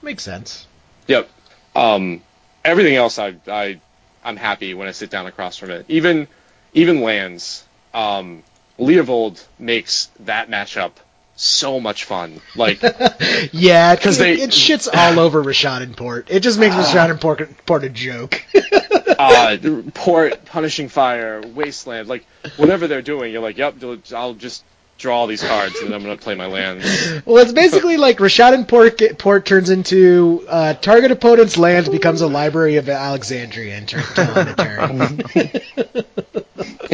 Makes 0.03 0.23
sense. 0.23 0.69
Yep. 1.09 1.29
Um, 1.75 2.23
everything 2.65 2.95
else, 2.95 3.19
I, 3.19 3.35
I, 3.49 3.81
I'm 4.25 4.37
happy 4.37 4.73
when 4.73 4.87
I 4.87 4.93
sit 4.93 5.11
down 5.11 5.27
across 5.27 5.57
from 5.57 5.73
it. 5.73 5.87
Even, 5.89 6.29
even 6.75 7.01
lands. 7.01 7.65
Um, 7.93 8.45
Leovold 8.79 9.45
makes 9.59 10.11
that 10.21 10.49
matchup 10.49 10.93
so 11.37 11.81
much 11.81 12.05
fun. 12.05 12.41
Like, 12.57 12.81
yeah, 13.53 13.95
'Cause 14.01 14.19
it, 14.21 14.23
they- 14.23 14.41
it 14.43 14.51
shits 14.51 14.89
all 14.93 15.19
over 15.19 15.43
Rishadan 15.43 15.97
Port. 15.97 16.29
It 16.31 16.41
just 16.41 16.59
makes 16.59 16.75
Rishadan 16.75 17.21
Port, 17.21 17.49
Port 17.67 17.85
a 17.85 17.89
joke. 17.89 18.43
uh, 19.19 19.57
port, 19.95 20.45
punishing 20.45 20.89
fire, 20.89 21.41
wasteland, 21.55 22.09
like 22.09 22.25
whatever 22.57 22.87
they're 22.87 23.03
doing, 23.03 23.33
you're 23.33 23.43
like, 23.43 23.59
yep, 23.59 23.75
I'll 24.15 24.35
just 24.35 24.65
draw 24.97 25.19
all 25.19 25.27
these 25.27 25.43
cards 25.43 25.75
and 25.81 25.89
then 25.89 25.95
I'm 25.95 26.03
gonna 26.03 26.17
play 26.17 26.37
my 26.37 26.47
lands. 26.47 26.85
well, 27.27 27.39
it's 27.43 27.53
basically 27.53 27.97
like 27.97 28.19
Rishadan 28.19 28.67
Port, 28.69 29.01
Port 29.19 29.45
turns 29.45 29.69
into 29.71 30.45
uh, 30.49 30.75
target 30.75 31.11
opponent's 31.11 31.57
land 31.59 31.91
becomes 31.91 32.21
a 32.21 32.29
library 32.29 32.77
of 32.77 32.89
Alexandria 32.89 33.77
in 33.77 33.87
turn, 33.87 34.03
turn 34.15 34.29
on 34.31 34.49
a 34.49 34.55
turn. 34.55 35.01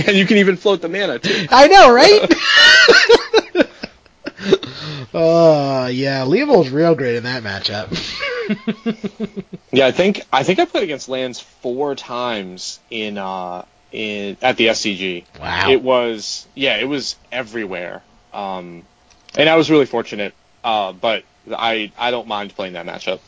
and 0.06 0.16
you 0.16 0.24
can 0.26 0.38
even 0.38 0.56
float 0.56 0.80
the 0.80 0.88
mana 0.88 1.18
too. 1.18 1.46
I 1.50 1.68
know, 1.68 1.92
right? 1.92 3.19
Oh 5.12 5.86
yeah, 5.86 6.24
Leovold's 6.24 6.70
real 6.70 6.94
great 6.94 7.16
in 7.16 7.24
that 7.24 7.42
matchup. 7.42 7.88
Yeah, 9.72 9.86
I 9.86 9.92
think 9.92 10.22
I 10.32 10.42
think 10.42 10.58
I 10.58 10.64
played 10.64 10.84
against 10.84 11.08
lands 11.08 11.40
four 11.40 11.94
times 11.94 12.80
in 12.90 13.18
uh 13.18 13.64
in 13.92 14.36
at 14.42 14.56
the 14.56 14.66
SCG. 14.68 15.24
Wow. 15.38 15.70
It 15.70 15.82
was 15.82 16.46
yeah, 16.54 16.76
it 16.78 16.88
was 16.88 17.16
everywhere. 17.30 18.02
Um, 18.32 18.82
and 19.36 19.48
I 19.48 19.56
was 19.56 19.70
really 19.70 19.86
fortunate. 19.86 20.34
Uh, 20.64 20.92
but 20.92 21.24
I 21.50 21.92
I 21.96 22.10
don't 22.10 22.26
mind 22.26 22.54
playing 22.54 22.72
that 22.72 22.86
matchup. 22.86 23.20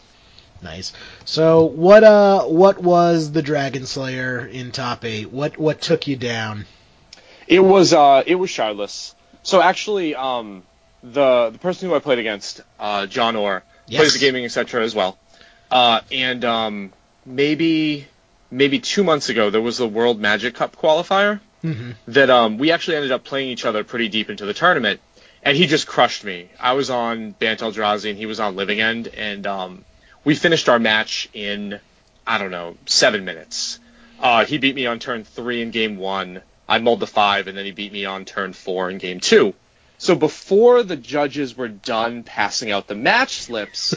Nice. 0.63 0.93
So 1.25 1.65
what 1.65 2.03
uh 2.03 2.45
what 2.45 2.79
was 2.83 3.31
the 3.31 3.43
Dragon 3.43 3.87
Slayer 3.87 4.45
in 4.45 4.73
top 4.73 5.05
eight? 5.05 5.31
What 5.31 5.59
what 5.59 5.81
took 5.81 6.09
you 6.09 6.17
down? 6.17 6.67
It 7.47 7.61
was 7.61 7.93
uh 7.93 8.25
it 8.27 8.35
was 8.35 8.51
Shardless. 8.51 9.15
So 9.45 9.61
actually, 9.61 10.15
um, 10.15 10.63
the 11.03 11.51
the 11.51 11.59
person 11.59 11.89
who 11.89 11.95
I 11.95 11.99
played 11.99 12.19
against, 12.19 12.61
uh, 12.79 13.07
John 13.07 13.37
Orr, 13.37 13.63
Yes. 13.87 14.01
plays 14.01 14.13
the 14.15 14.21
gaming 14.21 14.45
etc. 14.45 14.85
as 14.85 14.95
well. 14.95 15.19
Uh, 15.71 16.01
and 16.11 16.45
um, 16.45 16.93
maybe 17.27 18.07
maybe 18.51 18.79
two 18.79 19.03
months 19.05 19.29
ago 19.29 19.51
there 19.51 19.61
was 19.61 19.79
the 19.79 19.89
World 19.89 20.21
Magic 20.21 20.55
Cup 20.55 20.77
qualifier 20.77 21.41
Mhm. 21.65 21.95
that 22.09 22.29
um 22.31 22.59
we 22.59 22.71
actually 22.73 22.97
ended 22.97 23.13
up 23.13 23.25
playing 23.25 23.49
each 23.51 23.65
other 23.65 23.85
pretty 23.85 24.09
deep 24.09 24.29
into 24.31 24.45
the 24.47 24.55
tournament, 24.55 25.01
and 25.43 25.57
he 25.57 25.67
just 25.67 25.87
crushed 25.87 26.25
me. 26.25 26.49
I 26.61 26.73
was 26.75 26.91
on 26.91 27.31
Bant 27.33 27.61
Eldrazi 27.61 28.11
and 28.11 28.19
he 28.19 28.27
was 28.27 28.41
on 28.41 28.57
Living 28.57 28.81
End, 28.81 29.09
and 29.09 29.47
um 29.47 29.85
we 30.25 30.35
finished 30.35 30.69
our 30.69 30.79
match 30.79 31.29
in 31.33 31.81
I 32.27 32.39
don't 32.39 32.51
know 32.51 32.77
seven 32.87 33.25
minutes. 33.25 33.79
Uh, 34.21 34.45
he 34.45 34.59
beat 34.59 34.77
me 34.77 34.87
on 34.87 35.01
turn 35.01 35.25
three 35.25 35.63
in 35.63 35.73
game 35.73 35.97
one. 35.97 36.43
I 36.69 36.79
mulled 36.79 37.01
the 37.01 37.09
five, 37.09 37.49
and 37.49 37.59
then 37.59 37.65
he 37.65 37.73
beat 37.73 37.93
me 37.93 38.05
on 38.05 38.25
turn 38.25 38.53
four 38.53 38.89
in 38.89 38.99
game 38.99 39.19
two. 39.19 39.53
So 40.03 40.17
before 40.17 40.83
the 40.83 40.97
judges 40.97 41.57
were 41.57 41.69
done 41.69 42.25
passing 42.25 42.73
out 42.73 42.89
the 42.89 42.97
match 42.97 43.41
slips, 43.41 43.95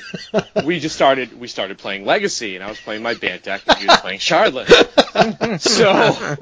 we 0.64 0.80
just 0.80 0.96
started 0.96 1.40
we 1.40 1.48
started 1.48 1.80
playing 1.80 2.06
Legacy, 2.06 2.54
and 2.54 2.64
I 2.64 2.70
was 2.70 2.80
playing 2.80 3.02
my 3.02 3.16
Bant 3.16 3.42
deck, 3.42 3.64
and 3.68 3.76
he 3.80 3.88
was 3.88 4.00
playing 4.02 4.20
Shardless. 4.20 4.70
so 5.60 6.38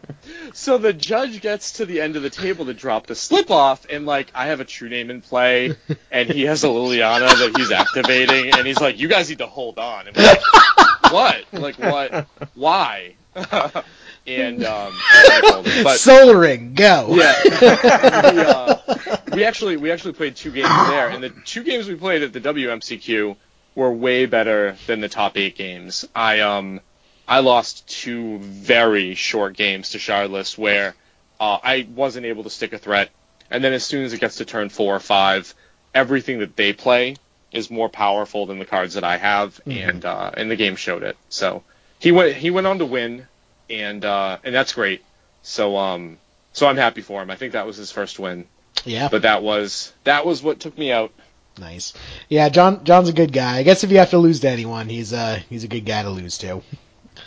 so 0.53 0.77
the 0.77 0.91
judge 0.91 1.39
gets 1.39 1.71
to 1.77 1.85
the 1.85 2.01
end 2.01 2.17
of 2.17 2.23
the 2.23 2.29
table 2.29 2.65
to 2.65 2.73
drop 2.73 3.07
the 3.07 3.15
slip 3.15 3.49
off, 3.51 3.85
and 3.89 4.05
like 4.05 4.27
I 4.35 4.47
have 4.47 4.59
a 4.59 4.65
true 4.65 4.89
name 4.89 5.09
in 5.09 5.21
play, 5.21 5.77
and 6.11 6.29
he 6.29 6.41
has 6.41 6.65
a 6.65 6.67
Liliana 6.67 7.29
that 7.29 7.53
he's 7.55 7.71
activating, 7.71 8.53
and 8.53 8.67
he's 8.67 8.81
like, 8.81 8.99
"You 8.99 9.07
guys 9.07 9.29
need 9.29 9.37
to 9.37 9.47
hold 9.47 9.79
on." 9.79 10.07
And 10.07 10.17
we're 10.17 10.23
like, 10.23 10.41
what? 11.13 11.45
Like 11.53 11.79
what? 11.79 12.27
Why? 12.53 13.15
And 14.25 14.63
um, 14.65 14.93
I 14.95 15.41
told 15.49 15.67
him, 15.67 15.83
but 15.83 15.97
Sol 15.97 16.33
Ring, 16.35 16.73
go. 16.73 17.07
yeah, 17.09 17.41
we, 18.31 18.39
uh, 18.39 18.75
we 19.33 19.43
actually 19.43 19.77
we 19.77 19.91
actually 19.91 20.13
played 20.13 20.35
two 20.35 20.51
games 20.51 20.69
there, 20.87 21.09
and 21.09 21.23
the 21.23 21.29
two 21.29 21.63
games 21.63 21.87
we 21.87 21.95
played 21.95 22.23
at 22.23 22.33
the 22.33 22.41
WMCQ 22.41 23.35
were 23.75 23.91
way 23.91 24.25
better 24.25 24.77
than 24.87 25.01
the 25.01 25.09
top 25.09 25.37
eight 25.37 25.55
games. 25.57 26.07
I 26.15 26.41
um 26.41 26.79
I 27.27 27.39
lost 27.39 27.87
two 27.87 28.39
very 28.39 29.15
short 29.15 29.55
games 29.55 29.91
to 29.91 29.97
Shardless 29.97 30.57
where 30.57 30.95
uh, 31.39 31.57
I 31.63 31.87
wasn't 31.93 32.25
able 32.25 32.43
to 32.43 32.49
stick 32.49 32.73
a 32.73 32.77
threat, 32.77 33.09
and 33.49 33.63
then 33.63 33.73
as 33.73 33.83
soon 33.83 34.05
as 34.05 34.13
it 34.13 34.19
gets 34.19 34.37
to 34.37 34.45
turn 34.45 34.69
four 34.69 34.95
or 34.95 34.99
five, 34.99 35.53
everything 35.93 36.39
that 36.39 36.55
they 36.55 36.73
play 36.73 37.15
is 37.51 37.69
more 37.69 37.89
powerful 37.89 38.45
than 38.45 38.59
the 38.59 38.65
cards 38.65 38.95
that 38.95 39.03
I 39.03 39.17
have, 39.17 39.59
and 39.65 40.03
uh, 40.05 40.31
and 40.35 40.49
the 40.49 40.55
game 40.55 40.75
showed 40.75 41.03
it. 41.03 41.17
So 41.29 41.63
he 41.99 42.11
went 42.11 42.35
he 42.35 42.51
went 42.51 42.67
on 42.67 42.79
to 42.79 42.85
win, 42.85 43.27
and 43.69 44.03
uh, 44.05 44.37
and 44.43 44.53
that's 44.53 44.73
great. 44.73 45.03
So 45.41 45.77
um 45.77 46.17
so 46.53 46.67
I'm 46.67 46.77
happy 46.77 47.01
for 47.01 47.21
him. 47.21 47.29
I 47.31 47.35
think 47.35 47.53
that 47.53 47.65
was 47.65 47.77
his 47.77 47.91
first 47.91 48.19
win, 48.19 48.45
Yeah. 48.85 49.09
but 49.09 49.23
that 49.23 49.43
was 49.43 49.93
that 50.03 50.25
was 50.25 50.41
what 50.43 50.59
took 50.59 50.77
me 50.77 50.91
out. 50.91 51.11
Nice. 51.59 51.93
Yeah, 52.29 52.49
John 52.49 52.83
John's 52.83 53.09
a 53.09 53.13
good 53.13 53.31
guy. 53.31 53.57
I 53.57 53.63
guess 53.63 53.83
if 53.83 53.91
you 53.91 53.99
have 53.99 54.09
to 54.11 54.17
lose 54.17 54.39
to 54.41 54.49
anyone, 54.49 54.89
he's 54.89 55.13
uh 55.13 55.39
he's 55.49 55.63
a 55.63 55.67
good 55.67 55.85
guy 55.85 56.03
to 56.03 56.09
lose 56.09 56.37
to. 56.39 56.61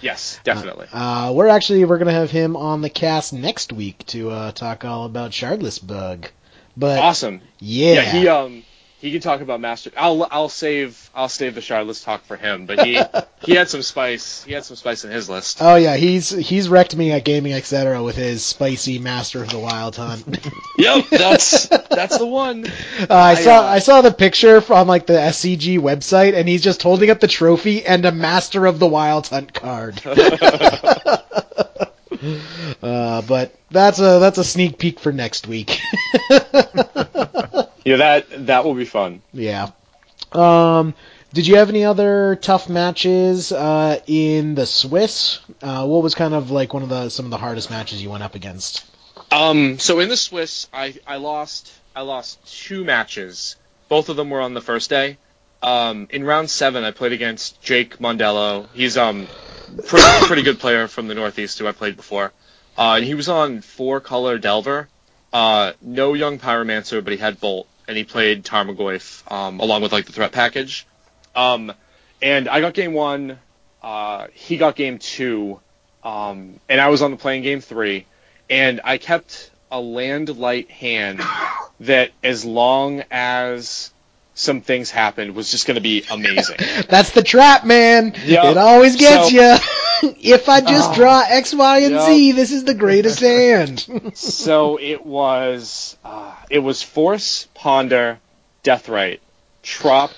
Yes, 0.02 0.40
definitely. 0.42 0.88
Uh, 0.92 1.32
we're 1.32 1.46
actually 1.48 1.84
we're 1.84 1.98
gonna 1.98 2.10
have 2.12 2.30
him 2.30 2.56
on 2.56 2.82
the 2.82 2.90
cast 2.90 3.32
next 3.32 3.72
week 3.72 4.04
to 4.06 4.30
uh, 4.30 4.52
talk 4.52 4.84
all 4.84 5.04
about 5.06 5.30
Shardless 5.30 5.84
Bug. 5.84 6.28
But 6.76 6.98
awesome. 6.98 7.40
yeah, 7.60 7.92
Yeah, 7.94 8.02
he 8.10 8.28
um 8.28 8.62
he 8.98 9.12
can 9.12 9.20
talk 9.20 9.42
about 9.42 9.60
master. 9.60 9.90
I'll 9.96 10.26
I'll 10.30 10.48
save 10.48 11.10
I'll 11.14 11.28
save 11.28 11.54
the 11.54 11.60
Shardless 11.60 12.02
talk 12.02 12.24
for 12.24 12.36
him, 12.36 12.64
but 12.64 12.84
he 12.84 12.98
he 13.42 13.54
had 13.54 13.68
some 13.68 13.82
spice. 13.82 14.42
He 14.44 14.52
had 14.52 14.64
some 14.64 14.76
spice 14.76 15.04
in 15.04 15.10
his 15.10 15.28
list. 15.28 15.58
oh 15.60 15.76
yeah, 15.76 15.96
he's 15.96 16.30
he's 16.30 16.68
wrecked 16.68 16.96
me 16.96 17.12
at 17.12 17.24
Gaming 17.24 17.52
Etc. 17.52 18.02
with 18.02 18.16
his 18.16 18.42
spicy 18.44 18.98
Master 18.98 19.42
of 19.42 19.50
the 19.50 19.58
Wild 19.58 19.96
Hunt. 19.96 20.38
Yep, 20.78 21.06
that's 21.08 21.68
that's 21.68 22.18
the 22.18 22.26
one. 22.26 22.66
Uh, 22.98 23.14
I, 23.14 23.34
saw 23.34 23.60
uh, 23.60 23.62
I 23.62 23.78
saw 23.78 24.00
the 24.02 24.12
picture 24.12 24.60
from 24.60 24.88
like 24.88 25.06
the 25.06 25.14
SCG 25.14 25.78
website, 25.78 26.34
and 26.34 26.48
he's 26.48 26.62
just 26.62 26.82
holding 26.82 27.08
up 27.10 27.20
the 27.20 27.28
trophy 27.28 27.84
and 27.84 28.04
a 28.04 28.12
Master 28.12 28.66
of 28.66 28.78
the 28.78 28.86
Wild 28.86 29.26
Hunt 29.26 29.52
card. 29.54 30.00
uh, 32.82 33.22
but 33.22 33.54
that's 33.70 33.98
a 33.98 34.18
that's 34.18 34.38
a 34.38 34.44
sneak 34.44 34.78
peek 34.78 35.00
for 35.00 35.12
next 35.12 35.46
week. 35.46 35.78
Yeah, 37.86 37.96
that 37.96 38.46
that 38.46 38.64
will 38.64 38.74
be 38.74 38.84
fun. 38.84 39.22
yeah. 39.32 39.70
Um, 40.32 40.92
did 41.32 41.46
you 41.46 41.56
have 41.56 41.68
any 41.68 41.84
other 41.84 42.36
tough 42.36 42.68
matches 42.68 43.52
uh, 43.52 44.00
in 44.08 44.56
the 44.56 44.66
Swiss? 44.66 45.38
Uh, 45.62 45.86
what 45.86 46.02
was 46.02 46.16
kind 46.16 46.34
of 46.34 46.50
like 46.50 46.74
one 46.74 46.82
of 46.82 46.88
the 46.88 47.08
some 47.10 47.26
of 47.26 47.30
the 47.30 47.36
hardest 47.38 47.70
matches 47.70 48.02
you 48.02 48.10
went 48.10 48.24
up 48.24 48.34
against? 48.34 48.84
Um, 49.30 49.78
so 49.78 50.00
in 50.00 50.08
the 50.08 50.16
Swiss, 50.16 50.68
I, 50.72 50.94
I 51.06 51.16
lost 51.16 51.72
I 51.94 52.00
lost 52.02 52.44
two 52.66 52.84
matches. 52.84 53.54
Both 53.88 54.08
of 54.08 54.16
them 54.16 54.30
were 54.30 54.40
on 54.40 54.52
the 54.54 54.60
first 54.60 54.90
day. 54.90 55.16
Um, 55.62 56.08
in 56.10 56.24
round 56.24 56.50
seven, 56.50 56.82
I 56.82 56.90
played 56.90 57.12
against 57.12 57.62
Jake 57.62 57.98
Mondello. 57.98 58.66
He's 58.74 58.96
um 58.96 59.28
pretty, 59.86 60.26
pretty 60.26 60.42
good 60.42 60.58
player 60.58 60.88
from 60.88 61.06
the 61.06 61.14
Northeast 61.14 61.58
who 61.60 61.68
I 61.68 61.72
played 61.72 61.96
before. 61.96 62.32
Uh, 62.76 62.94
and 62.96 63.04
he 63.04 63.14
was 63.14 63.28
on 63.28 63.60
four 63.60 64.00
color 64.00 64.38
Delver. 64.38 64.88
Uh, 65.32 65.72
no 65.82 66.14
young 66.14 66.38
Pyromancer, 66.38 67.02
but 67.02 67.12
he 67.12 67.18
had 67.18 67.40
Bolt, 67.40 67.66
and 67.88 67.96
he 67.96 68.04
played 68.04 68.44
Tarmogoyf 68.44 69.30
um, 69.30 69.60
along 69.60 69.82
with 69.82 69.92
like 69.92 70.06
the 70.06 70.12
threat 70.12 70.32
package. 70.32 70.86
Um, 71.34 71.72
and 72.22 72.48
I 72.48 72.60
got 72.60 72.74
game 72.74 72.92
one. 72.92 73.38
Uh, 73.82 74.26
he 74.32 74.56
got 74.56 74.74
game 74.76 74.98
two. 74.98 75.60
Um, 76.02 76.60
and 76.68 76.80
I 76.80 76.88
was 76.88 77.02
on 77.02 77.10
the 77.10 77.16
playing 77.16 77.42
game 77.42 77.60
three 77.60 78.06
and 78.48 78.80
I 78.84 78.98
kept 78.98 79.50
a 79.70 79.80
land 79.80 80.36
light 80.36 80.70
hand 80.70 81.20
that 81.80 82.12
as 82.22 82.44
long 82.44 83.02
as 83.10 83.92
some 84.34 84.60
things 84.60 84.90
happened 84.90 85.34
was 85.34 85.50
just 85.50 85.66
going 85.66 85.74
to 85.74 85.80
be 85.80 86.04
amazing. 86.10 86.56
That's 86.88 87.10
the 87.10 87.22
trap, 87.22 87.64
man. 87.64 88.14
Yep. 88.24 88.44
It 88.44 88.56
always 88.56 88.96
gets 88.96 89.30
So- 89.30 89.34
you. 89.34 89.56
if 90.20 90.48
I 90.48 90.60
just 90.60 90.94
draw 90.94 91.22
X, 91.28 91.54
Y, 91.54 91.78
and 91.80 91.94
Yep. 91.94 92.02
Z, 92.06 92.32
this 92.32 92.52
is 92.52 92.64
the 92.64 92.74
greatest 92.74 93.20
hand. 93.34 93.86
so 94.14 94.78
it 94.80 95.04
was 95.04 95.96
uh, 96.04 96.34
it 96.50 96.60
was 96.60 96.82
force 96.82 97.48
ponder 97.54 98.18
deathrite 98.64 99.20
trop 99.62 100.10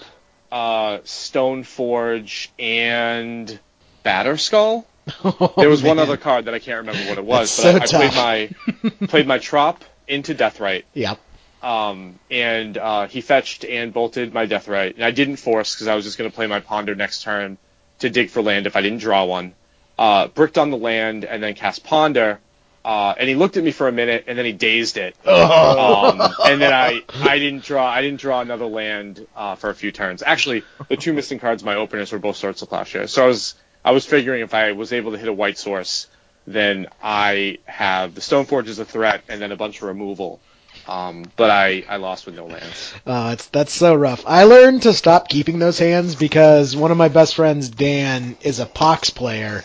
uh, 0.52 0.98
stoneforge 0.98 2.48
and 2.58 3.58
batterskull 4.04 4.84
there 5.56 5.68
was 5.68 5.82
one 5.82 5.92
Oh, 5.98 6.02
man. 6.02 6.08
other 6.08 6.16
card 6.16 6.44
that 6.46 6.54
i 6.54 6.58
can't 6.58 6.86
remember 6.86 7.08
what 7.08 7.18
it 7.18 7.24
was 7.24 7.54
That's 7.56 7.78
but 7.78 7.88
so 7.88 7.98
I, 7.98 8.02
I 8.04 8.08
played 8.50 8.92
my 9.00 9.06
played 9.06 9.26
my 9.26 9.38
trop 9.38 9.84
into 10.06 10.34
deathrite 10.34 10.84
Yep. 10.94 11.18
um, 11.62 12.18
and 12.30 12.76
uh, 12.78 13.08
he 13.08 13.20
fetched 13.20 13.64
and 13.64 13.92
bolted 13.92 14.32
my 14.34 14.46
deathrite 14.46 14.94
and 14.94 15.04
i 15.04 15.10
didn't 15.10 15.36
force 15.36 15.74
because 15.74 15.88
i 15.88 15.94
was 15.94 16.04
just 16.04 16.18
going 16.18 16.30
to 16.30 16.34
play 16.34 16.46
my 16.46 16.60
ponder 16.60 16.94
next 16.94 17.22
turn 17.22 17.58
to 18.00 18.08
dig 18.10 18.30
for 18.30 18.42
land 18.42 18.66
if 18.66 18.76
i 18.76 18.80
didn't 18.82 18.98
draw 18.98 19.24
one 19.24 19.54
uh, 19.98 20.28
bricked 20.28 20.58
on 20.58 20.70
the 20.70 20.76
land 20.76 21.24
and 21.24 21.42
then 21.42 21.54
cast 21.54 21.84
ponder 21.84 22.38
uh, 22.84 23.14
and 23.18 23.28
he 23.28 23.34
looked 23.34 23.56
at 23.56 23.64
me 23.64 23.70
for 23.70 23.88
a 23.88 23.92
minute 23.92 24.24
and 24.28 24.38
then 24.38 24.46
he 24.46 24.52
dazed 24.52 24.96
it 24.96 25.14
um, 25.26 26.20
and 26.44 26.60
then 26.60 26.72
I 26.72 27.02
I 27.14 27.38
didn't 27.38 27.64
draw 27.64 27.86
I 27.86 28.00
didn't 28.00 28.20
draw 28.20 28.40
another 28.40 28.66
land 28.66 29.26
uh, 29.36 29.56
for 29.56 29.70
a 29.70 29.74
few 29.74 29.92
turns. 29.92 30.22
Actually, 30.22 30.62
the 30.88 30.96
two 30.96 31.12
missing 31.12 31.38
cards, 31.38 31.62
my 31.62 31.74
openers 31.74 32.12
were 32.12 32.18
both 32.18 32.36
Swords 32.36 32.62
of 32.62 32.68
Plowshare. 32.68 33.06
So 33.08 33.24
I 33.24 33.26
was 33.26 33.54
I 33.84 33.90
was 33.90 34.06
figuring 34.06 34.42
if 34.42 34.54
I 34.54 34.72
was 34.72 34.92
able 34.92 35.12
to 35.12 35.18
hit 35.18 35.28
a 35.28 35.32
white 35.32 35.58
source, 35.58 36.06
then 36.46 36.86
I 37.02 37.58
have 37.66 38.14
the 38.14 38.20
Stoneforge 38.20 38.68
as 38.68 38.78
a 38.78 38.84
threat 38.84 39.22
and 39.28 39.40
then 39.40 39.52
a 39.52 39.56
bunch 39.56 39.78
of 39.78 39.88
removal. 39.88 40.40
Um, 40.86 41.24
but 41.36 41.50
I, 41.50 41.84
I 41.88 41.96
lost 41.96 42.24
with 42.24 42.36
no 42.36 42.46
lands. 42.46 42.94
Uh, 43.04 43.30
it's 43.34 43.46
that's 43.48 43.74
so 43.74 43.94
rough. 43.94 44.24
I 44.26 44.44
learned 44.44 44.82
to 44.82 44.94
stop 44.94 45.28
keeping 45.28 45.58
those 45.58 45.78
hands 45.78 46.14
because 46.14 46.74
one 46.74 46.90
of 46.90 46.96
my 46.96 47.08
best 47.08 47.34
friends, 47.34 47.68
Dan, 47.68 48.38
is 48.40 48.60
a 48.60 48.66
Pox 48.66 49.10
player. 49.10 49.64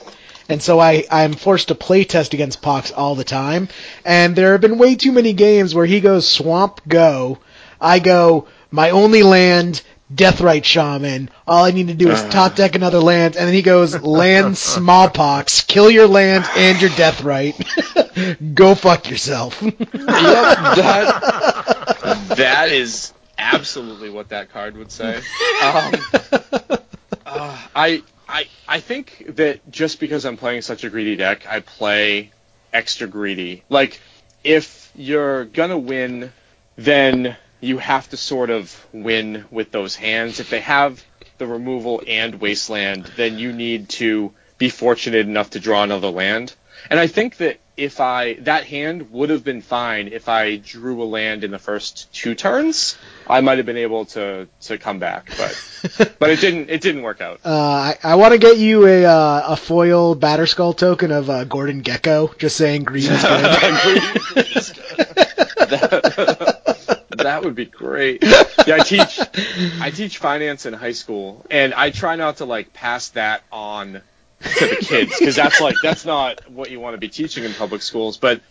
And 0.49 0.61
so 0.61 0.79
I, 0.79 1.05
I'm 1.09 1.33
forced 1.33 1.69
to 1.69 1.75
play 1.75 2.03
test 2.03 2.33
against 2.33 2.61
Pox 2.61 2.91
all 2.91 3.15
the 3.15 3.23
time. 3.23 3.69
And 4.05 4.35
there 4.35 4.51
have 4.51 4.61
been 4.61 4.77
way 4.77 4.95
too 4.95 5.11
many 5.11 5.33
games 5.33 5.73
where 5.73 5.85
he 5.85 6.01
goes 6.01 6.29
swamp 6.29 6.81
go. 6.87 7.39
I 7.79 7.99
go, 7.99 8.47
my 8.71 8.91
only 8.91 9.23
land, 9.23 9.81
Deathrite 10.13 10.63
Shaman. 10.63 11.29
All 11.47 11.63
I 11.63 11.71
need 11.71 11.87
to 11.87 11.93
do 11.93 12.11
is 12.11 12.21
top 12.23 12.55
deck 12.55 12.75
another 12.75 12.99
land. 12.99 13.35
And 13.35 13.47
then 13.47 13.53
he 13.53 13.61
goes, 13.61 13.99
land 14.01 14.57
smallpox. 14.73 15.61
Kill 15.61 15.89
your 15.89 16.07
land 16.07 16.45
and 16.55 16.81
your 16.81 16.91
Deathrite. 16.91 18.45
go 18.55 18.75
fuck 18.75 19.09
yourself. 19.09 19.61
yep, 19.71 19.77
that 19.93 22.25
that 22.35 22.69
is 22.69 23.13
absolutely 23.37 24.09
what 24.09 24.29
that 24.29 24.51
card 24.51 24.77
would 24.77 24.91
say. 24.91 25.17
Um, 25.17 25.93
uh, 27.25 27.61
I 27.75 28.03
I 28.33 28.47
I 28.67 28.79
think 28.79 29.35
that 29.35 29.69
just 29.69 29.99
because 29.99 30.25
I'm 30.25 30.37
playing 30.37 30.63
such 30.63 30.83
a 30.83 30.89
greedy 30.89 31.15
deck, 31.15 31.45
I 31.47 31.59
play 31.59 32.31
extra 32.73 33.07
greedy. 33.07 33.63
Like 33.69 34.01
if 34.43 34.91
you're 34.95 35.45
gonna 35.45 35.77
win, 35.77 36.33
then 36.75 37.37
you 37.61 37.77
have 37.77 38.09
to 38.09 38.17
sort 38.17 38.49
of 38.49 38.75
win 38.91 39.45
with 39.51 39.71
those 39.71 39.95
hands. 39.95 40.39
If 40.39 40.49
they 40.49 40.61
have 40.61 41.03
the 41.37 41.45
removal 41.45 42.01
and 42.07 42.41
wasteland, 42.41 43.11
then 43.15 43.37
you 43.37 43.53
need 43.53 43.89
to 43.89 44.33
be 44.57 44.69
fortunate 44.69 45.27
enough 45.27 45.51
to 45.51 45.59
draw 45.59 45.83
another 45.83 46.09
land. 46.09 46.55
And 46.89 46.99
I 46.99 47.07
think 47.07 47.37
that 47.37 47.59
if 47.75 47.99
I 47.99 48.35
that 48.41 48.65
hand 48.65 49.11
would 49.11 49.29
have 49.31 49.43
been 49.43 49.61
fine 49.61 50.09
if 50.09 50.29
I 50.29 50.57
drew 50.57 51.01
a 51.01 51.05
land 51.05 51.43
in 51.43 51.49
the 51.51 51.59
first 51.59 52.13
two 52.13 52.35
turns. 52.35 52.97
I 53.27 53.41
might 53.41 53.57
have 53.57 53.65
been 53.65 53.77
able 53.77 54.05
to 54.05 54.47
to 54.61 54.77
come 54.77 54.99
back, 54.99 55.31
but 55.37 56.15
but 56.19 56.29
it 56.29 56.39
didn't 56.39 56.69
it 56.69 56.81
didn't 56.81 57.01
work 57.01 57.21
out. 57.21 57.39
Uh, 57.43 57.49
I, 57.51 57.97
I 58.03 58.15
want 58.15 58.33
to 58.33 58.37
get 58.37 58.57
you 58.57 58.85
a 58.85 59.05
uh, 59.05 59.43
a 59.47 59.55
foil 59.55 60.15
Batterskull 60.15 60.77
token 60.77 61.11
of 61.11 61.29
uh, 61.29 61.45
Gordon 61.45 61.81
Gecko, 61.81 62.33
just 62.37 62.57
saying 62.57 62.83
green 62.83 63.11
is 63.11 63.23
good. 63.23 63.59
Green 64.33 64.45
is 64.55 64.69
good. 64.69 64.97
that, 65.69 67.05
that 67.17 67.43
would 67.43 67.55
be 67.55 67.65
great. 67.65 68.23
Yeah, 68.23 68.75
I 68.75 68.79
teach 68.79 69.19
I 69.81 69.89
teach 69.89 70.19
finance 70.19 70.67
in 70.67 70.73
high 70.73 70.91
school, 70.91 71.43
and 71.49 71.73
I 71.73 71.89
try 71.89 72.17
not 72.17 72.37
to 72.37 72.45
like 72.45 72.71
pass 72.73 73.09
that 73.09 73.41
on 73.51 74.01
to 74.43 74.67
the 74.67 74.75
kids 74.75 75.17
because 75.17 75.35
that's 75.35 75.59
like 75.61 75.75
that's 75.81 76.05
not 76.05 76.49
what 76.51 76.69
you 76.71 76.79
want 76.79 76.93
to 76.93 76.97
be 76.97 77.09
teaching 77.09 77.43
in 77.43 77.53
public 77.53 77.81
schools. 77.81 78.17
But 78.17 78.41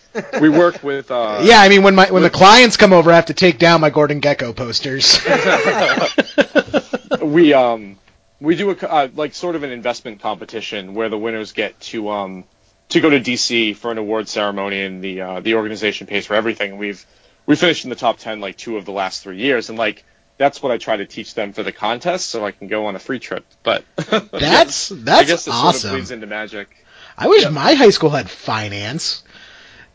we 0.41 0.49
work 0.49 0.83
with 0.83 1.11
uh, 1.11 1.41
yeah, 1.45 1.61
I 1.61 1.69
mean 1.69 1.83
when 1.83 1.95
my 1.95 2.11
when 2.11 2.23
the 2.23 2.31
clients 2.31 2.77
come 2.77 2.93
over, 2.93 3.11
I 3.11 3.17
have 3.17 3.27
to 3.27 3.35
take 3.35 3.59
down 3.59 3.81
my 3.81 3.91
Gordon 3.91 4.21
Gecko 4.21 4.53
posters. 4.53 5.21
we 7.23 7.53
um 7.55 7.99
we 8.41 8.57
do 8.57 8.71
a 8.71 8.77
uh, 8.77 9.09
like 9.15 9.35
sort 9.35 9.55
of 9.55 9.63
an 9.63 9.71
investment 9.71 10.21
competition 10.21 10.95
where 10.95 11.09
the 11.09 11.19
winners 11.19 11.53
get 11.53 11.79
to 11.81 12.11
um 12.11 12.45
to 12.91 13.01
go 13.01 13.09
to 13.09 13.21
DC 13.21 13.77
for 13.77 13.91
an 13.91 13.99
award 13.99 14.29
ceremony 14.29 14.83
and 14.83 15.03
the 15.03 15.21
uh, 15.21 15.41
the 15.41 15.55
organization 15.55 16.07
pays 16.07 16.27
for 16.27 16.35
everything. 16.35 16.79
We've 16.79 17.05
we 17.47 17.57
finished 17.57 17.85
in 17.85 17.91
the 17.91 17.97
top 17.97 18.19
ten 18.19 18.41
like 18.41 18.57
two 18.57 18.77
of 18.77 18.85
the 18.85 18.93
last 18.93 19.23
three 19.23 19.39
years, 19.39 19.69
and 19.69 19.79
like 19.79 20.05
that's 20.39 20.63
what 20.63 20.73
I 20.73 20.79
try 20.79 20.97
to 20.97 21.07
teach 21.07 21.35
them 21.35 21.53
for 21.53 21.63
the 21.63 21.73
contest, 21.73 22.29
so 22.31 22.45
I 22.45 22.51
can 22.53 22.69
go 22.69 22.87
on 22.87 22.97
a 22.97 22.99
free 22.99 23.19
trip. 23.19 23.45
But 23.63 23.85
that's 24.33 24.91
I 24.93 24.95
that's 24.97 25.29
guess 25.29 25.47
it 25.47 25.51
awesome. 25.53 25.81
sort 25.81 25.85
of 25.85 25.91
bleeds 25.99 26.11
into 26.11 26.27
magic. 26.27 26.69
I 27.17 27.29
wish 27.29 27.43
Yeah. 27.43 27.51
my 27.51 27.75
high 27.75 27.91
school 27.91 28.11
had 28.11 28.29
finance. 28.31 29.23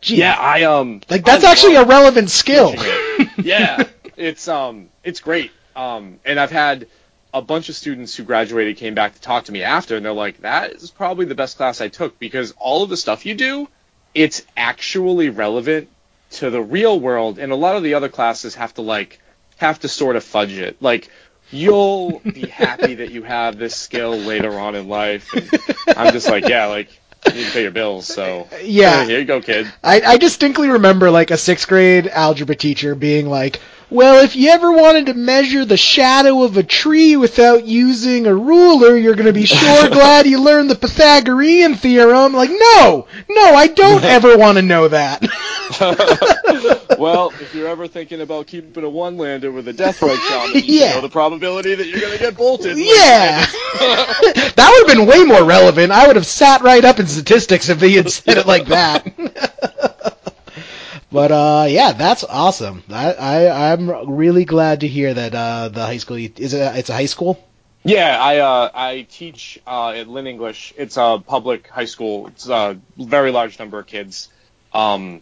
Gee, 0.01 0.17
Yeah, 0.17 0.35
I 0.39 0.63
um 0.63 1.01
like 1.09 1.25
that's 1.25 1.43
I 1.43 1.51
actually 1.51 1.75
a 1.75 1.83
relevant 1.85 2.29
skill. 2.29 2.73
it. 2.75 3.29
yeah, 3.45 3.83
it's 4.15 4.47
um 4.47 4.89
it's 5.03 5.19
great. 5.19 5.51
Um, 5.75 6.19
and 6.25 6.39
I've 6.39 6.51
had 6.51 6.87
a 7.33 7.41
bunch 7.41 7.69
of 7.69 7.75
students 7.75 8.15
who 8.15 8.23
graduated 8.23 8.77
came 8.77 8.95
back 8.95 9.13
to 9.15 9.21
talk 9.21 9.45
to 9.45 9.51
me 9.51 9.61
after, 9.63 9.95
and 9.97 10.05
they're 10.05 10.13
like, 10.13 10.41
"That 10.41 10.71
is 10.71 10.89
probably 10.91 11.25
the 11.25 11.35
best 11.35 11.57
class 11.57 11.81
I 11.81 11.87
took 11.87 12.17
because 12.19 12.53
all 12.57 12.83
of 12.83 12.89
the 12.89 12.97
stuff 12.97 13.25
you 13.25 13.35
do, 13.35 13.67
it's 14.15 14.43
actually 14.55 15.29
relevant 15.29 15.89
to 16.31 16.49
the 16.49 16.61
real 16.61 16.99
world, 16.99 17.37
and 17.39 17.51
a 17.51 17.55
lot 17.55 17.75
of 17.75 17.83
the 17.83 17.93
other 17.95 18.09
classes 18.09 18.55
have 18.55 18.73
to 18.75 18.81
like 18.81 19.19
have 19.57 19.79
to 19.81 19.87
sort 19.87 20.15
of 20.15 20.23
fudge 20.23 20.53
it. 20.53 20.81
Like 20.81 21.09
you'll 21.51 22.19
be 22.19 22.47
happy 22.47 22.95
that 22.95 23.11
you 23.11 23.23
have 23.23 23.57
this 23.57 23.75
skill 23.75 24.15
later 24.17 24.57
on 24.59 24.75
in 24.75 24.87
life. 24.87 25.33
And 25.33 25.49
I'm 25.97 26.13
just 26.13 26.29
like, 26.29 26.47
yeah, 26.47 26.65
like 26.65 26.89
you 27.25 27.33
need 27.33 27.45
to 27.45 27.51
pay 27.51 27.61
your 27.63 27.71
bills, 27.71 28.05
so 28.07 28.47
Yeah. 28.63 29.03
here 29.05 29.19
you 29.19 29.25
go, 29.25 29.41
kid. 29.41 29.71
I, 29.83 30.01
I 30.01 30.17
distinctly 30.17 30.69
remember 30.69 31.09
like 31.11 31.31
a 31.31 31.37
sixth 31.37 31.67
grade 31.67 32.07
algebra 32.07 32.55
teacher 32.55 32.95
being 32.95 33.27
like, 33.27 33.59
well, 33.89 34.21
if 34.23 34.35
you 34.35 34.49
ever 34.49 34.71
wanted 34.71 35.05
to 35.05 35.13
measure 35.13 35.63
the 35.63 35.77
shadow 35.77 36.43
of 36.43 36.57
a 36.57 36.63
tree 36.63 37.15
without 37.15 37.65
using 37.65 38.27
a 38.27 38.35
ruler, 38.35 38.97
you're 38.97 39.15
going 39.15 39.27
to 39.27 39.33
be 39.33 39.45
sure 39.45 39.89
glad 39.89 40.27
you 40.27 40.41
learned 40.41 40.69
the 40.69 40.75
Pythagorean 40.75 41.75
theorem. 41.75 42.33
Like, 42.33 42.49
no, 42.49 43.07
no, 43.29 43.55
I 43.55 43.67
don't 43.67 44.03
ever 44.03 44.37
want 44.37 44.57
to 44.57 44.61
know 44.61 44.89
that. 44.89 45.23
well, 46.97 47.31
if 47.41 47.53
you're 47.53 47.67
ever 47.67 47.87
thinking 47.87 48.21
about 48.21 48.47
keeping 48.47 48.83
a 48.83 48.89
one 48.89 49.17
lander 49.17 49.51
with 49.51 49.67
a 49.67 49.73
Deathrite 49.73 50.17
Shaman, 50.17 50.63
you 50.63 50.79
Yeah. 50.79 50.93
know 50.95 51.01
the 51.01 51.09
probability 51.09 51.75
that 51.75 51.87
you're 51.87 51.99
gonna 51.99 52.17
get 52.17 52.37
bolted. 52.37 52.77
yeah. 52.77 53.45
that 53.79 54.55
would 54.71 54.89
have 54.89 54.97
been 54.97 55.07
way 55.07 55.23
more 55.25 55.43
relevant. 55.43 55.91
I 55.91 56.07
would 56.07 56.15
have 56.15 56.25
sat 56.25 56.61
right 56.61 56.83
up 56.83 56.99
in 56.99 57.07
statistics 57.07 57.69
if 57.69 57.81
he 57.81 57.95
had 57.95 58.09
said 58.09 58.37
it 58.37 58.45
like 58.47 58.67
that. 58.67 59.05
but 61.11 61.31
uh, 61.31 61.65
yeah, 61.69 61.93
that's 61.93 62.23
awesome. 62.23 62.83
I, 62.89 63.13
I 63.13 63.71
I'm 63.73 63.89
really 64.09 64.45
glad 64.45 64.81
to 64.81 64.87
hear 64.87 65.13
that 65.13 65.35
uh, 65.35 65.69
the 65.69 65.85
high 65.85 65.97
school 65.97 66.17
is 66.17 66.53
it 66.53 66.75
it's 66.77 66.89
a 66.89 66.93
high 66.93 67.05
school. 67.05 67.43
Yeah, 67.83 68.17
I 68.19 68.37
uh, 68.39 68.69
I 68.73 69.07
teach 69.09 69.59
uh, 69.65 69.89
at 69.91 70.07
Lynn 70.07 70.27
English. 70.27 70.73
It's 70.77 70.97
a 70.97 71.21
public 71.25 71.67
high 71.67 71.85
school. 71.85 72.27
It's 72.27 72.47
a 72.49 72.79
very 72.97 73.31
large 73.31 73.59
number 73.59 73.79
of 73.79 73.87
kids. 73.87 74.29
Um, 74.73 75.21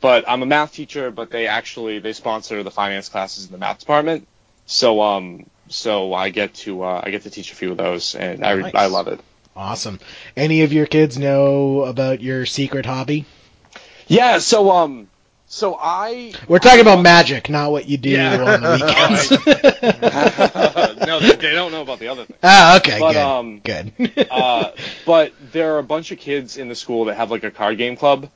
but 0.00 0.24
I'm 0.28 0.42
a 0.42 0.46
math 0.46 0.72
teacher, 0.72 1.10
but 1.10 1.30
they 1.30 1.46
actually 1.46 1.98
they 1.98 2.12
sponsor 2.12 2.62
the 2.62 2.70
finance 2.70 3.08
classes 3.08 3.46
in 3.46 3.52
the 3.52 3.58
math 3.58 3.78
department. 3.80 4.26
So 4.66 5.00
um 5.00 5.46
so 5.68 6.14
I 6.14 6.30
get 6.30 6.54
to 6.54 6.82
uh, 6.84 7.00
I 7.04 7.10
get 7.10 7.22
to 7.22 7.30
teach 7.30 7.52
a 7.52 7.54
few 7.54 7.70
of 7.72 7.76
those, 7.76 8.14
and 8.14 8.44
I 8.44 8.54
Nice. 8.56 8.74
I 8.74 8.86
love 8.86 9.08
it. 9.08 9.20
Awesome. 9.56 9.98
Any 10.36 10.62
of 10.62 10.72
your 10.72 10.86
kids 10.86 11.18
know 11.18 11.82
about 11.82 12.20
your 12.20 12.46
secret 12.46 12.86
hobby? 12.86 13.24
Yeah. 14.06 14.38
So 14.38 14.70
um 14.70 15.08
so 15.50 15.76
I 15.80 16.34
We're 16.46 16.58
talking 16.58 16.80
about 16.82 17.00
magic, 17.02 17.48
not 17.48 17.72
what 17.72 17.88
you 17.88 17.96
do 17.96 18.10
Yeah. 18.10 18.42
on 18.44 18.60
the 18.60 18.70
weekends. 18.72 19.30
no, 21.06 21.20
they, 21.20 21.36
they 21.36 21.52
don't 21.54 21.72
know 21.72 21.82
about 21.82 21.98
the 21.98 22.08
other 22.08 22.24
thing. 22.24 22.36
ah, 22.42 22.76
okay, 22.76 22.98
But 23.00 23.12
good. 23.12 23.22
um, 23.22 23.60
good. 23.60 24.26
uh, 24.30 24.72
but 25.06 25.32
there 25.52 25.74
are 25.74 25.78
a 25.78 25.82
bunch 25.82 26.12
of 26.12 26.18
kids 26.18 26.56
in 26.58 26.68
the 26.68 26.74
school 26.74 27.06
that 27.06 27.16
have 27.16 27.30
like 27.30 27.44
a 27.44 27.50
card 27.50 27.78
game 27.78 27.96
club, 27.96 28.28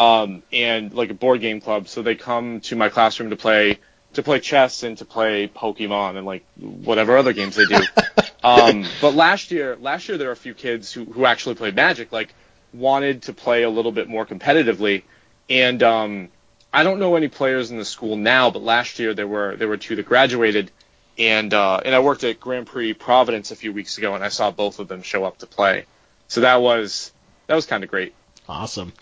um, 0.00 0.42
and 0.50 0.94
like 0.94 1.10
a 1.10 1.14
board 1.14 1.42
game 1.42 1.60
club. 1.60 1.86
So 1.86 2.00
they 2.00 2.14
come 2.14 2.60
to 2.62 2.74
my 2.74 2.88
classroom 2.88 3.30
to 3.30 3.36
play 3.36 3.78
to 4.14 4.22
play 4.22 4.40
chess 4.40 4.82
and 4.82 4.96
to 4.98 5.04
play 5.04 5.46
Pokemon 5.46 6.16
and 6.16 6.26
like 6.26 6.44
whatever 6.58 7.16
other 7.16 7.34
games 7.34 7.54
they 7.54 7.66
do. 7.66 7.80
um, 8.42 8.84
but 9.00 9.14
last 9.14 9.50
year, 9.52 9.76
last 9.76 10.08
year 10.08 10.16
there 10.16 10.28
were 10.28 10.32
a 10.32 10.36
few 10.36 10.54
kids 10.54 10.90
who 10.90 11.04
who 11.04 11.26
actually 11.26 11.54
played 11.54 11.76
Magic, 11.76 12.12
like 12.12 12.34
wanted 12.72 13.22
to 13.22 13.34
play 13.34 13.62
a 13.62 13.70
little 13.70 13.92
bit 13.92 14.08
more 14.08 14.24
competitively, 14.24 15.02
and 15.50 15.82
um, 15.82 16.28
I 16.72 16.82
don't 16.82 16.98
know 16.98 17.14
any 17.16 17.28
players 17.28 17.70
in 17.70 17.76
the 17.76 17.84
school 17.84 18.16
now, 18.16 18.50
but 18.50 18.62
last 18.62 18.98
year 18.98 19.12
there 19.12 19.28
were 19.28 19.56
there 19.56 19.68
were 19.68 19.76
two 19.76 19.96
that 19.96 20.06
graduated, 20.06 20.70
and 21.18 21.52
uh, 21.52 21.82
and 21.84 21.94
I 21.94 22.00
worked 22.00 22.24
at 22.24 22.40
Grand 22.40 22.66
Prix 22.66 22.94
Providence 22.94 23.50
a 23.50 23.56
few 23.56 23.74
weeks 23.74 23.98
ago, 23.98 24.14
and 24.14 24.24
I 24.24 24.28
saw 24.28 24.50
both 24.50 24.78
of 24.78 24.88
them 24.88 25.02
show 25.02 25.24
up 25.24 25.38
to 25.38 25.46
play. 25.46 25.84
So 26.28 26.40
that 26.40 26.62
was 26.62 27.12
that 27.48 27.54
was 27.54 27.66
kind 27.66 27.84
of 27.84 27.90
great. 27.90 28.14
Awesome. 28.50 28.92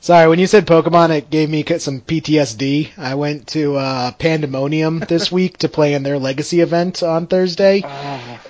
Sorry, 0.00 0.28
when 0.28 0.40
you 0.40 0.48
said 0.48 0.66
Pokemon, 0.66 1.10
it 1.10 1.30
gave 1.30 1.48
me 1.48 1.64
some 1.78 2.00
PTSD. 2.00 2.98
I 2.98 3.14
went 3.14 3.46
to 3.48 3.76
uh, 3.76 4.10
Pandemonium 4.10 4.98
this 5.08 5.30
week 5.30 5.58
to 5.58 5.68
play 5.68 5.94
in 5.94 6.02
their 6.02 6.18
Legacy 6.18 6.62
event 6.62 7.04
on 7.04 7.28
Thursday. 7.28 7.82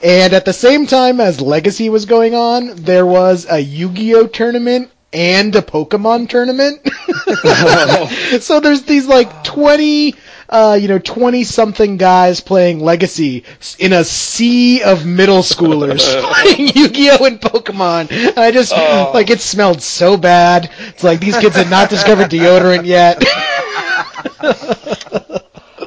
And 0.02 0.32
at 0.32 0.46
the 0.46 0.54
same 0.54 0.86
time 0.86 1.20
as 1.20 1.42
Legacy 1.42 1.90
was 1.90 2.06
going 2.06 2.34
on, 2.34 2.76
there 2.76 3.04
was 3.04 3.46
a 3.48 3.58
Yu-Gi-Oh 3.58 4.28
tournament 4.28 4.90
and 5.12 5.54
a 5.54 5.60
Pokemon 5.60 6.30
tournament. 6.30 6.80
so 8.42 8.60
there's 8.60 8.84
these 8.84 9.06
like 9.06 9.44
20, 9.44 10.14
uh, 10.48 10.78
you 10.80 10.88
know, 10.88 10.98
20 10.98 11.44
something 11.44 11.96
guys 11.98 12.40
playing 12.40 12.80
Legacy 12.80 13.44
in 13.78 13.92
a 13.92 14.04
sea 14.04 14.82
of 14.82 15.04
middle 15.06 15.42
schoolers 15.42 16.20
playing 16.32 16.70
Yu-Gi-Oh 16.74 17.24
and 17.24 17.40
Pokemon. 17.40 18.10
And 18.10 18.38
I 18.38 18.50
just, 18.50 18.72
Oh. 18.74 19.10
like, 19.12 19.30
it 19.30 19.40
smelled 19.40 19.82
so 19.82 20.16
bad. 20.16 20.70
It's 20.88 21.04
like 21.04 21.20
these 21.20 21.36
kids 21.38 21.56
had 21.56 21.70
not 21.70 21.90
discovered 21.90 22.30
deodorant 22.30 22.86
yet. 22.86 23.22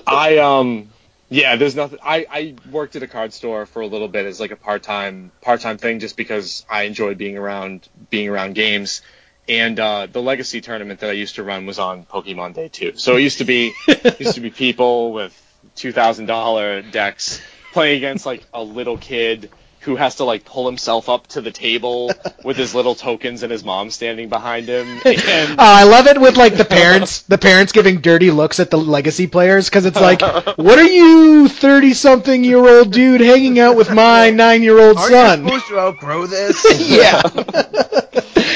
I 0.08 0.38
um 0.40 0.90
yeah, 1.30 1.56
there's 1.56 1.76
nothing. 1.76 2.00
I 2.04 2.26
I 2.30 2.56
worked 2.70 2.96
at 2.98 3.04
a 3.04 3.08
card 3.08 3.34
store 3.34 3.66
for 3.66 3.82
a 3.82 3.88
little 3.88 4.10
bit 4.10 4.26
as 4.26 4.40
like 4.40 4.52
a 4.52 4.56
part 4.58 4.84
time 4.84 5.32
part 5.42 5.62
time 5.62 5.78
thing, 5.78 6.00
just 6.00 6.18
because 6.18 6.66
I 6.70 6.84
enjoy 6.84 7.16
being 7.16 7.38
around 7.38 7.88
being 8.10 8.28
around 8.28 8.56
games. 8.56 9.02
And 9.48 9.80
uh, 9.80 10.08
the 10.12 10.22
Legacy 10.22 10.62
tournament 10.62 11.00
that 11.02 11.10
I 11.10 11.14
used 11.14 11.36
to 11.36 11.44
run 11.44 11.66
was 11.66 11.80
on 11.80 12.06
Pokemon 12.06 12.54
Day 12.54 12.68
too. 12.70 12.94
So 12.96 13.16
it 13.18 13.22
used 13.22 13.40
to 13.40 13.46
be 13.46 13.74
used 14.20 14.36
to 14.36 14.42
be 14.42 14.50
people 14.50 15.14
with 15.14 15.38
two 15.76 15.92
thousand 15.92 16.28
dollar 16.28 16.82
decks 16.82 17.42
playing 17.74 17.98
against 17.98 18.26
like 18.26 18.46
a 18.54 18.64
little 18.64 18.98
kid 18.98 19.50
who 19.82 19.96
has 19.96 20.16
to 20.16 20.24
like 20.24 20.46
pull 20.46 20.66
himself 20.68 21.10
up 21.10 21.28
to 21.28 21.42
the 21.42 21.52
table 21.52 22.12
with 22.44 22.56
his 22.58 22.74
little 22.76 22.96
tokens 22.96 23.44
and 23.44 23.52
his 23.52 23.64
mom 23.64 23.90
standing 23.90 24.30
behind 24.30 24.68
him. 24.68 24.88
And 25.06 25.52
Oh, 25.52 25.56
I 25.60 25.84
love 25.84 26.08
it 26.08 26.20
with 26.22 26.38
like 26.38 26.56
the 26.56 26.66
parents, 26.66 27.24
the 27.24 27.38
parents 27.38 27.72
giving 27.72 28.02
dirty 28.02 28.32
looks 28.32 28.60
at 28.60 28.70
the 28.72 28.78
legacy 28.78 29.28
players 29.28 29.70
because 29.70 29.86
it's 29.86 30.00
like, 30.00 30.22
what 30.58 30.78
are 30.80 30.84
you, 30.88 31.48
thirty 31.48 31.94
something 31.94 32.44
year 32.44 32.60
old 32.60 32.92
dude, 32.92 33.22
hanging 33.22 33.60
out 33.60 33.76
with 33.76 33.92
my 33.92 34.30
nine 34.30 34.62
year 34.64 34.80
old 34.80 34.98
Aren't 34.98 35.12
son? 35.12 35.40
you 35.44 35.46
supposed 35.60 35.68
to 35.68 35.80
outgrow 35.80 36.26
this? 36.28 36.66
yeah. 36.90 37.22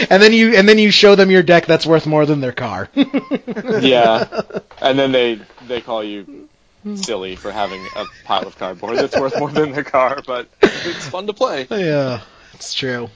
and 0.09 0.21
then 0.21 0.33
you 0.33 0.55
and 0.55 0.67
then 0.69 0.77
you 0.77 0.91
show 0.91 1.15
them 1.15 1.31
your 1.31 1.43
deck 1.43 1.65
that's 1.65 1.85
worth 1.85 2.05
more 2.05 2.25
than 2.25 2.39
their 2.41 2.51
car. 2.51 2.89
yeah, 2.95 4.41
and 4.81 4.97
then 4.99 5.11
they 5.11 5.39
they 5.67 5.81
call 5.81 6.03
you 6.03 6.47
silly 6.95 7.35
for 7.35 7.51
having 7.51 7.85
a 7.95 8.05
pile 8.23 8.45
of 8.47 8.57
cardboard 8.57 8.97
that's 8.97 9.19
worth 9.19 9.37
more 9.39 9.49
than 9.51 9.71
the 9.71 9.83
car, 9.83 10.21
but 10.25 10.47
it's 10.61 11.07
fun 11.07 11.27
to 11.27 11.33
play. 11.33 11.67
yeah, 11.71 12.21
it's 12.53 12.73
true. 12.73 13.09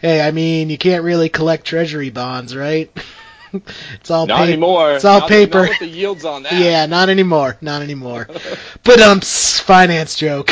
Hey, 0.00 0.20
I 0.20 0.32
mean, 0.32 0.68
you 0.68 0.78
can't 0.78 1.04
really 1.04 1.28
collect 1.28 1.64
treasury 1.64 2.10
bonds, 2.10 2.56
right? 2.56 2.90
it's 3.52 4.10
all 4.10 4.26
Not 4.26 4.38
pa- 4.38 4.44
anymore. 4.44 4.92
It's 4.94 5.04
all 5.04 5.20
Not- 5.20 5.28
paper. 5.28 5.66
Not 5.66 5.78
the 5.78 5.86
yields 5.86 6.24
on 6.24 6.42
that. 6.42 6.54
Yeah, 6.54 6.86
not 6.86 7.08
anymore. 7.08 7.56
Not 7.60 7.82
anymore. 7.82 8.28
but 8.84 9.00
um, 9.00 9.20
finance 9.20 10.16
joke. 10.16 10.50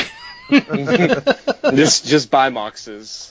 just 0.51 2.07
just 2.07 2.31
buy 2.31 2.51
moxes. 2.51 3.31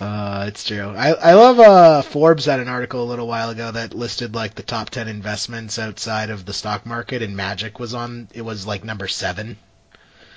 Uh, 0.00 0.46
it's 0.48 0.64
true. 0.64 0.88
I 0.96 1.12
I 1.12 1.34
love 1.34 1.60
uh 1.60 2.02
Forbes 2.02 2.46
had 2.46 2.58
an 2.58 2.68
article 2.68 3.02
a 3.02 3.06
little 3.06 3.28
while 3.28 3.50
ago 3.50 3.70
that 3.70 3.94
listed 3.94 4.34
like 4.34 4.54
the 4.54 4.62
top 4.62 4.90
ten 4.90 5.06
investments 5.06 5.78
outside 5.78 6.30
of 6.30 6.44
the 6.44 6.52
stock 6.52 6.84
market, 6.84 7.22
and 7.22 7.36
Magic 7.36 7.78
was 7.78 7.94
on. 7.94 8.28
It 8.34 8.42
was 8.42 8.66
like 8.66 8.84
number 8.84 9.06
seven. 9.06 9.56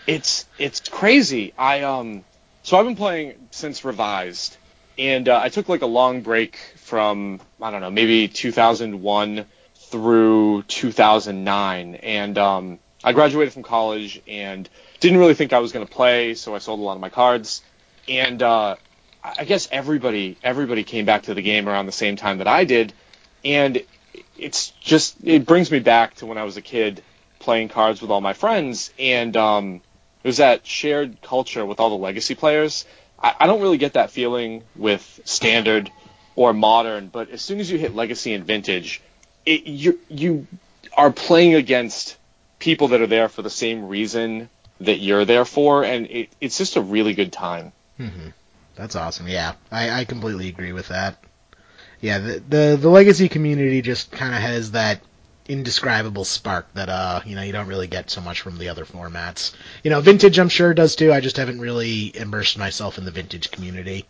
It's 0.05 0.45
it's 0.59 0.81
crazy. 0.87 1.53
I 1.57 1.81
um 1.81 2.23
so 2.61 2.77
I've 2.77 2.85
been 2.85 2.95
playing 2.95 3.33
since 3.49 3.83
revised, 3.83 4.57
and 4.99 5.27
uh, 5.27 5.39
I 5.41 5.49
took 5.49 5.69
like 5.69 5.81
a 5.81 5.87
long 5.87 6.21
break 6.21 6.57
from 6.75 7.41
I 7.61 7.71
don't 7.71 7.81
know 7.81 7.91
maybe 7.91 8.27
2001 8.27 9.45
through 9.75 10.63
2009, 10.63 11.95
and 11.95 12.37
um 12.37 12.79
I 13.03 13.13
graduated 13.13 13.53
from 13.53 13.63
college 13.63 14.21
and 14.27 14.69
didn't 14.99 15.17
really 15.17 15.33
think 15.33 15.53
I 15.53 15.59
was 15.59 15.71
going 15.71 15.85
to 15.85 15.91
play, 15.91 16.33
so 16.33 16.55
I 16.55 16.57
sold 16.57 16.79
a 16.79 16.83
lot 16.83 16.95
of 16.95 16.99
my 16.99 17.09
cards, 17.09 17.61
and 18.07 18.41
uh, 18.41 18.75
I 19.37 19.45
guess 19.45 19.67
everybody 19.71 20.37
everybody 20.43 20.83
came 20.83 21.05
back 21.05 21.23
to 21.23 21.33
the 21.33 21.41
game 21.41 21.67
around 21.67 21.85
the 21.85 21.91
same 21.91 22.15
time 22.15 22.39
that 22.39 22.47
I 22.47 22.63
did, 22.63 22.93
and 23.43 23.83
it's 24.37 24.69
just 24.81 25.17
it 25.23 25.45
brings 25.45 25.71
me 25.71 25.79
back 25.79 26.15
to 26.15 26.25
when 26.25 26.37
I 26.37 26.43
was 26.43 26.57
a 26.57 26.61
kid 26.61 27.03
playing 27.39 27.69
cards 27.69 28.01
with 28.01 28.11
all 28.11 28.21
my 28.21 28.33
friends, 28.33 28.91
and 28.99 29.35
um, 29.37 29.81
it 30.23 30.27
was 30.27 30.37
that 30.37 30.65
shared 30.65 31.21
culture 31.21 31.65
with 31.65 31.79
all 31.79 31.89
the 31.89 31.95
legacy 31.95 32.35
players. 32.35 32.85
I, 33.21 33.35
I 33.39 33.47
don't 33.47 33.61
really 33.61 33.77
get 33.77 33.93
that 33.93 34.11
feeling 34.11 34.63
with 34.75 35.19
standard 35.25 35.91
or 36.35 36.53
modern, 36.53 37.07
but 37.07 37.29
as 37.29 37.41
soon 37.41 37.59
as 37.59 37.69
you 37.69 37.77
hit 37.77 37.95
legacy 37.95 38.33
and 38.33 38.45
vintage, 38.45 39.01
it, 39.45 39.65
you 39.65 39.99
you 40.09 40.47
are 40.95 41.11
playing 41.11 41.55
against 41.55 42.17
people 42.59 42.89
that 42.89 43.01
are 43.01 43.07
there 43.07 43.29
for 43.29 43.41
the 43.41 43.49
same 43.49 43.87
reason 43.87 44.49
that 44.81 44.99
you're 44.99 45.25
there 45.25 45.45
for, 45.45 45.83
and 45.83 46.07
it, 46.07 46.29
it's 46.39 46.57
just 46.57 46.75
a 46.75 46.81
really 46.81 47.13
good 47.13 47.31
time. 47.31 47.71
Mm-hmm. 47.99 48.29
That's 48.77 48.95
awesome. 48.95 49.27
Yeah, 49.27 49.53
I, 49.71 50.01
I 50.01 50.05
completely 50.05 50.47
agree 50.47 50.71
with 50.71 50.89
that. 50.89 51.17
Yeah, 51.99 52.19
the 52.19 52.43
the, 52.47 52.77
the 52.79 52.89
legacy 52.89 53.27
community 53.27 53.81
just 53.81 54.11
kind 54.11 54.33
of 54.35 54.41
has 54.41 54.71
that 54.71 55.01
indescribable 55.49 56.25
spark 56.25 56.71
that 56.73 56.89
uh 56.89 57.21
you 57.25 57.33
know 57.33 57.41
you 57.41 57.53
don't 57.53 57.67
really 57.67 57.87
get 57.87 58.09
so 58.09 58.19
much 58.19 58.41
from 58.41 58.57
the 58.57 58.69
other 58.69 58.85
formats. 58.85 59.53
You 59.83 59.89
know, 59.89 60.01
vintage 60.01 60.37
I'm 60.37 60.49
sure 60.49 60.73
does 60.73 60.95
too. 60.95 61.11
I 61.11 61.21
just 61.21 61.37
haven't 61.37 61.59
really 61.59 62.15
immersed 62.15 62.57
myself 62.57 62.97
in 62.97 63.05
the 63.05 63.11
vintage 63.11 63.49
community. 63.51 64.05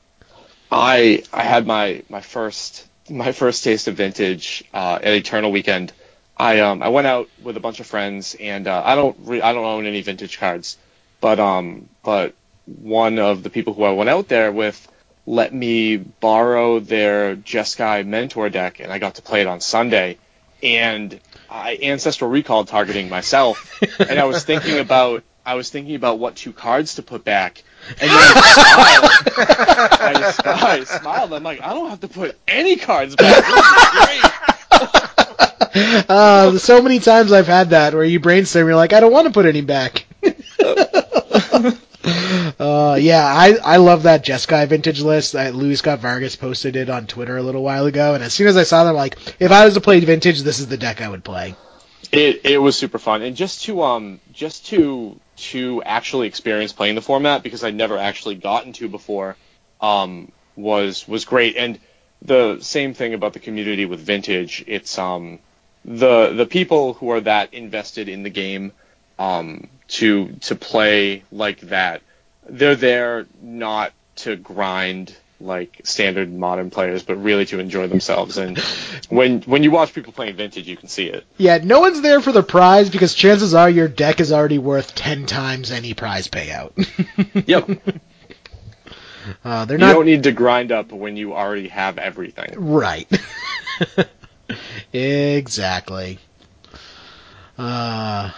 I 0.72 1.24
I 1.32 1.44
had 1.44 1.66
my 1.66 2.04
my 2.10 2.22
first 2.22 2.86
my 3.10 3.32
first 3.32 3.64
taste 3.64 3.88
of 3.88 3.96
vintage 3.96 4.64
uh, 4.74 5.00
at 5.02 5.14
Eternal 5.14 5.52
Weekend. 5.52 5.94
I 6.36 6.60
um 6.60 6.84
I 6.84 6.90
went 6.90 7.08
out 7.08 7.30
with 7.42 7.56
a 7.56 7.62
bunch 7.62 7.80
of 7.80 7.88
friends 7.88 8.36
and 8.40 8.68
uh, 8.68 8.82
I 8.84 8.96
don't 8.96 9.16
re- 9.22 9.42
I 9.42 9.54
don't 9.54 9.66
own 9.66 9.86
any 9.86 10.02
vintage 10.02 10.40
cards, 10.40 10.78
but 11.22 11.40
um 11.40 11.88
but 12.04 12.34
one 12.68 13.18
of 13.18 13.44
the 13.44 13.50
people 13.50 13.74
who 13.74 13.84
I 13.84 13.92
went 13.92 14.10
out 14.10 14.28
there 14.28 14.52
with 14.52 14.88
let 15.26 15.54
me 15.54 15.98
borrow 15.98 16.80
their 16.80 17.36
Jeskai 17.36 18.06
Mentor 18.06 18.50
deck 18.50 18.80
and 18.80 18.92
I 18.92 19.00
got 19.00 19.16
to 19.16 19.22
play 19.22 19.42
it 19.42 19.48
on 19.48 19.60
Sunday 19.60 20.18
and 20.62 21.20
I 21.50 21.78
ancestral 21.82 22.30
recall 22.30 22.66
targeting 22.66 23.10
myself 23.10 23.82
and 24.00 24.20
I 24.20 24.26
was 24.26 24.44
thinking 24.44 24.80
about 24.80 25.24
I 25.46 25.56
was 25.56 25.70
thinking 25.70 25.96
about 25.96 26.20
what 26.20 26.36
two 26.36 26.52
cards 26.52 26.96
to 26.96 27.04
put 27.04 27.24
back 27.24 27.64
and 27.90 28.10
then 28.10 28.10
I 28.12 29.22
smiled. 29.34 29.48
I, 30.46 30.72
I 30.72 30.84
smiled. 30.84 31.34
I'm 31.34 31.44
like, 31.44 31.62
I 31.62 31.74
don't 31.74 31.90
have 31.90 32.02
to 32.02 32.10
put 32.10 32.38
any 32.48 32.76
cards 32.76 33.16
back. 33.16 33.46
This 33.46 33.56
is 33.56 35.02
great. 35.02 35.34
Uh, 36.10 36.58
so 36.58 36.82
many 36.82 36.98
times 36.98 37.32
I've 37.32 37.46
had 37.46 37.70
that 37.70 37.94
where 37.94 38.04
you 38.04 38.20
brainstorm, 38.20 38.66
you're 38.68 38.76
like, 38.76 38.94
I 38.94 39.00
don't 39.00 39.12
want 39.12 39.28
to 39.28 39.34
put 39.34 39.46
any 39.46 39.62
back. 39.62 40.08
Uh, 42.60 42.98
yeah, 43.00 43.24
I, 43.24 43.58
I 43.64 43.78
love 43.78 44.04
that 44.04 44.26
Jeskai 44.26 44.68
vintage 44.68 45.02
list. 45.02 45.34
That 45.34 45.54
Luis 45.54 45.80
Scott-Vargas 45.80 46.36
posted 46.36 46.76
it 46.76 46.90
on 46.90 47.06
Twitter 47.06 47.38
a 47.38 47.44
little 47.44 47.64
while 47.64 47.86
ago, 47.86 48.16
and 48.16 48.24
as 48.24 48.34
soon 48.34 48.48
as 48.48 48.58
I 48.58 48.64
saw 48.64 48.84
that, 48.84 48.90
I'm 48.92 48.96
like, 48.96 49.18
if 49.40 49.52
I 49.52 49.66
was 49.66 49.76
to 49.76 49.82
play 49.82 50.00
vintage, 50.00 50.42
this 50.42 50.60
is 50.60 50.68
the 50.68 50.78
deck 50.78 51.02
I 51.02 51.10
would 51.10 51.24
play. 51.24 51.56
It 52.12 52.46
it 52.46 52.58
was 52.58 52.78
super 52.78 53.00
fun, 53.00 53.22
and 53.22 53.36
just 53.36 53.66
to 53.66 53.84
um 53.84 54.20
just 54.32 54.68
to 54.68 55.20
to 55.38 55.84
actually 55.84 56.28
experience 56.28 56.72
playing 56.74 56.96
the 56.96 57.02
format 57.02 57.44
because 57.44 57.64
I'd 57.64 57.76
never 57.76 57.98
actually 57.98 58.36
gotten 58.36 58.74
to 58.74 58.88
before, 58.88 59.36
um 59.82 60.32
was 60.56 61.08
was 61.08 61.26
great. 61.26 61.58
And 61.58 61.80
the 62.22 62.60
same 62.62 62.94
thing 62.94 63.14
about 63.14 63.34
the 63.34 63.40
community 63.40 63.86
with 63.86 64.00
vintage. 64.00 64.64
It's 64.68 64.98
um 64.98 65.40
the 65.86 66.34
the 66.34 66.46
people 66.46 66.94
who 66.94 67.12
are 67.12 67.22
that 67.22 67.54
invested 67.54 68.10
in 68.10 68.24
the 68.24 68.30
game 68.30 68.72
um 69.20 69.68
to 69.90 70.30
to 70.42 70.56
play 70.56 71.24
like 71.32 71.60
that. 71.62 72.02
They're 72.50 72.76
there 72.76 73.26
not 73.42 73.94
to 74.18 74.36
grind 74.36 75.16
like 75.40 75.82
standard 75.84 76.34
modern 76.34 76.72
players, 76.72 77.04
but 77.04 77.16
really 77.16 77.46
to 77.46 77.60
enjoy 77.60 77.88
themselves. 77.88 78.38
And 78.38 78.58
when 79.10 79.42
when 79.44 79.62
you 79.64 79.70
watch 79.72 79.94
people 79.94 80.12
playing 80.14 80.36
vintage, 80.36 80.68
you 80.68 80.76
can 80.76 80.88
see 80.90 81.06
it. 81.08 81.26
Yeah, 81.38 81.60
no 81.64 81.80
one's 81.82 82.02
there 82.02 82.22
for 82.22 82.32
the 82.32 82.42
prize 82.44 82.90
because 82.90 83.14
chances 83.14 83.54
are 83.54 83.70
your 83.70 83.88
deck 83.88 84.20
is 84.20 84.32
already 84.32 84.58
worth 84.58 84.96
ten 84.96 85.26
times 85.28 85.72
any 85.72 85.94
prize 85.94 86.28
payout. 86.28 86.72
Yep. 87.48 87.70
uh, 89.44 89.66
they're 89.66 89.78
You 89.78 89.86
not 89.86 89.94
don't 89.94 90.06
need 90.06 90.24
to 90.24 90.32
grind 90.32 90.72
up 90.72 90.92
when 90.92 91.18
you 91.18 91.34
already 91.34 91.68
have 91.68 91.98
everything. 91.98 92.54
Right. 92.58 93.08
exactly. 94.94 96.20
Uh, 97.58 98.32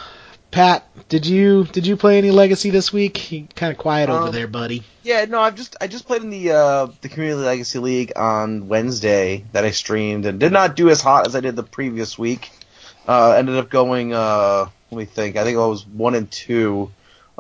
Pat, 0.51 0.83
did 1.09 1.25
you 1.27 1.63
did 1.65 1.85
you 1.85 1.95
play 1.95 2.17
any 2.17 2.31
Legacy 2.31 2.71
this 2.71 2.91
week? 2.91 3.31
You 3.31 3.47
kind 3.55 3.71
of 3.71 3.77
quiet 3.77 4.09
over 4.09 4.25
Um, 4.27 4.31
there, 4.31 4.47
buddy. 4.47 4.83
Yeah, 5.03 5.25
no, 5.25 5.39
I've 5.39 5.55
just 5.55 5.75
I 5.79 5.87
just 5.87 6.07
played 6.07 6.23
in 6.23 6.31
the 6.31 6.51
uh, 6.51 6.87
the 7.01 7.09
Community 7.09 7.39
Legacy 7.45 7.77
League 7.79 8.13
on 8.15 8.67
Wednesday 8.67 9.45
that 9.51 9.63
I 9.63 9.71
streamed 9.71 10.25
and 10.25 10.39
did 10.39 10.51
not 10.51 10.75
do 10.75 10.89
as 10.89 11.01
hot 11.01 11.27
as 11.27 11.35
I 11.35 11.39
did 11.41 11.55
the 11.55 11.63
previous 11.63 12.17
week. 12.17 12.49
Uh, 13.07 13.31
ended 13.37 13.57
up 13.57 13.69
going 13.69 14.13
uh, 14.13 14.65
let 14.91 14.97
me 14.97 15.05
think. 15.05 15.35
I 15.35 15.43
think 15.43 15.57
I 15.57 15.65
was 15.65 15.85
one 15.85 16.15
and 16.15 16.29
two. 16.31 16.91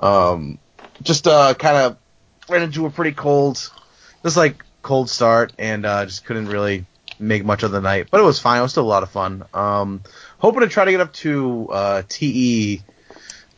Um, 0.01 0.59
just 1.01 1.27
uh, 1.27 1.53
kind 1.55 1.77
of 1.77 1.97
ran 2.47 2.61
into 2.61 2.85
a 2.85 2.89
pretty 2.91 3.13
cold, 3.13 3.71
just 4.23 4.37
like 4.37 4.63
cold 4.83 5.09
start, 5.09 5.51
and 5.57 5.83
uh, 5.85 6.05
just 6.05 6.25
couldn't 6.25 6.47
really 6.47 6.85
make 7.19 7.43
much 7.43 7.63
of 7.63 7.71
the 7.71 7.81
night. 7.81 8.07
But 8.11 8.19
it 8.21 8.23
was 8.23 8.39
fine. 8.39 8.59
It 8.59 8.61
was 8.63 8.71
still 8.71 8.85
a 8.85 8.87
lot 8.87 9.01
of 9.03 9.09
fun. 9.09 9.45
Um, 9.53 10.01
hoping 10.37 10.61
to 10.61 10.67
try 10.67 10.85
to 10.85 10.91
get 10.91 11.01
up 11.01 11.11
to 11.13 11.67
uh, 11.71 12.01
TE 12.07 12.81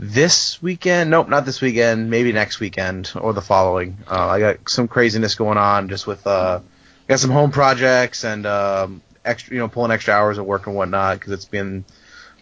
this 0.01 0.59
weekend. 0.63 1.11
Nope, 1.11 1.29
not 1.29 1.45
this 1.45 1.61
weekend. 1.61 2.09
Maybe 2.09 2.33
next 2.33 2.59
weekend 2.59 3.11
or 3.15 3.33
the 3.33 3.41
following. 3.41 3.99
Uh, 4.09 4.27
I 4.27 4.39
got 4.39 4.67
some 4.69 4.87
craziness 4.87 5.35
going 5.35 5.59
on 5.59 5.87
just 5.89 6.07
with 6.07 6.25
uh, 6.25 6.59
got 7.07 7.19
some 7.19 7.29
home 7.29 7.51
projects 7.51 8.25
and 8.25 8.45
um, 8.47 9.01
extra, 9.23 9.53
you 9.53 9.59
know, 9.59 9.67
pulling 9.67 9.91
extra 9.91 10.15
hours 10.15 10.39
of 10.39 10.45
work 10.45 10.65
and 10.65 10.75
whatnot 10.75 11.19
because 11.19 11.33
it's 11.33 11.45
been 11.45 11.85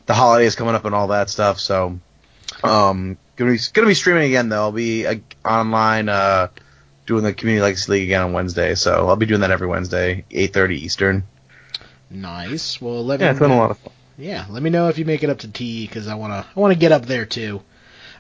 the 0.05 0.14
holidays 0.14 0.55
coming 0.55 0.74
up 0.74 0.86
and 0.86 0.95
all 0.95 1.10
that 1.10 1.30
stuff. 1.30 1.60
So, 1.60 1.99
um, 2.64 3.18
gonna 3.36 3.51
be 3.51 3.60
gonna 3.74 3.88
be 3.88 3.93
streaming 3.93 4.24
again 4.24 4.47
though. 4.47 4.62
I'll 4.62 4.72
be 4.72 5.05
uh, 5.05 5.16
online 5.43 6.07
uh, 6.07 6.47
doing 7.05 7.24
the 7.26 7.34
Community 7.34 7.62
Legacy 7.62 7.91
League 7.91 8.03
again 8.03 8.22
on 8.22 8.32
Wednesday. 8.32 8.74
So 8.76 9.10
I'll 9.10 9.18
be 9.18 9.26
doing 9.26 9.41
that 9.41 9.51
every 9.51 9.68
Wednesday, 9.68 10.24
8:30 10.32 10.76
Eastern. 10.78 11.24
Nice. 12.10 12.82
Well, 12.82 13.05
let 13.05 13.20
Yeah, 13.20 13.28
me 13.28 13.32
it's 13.32 13.39
been 13.39 13.51
a 13.51 13.57
lot 13.57 13.72
of 13.72 13.78
fun. 13.80 13.93
Yeah, 14.20 14.45
let 14.49 14.61
me 14.61 14.70
know 14.70 14.89
if 14.89 14.97
you 14.97 15.05
make 15.05 15.24
it 15.24 15.30
up 15.30 15.39
to 15.39 15.51
TE 15.51 15.88
because 15.88 16.07
I 16.07 16.15
wanna 16.15 16.45
I 16.55 16.59
wanna 16.59 16.76
get 16.76 16.91
up 16.91 17.05
there 17.05 17.26
too. 17.26 17.61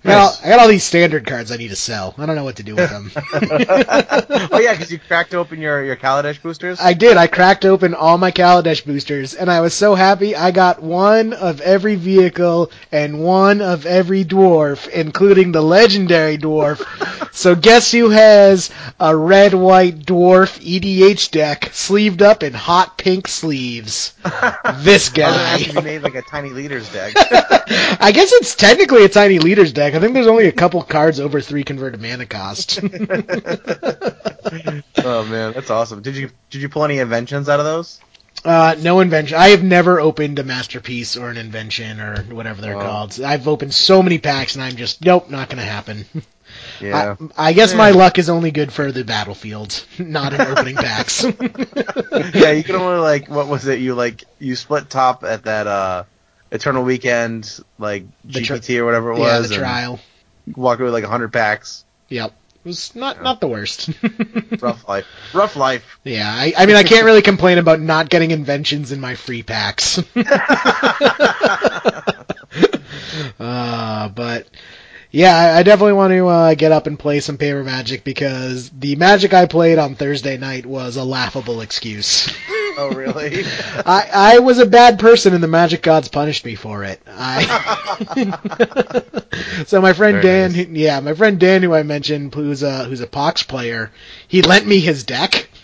I 0.03 0.07
got, 0.07 0.17
all, 0.17 0.37
I 0.43 0.49
got 0.49 0.59
all 0.59 0.67
these 0.69 0.83
standard 0.83 1.25
cards 1.25 1.51
I 1.51 1.57
need 1.57 1.69
to 1.69 1.75
sell. 1.75 2.15
I 2.17 2.25
don't 2.25 2.35
know 2.35 2.43
what 2.43 2.55
to 2.57 2.63
do 2.63 2.75
with 2.75 2.89
them. 2.89 3.11
oh 4.51 4.59
yeah, 4.59 4.71
because 4.71 4.91
you 4.91 4.99
cracked 4.99 5.33
open 5.35 5.59
your 5.59 5.83
your 5.83 5.97
Kaladesh 5.97 6.41
boosters. 6.41 6.79
I 6.79 6.93
did. 6.93 7.17
I 7.17 7.27
cracked 7.27 7.65
open 7.65 7.93
all 7.93 8.17
my 8.17 8.31
Kaladesh 8.31 8.85
boosters, 8.85 9.33
and 9.33 9.51
I 9.51 9.59
was 9.61 9.73
so 9.73 9.95
happy. 9.95 10.35
I 10.35 10.51
got 10.51 10.81
one 10.81 11.33
of 11.33 11.59
every 11.61 11.95
vehicle 11.95 12.71
and 12.91 13.19
one 13.19 13.61
of 13.61 13.85
every 13.85 14.23
dwarf, 14.23 14.87
including 14.87 15.51
the 15.51 15.61
legendary 15.61 16.37
dwarf. 16.37 16.81
so 17.33 17.55
guess 17.55 17.91
who 17.91 18.09
has 18.09 18.69
a 18.99 19.15
red 19.15 19.53
white 19.53 19.99
dwarf 19.99 20.59
EDH 20.59 21.31
deck 21.31 21.69
sleeved 21.73 22.21
up 22.21 22.43
in 22.43 22.53
hot 22.53 22.97
pink 22.97 23.27
sleeves? 23.27 24.13
this 24.75 25.11
Why 25.11 25.31
does 25.31 25.35
it 25.35 25.45
have 25.45 25.59
guy. 25.59 25.63
to 25.63 25.73
be 25.73 25.81
made 25.81 26.03
like 26.03 26.15
a 26.15 26.21
tiny 26.21 26.49
leaders 26.49 26.91
deck. 26.91 27.13
I 27.17 28.11
guess 28.13 28.31
it's 28.31 28.55
technically 28.55 29.03
a 29.03 29.09
tiny 29.09 29.39
leaders 29.39 29.73
deck. 29.73 29.88
I 29.95 29.99
think 29.99 30.13
there's 30.13 30.27
only 30.27 30.47
a 30.47 30.51
couple 30.51 30.81
cards 30.83 31.19
over 31.19 31.41
three 31.41 31.63
converted 31.63 32.01
mana 32.01 32.25
cost. 32.25 32.79
oh 32.83 32.87
man, 35.25 35.53
that's 35.53 35.69
awesome. 35.69 36.01
Did 36.01 36.15
you 36.15 36.29
did 36.49 36.61
you 36.61 36.69
pull 36.69 36.85
any 36.85 36.99
inventions 36.99 37.49
out 37.49 37.59
of 37.59 37.65
those? 37.65 37.99
Uh, 38.45 38.73
no 38.79 39.01
invention. 39.01 39.37
I 39.37 39.49
have 39.49 39.63
never 39.63 39.99
opened 39.99 40.39
a 40.39 40.43
masterpiece 40.43 41.17
or 41.17 41.29
an 41.29 41.35
invention 41.37 41.99
or 41.99 42.21
whatever 42.23 42.61
they're 42.61 42.77
Oh. 42.77 42.81
called. 42.81 43.19
I've 43.21 43.47
opened 43.49 43.73
so 43.73 44.01
many 44.01 44.17
packs 44.17 44.55
and 44.55 44.63
I'm 44.63 44.75
just 44.77 45.03
nope, 45.03 45.29
not 45.29 45.49
gonna 45.49 45.61
happen. 45.63 46.05
Yeah. 46.81 47.15
I, 47.37 47.49
I 47.49 47.53
guess 47.53 47.75
my 47.75 47.91
luck 47.91 48.17
is 48.17 48.27
only 48.29 48.49
good 48.51 48.71
for 48.73 48.91
the 48.91 49.03
battlefield, 49.03 49.85
not 49.99 50.33
in 50.33 50.41
opening 50.41 50.75
packs. 50.77 51.23
yeah, 51.23 52.51
you 52.51 52.63
can 52.63 52.75
only 52.75 52.99
like 52.99 53.29
what 53.29 53.47
was 53.47 53.67
it? 53.67 53.79
You 53.79 53.93
like 53.95 54.23
you 54.39 54.55
split 54.55 54.89
top 54.89 55.23
at 55.23 55.43
that 55.43 55.67
uh 55.67 56.03
Eternal 56.51 56.83
Weekend 56.83 57.59
like 57.77 58.05
The 58.25 58.41
tri- 58.41 58.57
GPT 58.57 58.79
or 58.79 58.85
whatever 58.85 59.11
it 59.11 59.19
was. 59.19 59.27
yeah, 59.29 59.39
was. 59.39 59.49
the 59.49 59.55
trial. 59.57 59.99
Away 60.55 60.75
with 60.77 60.93
like 60.93 61.03
hundred 61.03 61.31
packs. 61.31 61.85
Yep, 62.09 62.31
it 62.31 62.67
was 62.67 62.95
not 62.95 63.21
not 63.21 63.39
the 63.39 63.47
worst. 63.47 63.89
Rough 64.61 64.87
life. 64.87 65.05
Rough 65.33 65.55
life. 65.55 65.99
yeah, 66.03 66.27
I, 66.27 66.53
I 66.57 66.65
mean 66.65 66.75
I 66.75 66.83
can't 66.83 67.05
really 67.05 67.21
complain 67.21 67.59
about 67.59 67.79
not 67.79 68.09
getting 68.09 68.31
inventions 68.31 68.91
in 68.91 68.99
my 68.99 69.13
free 69.15 69.43
packs. 69.43 69.99
uh, 73.39 74.09
but 74.09 74.47
yeah, 75.11 75.35
I, 75.35 75.59
I 75.59 75.63
definitely 75.63 75.93
want 75.93 76.11
to 76.13 76.27
uh, 76.27 76.53
get 76.55 76.71
up 76.71 76.87
and 76.87 76.97
play 76.97 77.19
some 77.19 77.37
paper 77.37 77.63
magic 77.63 78.03
because 78.03 78.69
the 78.71 78.95
magic 78.95 79.33
I 79.33 79.45
played 79.45 79.77
on 79.77 79.95
Thursday 79.95 80.37
night 80.37 80.65
was 80.65 80.97
a 80.97 81.03
laughable 81.03 81.61
excuse. 81.61 82.29
Oh 82.77 82.91
really? 82.95 83.43
I, 83.85 84.09
I 84.13 84.39
was 84.39 84.59
a 84.59 84.65
bad 84.65 84.99
person 84.99 85.33
and 85.33 85.43
the 85.43 85.47
magic 85.47 85.81
gods 85.81 86.07
punished 86.07 86.45
me 86.45 86.55
for 86.55 86.83
it. 86.83 87.01
I 87.07 87.43
so 89.65 89.81
my 89.81 89.93
friend 89.93 90.21
Very 90.21 90.23
Dan, 90.23 90.51
nice. 90.53 90.65
who- 90.65 90.73
yeah, 90.73 90.99
my 90.99 91.13
friend 91.13 91.39
Dan, 91.39 91.63
who 91.63 91.73
I 91.73 91.83
mentioned, 91.83 92.33
who's 92.33 92.63
a 92.63 92.85
who's 92.85 93.01
a 93.01 93.07
Pox 93.07 93.43
player, 93.43 93.91
he 94.27 94.41
lent 94.41 94.65
me 94.67 94.79
his 94.79 95.03
deck. 95.03 95.49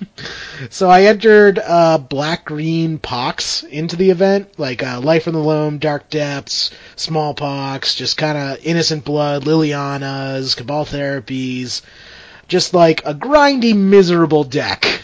So 0.69 0.89
I 0.89 1.03
entered 1.03 1.57
uh, 1.59 1.97
black 1.97 2.43
green 2.45 2.97
Pox 2.97 3.63
into 3.63 3.95
the 3.95 4.09
event, 4.09 4.57
like 4.59 4.83
uh, 4.83 4.99
Life 5.01 5.27
in 5.27 5.33
the 5.33 5.39
Loam, 5.39 5.77
Dark 5.77 6.09
Depths, 6.09 6.71
Smallpox, 6.97 7.95
just 7.95 8.17
kind 8.17 8.37
of 8.37 8.65
Innocent 8.65 9.05
Blood, 9.05 9.43
Lilianas, 9.43 10.55
Cabal 10.55 10.85
Therapies, 10.85 11.81
just 12.49 12.73
like 12.73 13.05
a 13.05 13.13
grindy, 13.13 13.73
miserable 13.75 14.43
deck. 14.43 15.01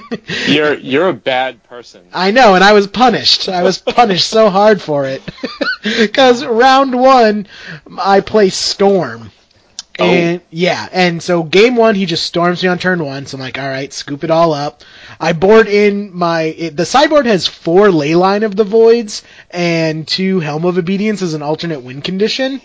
You're 0.46 0.74
you're 0.78 1.08
a 1.08 1.14
bad 1.14 1.62
person. 1.64 2.02
I 2.12 2.30
know, 2.30 2.54
and 2.54 2.64
I 2.64 2.72
was 2.72 2.86
punished. 2.86 3.48
I 3.48 3.62
was 3.62 3.78
punished 3.78 4.28
so 4.28 4.50
hard 4.50 4.80
for 4.80 5.04
it. 5.04 5.22
Because 5.82 6.44
round 6.44 6.94
one, 6.94 7.48
I 7.98 8.20
play 8.20 8.50
Storm. 8.50 9.32
Oh. 9.98 10.04
And 10.04 10.40
yeah, 10.48 10.88
and 10.92 11.20
so 11.20 11.42
game 11.42 11.74
one, 11.74 11.96
he 11.96 12.06
just 12.06 12.22
storms 12.22 12.62
me 12.62 12.68
on 12.68 12.78
turn 12.78 13.04
one. 13.04 13.26
So 13.26 13.36
I'm 13.36 13.40
like, 13.40 13.58
all 13.58 13.68
right, 13.68 13.92
scoop 13.92 14.22
it 14.22 14.30
all 14.30 14.54
up. 14.54 14.84
I 15.18 15.32
board 15.32 15.66
in 15.66 16.16
my 16.16 16.42
it, 16.42 16.76
the 16.76 16.86
sideboard 16.86 17.26
has 17.26 17.48
four 17.48 17.88
Leyline 17.88 18.44
of 18.44 18.54
the 18.54 18.62
Voids 18.62 19.24
and 19.50 20.06
two 20.06 20.38
Helm 20.38 20.64
of 20.64 20.78
Obedience 20.78 21.20
as 21.20 21.34
an 21.34 21.42
alternate 21.42 21.80
win 21.80 22.00
condition. 22.00 22.60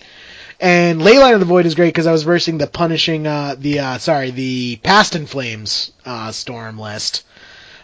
And 0.60 1.02
Leyline 1.02 1.34
of 1.34 1.40
the 1.40 1.46
Void 1.46 1.66
is 1.66 1.76
great 1.76 1.90
because 1.90 2.08
I 2.08 2.12
was 2.12 2.24
versing 2.24 2.58
the 2.58 2.68
punishing 2.68 3.28
uh 3.28 3.56
the 3.58 3.80
uh 3.80 3.98
sorry 4.00 4.32
the 4.32 4.78
Past 4.78 5.16
in 5.16 5.28
Flames 5.28 5.92
uh 6.06 6.32
storm 6.32 6.80
list 6.80 7.24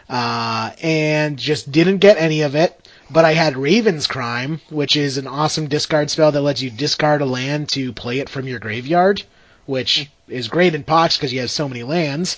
uh, 0.09 0.71
and 0.81 1.37
just 1.37 1.71
didn't 1.71 1.97
get 1.97 2.17
any 2.17 2.41
of 2.41 2.55
it. 2.55 2.79
But 3.09 3.25
I 3.25 3.33
had 3.33 3.57
Raven's 3.57 4.07
Crime, 4.07 4.61
which 4.69 4.95
is 4.95 5.17
an 5.17 5.27
awesome 5.27 5.67
discard 5.67 6.09
spell 6.09 6.31
that 6.31 6.41
lets 6.41 6.61
you 6.61 6.69
discard 6.69 7.21
a 7.21 7.25
land 7.25 7.69
to 7.69 7.93
play 7.93 8.19
it 8.19 8.29
from 8.29 8.47
your 8.47 8.59
graveyard, 8.59 9.23
which 9.65 10.09
is 10.27 10.47
great 10.47 10.73
in 10.73 10.83
Pox 10.83 11.17
because 11.17 11.33
you 11.33 11.41
have 11.41 11.51
so 11.51 11.67
many 11.67 11.83
lands. 11.83 12.37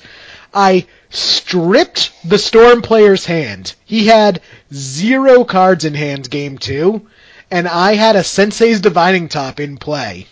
I 0.54 0.86
stripped 1.10 2.12
the 2.28 2.38
Storm 2.38 2.82
player's 2.82 3.26
hand. 3.26 3.74
He 3.86 4.08
had 4.08 4.42
zero 4.74 5.44
cards 5.44 5.86
in 5.86 5.94
hand 5.94 6.30
game 6.30 6.58
two, 6.58 7.08
and 7.56 7.70
I 7.70 7.96
had 7.96 8.18
a 8.18 8.24
Sensei's 8.26 8.82
Divining 8.82 9.30
Top 9.30 9.62
in 9.62 9.78
play. 9.78 10.28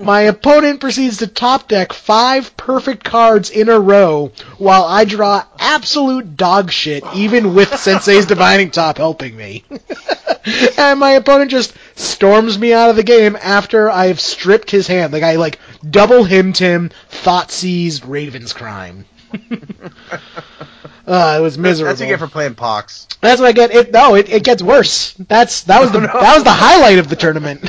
My 0.00 0.22
opponent 0.22 0.80
proceeds 0.80 1.18
to 1.18 1.28
top 1.28 1.68
deck 1.68 1.92
five 1.92 2.56
perfect 2.56 3.04
cards 3.04 3.50
in 3.50 3.68
a 3.68 3.78
row 3.78 4.32
while 4.56 4.82
I 4.82 5.04
draw 5.04 5.44
absolute 5.60 6.36
dog 6.36 6.72
shit 6.72 7.04
even 7.14 7.54
with 7.54 7.78
Sensei's 7.78 8.26
Divining 8.26 8.72
Top 8.72 8.96
helping 8.96 9.36
me. 9.36 9.62
and 10.76 10.98
my 10.98 11.12
opponent 11.12 11.52
just 11.52 11.74
storms 11.94 12.58
me 12.58 12.72
out 12.72 12.90
of 12.90 12.96
the 12.96 13.04
game 13.04 13.38
after 13.40 13.88
I've 13.88 14.18
stripped 14.18 14.72
his 14.72 14.88
hand. 14.88 15.12
Like 15.12 15.22
I 15.22 15.36
like 15.36 15.60
double 15.88 16.24
him, 16.24 16.52
Thoughtseized 16.52 18.02
Raven's 18.08 18.52
Crime. 18.52 19.04
uh, 21.08 21.36
it 21.38 21.42
was 21.42 21.56
miserable. 21.56 21.88
That's 21.88 22.00
what 22.00 22.06
you 22.06 22.12
get 22.12 22.20
for 22.20 22.28
playing 22.28 22.54
Pox. 22.54 23.08
That's 23.22 23.40
what 23.40 23.48
I 23.48 23.52
get. 23.52 23.70
It 23.70 23.92
no, 23.92 24.14
it, 24.14 24.28
it 24.28 24.44
gets 24.44 24.62
worse. 24.62 25.14
That's 25.14 25.62
that 25.64 25.80
was 25.80 25.90
the 25.90 26.00
that 26.00 26.34
was 26.34 26.44
the 26.44 26.50
highlight 26.52 26.98
of 26.98 27.08
the 27.08 27.16
tournament. 27.16 27.68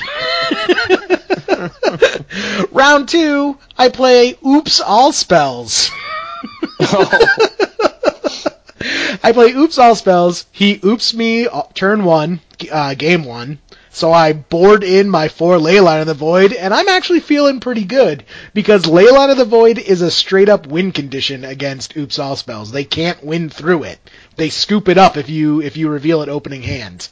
Round 2.71 3.07
two, 3.07 3.57
I 3.77 3.89
play 3.89 4.37
Oops 4.45 4.81
All 4.81 5.13
Spells. 5.13 5.89
I 9.23 9.31
play 9.33 9.53
Oops 9.53 9.77
All 9.77 9.95
Spells. 9.95 10.45
He 10.51 10.79
oops 10.83 11.13
me 11.13 11.47
uh, 11.47 11.63
turn 11.73 12.03
one, 12.03 12.41
uh, 12.71 12.93
game 12.95 13.23
one. 13.23 13.59
So 13.99 14.13
I 14.13 14.31
board 14.31 14.85
in 14.85 15.09
my 15.09 15.27
four 15.27 15.57
Leyline 15.57 15.99
of 15.99 16.07
the 16.07 16.13
Void, 16.13 16.53
and 16.53 16.73
I'm 16.73 16.87
actually 16.87 17.19
feeling 17.19 17.59
pretty 17.59 17.83
good 17.83 18.23
because 18.53 18.85
Leyline 18.85 19.29
of 19.29 19.35
the 19.35 19.43
Void 19.43 19.77
is 19.77 20.01
a 20.01 20.09
straight 20.09 20.47
up 20.47 20.65
win 20.65 20.93
condition 20.93 21.43
against 21.43 21.97
Oops 21.97 22.17
All 22.17 22.37
Spells. 22.37 22.71
They 22.71 22.85
can't 22.85 23.21
win 23.21 23.49
through 23.49 23.83
it. 23.83 23.99
They 24.37 24.51
scoop 24.51 24.87
it 24.87 24.97
up 24.97 25.17
if 25.17 25.27
you 25.27 25.61
if 25.61 25.75
you 25.75 25.89
reveal 25.89 26.21
it 26.21 26.29
opening 26.29 26.63
hand. 26.63 27.09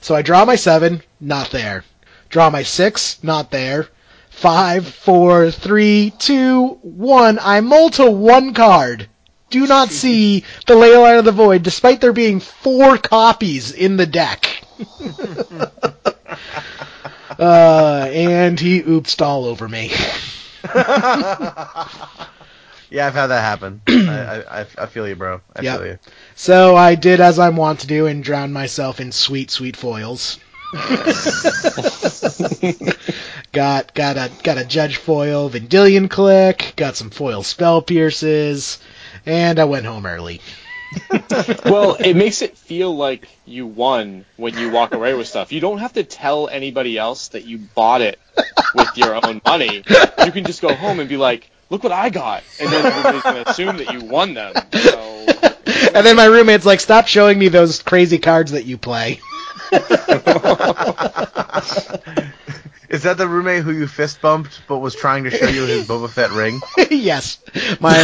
So 0.00 0.14
I 0.14 0.22
draw 0.22 0.46
my 0.46 0.56
seven, 0.56 1.02
not 1.20 1.50
there. 1.50 1.84
Draw 2.30 2.48
my 2.48 2.62
six, 2.62 3.18
not 3.22 3.50
there. 3.50 3.88
Five, 4.30 4.88
four, 4.88 5.50
three, 5.50 6.14
two, 6.18 6.78
one. 6.80 7.38
I 7.38 7.60
mull 7.60 7.90
to 7.90 8.10
one 8.10 8.54
card. 8.54 9.10
Do 9.50 9.66
not 9.66 9.90
see 10.02 10.44
the 10.66 10.74
Leyline 10.74 11.18
of 11.18 11.26
the 11.26 11.32
Void, 11.32 11.64
despite 11.64 12.00
there 12.00 12.14
being 12.14 12.40
four 12.40 12.96
copies 12.96 13.72
in 13.72 13.98
the 13.98 14.06
deck. 14.06 14.64
uh, 17.40 18.08
and 18.12 18.60
he 18.60 18.82
oopsed 18.82 19.22
all 19.22 19.44
over 19.46 19.68
me. 19.68 19.90
Yeah, 22.92 23.06
I've 23.06 23.14
had 23.14 23.28
that 23.28 23.40
happen. 23.42 23.82
I, 23.88 24.42
I, 24.42 24.66
I- 24.76 24.86
feel 24.86 25.06
you, 25.06 25.14
bro. 25.14 25.40
I 25.54 25.62
Yep. 25.62 25.78
feel 25.78 25.86
you. 25.86 25.98
So 26.34 26.74
I 26.76 26.96
did 26.96 27.20
as 27.20 27.38
I'm 27.38 27.54
wont 27.54 27.80
to 27.80 27.86
do 27.86 28.06
and 28.06 28.24
drowned 28.24 28.52
myself 28.52 28.98
in 29.00 29.12
sweet, 29.12 29.52
sweet 29.52 29.76
foils. 29.76 30.38
got 33.52 33.94
got 33.94 34.16
a 34.16 34.30
got 34.42 34.58
a 34.58 34.64
judge 34.64 34.96
foil, 34.96 35.48
Vendilion 35.48 36.08
Clique, 36.08 36.74
got 36.76 36.96
some 36.96 37.10
foil 37.10 37.42
spell 37.44 37.80
pierces, 37.82 38.78
and 39.26 39.58
I 39.60 39.64
went 39.64 39.86
home 39.86 40.06
early. 40.06 40.40
Well, 41.64 41.94
it 41.94 42.14
makes 42.14 42.42
it 42.42 42.56
feel 42.56 42.94
like 42.94 43.28
you 43.44 43.66
won 43.66 44.24
when 44.36 44.58
you 44.58 44.70
walk 44.70 44.94
away 44.94 45.14
with 45.14 45.26
stuff. 45.26 45.52
You 45.52 45.60
don't 45.60 45.78
have 45.78 45.92
to 45.94 46.04
tell 46.04 46.48
anybody 46.48 46.98
else 46.98 47.28
that 47.28 47.44
you 47.44 47.58
bought 47.58 48.00
it 48.00 48.18
with 48.74 48.96
your 48.96 49.14
own 49.14 49.40
money. 49.44 49.84
You 50.24 50.32
can 50.32 50.44
just 50.44 50.60
go 50.60 50.74
home 50.74 51.00
and 51.00 51.08
be 51.08 51.16
like, 51.16 51.50
"Look 51.68 51.82
what 51.82 51.92
I 51.92 52.10
got," 52.10 52.42
and 52.60 52.70
then 52.70 52.86
everybody's 52.86 53.22
gonna 53.22 53.44
assume 53.46 53.76
that 53.78 53.92
you 53.92 54.00
won 54.00 54.34
them. 54.34 54.54
So, 54.72 55.26
And 55.94 56.06
then 56.06 56.16
my 56.16 56.26
roommate's 56.26 56.66
like, 56.66 56.80
"Stop 56.80 57.06
showing 57.06 57.38
me 57.38 57.48
those 57.48 57.82
crazy 57.82 58.18
cards 58.18 58.52
that 58.52 58.64
you 58.64 58.78
play." 58.78 59.20
Is 62.90 63.04
that 63.04 63.18
the 63.18 63.28
roommate 63.28 63.62
who 63.62 63.70
you 63.70 63.86
fist 63.86 64.20
bumped 64.20 64.62
but 64.66 64.78
was 64.78 64.96
trying 64.96 65.22
to 65.24 65.30
show 65.30 65.46
you 65.46 65.64
his 65.64 65.86
Boba 65.86 66.10
Fett 66.10 66.32
ring? 66.32 66.60
yes, 66.90 67.38
my 67.78 67.94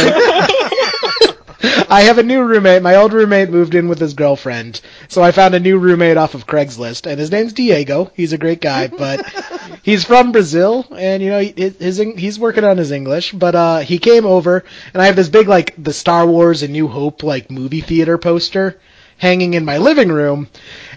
I 1.89 2.03
have 2.03 2.17
a 2.17 2.23
new 2.23 2.43
roommate. 2.43 2.81
My 2.81 2.95
old 2.95 3.13
roommate 3.13 3.49
moved 3.49 3.75
in 3.75 3.87
with 3.89 3.99
his 3.99 4.13
girlfriend, 4.13 4.79
so 5.07 5.21
I 5.21 5.31
found 5.31 5.53
a 5.53 5.59
new 5.59 5.77
roommate 5.77 6.15
off 6.15 6.33
of 6.33 6.47
Craigslist, 6.47 7.05
and 7.05 7.19
his 7.19 7.31
name's 7.31 7.53
Diego. 7.53 8.11
He's 8.15 8.31
a 8.31 8.37
great 8.37 8.61
guy, 8.61 8.87
but 8.87 9.25
he's 9.83 10.05
from 10.05 10.31
Brazil, 10.31 10.85
and 10.95 11.21
you 11.21 11.29
know 11.29 11.39
his, 11.39 11.77
his 11.77 11.97
he's 11.97 12.39
working 12.39 12.63
on 12.63 12.77
his 12.77 12.91
English. 12.91 13.33
But 13.33 13.55
uh, 13.55 13.79
he 13.79 13.99
came 13.99 14.25
over, 14.25 14.63
and 14.93 15.01
I 15.01 15.07
have 15.07 15.15
this 15.15 15.29
big 15.29 15.47
like 15.47 15.73
the 15.77 15.93
Star 15.93 16.25
Wars 16.25 16.63
and 16.63 16.71
New 16.71 16.87
Hope 16.87 17.23
like 17.23 17.51
movie 17.51 17.81
theater 17.81 18.17
poster 18.17 18.79
hanging 19.17 19.53
in 19.53 19.65
my 19.65 19.77
living 19.77 20.09
room, 20.09 20.47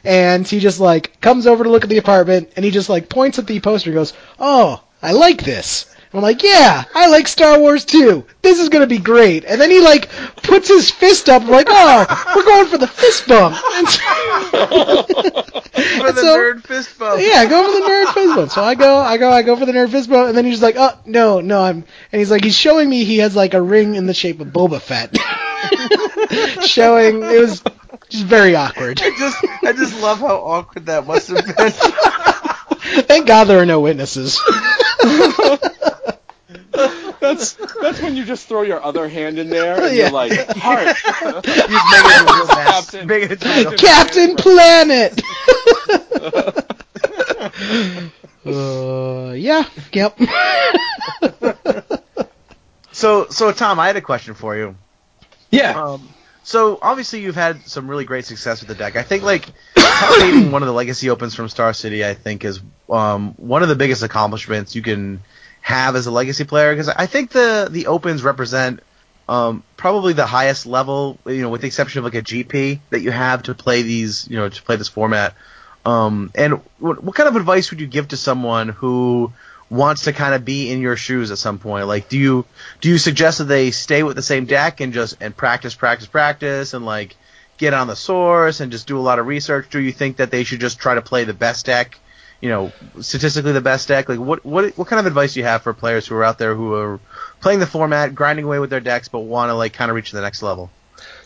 and 0.05 0.47
he 0.47 0.61
just 0.61 0.79
like 0.79 1.21
comes 1.21 1.47
over 1.47 1.65
to 1.65 1.71
look 1.71 1.85
at 1.85 1.91
the 1.91 1.99
apartment, 1.99 2.51
and 2.55 2.65
he 2.65 2.71
just 2.71 2.89
like 2.89 3.09
points 3.09 3.39
at 3.39 3.47
the 3.47 3.59
poster 3.61 3.91
and 3.91 3.97
goes, 3.97 4.13
"Oh, 4.39 4.83
I 5.03 5.13
like 5.13 5.43
this." 5.43 5.87
I'm 6.13 6.23
like, 6.23 6.43
yeah, 6.43 6.83
I 6.95 7.07
like 7.09 7.29
Star 7.29 7.59
Wars 7.61 7.85
too. 7.85 8.25
This 8.43 8.59
is 8.59 8.69
gonna 8.69 8.87
be 8.89 8.99
great. 8.99 9.45
And 9.45 9.61
then 9.61 9.71
he 9.71 9.81
like 9.81 10.11
puts 10.43 10.67
his 10.69 10.91
fist 10.91 11.29
up. 11.29 11.43
I'm 11.43 11.49
like, 11.49 11.69
oh, 11.71 12.33
we're 12.35 12.45
going 12.45 12.67
for 12.69 12.79
the 12.79 12.89
fist 12.89 13.29
bump. 13.29 13.57
And 13.73 13.89
so, 13.89 15.03
For 16.07 16.13
the 16.13 16.21
so- 16.21 16.39
nerd 16.39 16.63
fist 16.65 16.99
bump. 16.99 17.21
yeah, 17.23 17.47
go 17.47 17.65
for 17.65 17.71
the 17.81 17.87
nerd 17.87 18.13
fist 18.13 18.35
bump. 18.37 18.51
So 18.51 18.63
I 18.63 18.75
go, 18.75 18.99
I 18.99 19.17
go, 19.19 19.31
I 19.31 19.43
go 19.43 19.57
for 19.57 19.65
the 19.67 19.73
nerd 19.73 19.91
fist 19.91 20.11
bump, 20.11 20.29
and 20.29 20.37
then 20.37 20.45
he's 20.45 20.61
like, 20.61 20.75
oh 20.77 20.99
no, 21.07 21.41
no, 21.41 21.63
I'm, 21.63 21.85
and 22.13 22.19
he's 22.19 22.31
like, 22.31 22.43
he's 22.45 22.57
showing 22.57 22.91
me 22.91 23.05
he 23.05 23.19
has 23.19 23.35
like 23.37 23.55
a 23.55 23.63
ring 23.63 23.95
in 23.95 24.07
the 24.07 24.15
shape 24.15 24.41
of 24.41 24.49
Boba 24.49 24.81
Fett, 24.81 25.17
showing 26.67 27.23
it 27.23 27.41
was 27.41 27.63
just 28.11 28.25
very 28.25 28.55
awkward. 28.57 29.01
I 29.03 29.11
just, 29.17 29.45
I 29.65 29.73
just 29.73 30.01
love 30.03 30.19
how 30.19 30.37
awkward 30.37 30.87
that 30.87 31.07
must 31.07 31.29
have 31.29 31.47
been. 31.47 31.71
Thank 33.05 33.27
God 33.27 33.45
there 33.45 33.61
are 33.61 33.67
no 33.67 33.81
witnesses. 33.81 34.39
That's 37.21 37.53
that's 37.81 38.01
when 38.03 38.17
you 38.17 38.25
just 38.25 38.49
throw 38.49 38.63
your 38.63 38.83
other 38.83 39.09
hand 39.09 39.39
in 39.39 39.49
there 39.51 39.77
and 39.83 39.95
Yeah. 39.95 40.05
you're 40.05 40.11
like, 40.11 40.33
heart. 40.57 40.97
He's 40.97 41.57
making 41.57 41.75
it 41.75 42.31
real 42.35 42.47
mess. 42.47 42.91
Captain. 42.91 43.07
Making 43.07 43.31
it 43.41 43.79
Captain 43.79 44.37
Planet. 44.37 45.21
uh, 48.47 49.33
yeah, 49.33 49.65
yep. 49.93 50.19
So, 52.93 53.27
so 53.29 53.53
Tom, 53.53 53.79
I 53.81 53.87
had 53.87 53.97
a 53.97 54.01
question 54.01 54.35
for 54.35 54.57
you. 54.57 54.77
Yeah. 55.51 55.81
Um, 55.93 56.09
so 56.43 56.79
obviously 56.83 57.21
you've 57.21 57.35
had 57.37 57.67
some 57.67 57.89
really 57.89 58.05
great 58.05 58.25
success 58.25 58.61
with 58.61 58.69
the 58.69 58.75
deck. 58.75 58.97
I 58.97 59.03
think 59.03 59.23
like 59.23 59.47
top 59.77 60.21
eighting 60.23 60.51
one 60.51 60.63
of 60.63 60.67
the 60.67 60.73
Legacy 60.73 61.11
Opens 61.11 61.35
from 61.35 61.49
Star 61.49 61.73
City, 61.73 62.05
I 62.05 62.15
think 62.15 62.45
is 62.45 62.61
um, 62.89 63.35
one 63.37 63.63
of 63.63 63.69
the 63.69 63.77
biggest 63.77 64.03
accomplishments 64.03 64.75
you 64.75 64.83
can 64.83 65.21
have 65.61 65.97
as 65.97 66.07
a 66.07 66.11
Legacy 66.11 66.45
player 66.45 66.73
because 66.73 66.89
I 66.89 67.07
think 67.07 67.31
the 67.31 67.69
the 67.71 67.87
Opens 67.87 68.23
represent 68.23 68.81
um, 69.29 69.63
probably 69.77 70.13
the 70.13 70.27
highest 70.27 70.67
level, 70.67 71.17
you 71.25 71.43
know, 71.43 71.51
with 71.51 71.61
the 71.61 71.69
exception 71.69 72.01
of 72.01 72.05
like 72.05 72.17
a 72.17 72.23
GP 72.23 72.81
that 72.91 73.01
you 73.01 73.13
have 73.13 73.45
to 73.45 73.55
play 73.55 73.83
these, 73.83 74.27
you 74.29 74.37
know, 74.37 74.49
to 74.49 74.63
play 74.63 74.75
this 74.75 74.89
format. 74.89 75.35
Um, 75.87 76.33
and 76.35 76.55
what, 76.79 77.03
what 77.03 77.15
kind 77.15 77.29
of 77.29 77.37
advice 77.37 77.71
would 77.71 77.81
you 77.81 77.87
give 77.87 78.09
to 78.09 78.17
someone 78.17 78.69
who 78.69 79.33
wants 79.71 80.03
to 80.05 80.13
kind 80.13 80.35
of 80.35 80.45
be 80.45 80.71
in 80.71 80.81
your 80.81 80.97
shoes 80.97 81.31
at 81.31 81.39
some 81.39 81.61
point? 81.61 81.87
Like, 81.87 82.09
do 82.09 82.19
you 82.19 82.45
do 82.81 82.89
you 82.89 82.99
suggest 82.99 83.39
that 83.39 83.45
they 83.45 83.71
stay 83.71 84.03
with 84.03 84.17
the 84.17 84.23
same 84.23 84.47
deck 84.47 84.81
and 84.81 84.93
just 84.93 85.17
and 85.21 85.35
practice, 85.35 85.77
practice, 85.77 86.09
practice, 86.09 86.75
and 86.75 86.85
like 86.85 87.17
get 87.57 87.73
on 87.73 87.87
the 87.87 87.97
source 87.97 88.59
and 88.59 88.73
just 88.73 88.89
do 88.89 88.99
a 88.99 89.01
lot 89.01 89.21
of 89.21 89.27
research? 89.27 89.71
Do 89.71 89.79
you 89.79 89.93
think 89.93 90.17
that 90.17 90.33
they 90.33 90.43
should 90.43 90.61
just 90.61 90.81
try 90.81 90.95
to 90.95 91.03
play 91.03 91.23
the 91.23 91.35
best 91.35 91.67
deck? 91.67 91.99
You 92.41 92.49
know, 92.49 92.73
statistically 93.01 93.53
the 93.53 93.61
best 93.61 93.89
deck. 93.89 94.09
Like, 94.09 94.19
what 94.19 94.45
what 94.45 94.77
what 94.79 94.89
kind 94.89 95.01
of 95.01 95.07
advice 95.07 95.35
do 95.35 95.41
you 95.41 95.47
have 95.47 95.63
for 95.63 95.75
players 95.75 96.07
who 96.07 96.15
are 96.17 96.25
out 96.25 96.39
there 96.39 96.55
who 96.55 96.75
are 96.75 97.01
playing 97.41 97.61
the 97.61 97.67
format, 97.67 98.15
grinding 98.15 98.45
away 98.45 98.59
with 98.59 98.71
their 98.71 98.81
decks, 98.81 99.09
but 99.09 99.21
want 99.21 99.51
to 99.51 99.55
like 99.55 99.73
kind 99.73 99.91
of 99.91 99.95
reach 99.95 100.11
the 100.11 100.21
next 100.23 100.43
level? 100.43 100.71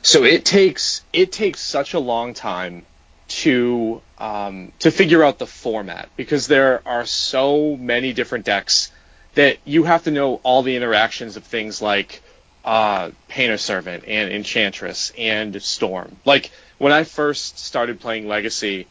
So 0.02 0.24
it 0.24 0.44
takes 0.44 1.02
it 1.12 1.32
takes 1.32 1.60
such 1.60 1.94
a 1.94 2.00
long 2.00 2.34
time 2.34 2.84
to 3.26 4.02
um, 4.18 4.72
to 4.80 4.90
figure 4.90 5.22
out 5.22 5.38
the 5.38 5.46
format 5.46 6.08
because 6.16 6.46
there 6.46 6.82
are 6.86 7.06
so 7.06 7.76
many 7.76 8.12
different 8.12 8.44
decks 8.44 8.90
that 9.34 9.58
you 9.64 9.84
have 9.84 10.04
to 10.04 10.10
know 10.10 10.40
all 10.42 10.62
the 10.62 10.76
interactions 10.76 11.36
of 11.36 11.44
things 11.44 11.82
like 11.82 12.22
uh, 12.64 13.10
Painter 13.28 13.58
Servant 13.58 14.04
and 14.06 14.32
Enchantress 14.32 15.12
and 15.18 15.60
Storm. 15.62 16.16
Like 16.24 16.50
when 16.78 16.92
I 16.92 17.04
first 17.04 17.58
started 17.58 18.00
playing 18.00 18.28
Legacy, 18.28 18.86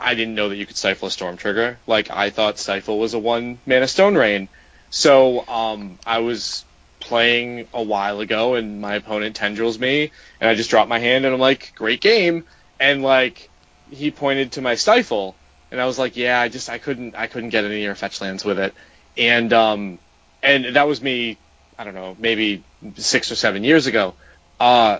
I 0.00 0.14
didn't 0.14 0.34
know 0.34 0.48
that 0.48 0.56
you 0.56 0.66
could 0.66 0.76
stifle 0.76 1.08
a 1.08 1.10
Storm 1.10 1.36
trigger. 1.36 1.78
Like 1.86 2.10
I 2.10 2.30
thought 2.30 2.58
Stifle 2.58 2.98
was 2.98 3.14
a 3.14 3.18
one 3.18 3.58
mana 3.66 3.88
Stone 3.88 4.16
Rain. 4.16 4.48
So 4.90 5.46
um, 5.46 5.98
I 6.06 6.18
was 6.18 6.64
playing 7.00 7.68
a 7.72 7.82
while 7.82 8.20
ago 8.20 8.54
and 8.54 8.80
my 8.80 8.96
opponent 8.96 9.36
tendrils 9.36 9.78
me 9.78 10.10
and 10.40 10.50
I 10.50 10.54
just 10.54 10.70
drop 10.70 10.88
my 10.88 10.98
hand 10.98 11.24
and 11.24 11.34
I'm 11.34 11.40
like, 11.40 11.72
great 11.76 12.00
game. 12.00 12.44
And 12.80 13.02
like 13.02 13.48
he 13.90 14.10
pointed 14.10 14.52
to 14.52 14.62
my 14.62 14.74
stifle 14.74 15.36
and 15.70 15.80
I 15.80 15.86
was 15.86 15.98
like, 15.98 16.16
yeah, 16.16 16.40
I 16.40 16.48
just 16.48 16.68
I 16.68 16.78
couldn't 16.78 17.14
I 17.14 17.26
couldn't 17.26 17.50
get 17.50 17.64
any 17.64 17.76
of 17.76 17.82
your 17.82 17.94
fetch 17.94 18.20
lands 18.20 18.44
with 18.44 18.58
it. 18.58 18.74
And 19.16 19.52
um 19.52 19.98
and 20.42 20.76
that 20.76 20.88
was 20.88 21.00
me, 21.00 21.38
I 21.78 21.84
don't 21.84 21.94
know, 21.94 22.16
maybe 22.18 22.64
six 22.96 23.30
or 23.30 23.36
seven 23.36 23.62
years 23.62 23.86
ago. 23.86 24.14
Uh 24.58 24.98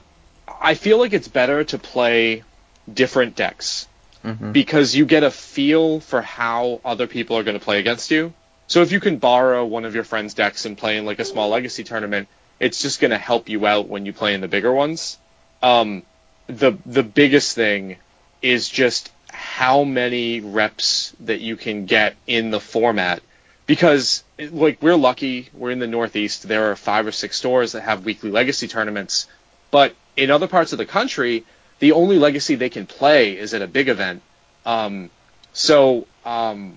I 0.61 0.75
feel 0.75 0.99
like 0.99 1.13
it's 1.13 1.29
better 1.29 1.65
to 1.65 1.79
play 1.79 2.45
different 2.93 3.35
decks 3.35 3.89
because 4.53 4.95
you 4.95 5.07
get 5.07 5.23
a 5.23 5.31
feel 5.31 6.01
for 6.01 6.23
how 6.23 6.81
other 6.85 7.07
people 7.07 7.37
are 7.37 7.43
going 7.43 7.59
to 7.59 7.65
play 7.65 7.79
against 7.79 8.11
you. 8.11 8.33
So 8.67 8.83
if 8.83 8.91
you 8.91 9.01
can 9.01 9.19
borrow 9.19 9.65
one 9.65 9.85
of 9.85 9.95
your 9.95 10.05
friends' 10.05 10.35
decks 10.35 10.65
and 10.65 10.77
play 10.77 10.97
in 10.97 11.07
like 11.07 11.21
a 11.21 11.25
small 11.25 11.49
legacy 11.49 11.85
tournament, 11.85 12.29
it's 12.59 12.83
just 12.83 13.01
going 13.01 13.13
to 13.13 13.19
help 13.19 13.49
you 13.49 13.67
out 13.67 13.89
when 13.89 14.07
you 14.07 14.13
play 14.13 14.35
in 14.35 14.41
the 14.41 14.49
bigger 14.49 14.73
ones. 14.73 15.19
Um, 15.63 16.03
the 16.47 16.77
the 16.85 17.03
biggest 17.03 17.55
thing 17.55 17.97
is 18.43 18.69
just 18.69 19.11
how 19.29 19.85
many 19.85 20.41
reps 20.41 21.15
that 21.21 21.41
you 21.41 21.57
can 21.57 21.87
get 21.87 22.17
in 22.27 22.51
the 22.51 22.61
format 22.61 23.23
because 23.67 24.23
like 24.39 24.81
we're 24.81 24.97
lucky 24.97 25.49
we're 25.53 25.71
in 25.71 25.79
the 25.79 25.87
northeast 25.87 26.47
there 26.47 26.71
are 26.71 26.77
five 26.77 27.07
or 27.07 27.13
six 27.13 27.37
stores 27.37 27.73
that 27.73 27.83
have 27.83 28.05
weekly 28.05 28.31
legacy 28.31 28.69
tournaments 28.69 29.27
but 29.71 29.95
in 30.17 30.31
other 30.31 30.47
parts 30.47 30.73
of 30.73 30.79
the 30.79 30.87
country 30.87 31.45
the 31.79 31.93
only 31.93 32.19
legacy 32.19 32.55
they 32.55 32.69
can 32.69 32.87
play 32.87 33.37
is 33.37 33.55
at 33.55 33.63
a 33.63 33.67
big 33.67 33.89
event. 33.89 34.23
Um, 34.65 35.11
so 35.53 36.07
um, 36.25 36.77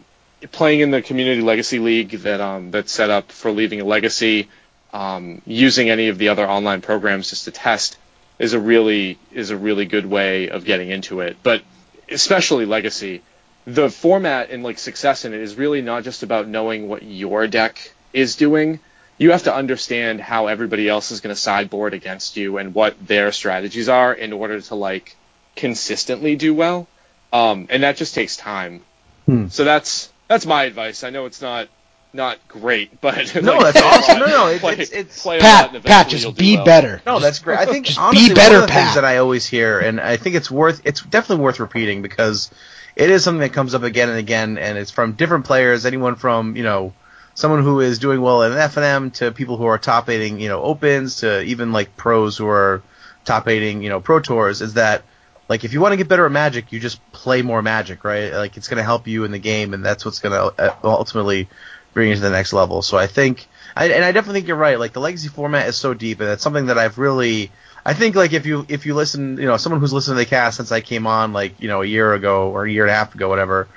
playing 0.52 0.82
in 0.82 0.92
the 0.92 1.02
community 1.02 1.42
legacy 1.42 1.80
league 1.80 2.12
that 2.12 2.42
um, 2.42 2.72
that's 2.72 2.92
set 2.92 3.10
up 3.10 3.32
for 3.32 3.52
leaving 3.52 3.82
a 3.82 3.86
legacy 3.86 4.50
um, 4.94 5.42
using 5.46 5.90
any 5.90 6.08
of 6.08 6.18
the 6.18 6.30
other 6.30 6.48
online 6.48 6.82
programs 6.82 7.30
just 7.30 7.46
to 7.46 7.52
test 7.52 7.98
is 8.40 8.54
a 8.54 8.60
really 8.60 9.20
is 9.32 9.50
a 9.50 9.58
really 9.58 9.86
good 9.86 10.06
way 10.06 10.50
of 10.50 10.66
getting 10.66 10.90
into 10.90 11.20
it. 11.22 11.38
But 11.44 11.62
especially 12.10 12.66
legacy 12.66 13.22
the 13.66 13.90
format 13.90 14.50
and 14.50 14.64
like 14.64 14.80
success 14.80 15.26
in 15.26 15.34
it 15.34 15.42
is 15.42 15.56
really 15.56 15.82
not 15.82 16.04
just 16.04 16.24
about 16.24 16.48
knowing 16.48 16.88
what 16.88 17.04
your 17.04 17.48
deck 17.48 17.94
is 18.14 18.36
doing 18.36 18.80
you 19.20 19.32
have 19.32 19.44
to 19.44 19.54
understand 19.54 20.20
how 20.22 20.48
everybody 20.48 20.90
else 20.90 21.12
is 21.12 21.20
going 21.22 21.36
to 21.36 21.40
sideboard 21.40 21.94
against 21.94 22.38
you 22.38 22.58
and 22.58 22.74
what 22.74 22.96
their 23.06 23.32
strategies 23.32 23.88
are 23.90 24.12
in 24.14 24.34
order 24.34 24.60
to 24.62 24.76
like 24.76 25.16
consistently 25.56 26.36
do 26.36 26.54
well 26.54 26.88
um, 27.34 27.68
and 27.70 27.84
that 27.84 27.98
just 27.98 28.16
takes 28.16 28.36
time 28.38 28.82
Hmm. 29.26 29.48
so 29.50 29.64
that's 29.64 30.12
that's 30.28 30.46
my 30.48 30.64
advice 30.64 31.04
i 31.04 31.12
know 31.12 31.26
it's 31.28 31.42
not 31.42 31.68
not 32.14 32.40
great 32.48 33.00
but 33.02 33.36
No, 33.44 33.58
like, 33.58 33.76
that's 33.76 33.86
awesome. 33.86 34.20
No, 34.22 34.26
no, 34.26 34.48
it- 34.48 34.62
play, 34.62 34.72
it's- 34.74 34.92
it's- 34.92 35.22
play 35.22 35.38
a 35.38 35.44
lot 35.44 35.76
and 35.76 35.84
Pat, 35.84 36.06
Pat, 36.06 36.10
just 36.10 36.36
be 36.36 36.56
well. 36.56 36.66
better. 36.66 37.02
No, 37.06 37.20
that's 37.20 37.38
great. 37.38 37.60
I 37.60 37.68
think 37.68 37.86
Just 37.86 38.00
be 38.12 38.34
better, 38.34 38.56
one 38.56 38.64
of 38.64 38.68
the 38.70 38.74
Pat. 38.74 38.84
things 38.86 38.96
that 38.96 39.06
I 39.06 39.18
always 39.18 39.46
hear, 39.46 39.78
and 39.80 40.02
I 40.02 40.18
think 40.18 40.36
it's 40.36 40.50
worth, 40.50 40.82
it's 40.86 41.02
definitely 41.04 41.44
worth 41.44 41.60
repeating 41.60 42.02
because 42.02 42.50
it 42.96 43.12
is 43.12 43.24
something 43.24 43.42
that 43.42 43.54
comes 43.54 43.76
up 43.76 43.84
again 43.84 44.10
and 44.10 44.18
again, 44.18 44.58
and 44.58 44.76
it's 44.80 44.90
from 44.90 45.12
different 45.12 45.46
players, 45.46 45.86
anyone 45.86 46.16
from 46.16 46.56
you 46.56 46.64
know 46.64 46.94
someone 47.40 47.64
who 47.64 47.80
is 47.80 48.00
doing 48.00 48.22
well 48.22 48.44
in 48.44 48.52
FNM 48.52 49.14
to 49.14 49.32
people 49.32 49.56
who 49.56 49.64
are 49.64 49.78
top 49.78 50.10
eighting, 50.10 50.42
you 50.42 50.50
know, 50.50 50.62
opens 50.62 51.22
to 51.22 51.42
even 51.44 51.72
like 51.72 51.96
pros 51.96 52.36
who 52.36 52.46
are 52.46 52.84
top 53.24 53.48
eighting, 53.48 53.82
you 53.82 53.88
know, 53.88 54.02
pro 54.02 54.20
tours. 54.20 54.62
Is 54.62 54.74
that 54.74 55.04
like 55.48 55.64
if 55.64 55.72
you 55.72 55.80
want 55.80 55.94
to 55.94 55.98
get 55.98 56.10
better 56.10 56.26
at 56.26 56.34
Magic, 56.34 56.74
you 56.74 56.82
just 56.82 57.00
play 57.14 57.42
more 57.42 57.62
Magic, 57.62 58.04
right? 58.04 58.34
Like 58.34 58.58
it's 58.58 58.68
going 58.68 58.80
to 58.80 58.84
help 58.84 59.08
you 59.08 59.24
in 59.24 59.32
the 59.32 59.40
game, 59.40 59.74
and 59.74 59.86
that's 59.86 60.04
what's 60.04 60.20
going 60.20 60.34
to 60.34 60.62
uh, 60.62 60.76
ultimately 60.84 61.48
bring 61.94 62.10
you 62.10 62.16
to 62.16 62.22
the 62.22 62.30
next 62.30 62.52
level. 62.52 62.82
So 62.82 62.98
I 62.98 63.08
think, 63.08 63.48
I, 63.74 63.88
and 63.88 64.04
I 64.04 64.12
definitely 64.12 64.42
think 64.42 64.50
you're 64.50 64.58
right. 64.58 64.78
Like 64.78 64.92
the 64.92 65.00
legacy 65.00 65.30
format 65.30 65.70
is 65.70 65.78
so 65.78 65.94
deep, 65.94 66.20
and 66.20 66.30
it's 66.30 66.44
something 66.44 66.66
that 66.66 66.78
I've 66.78 66.98
really, 66.98 67.52
I 67.86 67.94
think 67.94 68.18
like 68.18 68.34
if 68.34 68.46
you 68.48 68.66
if 68.68 68.86
you 68.86 68.96
listen, 68.96 69.38
you 69.38 69.46
know, 69.46 69.56
someone 69.56 69.80
who's 69.80 69.94
listened 69.94 70.18
to 70.18 70.26
the 70.26 70.30
cast 70.30 70.58
since 70.58 70.74
I 70.74 70.82
came 70.82 71.08
on, 71.08 71.32
like 71.32 71.62
you 71.62 71.70
know, 71.70 71.84
a 71.84 71.86
year 71.86 72.14
ago 72.14 72.50
or 72.50 72.66
a 72.66 72.70
year 72.70 72.84
and 72.84 72.92
a 72.92 72.96
half 72.96 73.16
ago, 73.16 73.30
whatever, 73.30 73.70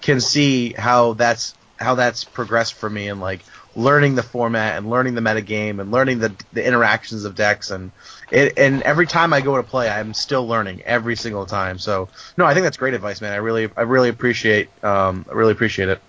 can 0.00 0.22
see 0.22 0.72
how 0.72 1.12
that's 1.12 1.54
how 1.80 1.94
that's 1.94 2.24
progressed 2.24 2.74
for 2.74 2.90
me 2.90 3.08
and 3.08 3.20
like 3.20 3.40
learning 3.74 4.14
the 4.14 4.22
format 4.22 4.76
and 4.76 4.90
learning 4.90 5.14
the 5.14 5.20
metagame 5.20 5.80
and 5.80 5.90
learning 5.90 6.18
the 6.18 6.32
the 6.52 6.64
interactions 6.64 7.24
of 7.24 7.34
decks 7.34 7.70
and 7.70 7.90
it, 8.30 8.58
and 8.58 8.82
every 8.82 9.06
time 9.06 9.32
I 9.32 9.40
go 9.40 9.56
to 9.56 9.62
play, 9.62 9.88
I'm 9.88 10.12
still 10.12 10.46
learning 10.46 10.82
every 10.82 11.16
single 11.16 11.46
time. 11.46 11.78
So 11.78 12.08
no, 12.36 12.44
I 12.44 12.54
think 12.54 12.64
that's 12.64 12.76
great 12.76 12.94
advice, 12.94 13.20
man. 13.20 13.32
I 13.32 13.36
really 13.36 13.70
I 13.76 13.82
really 13.82 14.08
appreciate 14.08 14.68
um 14.84 15.24
I 15.30 15.34
really 15.34 15.52
appreciate 15.52 15.88
it. 15.88 16.00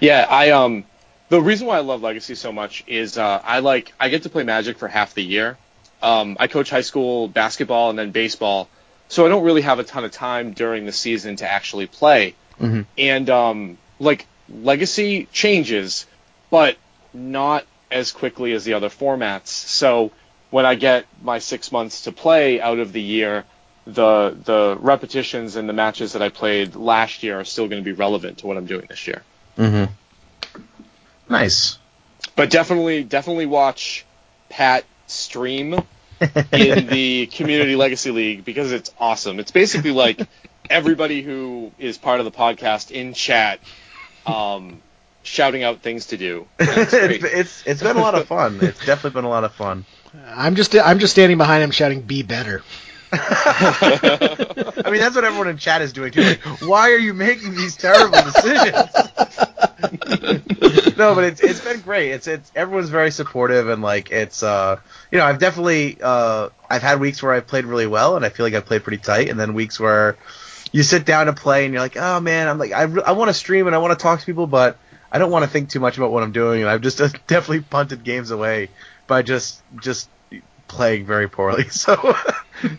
Yeah, 0.00 0.26
I 0.28 0.50
um 0.50 0.84
the 1.28 1.40
reason 1.40 1.66
why 1.66 1.76
I 1.76 1.80
love 1.80 2.02
Legacy 2.02 2.34
so 2.34 2.52
much 2.52 2.84
is 2.86 3.18
uh, 3.18 3.40
I 3.42 3.60
like 3.60 3.92
I 3.98 4.08
get 4.10 4.22
to 4.24 4.28
play 4.28 4.44
Magic 4.44 4.78
for 4.78 4.86
half 4.86 5.14
the 5.14 5.22
year, 5.22 5.56
um, 6.02 6.36
I 6.38 6.46
coach 6.46 6.70
high 6.70 6.82
school 6.82 7.26
basketball 7.26 7.90
and 7.90 7.98
then 7.98 8.10
baseball, 8.10 8.68
so 9.08 9.26
I 9.26 9.28
don't 9.28 9.44
really 9.44 9.62
have 9.62 9.78
a 9.78 9.84
ton 9.84 10.04
of 10.04 10.12
time 10.12 10.52
during 10.52 10.86
the 10.86 10.92
season 10.92 11.36
to 11.36 11.50
actually 11.50 11.86
play. 11.86 12.34
Mhm. 12.60 12.86
And 12.96 13.30
um, 13.30 13.78
like 13.98 14.26
Legacy 14.48 15.28
changes, 15.32 16.06
but 16.50 16.76
not 17.12 17.64
as 17.90 18.12
quickly 18.12 18.52
as 18.52 18.64
the 18.64 18.74
other 18.74 18.88
formats. 18.88 19.48
So 19.48 20.12
when 20.50 20.66
I 20.66 20.74
get 20.74 21.06
my 21.22 21.38
six 21.38 21.72
months 21.72 22.02
to 22.02 22.12
play 22.12 22.60
out 22.60 22.78
of 22.78 22.92
the 22.92 23.02
year, 23.02 23.44
the 23.86 24.36
the 24.44 24.76
repetitions 24.80 25.56
and 25.56 25.68
the 25.68 25.72
matches 25.72 26.14
that 26.14 26.22
I 26.22 26.28
played 26.28 26.74
last 26.74 27.22
year 27.22 27.38
are 27.38 27.44
still 27.44 27.68
going 27.68 27.82
to 27.82 27.84
be 27.84 27.92
relevant 27.92 28.38
to 28.38 28.46
what 28.46 28.56
I'm 28.56 28.66
doing 28.66 28.86
this 28.88 29.06
year. 29.06 29.22
Mm-hmm. 29.56 29.92
Nice. 31.28 31.78
But 32.34 32.50
definitely, 32.50 33.04
definitely 33.04 33.46
watch 33.46 34.04
Pat 34.48 34.84
stream 35.06 35.74
in 36.52 36.86
the 36.86 37.26
Community 37.26 37.76
Legacy 37.76 38.10
League 38.10 38.44
because 38.44 38.72
it's 38.72 38.92
awesome. 38.98 39.38
It's 39.38 39.50
basically 39.50 39.92
like 39.92 40.20
everybody 40.68 41.22
who 41.22 41.72
is 41.78 41.98
part 41.98 42.20
of 42.20 42.24
the 42.24 42.32
podcast 42.32 42.90
in 42.90 43.14
chat, 43.14 43.60
um, 44.26 44.80
shouting 45.22 45.62
out 45.62 45.80
things 45.80 46.06
to 46.06 46.16
do. 46.16 46.46
It's 46.58 46.92
it's, 46.92 47.24
it's 47.24 47.66
it's 47.66 47.82
been 47.82 47.96
a 47.96 48.00
lot 48.00 48.14
of 48.14 48.26
fun. 48.26 48.58
It's 48.60 48.84
definitely 48.84 49.18
been 49.18 49.24
a 49.24 49.30
lot 49.30 49.44
of 49.44 49.52
fun. 49.54 49.84
I'm 50.26 50.54
just 50.54 50.74
I'm 50.74 50.98
just 50.98 51.12
standing 51.12 51.38
behind 51.38 51.62
him 51.62 51.70
shouting, 51.70 52.02
"Be 52.02 52.22
better." 52.22 52.62
I 53.12 54.90
mean, 54.90 55.00
that's 55.00 55.14
what 55.14 55.24
everyone 55.24 55.48
in 55.48 55.58
chat 55.58 55.80
is 55.82 55.92
doing 55.92 56.12
too. 56.12 56.22
Like, 56.22 56.40
why 56.62 56.90
are 56.90 56.98
you 56.98 57.14
making 57.14 57.54
these 57.54 57.76
terrible 57.76 58.20
decisions? 58.22 58.74
no, 60.96 61.14
but 61.14 61.24
it's 61.24 61.40
it's 61.40 61.60
been 61.60 61.80
great. 61.80 62.10
It's 62.10 62.26
it's 62.26 62.50
everyone's 62.54 62.88
very 62.88 63.10
supportive 63.10 63.68
and 63.68 63.82
like 63.82 64.10
it's 64.10 64.42
uh 64.42 64.80
you 65.10 65.18
know 65.18 65.24
I've 65.24 65.38
definitely 65.38 65.98
uh 66.02 66.48
I've 66.68 66.82
had 66.82 67.00
weeks 67.00 67.22
where 67.22 67.32
I've 67.32 67.46
played 67.46 67.64
really 67.64 67.86
well 67.86 68.16
and 68.16 68.24
I 68.24 68.28
feel 68.28 68.44
like 68.44 68.54
I've 68.54 68.66
played 68.66 68.82
pretty 68.82 69.02
tight, 69.02 69.28
and 69.28 69.38
then 69.38 69.54
weeks 69.54 69.78
where 69.78 70.16
you 70.72 70.82
sit 70.82 71.04
down 71.04 71.26
to 71.26 71.32
play 71.32 71.64
and 71.64 71.72
you're 71.72 71.82
like, 71.82 71.96
oh 71.96 72.20
man, 72.20 72.48
I'm 72.48 72.58
like 72.58 72.72
I 72.72 72.82
re- 72.82 73.02
I 73.04 73.12
want 73.12 73.28
to 73.28 73.34
stream 73.34 73.66
and 73.66 73.74
I 73.74 73.78
want 73.78 73.98
to 73.98 74.02
talk 74.02 74.20
to 74.20 74.26
people, 74.26 74.46
but 74.46 74.78
I 75.10 75.18
don't 75.18 75.30
want 75.30 75.44
to 75.44 75.50
think 75.50 75.70
too 75.70 75.80
much 75.80 75.96
about 75.96 76.10
what 76.10 76.22
I'm 76.22 76.32
doing, 76.32 76.64
I've 76.64 76.80
just 76.80 77.00
uh, 77.00 77.08
definitely 77.26 77.60
punted 77.60 78.04
games 78.04 78.30
away 78.30 78.70
by 79.06 79.22
just 79.22 79.62
just 79.80 80.08
playing 80.68 81.06
very 81.06 81.28
poorly. 81.28 81.64
So 81.70 82.16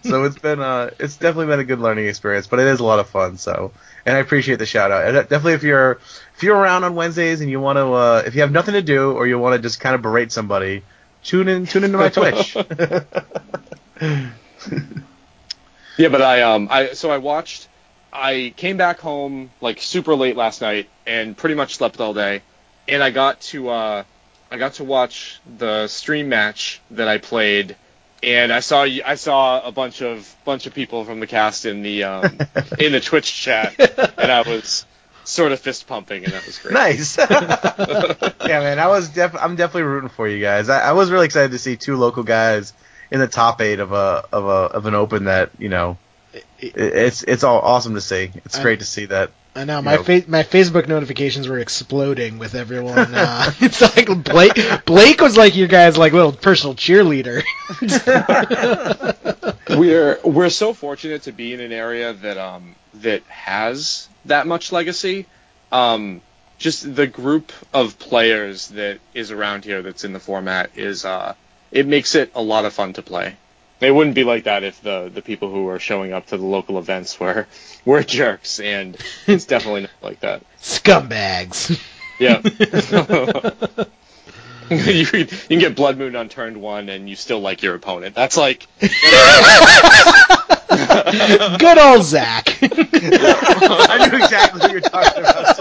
so 0.04 0.24
it's 0.24 0.40
been 0.40 0.60
uh 0.60 0.90
it's 1.00 1.18
definitely 1.18 1.48
been 1.48 1.60
a 1.60 1.64
good 1.64 1.80
learning 1.80 2.08
experience, 2.08 2.48
but 2.48 2.60
it 2.60 2.68
is 2.68 2.80
a 2.80 2.84
lot 2.84 3.00
of 3.00 3.10
fun. 3.10 3.38
So 3.38 3.72
and 4.06 4.16
I 4.16 4.20
appreciate 4.20 4.60
the 4.60 4.66
shout 4.66 4.92
out. 4.92 5.06
And 5.06 5.16
definitely 5.16 5.54
if 5.54 5.64
you're 5.64 6.00
if 6.36 6.44
you're 6.44 6.58
around 6.58 6.84
on 6.84 6.96
Wednesdays 6.96 7.42
and 7.42 7.50
you 7.50 7.60
want 7.60 7.78
to 7.78 7.94
uh 7.94 8.24
if 8.26 8.36
you 8.36 8.42
have 8.42 8.52
nothing 8.52 8.74
to 8.74 8.82
do 8.82 9.12
or 9.12 9.28
you 9.28 9.38
want 9.40 9.56
to 9.56 9.62
just 9.62 9.80
kind 9.80 9.96
of 9.96 10.02
berate 10.02 10.32
somebody, 10.32 10.84
tune 11.24 11.48
in 11.48 11.66
tune 11.68 11.84
into 11.84 11.98
my 11.98 12.10
Twitch. 12.10 12.58
Yeah, 15.98 16.10
but 16.10 16.22
I 16.22 16.44
um 16.44 16.68
I 16.70 16.94
so 16.94 17.10
I 17.10 17.18
watched 17.18 17.68
I 18.18 18.54
came 18.58 18.78
back 18.78 19.00
home 19.00 19.52
like 19.62 19.82
super 19.82 20.16
late 20.16 20.36
last 20.36 20.62
night 20.62 20.90
and 21.06 21.38
pretty 21.38 21.56
much 21.56 21.76
slept 21.76 22.02
all 22.02 22.14
day. 22.14 22.42
And 22.88 23.04
I 23.04 23.12
got 23.12 23.40
to 23.42 23.70
uh 23.70 24.04
I 24.52 24.58
got 24.58 24.74
to 24.76 24.84
watch 24.84 25.40
the 25.58 25.88
stream 25.88 26.30
match 26.30 26.82
that 26.92 27.08
I 27.08 27.18
played 27.20 27.76
and 28.24 28.52
I 28.52 28.62
saw 28.62 28.82
y- 28.82 29.02
I 29.06 29.16
saw 29.16 29.66
a 29.66 29.72
bunch 29.72 30.02
of 30.02 30.34
bunch 30.46 30.66
of 30.66 30.74
people 30.74 31.06
from 31.06 31.20
the 31.20 31.28
cast 31.28 31.66
in 31.66 31.84
the 31.84 32.04
um 32.06 32.38
in 32.80 32.92
the 32.92 33.00
Twitch 33.00 33.32
chat 33.34 33.76
and 34.18 34.32
I 34.32 34.42
was 34.42 34.86
sort 35.24 35.52
of 35.52 35.60
fist 35.60 35.86
pumping 35.88 36.24
and 36.24 36.34
that 36.34 36.46
was 36.46 36.58
great. 36.58 36.74
nice. 36.74 37.18
yeah, 37.20 38.60
man, 38.62 38.80
I 38.80 38.88
was 38.88 39.10
def- 39.10 39.36
I'm 39.36 39.56
definitely 39.58 39.84
rooting 39.84 40.10
for 40.10 40.28
you 40.28 40.42
guys. 40.42 40.70
I, 40.70 40.80
I 40.90 40.92
was 40.94 41.12
really 41.12 41.26
excited 41.26 41.52
to 41.52 41.60
see 41.60 41.76
two 41.76 41.98
local 41.98 42.24
guys 42.24 42.74
in 43.12 43.20
the 43.20 43.28
top 43.28 43.62
eight 43.62 43.80
of 43.80 43.92
a 43.92 44.24
of 44.32 44.46
a 44.46 44.74
of 44.74 44.86
an 44.88 44.96
open 44.96 45.26
that 45.26 45.52
you 45.60 45.70
know. 45.70 45.98
It- 46.60 46.74
It's 46.78 47.24
it's 47.24 47.44
all 47.44 47.60
awesome 47.60 47.96
to 47.96 48.02
see. 48.02 48.32
It's 48.46 48.58
I- 48.58 48.62
great 48.62 48.80
to 48.80 48.86
see 48.86 49.06
that. 49.06 49.32
I 49.56 49.64
know 49.64 49.82
my 49.82 49.96
know. 49.96 50.04
fa- 50.04 50.24
my 50.28 50.44
Facebook 50.44 50.88
notifications 50.88 51.48
were 51.48 51.58
exploding 51.58 52.38
with 52.38 52.54
everyone. 52.54 53.16
Uh, 53.16 53.52
it's 53.60 53.82
like 53.82 54.08
Blake 54.24 54.86
Blake 54.86 55.20
was 55.20 55.36
like 55.36 55.56
your 55.56 55.68
guy's 55.68 55.98
like 55.98 56.14
little 56.14 56.32
personal 56.32 56.76
cheerleader. 56.76 57.42
we're 59.70 60.20
we're 60.24 60.50
so 60.50 60.74
fortunate 60.74 61.24
to 61.24 61.32
be 61.32 61.54
in 61.54 61.60
an 61.60 61.72
area 61.72 62.14
that 62.14 62.38
um 62.38 62.76
that 62.96 63.24
has 63.24 64.08
that 64.26 64.48
much 64.48 64.72
legacy. 64.72 65.26
Um, 65.72 66.22
just 66.60 66.96
the 66.96 67.08
group 67.08 67.52
of 67.74 68.00
players 68.00 68.68
that 68.70 69.00
is 69.14 69.32
around 69.32 69.64
here 69.66 69.82
that's 69.82 70.04
in 70.04 70.14
the 70.14 70.20
format 70.20 70.72
is 70.76 71.06
uh 71.06 71.34
it 71.72 71.86
makes 71.88 72.16
it 72.16 72.32
a 72.36 72.42
lot 72.42 72.66
of 72.66 72.74
fun 72.74 72.94
to 72.94 73.02
play. 73.02 73.36
It 73.80 73.92
wouldn't 73.92 74.16
be 74.16 74.24
like 74.24 74.46
that 74.46 74.64
if 74.64 74.82
the 74.82 75.12
the 75.14 75.22
people 75.22 75.52
who 75.52 75.68
are 75.70 75.80
showing 75.80 76.12
up 76.14 76.26
to 76.28 76.38
the 76.38 76.46
local 76.46 76.80
events 76.80 77.20
were 77.20 77.48
were 77.86 78.04
jerks, 78.04 78.60
and 78.60 78.98
it's 79.28 79.46
definitely 79.46 79.82
not 79.82 79.92
like 80.02 80.20
that. 80.22 80.44
Scumbags. 80.62 81.80
Yeah. 82.20 82.42
you, 84.72 85.06
you 85.14 85.26
can 85.28 85.60
get 85.60 85.76
Blood 85.76 86.00
Moon 86.00 86.16
on 86.16 86.30
turn 86.30 86.62
one, 86.62 86.90
and 86.90 87.08
you 87.08 87.16
still 87.16 87.40
like 87.42 87.62
your 87.62 87.76
opponent. 87.76 88.16
That's 88.16 88.36
like 88.36 88.66
Good 91.60 91.78
old 91.78 92.04
Zach. 92.04 92.58
I 92.64 94.08
knew 94.10 94.18
exactly 94.18 94.60
what 94.62 94.72
you're 94.72 94.82
talking 94.82 95.24
about. 95.24 95.56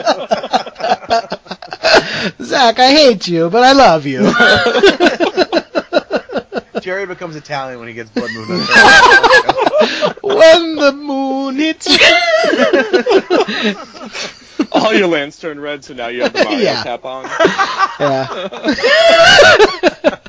too. 2.39 2.45
Zach, 2.45 2.79
I 2.79 2.91
hate 2.91 3.29
you, 3.29 3.51
but 3.51 3.63
I 3.63 3.73
love 3.73 4.07
you. 4.07 5.63
Jerry 6.87 7.05
becomes 7.05 7.35
Italian 7.35 7.81
when 7.81 7.89
he 7.89 7.95
gets 7.95 8.11
blood 8.11 8.31
moon. 8.33 8.49
on 8.49 8.61
Thursday. 8.61 10.15
when 10.23 10.77
the 10.77 10.93
moon 10.93 11.57
hits 11.57 11.89
you. 11.89 11.99
all 14.73 14.95
your 14.95 15.09
lands 15.09 15.37
turn 15.37 15.59
red, 15.59 15.83
so 15.85 15.95
now 15.95 16.07
you 16.07 16.23
have 16.23 16.33
the 16.33 16.45
Mario 16.45 16.61
Yeah. 16.61 16.83
cap 16.85 17.05
on. 17.05 17.25
Yeah. 17.99 18.29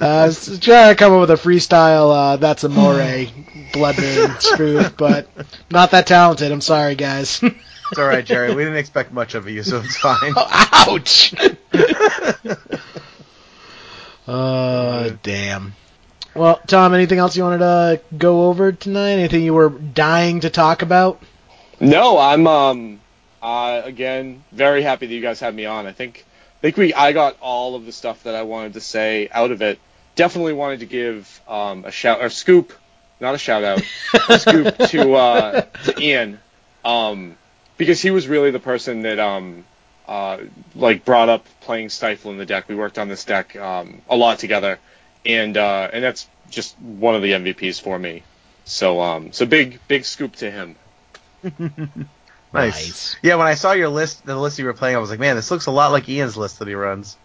Uh, 0.00 0.26
s- 0.30 0.58
trying 0.58 0.92
to 0.92 0.96
come 0.98 1.12
up 1.12 1.20
with 1.20 1.30
a 1.30 1.34
freestyle, 1.34 2.12
uh, 2.12 2.36
that's 2.38 2.64
a 2.64 2.68
moray 2.68 3.30
blood 3.72 3.96
moon 3.98 4.34
spoof, 4.40 4.96
but 4.96 5.28
not 5.70 5.92
that 5.92 6.08
talented. 6.08 6.50
I'm 6.50 6.60
sorry, 6.60 6.96
guys. 6.96 7.40
it's 7.40 7.98
all 7.98 8.04
right, 8.04 8.24
Jerry. 8.24 8.52
We 8.52 8.64
didn't 8.64 8.78
expect 8.78 9.12
much 9.12 9.34
of 9.36 9.48
you, 9.48 9.62
so 9.62 9.80
it's 9.84 9.96
fine. 9.96 10.32
Ouch! 10.36 11.34
Uh, 14.26 15.10
damn. 15.22 15.74
Well, 16.34 16.60
Tom, 16.66 16.94
anything 16.94 17.18
else 17.18 17.36
you 17.36 17.44
wanted 17.44 17.58
to 17.58 18.00
go 18.16 18.48
over 18.48 18.72
tonight? 18.72 19.12
Anything 19.12 19.42
you 19.42 19.54
were 19.54 19.68
dying 19.68 20.40
to 20.40 20.50
talk 20.50 20.82
about? 20.82 21.22
No, 21.80 22.18
I'm 22.18 22.46
um 22.46 23.00
uh 23.42 23.82
again 23.84 24.42
very 24.52 24.82
happy 24.82 25.06
that 25.06 25.14
you 25.14 25.20
guys 25.20 25.38
had 25.38 25.54
me 25.54 25.66
on. 25.66 25.86
I 25.86 25.92
think 25.92 26.24
I 26.58 26.60
think 26.60 26.76
we 26.76 26.94
I 26.94 27.12
got 27.12 27.36
all 27.40 27.76
of 27.76 27.86
the 27.86 27.92
stuff 27.92 28.24
that 28.24 28.34
I 28.34 28.42
wanted 28.42 28.72
to 28.74 28.80
say 28.80 29.28
out 29.30 29.52
of 29.52 29.62
it. 29.62 29.78
Definitely 30.16 30.54
wanted 30.54 30.80
to 30.80 30.86
give 30.86 31.40
um 31.46 31.84
a 31.84 31.92
shout 31.92 32.20
or 32.20 32.30
scoop, 32.30 32.72
not 33.20 33.34
a 33.34 33.38
shout 33.38 33.62
out, 33.62 33.82
a 34.28 34.38
scoop 34.38 34.76
to 34.88 35.14
uh 35.14 35.60
to 35.84 36.00
Ian. 36.00 36.40
Um 36.84 37.36
because 37.76 38.00
he 38.00 38.10
was 38.10 38.26
really 38.26 38.50
the 38.50 38.60
person 38.60 39.02
that 39.02 39.20
um 39.20 39.64
uh 40.06 40.38
like 40.74 41.04
brought 41.04 41.28
up 41.28 41.46
playing 41.60 41.88
Stifle 41.88 42.30
in 42.30 42.38
the 42.38 42.46
deck. 42.46 42.68
We 42.68 42.74
worked 42.74 42.98
on 42.98 43.08
this 43.08 43.24
deck 43.24 43.56
um 43.56 44.02
a 44.08 44.16
lot 44.16 44.38
together 44.38 44.78
and 45.24 45.56
uh 45.56 45.88
and 45.92 46.04
that's 46.04 46.26
just 46.50 46.78
one 46.78 47.14
of 47.14 47.22
the 47.22 47.32
MVPs 47.32 47.80
for 47.80 47.98
me. 47.98 48.22
So 48.64 49.00
um 49.00 49.32
so 49.32 49.46
big 49.46 49.80
big 49.88 50.04
scoop 50.04 50.36
to 50.36 50.50
him. 50.50 50.76
Nice. 52.52 52.74
Nice. 52.86 53.16
Yeah, 53.20 53.34
when 53.34 53.48
I 53.48 53.54
saw 53.54 53.72
your 53.72 53.88
list, 53.88 54.24
the 54.24 54.36
list 54.36 54.60
you 54.60 54.64
were 54.66 54.74
playing, 54.74 54.94
I 54.94 55.00
was 55.00 55.10
like, 55.10 55.18
man, 55.18 55.34
this 55.34 55.50
looks 55.50 55.66
a 55.66 55.72
lot 55.72 55.90
like 55.90 56.08
Ian's 56.08 56.36
list 56.36 56.60
that 56.60 56.68
he 56.68 56.74
runs. 56.74 57.16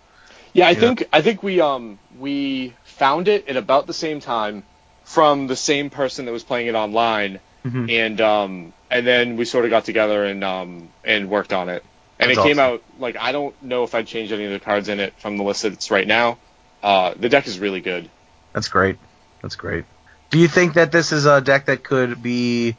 Yeah, 0.53 0.65
I 0.65 0.71
Yeah. 0.71 0.79
think 0.79 1.07
I 1.13 1.21
think 1.21 1.43
we 1.43 1.61
um 1.61 1.99
we 2.17 2.73
found 2.83 3.27
it 3.27 3.47
at 3.47 3.55
about 3.55 3.85
the 3.85 3.93
same 3.93 4.19
time 4.21 4.63
from 5.03 5.47
the 5.47 5.55
same 5.55 5.89
person 5.91 6.25
that 6.25 6.31
was 6.31 6.43
playing 6.43 6.67
it 6.67 6.75
online, 6.75 7.39
Mhm. 7.63 7.91
and 7.91 8.21
um 8.21 8.73
and 8.89 9.05
then 9.05 9.35
we 9.37 9.45
sort 9.45 9.65
of 9.65 9.69
got 9.71 9.85
together 9.85 10.25
and 10.25 10.43
um 10.43 10.89
and 11.03 11.29
worked 11.29 11.53
on 11.53 11.69
it, 11.69 11.83
and 12.19 12.29
That's 12.29 12.39
it 12.39 12.43
came 12.43 12.59
awesome. 12.59 12.73
out 12.73 12.83
like 12.99 13.15
I 13.17 13.31
don't 13.31 13.61
know 13.63 13.83
if 13.83 13.95
I'd 13.95 14.07
change 14.07 14.31
any 14.31 14.45
of 14.45 14.51
the 14.51 14.59
cards 14.59 14.89
in 14.89 14.99
it 14.99 15.13
from 15.19 15.37
the 15.37 15.43
list 15.43 15.63
that's 15.63 15.89
right 15.89 16.07
now. 16.07 16.37
Uh, 16.83 17.13
the 17.15 17.29
deck 17.29 17.47
is 17.47 17.59
really 17.59 17.81
good. 17.81 18.09
That's 18.53 18.67
great. 18.67 18.97
That's 19.41 19.55
great. 19.55 19.85
Do 20.29 20.37
you 20.37 20.47
think 20.47 20.73
that 20.75 20.91
this 20.91 21.11
is 21.11 21.25
a 21.25 21.41
deck 21.41 21.65
that 21.65 21.83
could 21.83 22.21
be, 22.21 22.75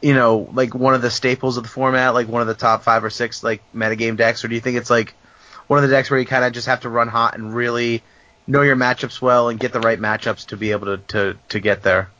you 0.00 0.14
know, 0.14 0.48
like 0.52 0.74
one 0.74 0.94
of 0.94 1.02
the 1.02 1.10
staples 1.10 1.56
of 1.56 1.64
the 1.64 1.68
format, 1.68 2.14
like 2.14 2.28
one 2.28 2.40
of 2.40 2.48
the 2.48 2.54
top 2.54 2.82
five 2.82 3.04
or 3.04 3.10
six 3.10 3.42
like 3.42 3.62
metagame 3.74 4.16
decks, 4.16 4.44
or 4.44 4.48
do 4.48 4.54
you 4.54 4.60
think 4.60 4.76
it's 4.76 4.90
like 4.90 5.14
one 5.66 5.82
of 5.82 5.88
the 5.88 5.94
decks 5.94 6.10
where 6.10 6.18
you 6.18 6.26
kind 6.26 6.44
of 6.44 6.52
just 6.52 6.66
have 6.66 6.80
to 6.80 6.88
run 6.88 7.08
hot 7.08 7.36
and 7.36 7.54
really 7.54 8.02
know 8.46 8.62
your 8.62 8.76
matchups 8.76 9.20
well 9.20 9.48
and 9.50 9.60
get 9.60 9.72
the 9.72 9.80
right 9.80 9.98
matchups 9.98 10.46
to 10.46 10.56
be 10.56 10.70
able 10.70 10.96
to 10.96 10.98
to, 11.08 11.38
to 11.50 11.60
get 11.60 11.82
there? 11.82 12.10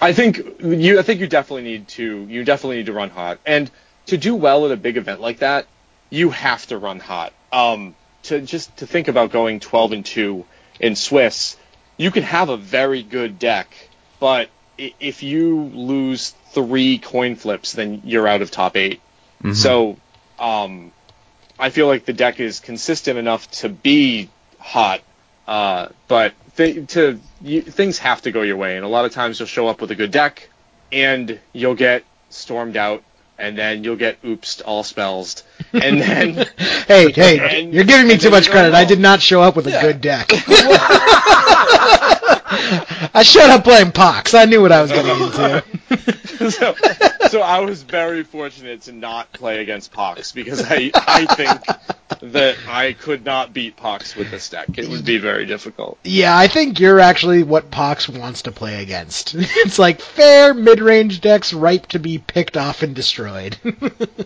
I 0.00 0.12
think 0.12 0.40
you 0.62 0.98
I 0.98 1.02
think 1.02 1.20
you 1.20 1.26
definitely 1.26 1.64
need 1.64 1.88
to 1.88 2.26
you 2.28 2.44
definitely 2.44 2.76
need 2.78 2.86
to 2.86 2.92
run 2.92 3.10
hot. 3.10 3.38
And 3.46 3.70
to 4.06 4.16
do 4.16 4.34
well 4.34 4.66
at 4.66 4.72
a 4.72 4.76
big 4.76 4.96
event 4.96 5.20
like 5.20 5.38
that, 5.38 5.66
you 6.10 6.30
have 6.30 6.66
to 6.66 6.78
run 6.78 7.00
hot. 7.00 7.32
Um 7.52 7.94
to 8.24 8.40
just 8.40 8.76
to 8.78 8.86
think 8.86 9.08
about 9.08 9.30
going 9.32 9.60
12 9.60 9.92
and 9.92 10.04
2 10.04 10.44
in 10.80 10.96
Swiss, 10.96 11.56
you 11.96 12.10
can 12.10 12.22
have 12.22 12.48
a 12.48 12.56
very 12.56 13.02
good 13.02 13.38
deck, 13.38 13.68
but 14.20 14.48
if 14.76 15.22
you 15.22 15.62
lose 15.74 16.34
three 16.52 16.98
coin 16.98 17.36
flips, 17.36 17.72
then 17.72 18.02
you're 18.04 18.28
out 18.28 18.42
of 18.42 18.50
top 18.50 18.76
8 18.76 19.00
Mhm. 19.42 19.54
So, 19.54 19.96
um, 20.38 20.92
I 21.58 21.70
feel 21.70 21.86
like 21.86 22.04
the 22.04 22.12
deck 22.12 22.40
is 22.40 22.60
consistent 22.60 23.18
enough 23.18 23.50
to 23.62 23.68
be 23.68 24.28
hot, 24.58 25.00
uh, 25.46 25.88
but 26.06 26.34
th- 26.56 26.88
to 26.88 27.20
you, 27.42 27.62
things 27.62 27.98
have 27.98 28.22
to 28.22 28.30
go 28.30 28.42
your 28.42 28.56
way, 28.56 28.76
and 28.76 28.84
a 28.84 28.88
lot 28.88 29.04
of 29.04 29.12
times 29.12 29.38
you'll 29.38 29.46
show 29.48 29.66
up 29.68 29.80
with 29.80 29.90
a 29.90 29.94
good 29.94 30.10
deck, 30.10 30.48
and 30.92 31.38
you'll 31.52 31.74
get 31.74 32.04
stormed 32.30 32.76
out, 32.76 33.02
and 33.38 33.56
then 33.58 33.82
you'll 33.84 33.96
get 33.96 34.22
oopsed 34.22 34.62
all 34.64 34.82
spells, 34.84 35.42
and 35.72 36.00
then 36.00 36.34
Hey, 36.86 37.12
hey, 37.12 37.60
And- 37.62 37.74
you're 37.74 37.84
giving 37.84 38.08
me 38.08 38.16
too 38.18 38.30
much 38.30 38.50
credit. 38.50 38.74
I 38.74 38.84
did 38.84 39.00
not 39.00 39.20
show 39.20 39.42
up 39.42 39.56
with 39.56 39.66
a 39.66 39.78
good 39.80 40.00
deck. 40.00 40.30
I 42.50 43.22
showed 43.24 43.50
up 43.50 43.64
playing 43.64 43.92
Pox. 43.92 44.34
I 44.34 44.44
knew 44.46 44.60
what 44.62 44.72
I 44.72 44.82
was 44.82 44.90
getting 44.90 45.22
into. 45.22 46.50
so, 46.50 46.74
so 47.28 47.40
I 47.40 47.60
was 47.60 47.82
very 47.82 48.24
fortunate 48.24 48.82
to 48.82 48.92
not 48.92 49.32
play 49.32 49.60
against 49.60 49.92
Pox 49.92 50.32
because 50.32 50.64
I 50.66 50.90
I 50.94 51.26
think 51.26 51.60
that 52.20 52.56
I 52.68 52.94
could 52.94 53.24
not 53.24 53.52
beat 53.52 53.76
Pox 53.76 54.16
with 54.16 54.30
this 54.30 54.48
deck. 54.48 54.78
It 54.78 54.88
would 54.88 55.04
be 55.04 55.18
very 55.18 55.46
difficult. 55.46 55.98
Yeah, 56.04 56.36
I 56.36 56.48
think 56.48 56.80
you're 56.80 57.00
actually 57.00 57.42
what 57.42 57.70
Pox 57.70 58.08
wants 58.08 58.42
to 58.42 58.52
play 58.52 58.82
against. 58.82 59.34
it's 59.38 59.78
like 59.78 60.00
fair 60.00 60.54
mid-range 60.54 61.20
decks 61.20 61.52
ripe 61.52 61.86
to 61.88 61.98
be 61.98 62.18
picked 62.18 62.56
off 62.56 62.82
and 62.82 62.94
destroyed. 62.94 63.56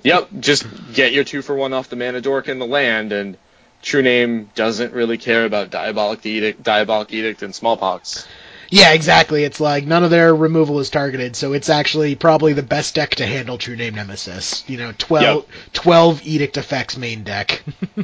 Yep, 0.05 0.31
just 0.41 0.67
get 0.95 1.13
your 1.13 1.23
two 1.23 1.43
for 1.43 1.55
one 1.55 1.73
off 1.73 1.89
the 1.89 1.95
mana 1.95 2.21
dork 2.21 2.49
in 2.49 2.59
the 2.59 2.67
land, 2.67 3.13
and 3.13 3.39
True 3.83 4.03
Name 4.03 4.51
doesn't 4.57 4.93
really 4.93 5.17
care 5.17 5.45
about 5.45 5.71
Diabolic 5.71 6.27
Edict, 6.27 6.61
Diabolic 6.61 7.13
Edict, 7.13 7.43
and 7.43 7.55
Smallpox. 7.55 8.27
Yeah, 8.73 8.95
exactly. 8.95 9.45
It's 9.45 9.61
like 9.61 9.85
none 9.85 10.03
of 10.03 10.09
their 10.09 10.35
removal 10.35 10.81
is 10.81 10.89
targeted, 10.89 11.37
so 11.37 11.53
it's 11.53 11.69
actually 11.69 12.15
probably 12.15 12.55
the 12.55 12.63
best 12.63 12.95
deck 12.95 13.11
to 13.17 13.27
handle 13.27 13.59
True 13.59 13.77
Name 13.77 13.95
Nemesis. 13.95 14.65
You 14.67 14.79
know, 14.79 14.95
12, 14.97 15.45
12 15.75 16.27
Edict 16.27 16.57
effects 16.57 16.97
main 16.97 17.23
deck. 17.23 17.63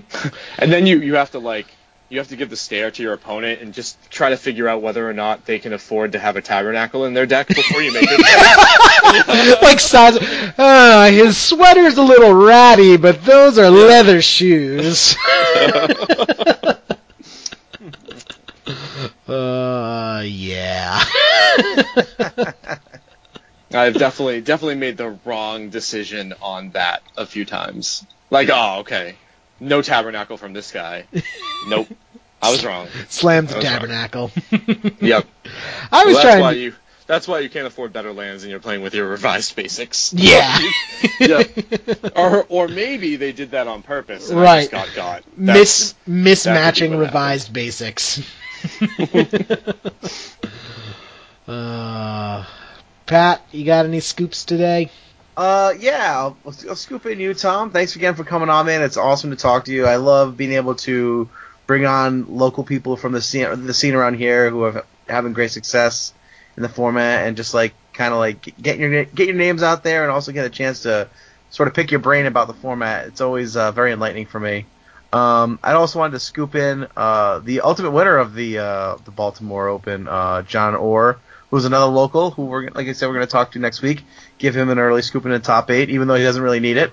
And 0.59 0.71
then 0.71 0.87
you 0.87 1.01
you 1.01 1.14
have 1.14 1.31
to 1.31 1.39
like 1.39 1.66
you 2.11 2.19
have 2.19 2.29
to 2.29 2.37
give 2.37 2.51
the 2.51 2.57
stare 2.57 2.91
to 2.91 3.03
your 3.03 3.14
opponent 3.14 3.62
and 3.62 3.73
just 3.73 3.97
try 4.11 4.29
to 4.29 4.37
figure 4.37 4.69
out 4.69 4.83
whether 4.83 5.09
or 5.09 5.14
not 5.14 5.47
they 5.47 5.59
can 5.59 5.73
afford 5.73 6.12
to 6.12 6.19
have 6.19 6.37
a 6.37 6.43
tabernacle 6.43 7.07
in 7.07 7.14
their 7.14 7.27
deck 7.27 7.49
before 7.49 7.81
you 7.81 7.93
make 7.93 8.07
it. 8.07 9.62
like 9.62 9.81
Sans, 9.81 10.19
uh, 10.19 11.11
his 11.11 11.39
sweater's 11.39 11.97
a 11.97 12.03
little 12.03 12.35
ratty, 12.35 12.99
but 12.99 13.25
those 13.25 13.59
are 13.59 13.71
leather 13.71 14.21
shoes. 14.21 15.16
uh, 19.29 20.23
yeah. 20.25 21.03
I've 23.73 23.95
definitely 23.95 24.41
definitely 24.41 24.77
made 24.77 24.97
the 24.97 25.19
wrong 25.25 25.69
decision 25.71 26.35
on 26.41 26.71
that 26.71 27.03
a 27.16 27.27
few 27.27 27.45
times. 27.45 28.05
Like, 28.31 28.49
oh, 28.53 28.79
okay, 28.81 29.16
no 29.61 29.83
tabernacle 29.83 30.37
from 30.37 30.53
this 30.53 30.73
guy. 30.73 31.05
Nope, 31.66 31.89
I 32.41 32.53
was 32.53 32.64
wrong. 32.64 32.87
Slammed 33.09 33.49
the 33.49 33.61
tabernacle. 33.61 34.31
Yep. 35.01 35.27
I 35.91 36.05
was 36.05 36.14
Well, 36.14 36.14
that's 36.14 36.23
trying. 36.23 36.41
why 36.41 36.55
to- 36.55 36.59
you. 36.61 36.75
That's 37.09 37.27
why 37.27 37.41
you 37.41 37.49
can't 37.51 37.66
afford 37.66 37.93
better 37.93 38.12
lands 38.12 38.45
and 38.45 38.51
you're 38.51 38.61
playing 38.61 38.83
with 38.83 38.95
your 38.95 39.09
revised 39.09 39.57
basics. 39.57 40.12
Yeah. 40.14 40.57
yeah. 41.19 41.43
Or 42.14 42.45
or 42.49 42.69
maybe 42.69 43.16
they 43.16 43.33
did 43.33 43.51
that 43.53 43.66
on 43.66 43.83
purpose 43.83 44.31
Right. 44.31 44.71
just 44.71 44.95
got 44.95 44.95
got. 44.95 45.25
That 45.39 45.57
mismatching 46.07 46.97
revised 46.99 47.53
basics. 47.53 48.21
uh, 51.48 52.44
Pat, 53.06 53.42
you 53.52 53.64
got 53.64 53.86
any 53.86 54.00
scoops 54.00 54.44
today? 54.44 54.90
Uh, 55.36 55.72
yeah, 55.78 56.14
I'll, 56.16 56.36
I'll 56.44 56.74
scoop 56.74 57.06
in 57.06 57.20
you, 57.20 57.32
Tom. 57.32 57.70
Thanks 57.70 57.94
again 57.94 58.16
for 58.16 58.24
coming 58.24 58.48
on, 58.48 58.66
man. 58.66 58.82
It's 58.82 58.96
awesome 58.96 59.30
to 59.30 59.36
talk 59.36 59.66
to 59.66 59.72
you. 59.72 59.86
I 59.86 59.96
love 59.96 60.36
being 60.36 60.52
able 60.52 60.74
to 60.76 61.28
bring 61.68 61.86
on 61.86 62.36
local 62.36 62.64
people 62.64 62.96
from 62.96 63.12
the 63.12 63.22
scene, 63.22 63.66
the 63.66 63.74
scene 63.74 63.94
around 63.94 64.14
here 64.14 64.50
who 64.50 64.64
have 64.64 64.84
having 65.09 65.32
great 65.32 65.52
success 65.52 66.12
in 66.56 66.64
the 66.64 66.68
format, 66.68 67.28
and 67.28 67.36
just 67.36 67.54
like 67.54 67.74
kind 67.92 68.12
of 68.12 68.18
like 68.18 68.54
get 68.61 68.78
your 68.78 69.04
get 69.04 69.28
your 69.28 69.36
names 69.36 69.62
out 69.62 69.84
there, 69.84 70.02
and 70.02 70.11
also 70.11 70.32
get 70.32 70.44
a 70.44 70.50
chance 70.50 70.82
to 70.82 71.09
sort 71.50 71.68
of 71.68 71.74
pick 71.74 71.92
your 71.92 72.00
brain 72.00 72.26
about 72.26 72.48
the 72.48 72.54
format. 72.54 73.06
It's 73.06 73.20
always 73.20 73.56
uh, 73.56 73.70
very 73.70 73.92
enlightening 73.92 74.26
for 74.26 74.40
me. 74.40 74.66
Um, 75.12 75.59
I 75.62 75.72
also 75.72 75.98
wanted 75.98 76.12
to 76.12 76.20
scoop 76.20 76.54
in 76.54 76.86
uh, 76.96 77.38
the 77.38 77.62
ultimate 77.62 77.92
winner 77.92 78.18
of 78.18 78.34
the 78.34 78.59
uh, 78.59 78.96
the 79.04 79.11
Baltimore 79.11 79.68
Open, 79.68 80.06
uh, 80.06 80.42
John 80.42 80.74
Orr, 80.74 81.18
who's 81.50 81.64
another 81.64 81.90
local 81.90 82.30
who 82.30 82.44
we're 82.44 82.70
like 82.70 82.88
I 82.88 82.92
said 82.92 83.09
we're 83.09 83.14
going 83.14 83.26
to 83.26 83.32
talk 83.32 83.52
to 83.52 83.59
next 83.59 83.80
week. 83.80 84.04
Give 84.36 84.54
him 84.54 84.68
an 84.68 84.78
early 84.78 85.02
scoop 85.02 85.24
in 85.24 85.30
the 85.30 85.38
top 85.38 85.70
eight, 85.70 85.88
even 85.90 86.09
though 86.09 86.14
he 86.14 86.24
doesn't 86.24 86.42
really 86.42 86.61
need 86.61 86.76
it. 86.76 86.92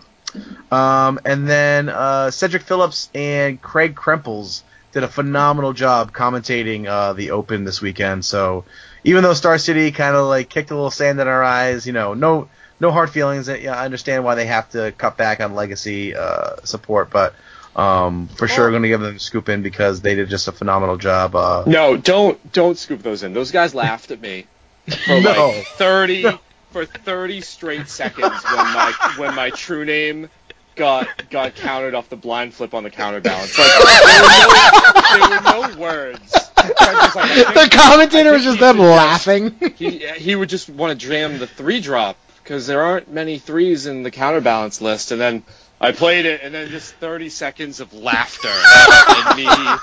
Um, 0.72 1.20
and 1.26 1.48
then 1.48 1.90
uh, 1.90 2.32
Cedric 2.32 2.64
Phillips 2.64 3.10
and 3.14 3.62
Craig 3.62 3.96
Krempels 3.96 4.64
did 4.92 5.04
a 5.04 5.08
phenomenal 5.08 5.74
job 5.74 6.14
commentating 6.14 6.88
uh, 6.88 7.14
the 7.14 7.32
Open 7.32 7.66
this 7.66 7.82
weekend. 7.82 8.24
So 8.24 8.64
even 9.04 9.24
though 9.24 9.34
Star 9.34 9.58
City 9.58 9.92
kind 9.92 10.16
of 10.16 10.28
like 10.28 10.50
kicked 10.50 10.72
a 10.72 10.76
little 10.76 10.92
sand 10.92 11.20
in 11.20 11.28
our 11.28 11.44
eyes, 11.44 11.86
you 11.86 11.94
know, 11.94 12.14
no 12.14 12.50
no 12.80 12.92
hard 12.92 13.10
feelings. 13.10 13.48
I 13.50 13.86
understand 13.86 14.24
why 14.24 14.36
they 14.36 14.46
have 14.46 14.70
to 14.72 14.94
cut 14.98 15.18
back 15.18 15.40
on 15.40 15.54
legacy 15.54 16.16
uh, 16.16 16.58
support, 16.64 17.10
but 17.10 17.34
um, 17.76 18.28
for 18.30 18.48
sure 18.48 18.70
going 18.70 18.84
to 18.84 18.88
give 18.88 19.02
them 19.02 19.16
a 19.16 19.20
scoop 19.20 19.50
in 19.50 19.62
because 19.62 20.02
they 20.02 20.16
did 20.16 20.30
just 20.30 20.48
a 20.48 20.52
phenomenal 20.52 20.98
job. 20.98 21.36
Uh, 21.36 21.64
No, 21.68 21.98
don't 21.98 22.52
don't 22.54 22.78
scoop 22.78 23.02
those 23.04 23.24
in. 23.24 23.34
Those 23.34 23.52
guys 23.52 23.76
laughed 23.76 24.12
at 24.12 24.22
me 24.22 24.48
for 25.06 25.20
No. 25.22 25.48
like 25.50 25.66
thirty 25.66 26.26
for 26.72 26.86
thirty 26.86 27.42
straight 27.42 27.88
seconds 27.90 28.44
when 28.44 28.56
my 28.74 28.94
when 29.18 29.36
my 29.36 29.50
true 29.50 29.84
name 29.86 30.30
got 30.76 31.30
got 31.30 31.56
counted 31.56 31.94
off 31.96 32.10
the 32.10 32.16
blind 32.18 32.54
flip 32.54 32.74
on 32.74 32.84
the 32.84 32.90
counterbalance. 32.90 33.58
Like 33.58 33.72
there 33.72 34.22
were 34.22 34.30
no, 34.42 35.02
there 35.12 35.30
were 35.30 35.74
no 35.74 35.80
words. 35.82 36.34
Like, 36.34 36.76
The 37.54 37.70
commentator 37.72 38.32
was 38.32 38.44
just 38.44 38.60
them 38.60 38.80
laughing. 38.80 39.56
He 39.76 40.00
he 40.18 40.36
would 40.36 40.50
just 40.50 40.70
want 40.70 40.98
to 41.00 41.08
jam 41.08 41.38
the 41.40 41.48
three 41.48 41.80
drop 41.82 42.18
because 42.44 42.68
there 42.68 42.82
aren't 42.82 43.12
many 43.12 43.38
threes 43.40 43.86
in 43.86 44.04
the 44.04 44.12
counterbalance 44.12 44.80
list, 44.82 45.12
and 45.12 45.20
then. 45.20 45.44
I 45.82 45.92
played 45.92 46.26
it, 46.26 46.42
and 46.42 46.54
then 46.54 46.70
just 46.70 46.96
30 46.96 47.30
seconds 47.30 47.80
of 47.80 47.94
laughter, 47.94 48.70
and 49.08 49.36
me, 49.36 49.82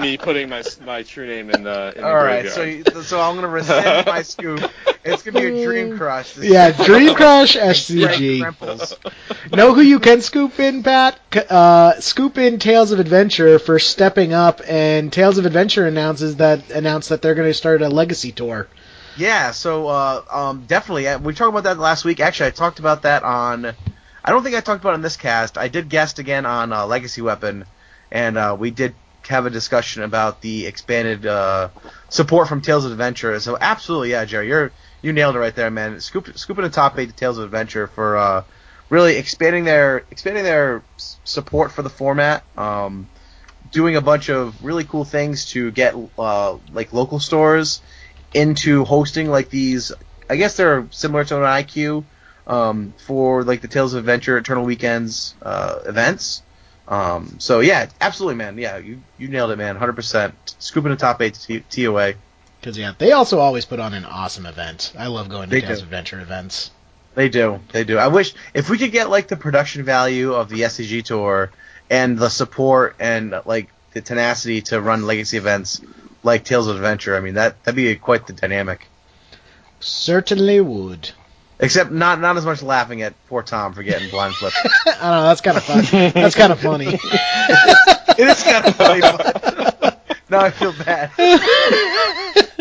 me 0.00 0.16
putting 0.18 0.48
my 0.48 0.62
my 0.84 1.02
true 1.02 1.26
name 1.26 1.50
in 1.50 1.62
the 1.62 1.94
in 1.96 2.06
the 2.06 2.06
all 2.06 2.14
right, 2.14 2.46
graveyard. 2.46 2.86
so 2.86 3.02
so 3.02 3.20
I'm 3.20 3.34
going 3.34 3.42
to 3.44 3.48
rescind 3.48 4.06
my 4.06 4.22
scoop. 4.22 4.66
It's 5.04 5.22
going 5.22 5.34
to 5.34 5.40
be 5.40 5.46
a 5.46 5.52
Dream 5.52 5.90
Crush. 5.98 6.34
This 6.34 6.48
Yeah, 6.48 6.72
season. 6.72 6.84
Dream 6.84 7.14
Crush 7.14 7.56
Craig 7.56 7.74
SCG. 7.76 8.40
Know 9.52 9.74
who 9.74 9.80
you 9.80 9.98
can 10.00 10.20
scoop 10.20 10.58
in, 10.60 10.82
Pat? 10.82 11.18
Uh, 11.50 11.98
scoop 12.00 12.38
in 12.38 12.58
Tales 12.58 12.92
of 12.92 13.00
Adventure 13.00 13.58
for 13.58 13.78
stepping 13.78 14.32
up, 14.32 14.60
and 14.68 15.12
Tales 15.12 15.38
of 15.38 15.46
Adventure 15.46 15.86
announces 15.86 16.36
that 16.36 16.70
announced 16.70 17.08
that 17.08 17.22
they're 17.22 17.34
going 17.34 17.48
to 17.48 17.54
start 17.54 17.82
a 17.82 17.88
Legacy 17.88 18.32
tour. 18.32 18.68
Yeah, 19.16 19.50
so 19.52 19.88
uh, 19.88 20.22
um, 20.30 20.66
definitely. 20.66 21.08
uh, 21.08 21.18
We 21.18 21.34
talked 21.34 21.50
about 21.50 21.64
that 21.64 21.78
last 21.78 22.04
week. 22.04 22.20
Actually, 22.20 22.48
I 22.48 22.50
talked 22.50 22.78
about 22.78 23.02
that 23.02 23.22
on. 23.22 23.74
I 24.24 24.30
don't 24.30 24.42
think 24.42 24.56
I 24.56 24.60
talked 24.60 24.82
about 24.82 24.94
in 24.94 25.02
this 25.02 25.16
cast. 25.16 25.56
I 25.56 25.68
did 25.68 25.88
guest 25.88 26.18
again 26.18 26.46
on 26.46 26.72
uh, 26.72 26.86
Legacy 26.86 27.22
Weapon, 27.22 27.64
and 28.10 28.36
uh, 28.36 28.56
we 28.58 28.70
did 28.70 28.94
have 29.28 29.46
a 29.46 29.50
discussion 29.50 30.02
about 30.02 30.40
the 30.40 30.66
expanded 30.66 31.26
uh, 31.26 31.68
support 32.08 32.48
from 32.48 32.60
Tales 32.60 32.84
of 32.84 32.92
Adventure. 32.92 33.38
So 33.40 33.56
absolutely, 33.60 34.10
yeah, 34.10 34.24
Jerry, 34.24 34.48
you're 34.48 34.72
you 35.02 35.12
nailed 35.12 35.36
it 35.36 35.38
right 35.38 35.54
there, 35.54 35.70
man. 35.70 36.00
Scoop, 36.00 36.36
scooping 36.36 36.64
the 36.64 36.70
top 36.70 36.98
eight 36.98 37.08
to 37.08 37.14
Tales 37.14 37.38
of 37.38 37.44
Adventure 37.44 37.86
for 37.86 38.16
uh, 38.16 38.44
really 38.90 39.16
expanding 39.16 39.64
their 39.64 40.04
expanding 40.10 40.44
their 40.44 40.82
support 41.24 41.72
for 41.72 41.82
the 41.82 41.90
format. 41.90 42.44
Um, 42.56 43.08
doing 43.70 43.96
a 43.96 44.00
bunch 44.00 44.28
of 44.28 44.64
really 44.64 44.84
cool 44.84 45.04
things 45.04 45.46
to 45.52 45.70
get 45.70 45.94
uh, 46.18 46.58
like 46.72 46.92
local 46.92 47.20
stores 47.20 47.80
into 48.34 48.84
hosting 48.84 49.30
like 49.30 49.48
these. 49.48 49.92
I 50.28 50.36
guess 50.36 50.56
they're 50.56 50.86
similar 50.90 51.24
to 51.24 51.36
an 51.36 51.42
IQ 51.42 52.04
um, 52.50 52.92
for 53.06 53.44
like 53.44 53.60
the 53.62 53.68
Tales 53.68 53.94
of 53.94 54.00
Adventure 54.00 54.36
Eternal 54.36 54.64
Weekends 54.64 55.34
uh, 55.40 55.78
events. 55.86 56.42
Um, 56.88 57.36
so 57.38 57.60
yeah, 57.60 57.88
absolutely, 58.00 58.34
man. 58.34 58.58
Yeah, 58.58 58.76
you 58.78 59.00
you 59.16 59.28
nailed 59.28 59.52
it, 59.52 59.56
man. 59.56 59.76
Hundred 59.76 59.94
percent. 59.94 60.34
Scooping 60.58 60.90
the 60.90 60.96
top 60.96 61.22
eight 61.22 61.34
to 61.34 61.60
T- 61.62 61.84
TOA. 61.84 62.14
Because 62.60 62.76
yeah, 62.76 62.92
they 62.98 63.12
also 63.12 63.38
always 63.38 63.64
put 63.64 63.78
on 63.80 63.94
an 63.94 64.04
awesome 64.04 64.44
event. 64.44 64.92
I 64.98 65.06
love 65.06 65.28
going 65.28 65.48
to 65.48 65.54
They 65.54 65.60
Tales 65.60 65.78
do. 65.78 65.84
of 65.84 65.88
Adventure 65.88 66.20
events. 66.20 66.72
They 67.14 67.28
do. 67.28 67.60
They 67.72 67.84
do. 67.84 67.96
I 67.98 68.08
wish 68.08 68.34
if 68.54 68.68
we 68.68 68.76
could 68.78 68.92
get 68.92 69.08
like 69.08 69.28
the 69.28 69.36
production 69.36 69.84
value 69.84 70.34
of 70.34 70.48
the 70.48 70.62
SCG 70.62 71.04
tour 71.04 71.50
and 71.88 72.18
the 72.18 72.28
support 72.28 72.96
and 72.98 73.34
like 73.46 73.68
the 73.92 74.00
tenacity 74.00 74.60
to 74.62 74.80
run 74.80 75.06
legacy 75.06 75.36
events 75.36 75.80
like 76.22 76.44
Tales 76.44 76.66
of 76.66 76.76
Adventure. 76.76 77.16
I 77.16 77.20
mean 77.20 77.34
that 77.34 77.62
that'd 77.64 77.76
be 77.76 77.94
quite 77.96 78.26
the 78.26 78.32
dynamic. 78.32 78.86
Certainly 79.80 80.60
would. 80.60 81.10
Except 81.62 81.90
not 81.90 82.20
not 82.20 82.36
as 82.36 82.44
much 82.44 82.62
laughing 82.62 83.02
at 83.02 83.14
poor 83.28 83.42
Tom 83.42 83.74
for 83.74 83.82
getting 83.82 84.08
blind 84.10 84.34
flipped. 84.34 84.56
I 84.86 84.92
don't 84.92 85.02
know. 85.02 85.22
That's 85.24 85.40
kind 85.40 85.56
of 85.56 85.64
fun. 85.64 86.12
That's 86.14 86.34
kind 86.34 86.52
of 86.52 86.60
funny. 86.60 86.86
it 86.88 88.18
is 88.18 88.42
kind 88.42 88.66
of 88.66 88.76
funny. 88.76 89.00
But 89.00 90.02
now 90.30 90.40
I 90.40 90.50
feel 90.50 90.72
bad. 90.72 91.10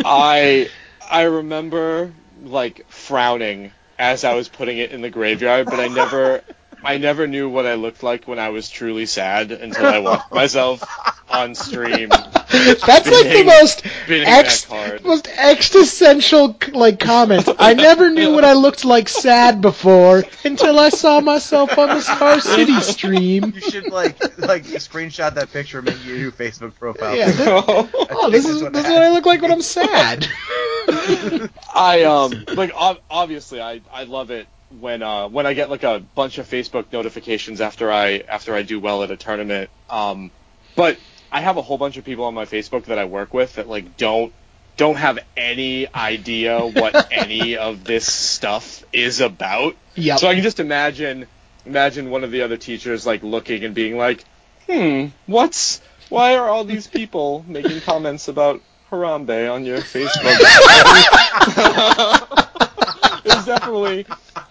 I 0.05 0.69
I 1.09 1.23
remember 1.23 2.11
like 2.43 2.85
frowning 2.89 3.71
as 3.97 4.23
I 4.23 4.34
was 4.35 4.49
putting 4.49 4.77
it 4.77 4.91
in 4.91 5.01
the 5.01 5.09
graveyard, 5.09 5.65
but 5.65 5.80
I 5.80 5.88
never 5.88 6.43
I 6.84 6.97
never 6.97 7.27
knew 7.27 7.49
what 7.49 7.65
I 7.65 7.76
looked 7.76 8.03
like 8.03 8.27
when 8.27 8.39
I 8.39 8.49
was 8.49 8.69
truly 8.69 9.05
sad 9.05 9.51
until 9.51 9.85
I 9.85 9.99
watched 9.99 10.31
myself 10.31 10.84
on 11.30 11.55
stream. 11.55 12.09
That's 12.51 12.88
like 12.88 13.31
the 13.31 13.43
most 13.45 13.85
ex- 14.09 14.63
that 14.65 14.69
card. 14.69 15.03
most 15.05 15.27
existential 15.27 16.57
like 16.73 16.99
comment. 16.99 17.47
I 17.59 17.73
never 17.73 18.09
knew 18.09 18.34
what 18.34 18.43
I 18.43 18.53
looked 18.53 18.85
like 18.85 19.07
sad 19.07 19.61
before 19.61 20.23
until 20.43 20.80
I 20.80 20.89
saw 20.89 21.19
myself 21.21 21.77
on 21.77 21.89
the 21.89 22.01
Star 22.01 22.39
City 22.39 22.80
stream. 22.81 23.53
You 23.55 23.61
should 23.61 23.91
like 23.91 24.19
like 24.39 24.63
screenshot 24.63 25.35
that 25.35 25.51
picture 25.51 25.80
and 25.80 25.88
make 25.88 26.03
your 26.05 26.17
new 26.17 26.31
Facebook 26.31 26.73
profile. 26.76 27.15
Yeah, 27.15 27.27
this- 27.31 27.39
oh, 27.47 28.30
this 28.31 28.45
is 28.45 28.61
this 28.61 28.85
is 28.85 28.91
what 28.91 29.03
I 29.03 29.09
look 29.11 29.26
like 29.26 29.41
when 29.41 29.51
I'm 29.51 29.61
sad. 29.61 30.26
I 31.73 32.03
um 32.03 32.45
like 32.55 32.73
ob- 32.73 32.99
obviously 33.09 33.61
I 33.61 33.81
I 33.91 34.03
love 34.03 34.31
it 34.31 34.47
when 34.80 35.01
uh 35.03 35.27
when 35.30 35.45
I 35.45 35.53
get 35.53 35.69
like 35.69 35.84
a 35.84 35.99
bunch 36.15 36.38
of 36.38 36.47
Facebook 36.47 36.91
notifications 36.91 37.61
after 37.61 37.91
I 37.91 38.23
after 38.27 38.53
I 38.55 38.63
do 38.63 38.80
well 38.80 39.03
at 39.03 39.11
a 39.11 39.17
tournament. 39.17 39.69
Um, 39.89 40.31
but 40.76 40.97
I 41.31 41.41
have 41.41 41.57
a 41.57 41.61
whole 41.61 41.77
bunch 41.77 41.97
of 41.97 42.06
people 42.06 42.26
on 42.26 42.34
my 42.34 42.45
Facebook 42.45 42.85
that 42.85 42.97
I 42.97 43.06
work 43.06 43.34
with 43.34 43.56
that 43.56 43.68
like 43.68 43.97
don't 43.97 44.34
don't 44.77 44.95
have 44.95 45.19
any 45.35 45.93
idea 45.93 46.60
what 46.60 47.11
any 47.11 47.57
of 47.57 47.84
this 47.84 48.11
stuff 48.11 48.84
is 48.93 49.19
about. 49.19 49.76
Yep. 49.95 50.19
So 50.19 50.27
I 50.27 50.35
can 50.35 50.43
just 50.43 50.60
imagine 50.60 51.27
imagine 51.65 52.10
one 52.10 52.23
of 52.23 52.31
the 52.31 52.41
other 52.41 52.57
teachers 52.57 53.06
like 53.06 53.22
looking 53.23 53.64
and 53.64 53.76
being 53.76 53.97
like, 53.97 54.23
"Hmm, 54.68 55.07
what's 55.26 55.81
why 56.10 56.35
are 56.38 56.47
all 56.49 56.64
these 56.64 56.88
people 56.88 57.45
making 57.47 57.81
comments 57.81 58.27
about 58.27 58.61
Harambe 58.89 59.53
on 59.53 59.65
your 59.65 59.80
Facebook?" 59.80 60.35
There's 63.30 63.45
definitely 63.45 64.06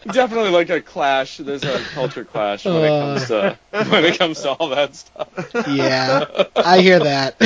definitely 0.07 0.51
like 0.51 0.71
a 0.71 0.81
clash. 0.81 1.39
There's 1.39 1.65
a 1.65 1.81
culture 1.95 2.25
clash 2.25 2.65
when 2.65 2.85
it 2.85 2.89
comes 2.89 3.27
to 3.29 3.59
uh. 3.73 3.85
when 3.87 4.05
it 4.05 4.19
comes 4.19 4.41
to 4.43 4.51
all 4.51 4.69
that 4.71 4.95
stuff. 4.95 5.29
Yeah, 5.69 6.45
I 6.57 6.81
hear 6.81 6.99
that. 7.01 7.37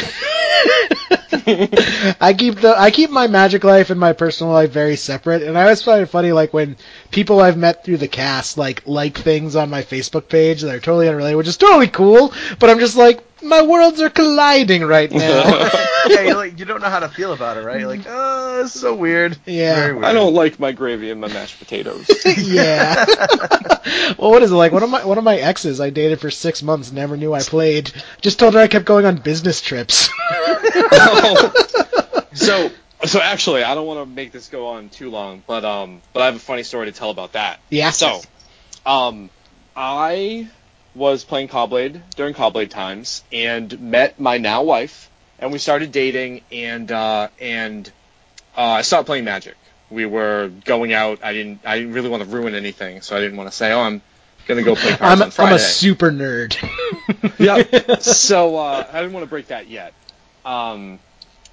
I 2.20 2.34
keep 2.38 2.56
the 2.56 2.74
I 2.76 2.90
keep 2.90 3.10
my 3.10 3.26
magic 3.26 3.64
life 3.64 3.90
and 3.90 3.98
my 3.98 4.12
personal 4.12 4.52
life 4.52 4.70
very 4.70 4.96
separate, 4.96 5.42
and 5.42 5.58
I 5.58 5.62
always 5.62 5.82
find 5.82 6.02
it 6.02 6.06
funny 6.06 6.32
like 6.32 6.52
when 6.52 6.76
people 7.10 7.40
I've 7.40 7.56
met 7.56 7.84
through 7.84 7.96
the 7.96 8.08
cast 8.08 8.58
like 8.58 8.82
like 8.86 9.18
things 9.18 9.56
on 9.56 9.70
my 9.70 9.82
Facebook 9.82 10.28
page 10.28 10.62
that 10.62 10.74
are 10.74 10.80
totally 10.80 11.08
unrelated, 11.08 11.36
which 11.36 11.48
is 11.48 11.56
totally 11.56 11.88
cool. 11.88 12.32
But 12.58 12.70
I'm 12.70 12.78
just 12.78 12.96
like 12.96 13.24
my 13.42 13.62
worlds 13.62 14.00
are 14.00 14.10
colliding 14.10 14.84
right 14.84 15.10
now. 15.12 15.70
yeah, 16.06 16.22
you 16.22 16.34
like 16.34 16.58
you 16.58 16.64
don't 16.64 16.80
know 16.80 16.88
how 16.88 17.00
to 17.00 17.08
feel 17.08 17.32
about 17.32 17.56
it, 17.56 17.64
right? 17.64 17.80
You're 17.80 17.88
like, 17.88 18.06
oh, 18.06 18.62
it's 18.62 18.72
so 18.72 18.94
weird. 18.94 19.36
Yeah. 19.46 19.74
Very 19.74 19.92
weird. 19.94 20.04
I 20.04 20.12
don't 20.12 20.34
like 20.34 20.58
my 20.58 20.72
gravy 20.72 21.10
and 21.10 21.20
my 21.20 21.28
mashed 21.28 21.58
potatoes. 21.58 22.10
yeah. 22.38 23.04
well, 24.18 24.30
what 24.30 24.42
is 24.42 24.50
it 24.50 24.54
like? 24.54 24.72
One 24.72 24.82
of 24.82 24.90
my 24.90 25.04
one 25.04 25.18
of 25.18 25.24
my 25.24 25.36
exes 25.36 25.80
I 25.80 25.90
dated 25.90 26.20
for 26.20 26.30
six 26.30 26.62
months, 26.62 26.92
never 26.92 27.16
knew 27.16 27.32
I 27.32 27.40
played. 27.40 27.92
Just 28.20 28.38
told 28.38 28.54
her 28.54 28.60
I 28.60 28.68
kept 28.68 28.84
going 28.84 29.06
on 29.06 29.16
business 29.16 29.60
trips. 29.60 30.10
so 32.34 32.70
so 33.04 33.20
actually, 33.20 33.64
I 33.64 33.74
don't 33.74 33.86
want 33.86 34.00
to 34.00 34.06
make 34.06 34.32
this 34.32 34.48
go 34.48 34.68
on 34.68 34.88
too 34.88 35.10
long, 35.10 35.42
but 35.46 35.64
um, 35.64 36.02
but 36.12 36.22
I 36.22 36.26
have 36.26 36.36
a 36.36 36.40
funny 36.40 36.62
story 36.62 36.86
to 36.86 36.92
tell 36.92 37.10
about 37.10 37.32
that. 37.32 37.60
Yeah. 37.68 37.90
So, 37.90 38.20
um, 38.86 39.30
I 39.74 40.48
was 40.94 41.24
playing 41.24 41.48
Caw-Blade 41.48 42.02
during 42.16 42.34
Caw-Blade 42.34 42.70
times 42.70 43.22
and 43.32 43.80
met 43.80 44.20
my 44.20 44.38
now 44.38 44.62
wife, 44.62 45.10
and 45.38 45.52
we 45.52 45.58
started 45.58 45.92
dating, 45.92 46.42
and 46.52 46.90
uh, 46.90 47.28
and 47.40 47.90
uh, 48.56 48.60
I 48.60 48.82
stopped 48.82 49.06
playing 49.06 49.24
Magic. 49.24 49.56
We 49.90 50.06
were 50.06 50.50
going 50.64 50.92
out. 50.92 51.20
I 51.22 51.32
didn't 51.32 51.60
I 51.64 51.78
didn't 51.78 51.94
really 51.94 52.08
want 52.08 52.22
to 52.22 52.28
ruin 52.28 52.54
anything, 52.54 53.00
so 53.00 53.16
I 53.16 53.20
didn't 53.20 53.36
want 53.36 53.50
to 53.50 53.56
say, 53.56 53.72
oh, 53.72 53.80
I'm 53.80 54.02
gonna 54.46 54.62
go 54.62 54.74
play 54.74 54.96
cards 54.96 55.20
I'm 55.20 55.46
on 55.46 55.48
I'm 55.48 55.54
a 55.54 55.58
super 55.58 56.10
nerd. 56.10 56.56
yeah. 57.38 57.98
So 57.98 58.56
uh, 58.56 58.86
I 58.90 59.00
didn't 59.00 59.12
want 59.12 59.24
to 59.24 59.30
break 59.30 59.48
that 59.48 59.68
yet. 59.68 59.94
Um, 60.44 60.98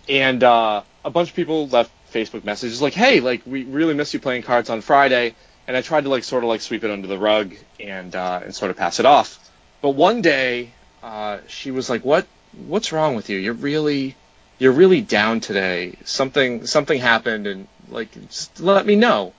and 0.08 0.44
uh, 0.44 0.82
a 1.06 1.10
bunch 1.10 1.30
of 1.30 1.36
people 1.36 1.68
left 1.68 1.92
Facebook 2.12 2.44
messages 2.44 2.82
like, 2.82 2.94
"Hey, 2.94 3.20
like 3.20 3.42
we 3.46 3.64
really 3.64 3.94
miss 3.94 4.14
you 4.14 4.20
playing 4.20 4.44
cards 4.44 4.70
on 4.70 4.82
Friday." 4.82 5.36
And 5.70 5.78
I 5.78 5.82
tried 5.82 6.06
to 6.06 6.10
like 6.10 6.24
sort 6.24 6.44
of 6.44 6.50
like 6.50 6.62
sweep 6.62 6.84
it 6.84 6.90
under 6.90 7.06
the 7.06 7.20
rug 7.20 7.54
and 7.80 8.16
uh, 8.16 8.42
and 8.44 8.56
sort 8.56 8.72
of 8.72 8.78
pass 8.78 9.00
it 9.00 9.06
off. 9.06 9.38
But 9.84 9.92
one 9.92 10.24
day, 10.24 10.72
uh, 11.04 11.42
she 11.48 11.70
was 11.70 11.92
like, 11.92 12.04
"What? 12.04 12.26
What's 12.66 12.92
wrong 12.92 13.14
with 13.16 13.30
you? 13.30 13.38
You're 13.38 13.54
really, 13.54 14.16
you're 14.58 14.72
really 14.72 15.02
down 15.02 15.42
today. 15.42 15.94
Something 16.06 16.66
something 16.66 17.00
happened, 17.00 17.46
and 17.46 17.68
like 17.88 18.12
just 18.30 18.60
let 18.60 18.84
me 18.84 18.96
know." 18.96 19.34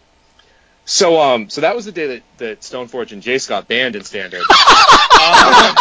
So 0.84 1.20
um, 1.20 1.50
so 1.50 1.62
that 1.62 1.74
was 1.74 1.84
the 1.84 1.90
day 1.90 2.06
that 2.06 2.22
that 2.38 2.60
Stoneforge 2.60 3.10
and 3.10 3.24
Jace 3.24 3.48
got 3.48 3.66
banned 3.66 3.96
in 3.96 4.04
standard. 4.04 4.44
Um, 5.20 5.74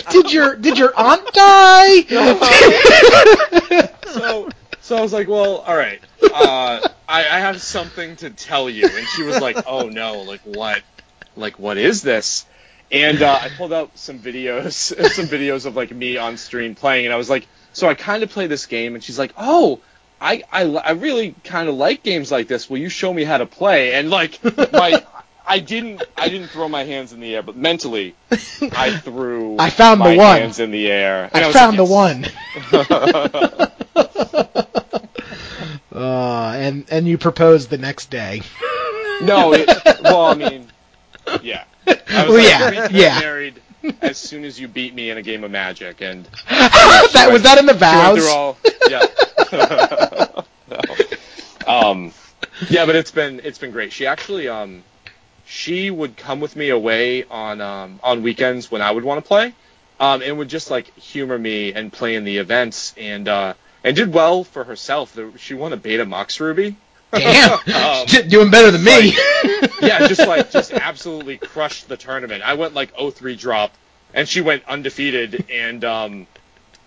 did 0.12 0.32
your 0.32 0.56
did 0.56 0.78
your 0.78 0.98
aunt 0.98 1.30
die? 1.34 2.06
so 4.90 4.96
I 4.96 5.02
was 5.02 5.12
like, 5.12 5.28
well, 5.28 5.58
all 5.58 5.76
right, 5.76 6.00
uh, 6.20 6.80
I, 7.08 7.20
I 7.20 7.38
have 7.38 7.62
something 7.62 8.16
to 8.16 8.30
tell 8.30 8.68
you, 8.68 8.88
and 8.92 9.06
she 9.06 9.22
was 9.22 9.40
like, 9.40 9.56
oh 9.68 9.88
no, 9.88 10.22
like 10.22 10.40
what, 10.40 10.82
like 11.36 11.60
what 11.60 11.78
is 11.78 12.02
this? 12.02 12.44
And 12.90 13.22
uh, 13.22 13.38
I 13.40 13.50
pulled 13.50 13.72
out 13.72 13.96
some 13.96 14.18
videos, 14.18 14.72
some 15.12 15.26
videos 15.26 15.64
of 15.64 15.76
like 15.76 15.92
me 15.92 16.16
on 16.16 16.36
stream 16.36 16.74
playing, 16.74 17.04
and 17.06 17.14
I 17.14 17.18
was 17.18 17.30
like, 17.30 17.46
so 17.72 17.88
I 17.88 17.94
kind 17.94 18.24
of 18.24 18.30
play 18.30 18.48
this 18.48 18.66
game, 18.66 18.96
and 18.96 19.04
she's 19.04 19.18
like, 19.18 19.32
oh. 19.36 19.78
I, 20.22 20.42
I, 20.52 20.64
I 20.64 20.90
really 20.90 21.34
kind 21.44 21.70
of 21.70 21.76
like 21.76 22.02
games 22.02 22.30
like 22.30 22.46
this. 22.46 22.68
Will 22.68 22.76
you 22.76 22.90
show 22.90 23.10
me 23.10 23.24
how 23.24 23.38
to 23.38 23.46
play? 23.46 23.94
And 23.94 24.10
like 24.10 24.38
my 24.70 25.02
I 25.50 25.58
didn't 25.58 26.02
I 26.16 26.28
didn't 26.28 26.48
throw 26.48 26.68
my 26.68 26.84
hands 26.84 27.12
in 27.12 27.18
the 27.20 27.34
air, 27.34 27.42
but 27.42 27.56
mentally 27.56 28.14
I 28.30 28.96
threw 29.04 29.56
I 29.58 29.68
found 29.70 30.00
the 30.00 30.14
one. 30.16 30.40
hands 30.40 30.60
in 30.60 30.70
the 30.70 30.90
air. 30.90 31.28
And 31.32 31.44
I 31.44 31.52
found 31.52 31.76
like, 31.76 31.88
the 31.88 31.92
one. 31.92 32.26
Uh, 35.92 36.52
and 36.54 36.86
and 36.90 37.06
you 37.06 37.18
proposed 37.18 37.68
the 37.68 37.76
next 37.76 38.10
day. 38.10 38.40
No, 39.22 39.52
it, 39.52 39.68
well, 40.02 40.26
I 40.26 40.34
mean, 40.34 40.68
yeah. 41.42 41.64
I 41.86 41.92
was 42.24 42.28
Well, 42.28 42.72
like, 42.72 42.90
yeah, 42.92 43.16
yeah. 43.16 43.20
married 43.20 43.60
as 44.00 44.16
soon 44.16 44.44
as 44.44 44.58
you 44.58 44.68
beat 44.68 44.94
me 44.94 45.10
in 45.10 45.18
a 45.18 45.22
game 45.22 45.42
of 45.44 45.50
Magic, 45.50 46.00
and 46.00 46.24
that 46.48 47.28
was 47.30 47.42
that 47.42 47.58
in 47.58 47.66
the 47.66 47.74
vows. 47.74 48.26
all, 48.28 48.56
yeah. 48.88 49.04
No. 50.70 51.66
Um, 51.66 52.12
yeah, 52.70 52.86
but 52.86 52.94
it's 52.96 53.10
been 53.10 53.40
it's 53.44 53.58
been 53.58 53.72
great. 53.72 53.92
She 53.92 54.06
actually 54.06 54.48
um, 54.48 54.82
she 55.50 55.90
would 55.90 56.16
come 56.16 56.38
with 56.38 56.54
me 56.54 56.68
away 56.68 57.24
on 57.24 57.60
um 57.60 57.98
on 58.04 58.22
weekends 58.22 58.70
when 58.70 58.80
I 58.82 58.90
would 58.92 59.02
want 59.02 59.22
to 59.22 59.26
play, 59.26 59.52
um, 59.98 60.22
and 60.22 60.38
would 60.38 60.48
just 60.48 60.70
like 60.70 60.96
humor 60.96 61.36
me 61.36 61.72
and 61.72 61.92
play 61.92 62.14
in 62.14 62.22
the 62.22 62.38
events, 62.38 62.94
and 62.96 63.26
uh, 63.26 63.54
and 63.82 63.96
did 63.96 64.14
well 64.14 64.44
for 64.44 64.62
herself. 64.62 65.18
She 65.38 65.54
won 65.54 65.72
a 65.72 65.76
Beta 65.76 66.06
Mox 66.06 66.38
Ruby. 66.38 66.76
Damn, 67.12 67.58
Um, 67.74 68.06
doing 68.28 68.50
better 68.52 68.70
than 68.70 68.84
me. 68.84 69.12
yeah, 69.82 70.06
just 70.06 70.20
like 70.20 70.52
just 70.52 70.72
absolutely 70.72 71.36
crushed 71.36 71.88
the 71.88 71.96
tournament. 71.96 72.44
I 72.44 72.54
went 72.54 72.74
like 72.74 72.94
0-3 72.96 73.36
drop, 73.36 73.72
and 74.14 74.28
she 74.28 74.40
went 74.40 74.62
undefeated 74.68 75.46
and 75.50 75.84
um 75.84 76.26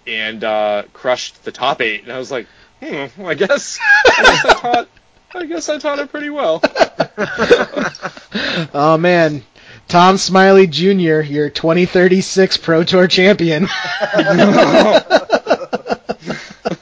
and 0.08 0.42
uh, 0.42 0.84
crushed 0.94 1.44
the 1.44 1.52
top 1.52 1.82
eight. 1.82 2.04
And 2.04 2.14
I 2.14 2.18
was 2.18 2.32
like, 2.32 2.48
hmm, 2.82 3.26
I 3.26 3.34
guess 3.34 3.78
I 4.06 4.24
guess 4.24 4.46
I 4.46 4.54
taught 4.54 4.90
I 5.36 5.46
guess 5.46 5.68
I 5.68 5.80
taught 5.80 6.00
her 6.00 6.08
pretty 6.08 6.30
well. 6.30 6.62
oh 8.74 8.98
man, 9.00 9.44
Tom 9.88 10.18
Smiley 10.18 10.68
Jr., 10.68 11.22
your 11.22 11.50
2036 11.50 12.58
Pro 12.58 12.84
Tour 12.84 13.08
champion. 13.08 13.68
we'll, 14.16 15.02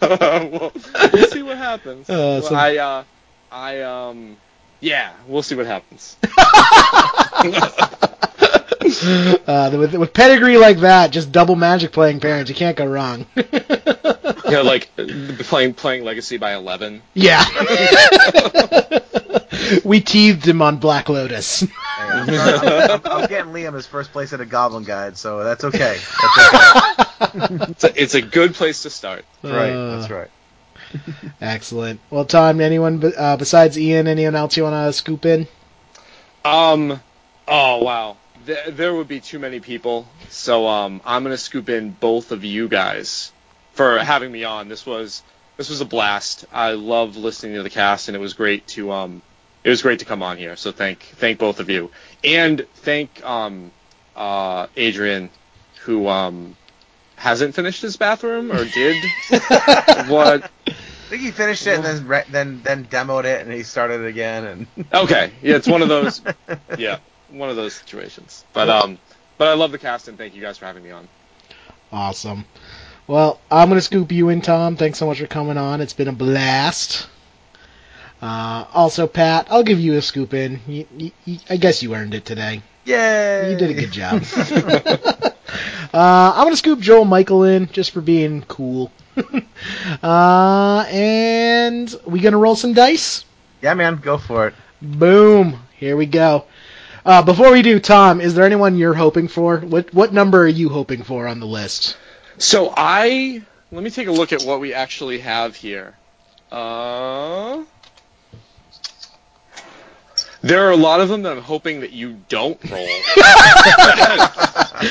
we'll 1.13 1.27
see 1.27 1.43
what 1.43 1.57
happens. 1.57 2.09
Uh, 2.09 2.41
Well, 2.43 2.55
I 2.55 2.77
uh, 2.77 3.03
I 3.51 3.81
um 3.81 4.37
yeah, 4.79 5.13
we'll 5.27 5.43
see 5.43 5.55
what 5.55 5.65
happens. 5.67 6.17
uh, 9.47 9.69
with 9.77 9.93
with 9.95 10.13
pedigree 10.13 10.57
like 10.57 10.79
that, 10.79 11.11
just 11.11 11.31
double 11.31 11.55
Magic 11.55 11.91
playing 11.91 12.19
parents, 12.19 12.49
you 12.49 12.55
can't 12.55 12.77
go 12.77 12.85
wrong. 12.85 13.25
You 14.45 14.57
know, 14.57 14.63
like 14.63 14.89
playing 15.45 15.75
playing 15.75 16.03
Legacy 16.03 16.37
by 16.37 16.53
eleven. 16.55 17.01
yeah. 17.13 17.45
we 19.85 20.01
teased 20.01 20.45
him 20.45 20.61
on 20.61 20.77
Black 20.77 21.07
Lotus. 21.09 21.63
I'm, 21.99 22.29
I'm- 22.29 22.89
I'm- 22.91 23.01
I'm 23.05 23.27
getting 23.29 23.53
Liam 23.53 23.73
his 23.73 23.87
first 23.87 24.11
place 24.11 24.33
at 24.33 24.41
a 24.41 24.45
Goblin 24.45 24.83
Guide, 24.83 25.17
so 25.17 25.43
that's 25.43 25.63
okay. 25.63 25.97
That's 26.21 27.35
okay. 27.35 27.55
It's 27.71 27.83
a, 27.85 28.01
it's 28.01 28.15
a 28.15 28.21
good 28.21 28.53
place 28.53 28.83
to 28.83 28.89
start. 28.89 29.23
That's 29.41 29.55
right. 29.55 29.71
Uh, 29.71 29.97
That's 29.99 30.11
right. 30.11 30.29
Excellent. 31.39 32.01
Well, 32.09 32.25
Tom, 32.25 32.59
anyone 32.59 33.13
uh, 33.17 33.37
besides 33.37 33.79
Ian, 33.79 34.07
anyone 34.07 34.35
else 34.35 34.57
you 34.57 34.63
want 34.63 34.87
to 34.87 34.93
scoop 34.93 35.25
in? 35.25 35.47
Um. 36.43 36.99
Oh 37.47 37.83
wow. 37.83 38.17
There, 38.45 38.71
there 38.71 38.93
would 38.93 39.07
be 39.07 39.19
too 39.19 39.39
many 39.39 39.59
people. 39.59 40.07
So 40.29 40.67
um, 40.67 41.01
I'm 41.05 41.23
gonna 41.23 41.37
scoop 41.37 41.69
in 41.69 41.91
both 41.91 42.31
of 42.31 42.43
you 42.43 42.67
guys 42.67 43.31
for 43.73 43.99
having 43.99 44.31
me 44.31 44.43
on. 44.43 44.69
This 44.69 44.85
was 44.85 45.21
this 45.57 45.69
was 45.69 45.81
a 45.81 45.85
blast. 45.85 46.45
I 46.51 46.71
love 46.71 47.17
listening 47.17 47.55
to 47.55 47.63
the 47.63 47.69
cast, 47.69 48.07
and 48.09 48.15
it 48.15 48.19
was 48.19 48.33
great 48.33 48.67
to 48.69 48.91
um, 48.91 49.21
it 49.63 49.69
was 49.69 49.81
great 49.81 49.99
to 49.99 50.05
come 50.05 50.23
on 50.23 50.37
here. 50.37 50.55
So 50.55 50.71
thank 50.71 50.99
thank 50.99 51.39
both 51.39 51.59
of 51.59 51.69
you, 51.69 51.91
and 52.23 52.65
thank 52.75 53.23
um, 53.23 53.71
uh, 54.15 54.67
Adrian, 54.75 55.29
who 55.81 56.07
um, 56.07 56.55
hasn't 57.15 57.55
finished 57.55 57.81
his 57.81 57.97
bathroom 57.97 58.51
or 58.51 58.65
did 58.65 58.95
what? 60.09 60.43
I 60.67 61.13
think 61.13 61.21
he 61.21 61.31
finished 61.31 61.67
it 61.67 61.75
and 61.75 61.83
then 61.85 62.07
re- 62.07 62.23
then 62.29 62.61
then 62.63 62.85
demoed 62.85 63.25
it 63.25 63.41
and 63.41 63.51
he 63.51 63.63
started 63.63 64.01
it 64.01 64.07
again 64.07 64.45
and 64.45 64.85
Okay, 64.93 65.31
yeah, 65.43 65.55
it's 65.55 65.67
one 65.67 65.81
of 65.81 65.89
those. 65.89 66.21
Yeah, 66.77 66.99
one 67.31 67.49
of 67.49 67.55
those 67.55 67.73
situations. 67.73 68.45
But 68.53 68.69
um, 68.69 68.97
but 69.37 69.47
I 69.47 69.53
love 69.53 69.71
the 69.71 69.77
cast, 69.77 70.07
and 70.07 70.17
thank 70.17 70.35
you 70.35 70.41
guys 70.41 70.57
for 70.57 70.65
having 70.65 70.83
me 70.83 70.91
on. 70.91 71.07
Awesome. 71.91 72.45
Well, 73.07 73.41
I'm 73.49 73.69
gonna 73.69 73.81
scoop 73.81 74.11
you 74.11 74.29
in, 74.29 74.41
Tom. 74.41 74.75
Thanks 74.75 74.99
so 74.99 75.07
much 75.07 75.19
for 75.19 75.27
coming 75.27 75.57
on. 75.57 75.81
It's 75.81 75.93
been 75.93 76.07
a 76.07 76.13
blast. 76.13 77.07
Uh, 78.21 78.65
also, 78.73 79.07
Pat, 79.07 79.47
I'll 79.49 79.63
give 79.63 79.79
you 79.79 79.95
a 79.95 80.01
scoop 80.01 80.33
in. 80.33 80.61
You, 80.67 80.87
you, 80.95 81.11
you, 81.25 81.39
I 81.49 81.57
guess 81.57 81.81
you 81.81 81.95
earned 81.95 82.13
it 82.13 82.23
today. 82.23 82.61
yay! 82.85 83.51
You 83.51 83.57
did 83.57 83.71
a 83.71 83.73
good 83.73 83.91
job. 83.91 84.23
uh, 85.93 86.33
I'm 86.35 86.45
gonna 86.45 86.55
scoop 86.55 86.79
Joel 86.79 87.05
Michael 87.05 87.43
in 87.43 87.67
just 87.67 87.91
for 87.91 88.01
being 88.01 88.43
cool. 88.43 88.91
uh, 90.03 90.85
and 90.87 91.93
we 92.05 92.19
gonna 92.19 92.37
roll 92.37 92.55
some 92.55 92.73
dice. 92.73 93.25
Yeah, 93.61 93.73
man, 93.73 93.97
go 93.97 94.17
for 94.17 94.47
it. 94.47 94.53
Boom. 94.81 95.59
Here 95.77 95.97
we 95.97 96.05
go. 96.05 96.45
Uh, 97.05 97.23
before 97.23 97.51
we 97.51 97.61
do, 97.61 97.79
Tom, 97.79 98.21
is 98.21 98.35
there 98.35 98.45
anyone 98.45 98.77
you're 98.77 98.93
hoping 98.93 99.27
for? 99.27 99.57
What 99.57 99.93
what 99.93 100.13
number 100.13 100.43
are 100.43 100.47
you 100.47 100.69
hoping 100.69 101.03
for 101.03 101.27
on 101.27 101.39
the 101.39 101.47
list? 101.47 101.97
So 102.37 102.73
I 102.75 103.41
let 103.71 103.83
me 103.83 103.89
take 103.89 104.07
a 104.07 104.11
look 104.11 104.33
at 104.33 104.43
what 104.43 104.59
we 104.59 104.73
actually 104.73 105.19
have 105.19 105.55
here. 105.55 105.95
Uh, 106.51 107.63
there 110.41 110.67
are 110.67 110.71
a 110.71 110.77
lot 110.77 111.01
of 111.01 111.09
them 111.09 111.23
that 111.23 111.33
I'm 111.33 111.43
hoping 111.43 111.81
that 111.81 111.91
you 111.91 112.19
don't 112.27 112.59
roll. 112.69 112.87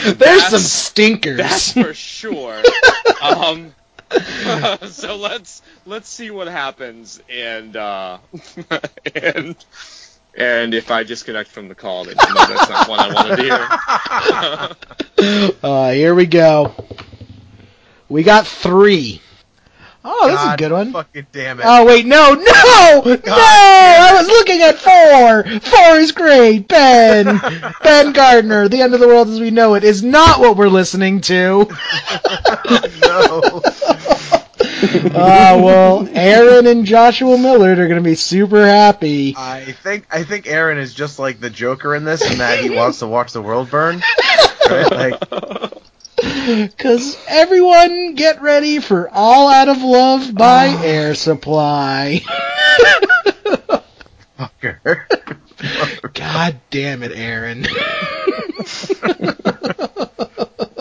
There's 0.14 0.46
some 0.46 0.60
stinkers. 0.60 1.36
That's 1.38 1.72
for 1.72 1.92
sure. 1.92 2.62
um, 3.22 3.74
so 4.86 5.16
let's 5.16 5.62
let's 5.86 6.08
see 6.08 6.30
what 6.30 6.48
happens, 6.48 7.20
and 7.28 7.76
uh, 7.76 8.18
and 9.14 9.56
and 10.36 10.74
if 10.74 10.90
I 10.90 11.02
disconnect 11.02 11.50
from 11.50 11.68
the 11.68 11.74
call, 11.74 12.04
then 12.04 12.14
you 12.16 12.34
know 12.34 12.46
that's 12.46 12.70
not 12.70 12.88
what 12.88 13.00
I 13.00 13.12
wanted 13.12 13.36
to 13.36 13.42
hear. 15.48 15.50
Uh, 15.62 15.90
here 15.92 16.14
we 16.14 16.26
go. 16.26 16.74
We 18.08 18.22
got 18.22 18.46
three. 18.46 19.20
Oh, 20.02 20.30
this 20.30 20.40
is 20.40 20.54
a 20.54 20.56
good 20.56 20.72
one. 20.72 20.92
Fucking 20.92 21.26
damn 21.30 21.60
it. 21.60 21.64
Oh 21.66 21.84
wait, 21.84 22.06
no, 22.06 22.32
no, 22.32 22.42
no! 22.42 23.18
I 23.26 24.12
was 24.14 24.26
looking 24.28 24.62
at 24.62 24.78
four. 24.78 25.44
Four 25.60 25.98
is 25.98 26.12
great. 26.12 26.68
Ben, 26.68 27.38
Ben 27.82 28.12
Gardner, 28.12 28.68
"The 28.68 28.80
End 28.80 28.94
of 28.94 29.00
the 29.00 29.06
World 29.06 29.28
as 29.28 29.38
We 29.38 29.50
Know 29.50 29.74
it 29.74 29.84
is 29.84 30.02
not 30.02 30.40
what 30.40 30.56
we're 30.56 30.68
listening 30.68 31.20
to. 31.22 31.68
no. 33.02 33.60
Uh, 35.20 35.60
well, 35.62 36.08
Aaron 36.12 36.66
and 36.66 36.84
Joshua 36.86 37.36
Millard 37.36 37.78
are 37.78 37.86
going 37.88 38.02
to 38.02 38.08
be 38.08 38.14
super 38.14 38.64
happy. 38.64 39.34
I 39.36 39.72
think 39.72 40.06
I 40.10 40.22
think 40.22 40.46
Aaron 40.46 40.78
is 40.78 40.94
just 40.94 41.18
like 41.18 41.40
the 41.40 41.50
Joker 41.50 41.94
in 41.94 42.04
this, 42.04 42.22
in 42.30 42.38
that 42.38 42.60
he 42.60 42.70
wants 42.70 43.00
to 43.00 43.06
watch 43.06 43.32
the 43.32 43.42
world 43.42 43.70
burn. 43.70 44.02
Right? 44.68 44.90
Like, 44.90 45.72
Because 46.66 47.16
everyone 47.28 48.14
get 48.14 48.42
ready 48.42 48.78
for 48.78 49.08
All 49.10 49.48
Out 49.48 49.68
of 49.68 49.82
Love 49.82 50.34
by 50.34 50.66
Air 50.68 51.14
Supply. 51.14 52.22
fucker. 54.38 55.06
God 56.14 56.60
damn 56.70 57.02
it, 57.02 57.12
Aaron. 57.14 57.66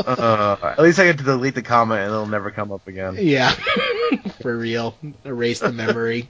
Uh, 0.10 0.58
at 0.64 0.80
least 0.80 1.00
I 1.00 1.06
get 1.06 1.18
to 1.20 1.24
delete 1.24 1.56
the 1.56 1.62
comment 1.62 2.02
and 2.02 2.12
it'll 2.12 2.26
never 2.26 2.52
come 2.52 2.72
up 2.72 2.88
again. 2.88 3.16
yeah, 3.20 3.52
for 4.42 4.58
real. 4.58 4.96
Erase 5.26 5.60
the 5.60 5.72
memory. 5.72 6.30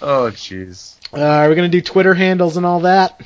Oh, 0.00 0.30
jeez. 0.32 0.96
Uh, 1.12 1.46
we're 1.48 1.54
going 1.54 1.70
to 1.70 1.76
do 1.76 1.82
Twitter 1.82 2.14
handles 2.14 2.56
and 2.56 2.64
all 2.64 2.80
that. 2.80 3.20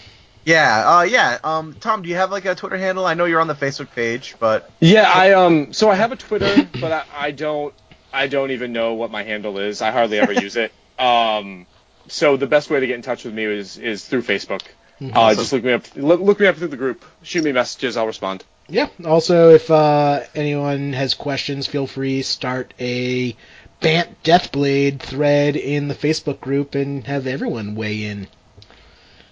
Yeah, 0.44 0.98
uh, 0.98 1.02
yeah. 1.02 1.38
Um, 1.44 1.74
Tom, 1.78 2.02
do 2.02 2.08
you 2.08 2.16
have 2.16 2.30
like 2.30 2.44
a 2.46 2.54
Twitter 2.54 2.76
handle? 2.78 3.06
I 3.06 3.14
know 3.14 3.26
you're 3.26 3.40
on 3.40 3.46
the 3.46 3.54
Facebook 3.54 3.92
page, 3.94 4.34
but 4.40 4.70
Yeah, 4.80 5.08
I 5.12 5.34
um. 5.34 5.72
So 5.72 5.88
I 5.88 5.94
have 5.94 6.10
a 6.10 6.16
Twitter, 6.16 6.68
but 6.80 6.90
I, 6.90 7.04
I 7.14 7.30
don't. 7.30 7.72
I 8.12 8.26
don't 8.26 8.50
even 8.50 8.72
know 8.72 8.94
what 8.94 9.10
my 9.10 9.22
handle 9.22 9.58
is. 9.58 9.80
I 9.82 9.92
hardly 9.92 10.18
ever 10.18 10.32
use 10.32 10.56
it. 10.56 10.72
Um. 10.98 11.66
So 12.08 12.36
the 12.36 12.46
best 12.46 12.70
way 12.70 12.78
to 12.78 12.86
get 12.86 12.94
in 12.96 13.02
touch 13.02 13.24
with 13.24 13.34
me 13.34 13.44
is 13.44 13.76
is 13.78 14.04
through 14.04 14.22
Facebook. 14.22 14.62
Uh, 15.00 15.34
just 15.34 15.52
look 15.52 15.64
me 15.64 15.72
up. 15.72 15.84
Look, 15.96 16.20
look 16.20 16.38
me 16.38 16.46
up 16.46 16.56
through 16.56 16.68
the 16.68 16.76
group. 16.76 17.04
Shoot 17.22 17.42
me 17.44 17.50
messages. 17.50 17.96
I'll 17.96 18.06
respond. 18.06 18.44
Yeah. 18.68 18.88
Also, 19.04 19.50
if 19.50 19.70
uh, 19.70 20.20
anyone 20.34 20.92
has 20.92 21.14
questions, 21.14 21.66
feel 21.66 21.86
free 21.86 22.22
start 22.22 22.72
a 22.80 23.36
Bant 23.80 24.22
Deathblade 24.22 25.00
thread 25.00 25.56
in 25.56 25.88
the 25.88 25.94
Facebook 25.94 26.40
group 26.40 26.74
and 26.74 27.06
have 27.06 27.26
everyone 27.26 27.74
weigh 27.74 28.04
in. 28.04 28.28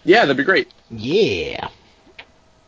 Yeah, 0.05 0.23
that'd 0.23 0.37
be 0.37 0.45
great. 0.45 0.71
Yeah. 0.91 1.69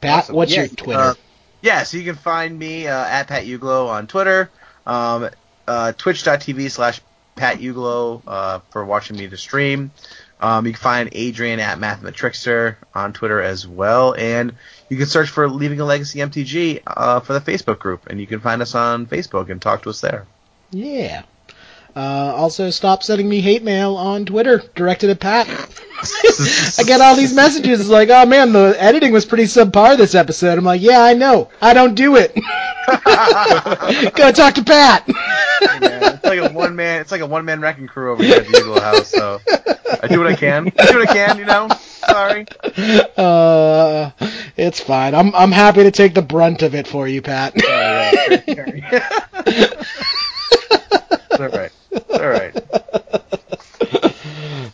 Pat, 0.01 0.25
Awesome. 0.25 0.37
what's 0.37 0.53
Yeah, 0.53 0.63
your 0.65 0.69
Twitter? 0.69 0.99
uh, 1.01 1.15
yeah, 1.61 1.83
so 1.85 1.97
you 1.97 2.05
can 2.05 2.15
find 2.17 2.59
me 2.59 2.87
uh, 2.87 3.05
at 3.05 3.29
Pat 3.29 3.47
Euglow 3.47 3.87
on 3.89 4.07
Twitter, 4.07 4.51
um, 4.87 5.29
uh, 5.67 5.93
twitch.tv 5.93 6.71
slash 6.71 7.01
Pat 7.37 7.61
Euglow 7.61 8.23
uh, 8.27 8.59
for 8.71 8.85
watching 8.85 9.17
me 9.17 9.29
to 9.29 9.37
stream. 9.37 9.91
Um, 10.43 10.67
you 10.67 10.73
can 10.73 10.81
find 10.81 11.09
Adrian 11.13 11.61
at 11.61 11.79
Mathematrixer 11.79 12.75
on 12.95 13.13
Twitter 13.13 13.41
as 13.41 13.65
well, 13.67 14.13
and 14.19 14.55
you 14.89 14.97
can 14.97 15.07
search 15.07 15.31
for 15.31 15.49
Leaving 15.49 15.79
a 15.79 15.85
Legacy 15.85 16.19
MTG 16.19 16.83
uh, 16.85 17.21
for 17.21 17.33
the 17.33 17.41
Facebook 17.41 17.79
group, 17.79 18.09
and 18.09 18.21
you 18.21 18.27
can 18.27 18.41
find 18.41 18.61
us 18.61 18.75
on 18.75 19.07
Facebook 19.07 19.51
and 19.51 19.63
talk 19.63 19.83
to 19.85 19.91
us 19.91 20.01
there. 20.01 20.27
yeah. 20.73 21.23
Uh, 21.95 22.33
also, 22.35 22.71
stop 22.71 23.03
sending 23.03 23.29
me 23.29 23.43
hate 23.43 23.63
mail 23.63 23.97
on 23.97 24.25
Twitter 24.25 24.63
directed 24.75 25.11
at 25.11 25.21
Pat. 25.21 25.47
I 26.79 26.85
get 26.85 27.03
all 27.03 27.15
these 27.15 27.35
messages. 27.35 27.81
It's 27.81 27.91
like, 27.91 28.09
oh 28.09 28.25
man, 28.25 28.55
the 28.55 28.75
editing 28.79 29.13
was 29.13 29.27
pretty 29.27 29.45
subpar 29.45 29.99
this 29.99 30.15
episode. 30.15 30.57
I'm 30.57 30.65
like, 30.65 30.81
yeah, 30.81 31.03
I 31.03 31.13
know. 31.13 31.51
I 31.61 31.75
don't 31.75 31.95
do 31.95 32.17
it. 32.17 32.35
Go 34.15 34.33
talk 34.33 34.55
to 34.55 34.65
Pat. 34.65 35.07
Hey, 35.69 35.79
man, 35.81 36.15
it's 36.15 36.25
like 36.25 36.39
a 36.39 36.53
one 36.53 36.77
man. 36.77 37.01
It's 37.01 37.13
like 37.13 37.21
a 37.21 37.27
one 37.27 37.45
man 37.45 37.61
wrecking 37.61 37.87
crew 37.87 38.13
over 38.13 38.23
here 38.23 38.37
at 38.37 38.47
the 38.47 38.59
Eagle 38.59 38.81
House. 38.81 39.09
So 39.09 39.41
I 40.03 40.09
do 40.09 40.19
what 40.19 40.27
I 40.27 40.35
can. 40.35 40.73
I 40.79 40.87
do 40.91 40.99
what 40.99 41.09
I 41.09 41.13
can. 41.13 41.39
You 41.39 41.45
know. 41.45 41.69
Sorry. 42.09 42.47
Uh, 43.17 44.11
it's 44.57 44.81
fine. 44.81 45.15
I'm 45.15 45.35
I'm 45.35 45.53
happy 45.53 45.83
to 45.85 45.91
take 45.91 46.15
the 46.15 46.23
brunt 46.23 46.63
of 46.63 46.75
it 46.75 46.87
for 46.87 47.07
you, 47.07 47.23
Pat. 47.23 47.55
It's 51.33 51.41
all 51.41 51.49
right. 51.49 51.73
It's 51.91 52.11
all 52.11 52.29
right. 52.29 52.55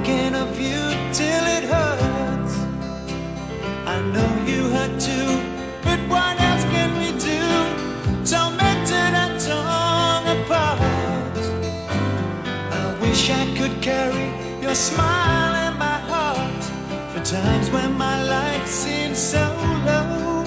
thinking 0.08 0.36
of 0.36 0.60
you 0.60 0.84
till 1.12 1.44
it 1.58 1.64
hurts. 1.66 2.56
I 3.94 3.98
know 4.14 4.32
you 4.52 4.70
hurt 4.70 5.00
too, 5.02 5.32
but 5.84 6.00
what 6.08 6.40
else 6.40 6.64
can 6.74 6.90
we 7.02 7.10
do? 7.32 7.44
Tormented 8.32 9.14
and 9.24 9.36
torn 9.48 10.24
apart. 10.38 11.38
I 12.80 12.98
wish 13.02 13.30
I 13.30 13.44
could 13.58 13.82
carry 13.82 14.28
your 14.62 14.76
smile 14.76 15.56
in 15.68 15.78
my 15.78 16.00
heart 16.12 16.64
for 17.12 17.22
times 17.26 17.70
when 17.70 17.98
my 17.98 18.24
life 18.24 18.68
seems 18.68 19.18
so 19.18 19.44
low. 19.86 20.47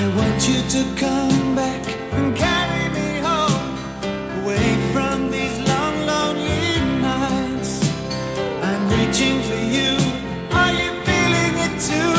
I 0.02 0.04
want 0.18 0.40
you 0.50 0.60
to 0.76 0.82
come 1.04 1.56
back 1.56 1.84
and 2.18 2.36
carry 2.36 2.86
me 2.98 3.10
home, 3.28 3.68
away 4.40 4.68
from 4.94 5.30
these 5.36 5.58
long, 5.70 5.96
lonely 6.12 6.72
nights. 7.10 7.72
I'm 8.70 8.84
reaching 8.98 9.38
for 9.50 9.62
you. 9.78 9.92
Are 10.62 10.74
you 10.82 10.90
feeling 11.10 11.54
it 11.68 11.76
too? 11.90 12.14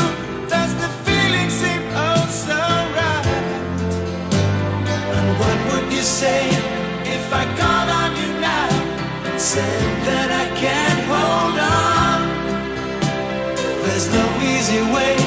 Does 0.53 0.71
the 0.81 0.89
feeling 1.05 1.49
seem 1.59 1.81
oh 2.07 2.23
so 2.45 2.59
right? 2.99 3.81
What 5.41 5.57
would 5.69 5.87
you 5.91 6.05
say 6.21 6.41
if 7.17 7.25
I 7.41 7.43
called 7.59 7.89
on 8.01 8.11
you 8.21 8.29
now 8.49 8.69
and 9.29 9.41
said 9.41 9.87
that 10.07 10.31
I? 10.31 10.46
easy 14.69 14.81
way. 14.91 15.26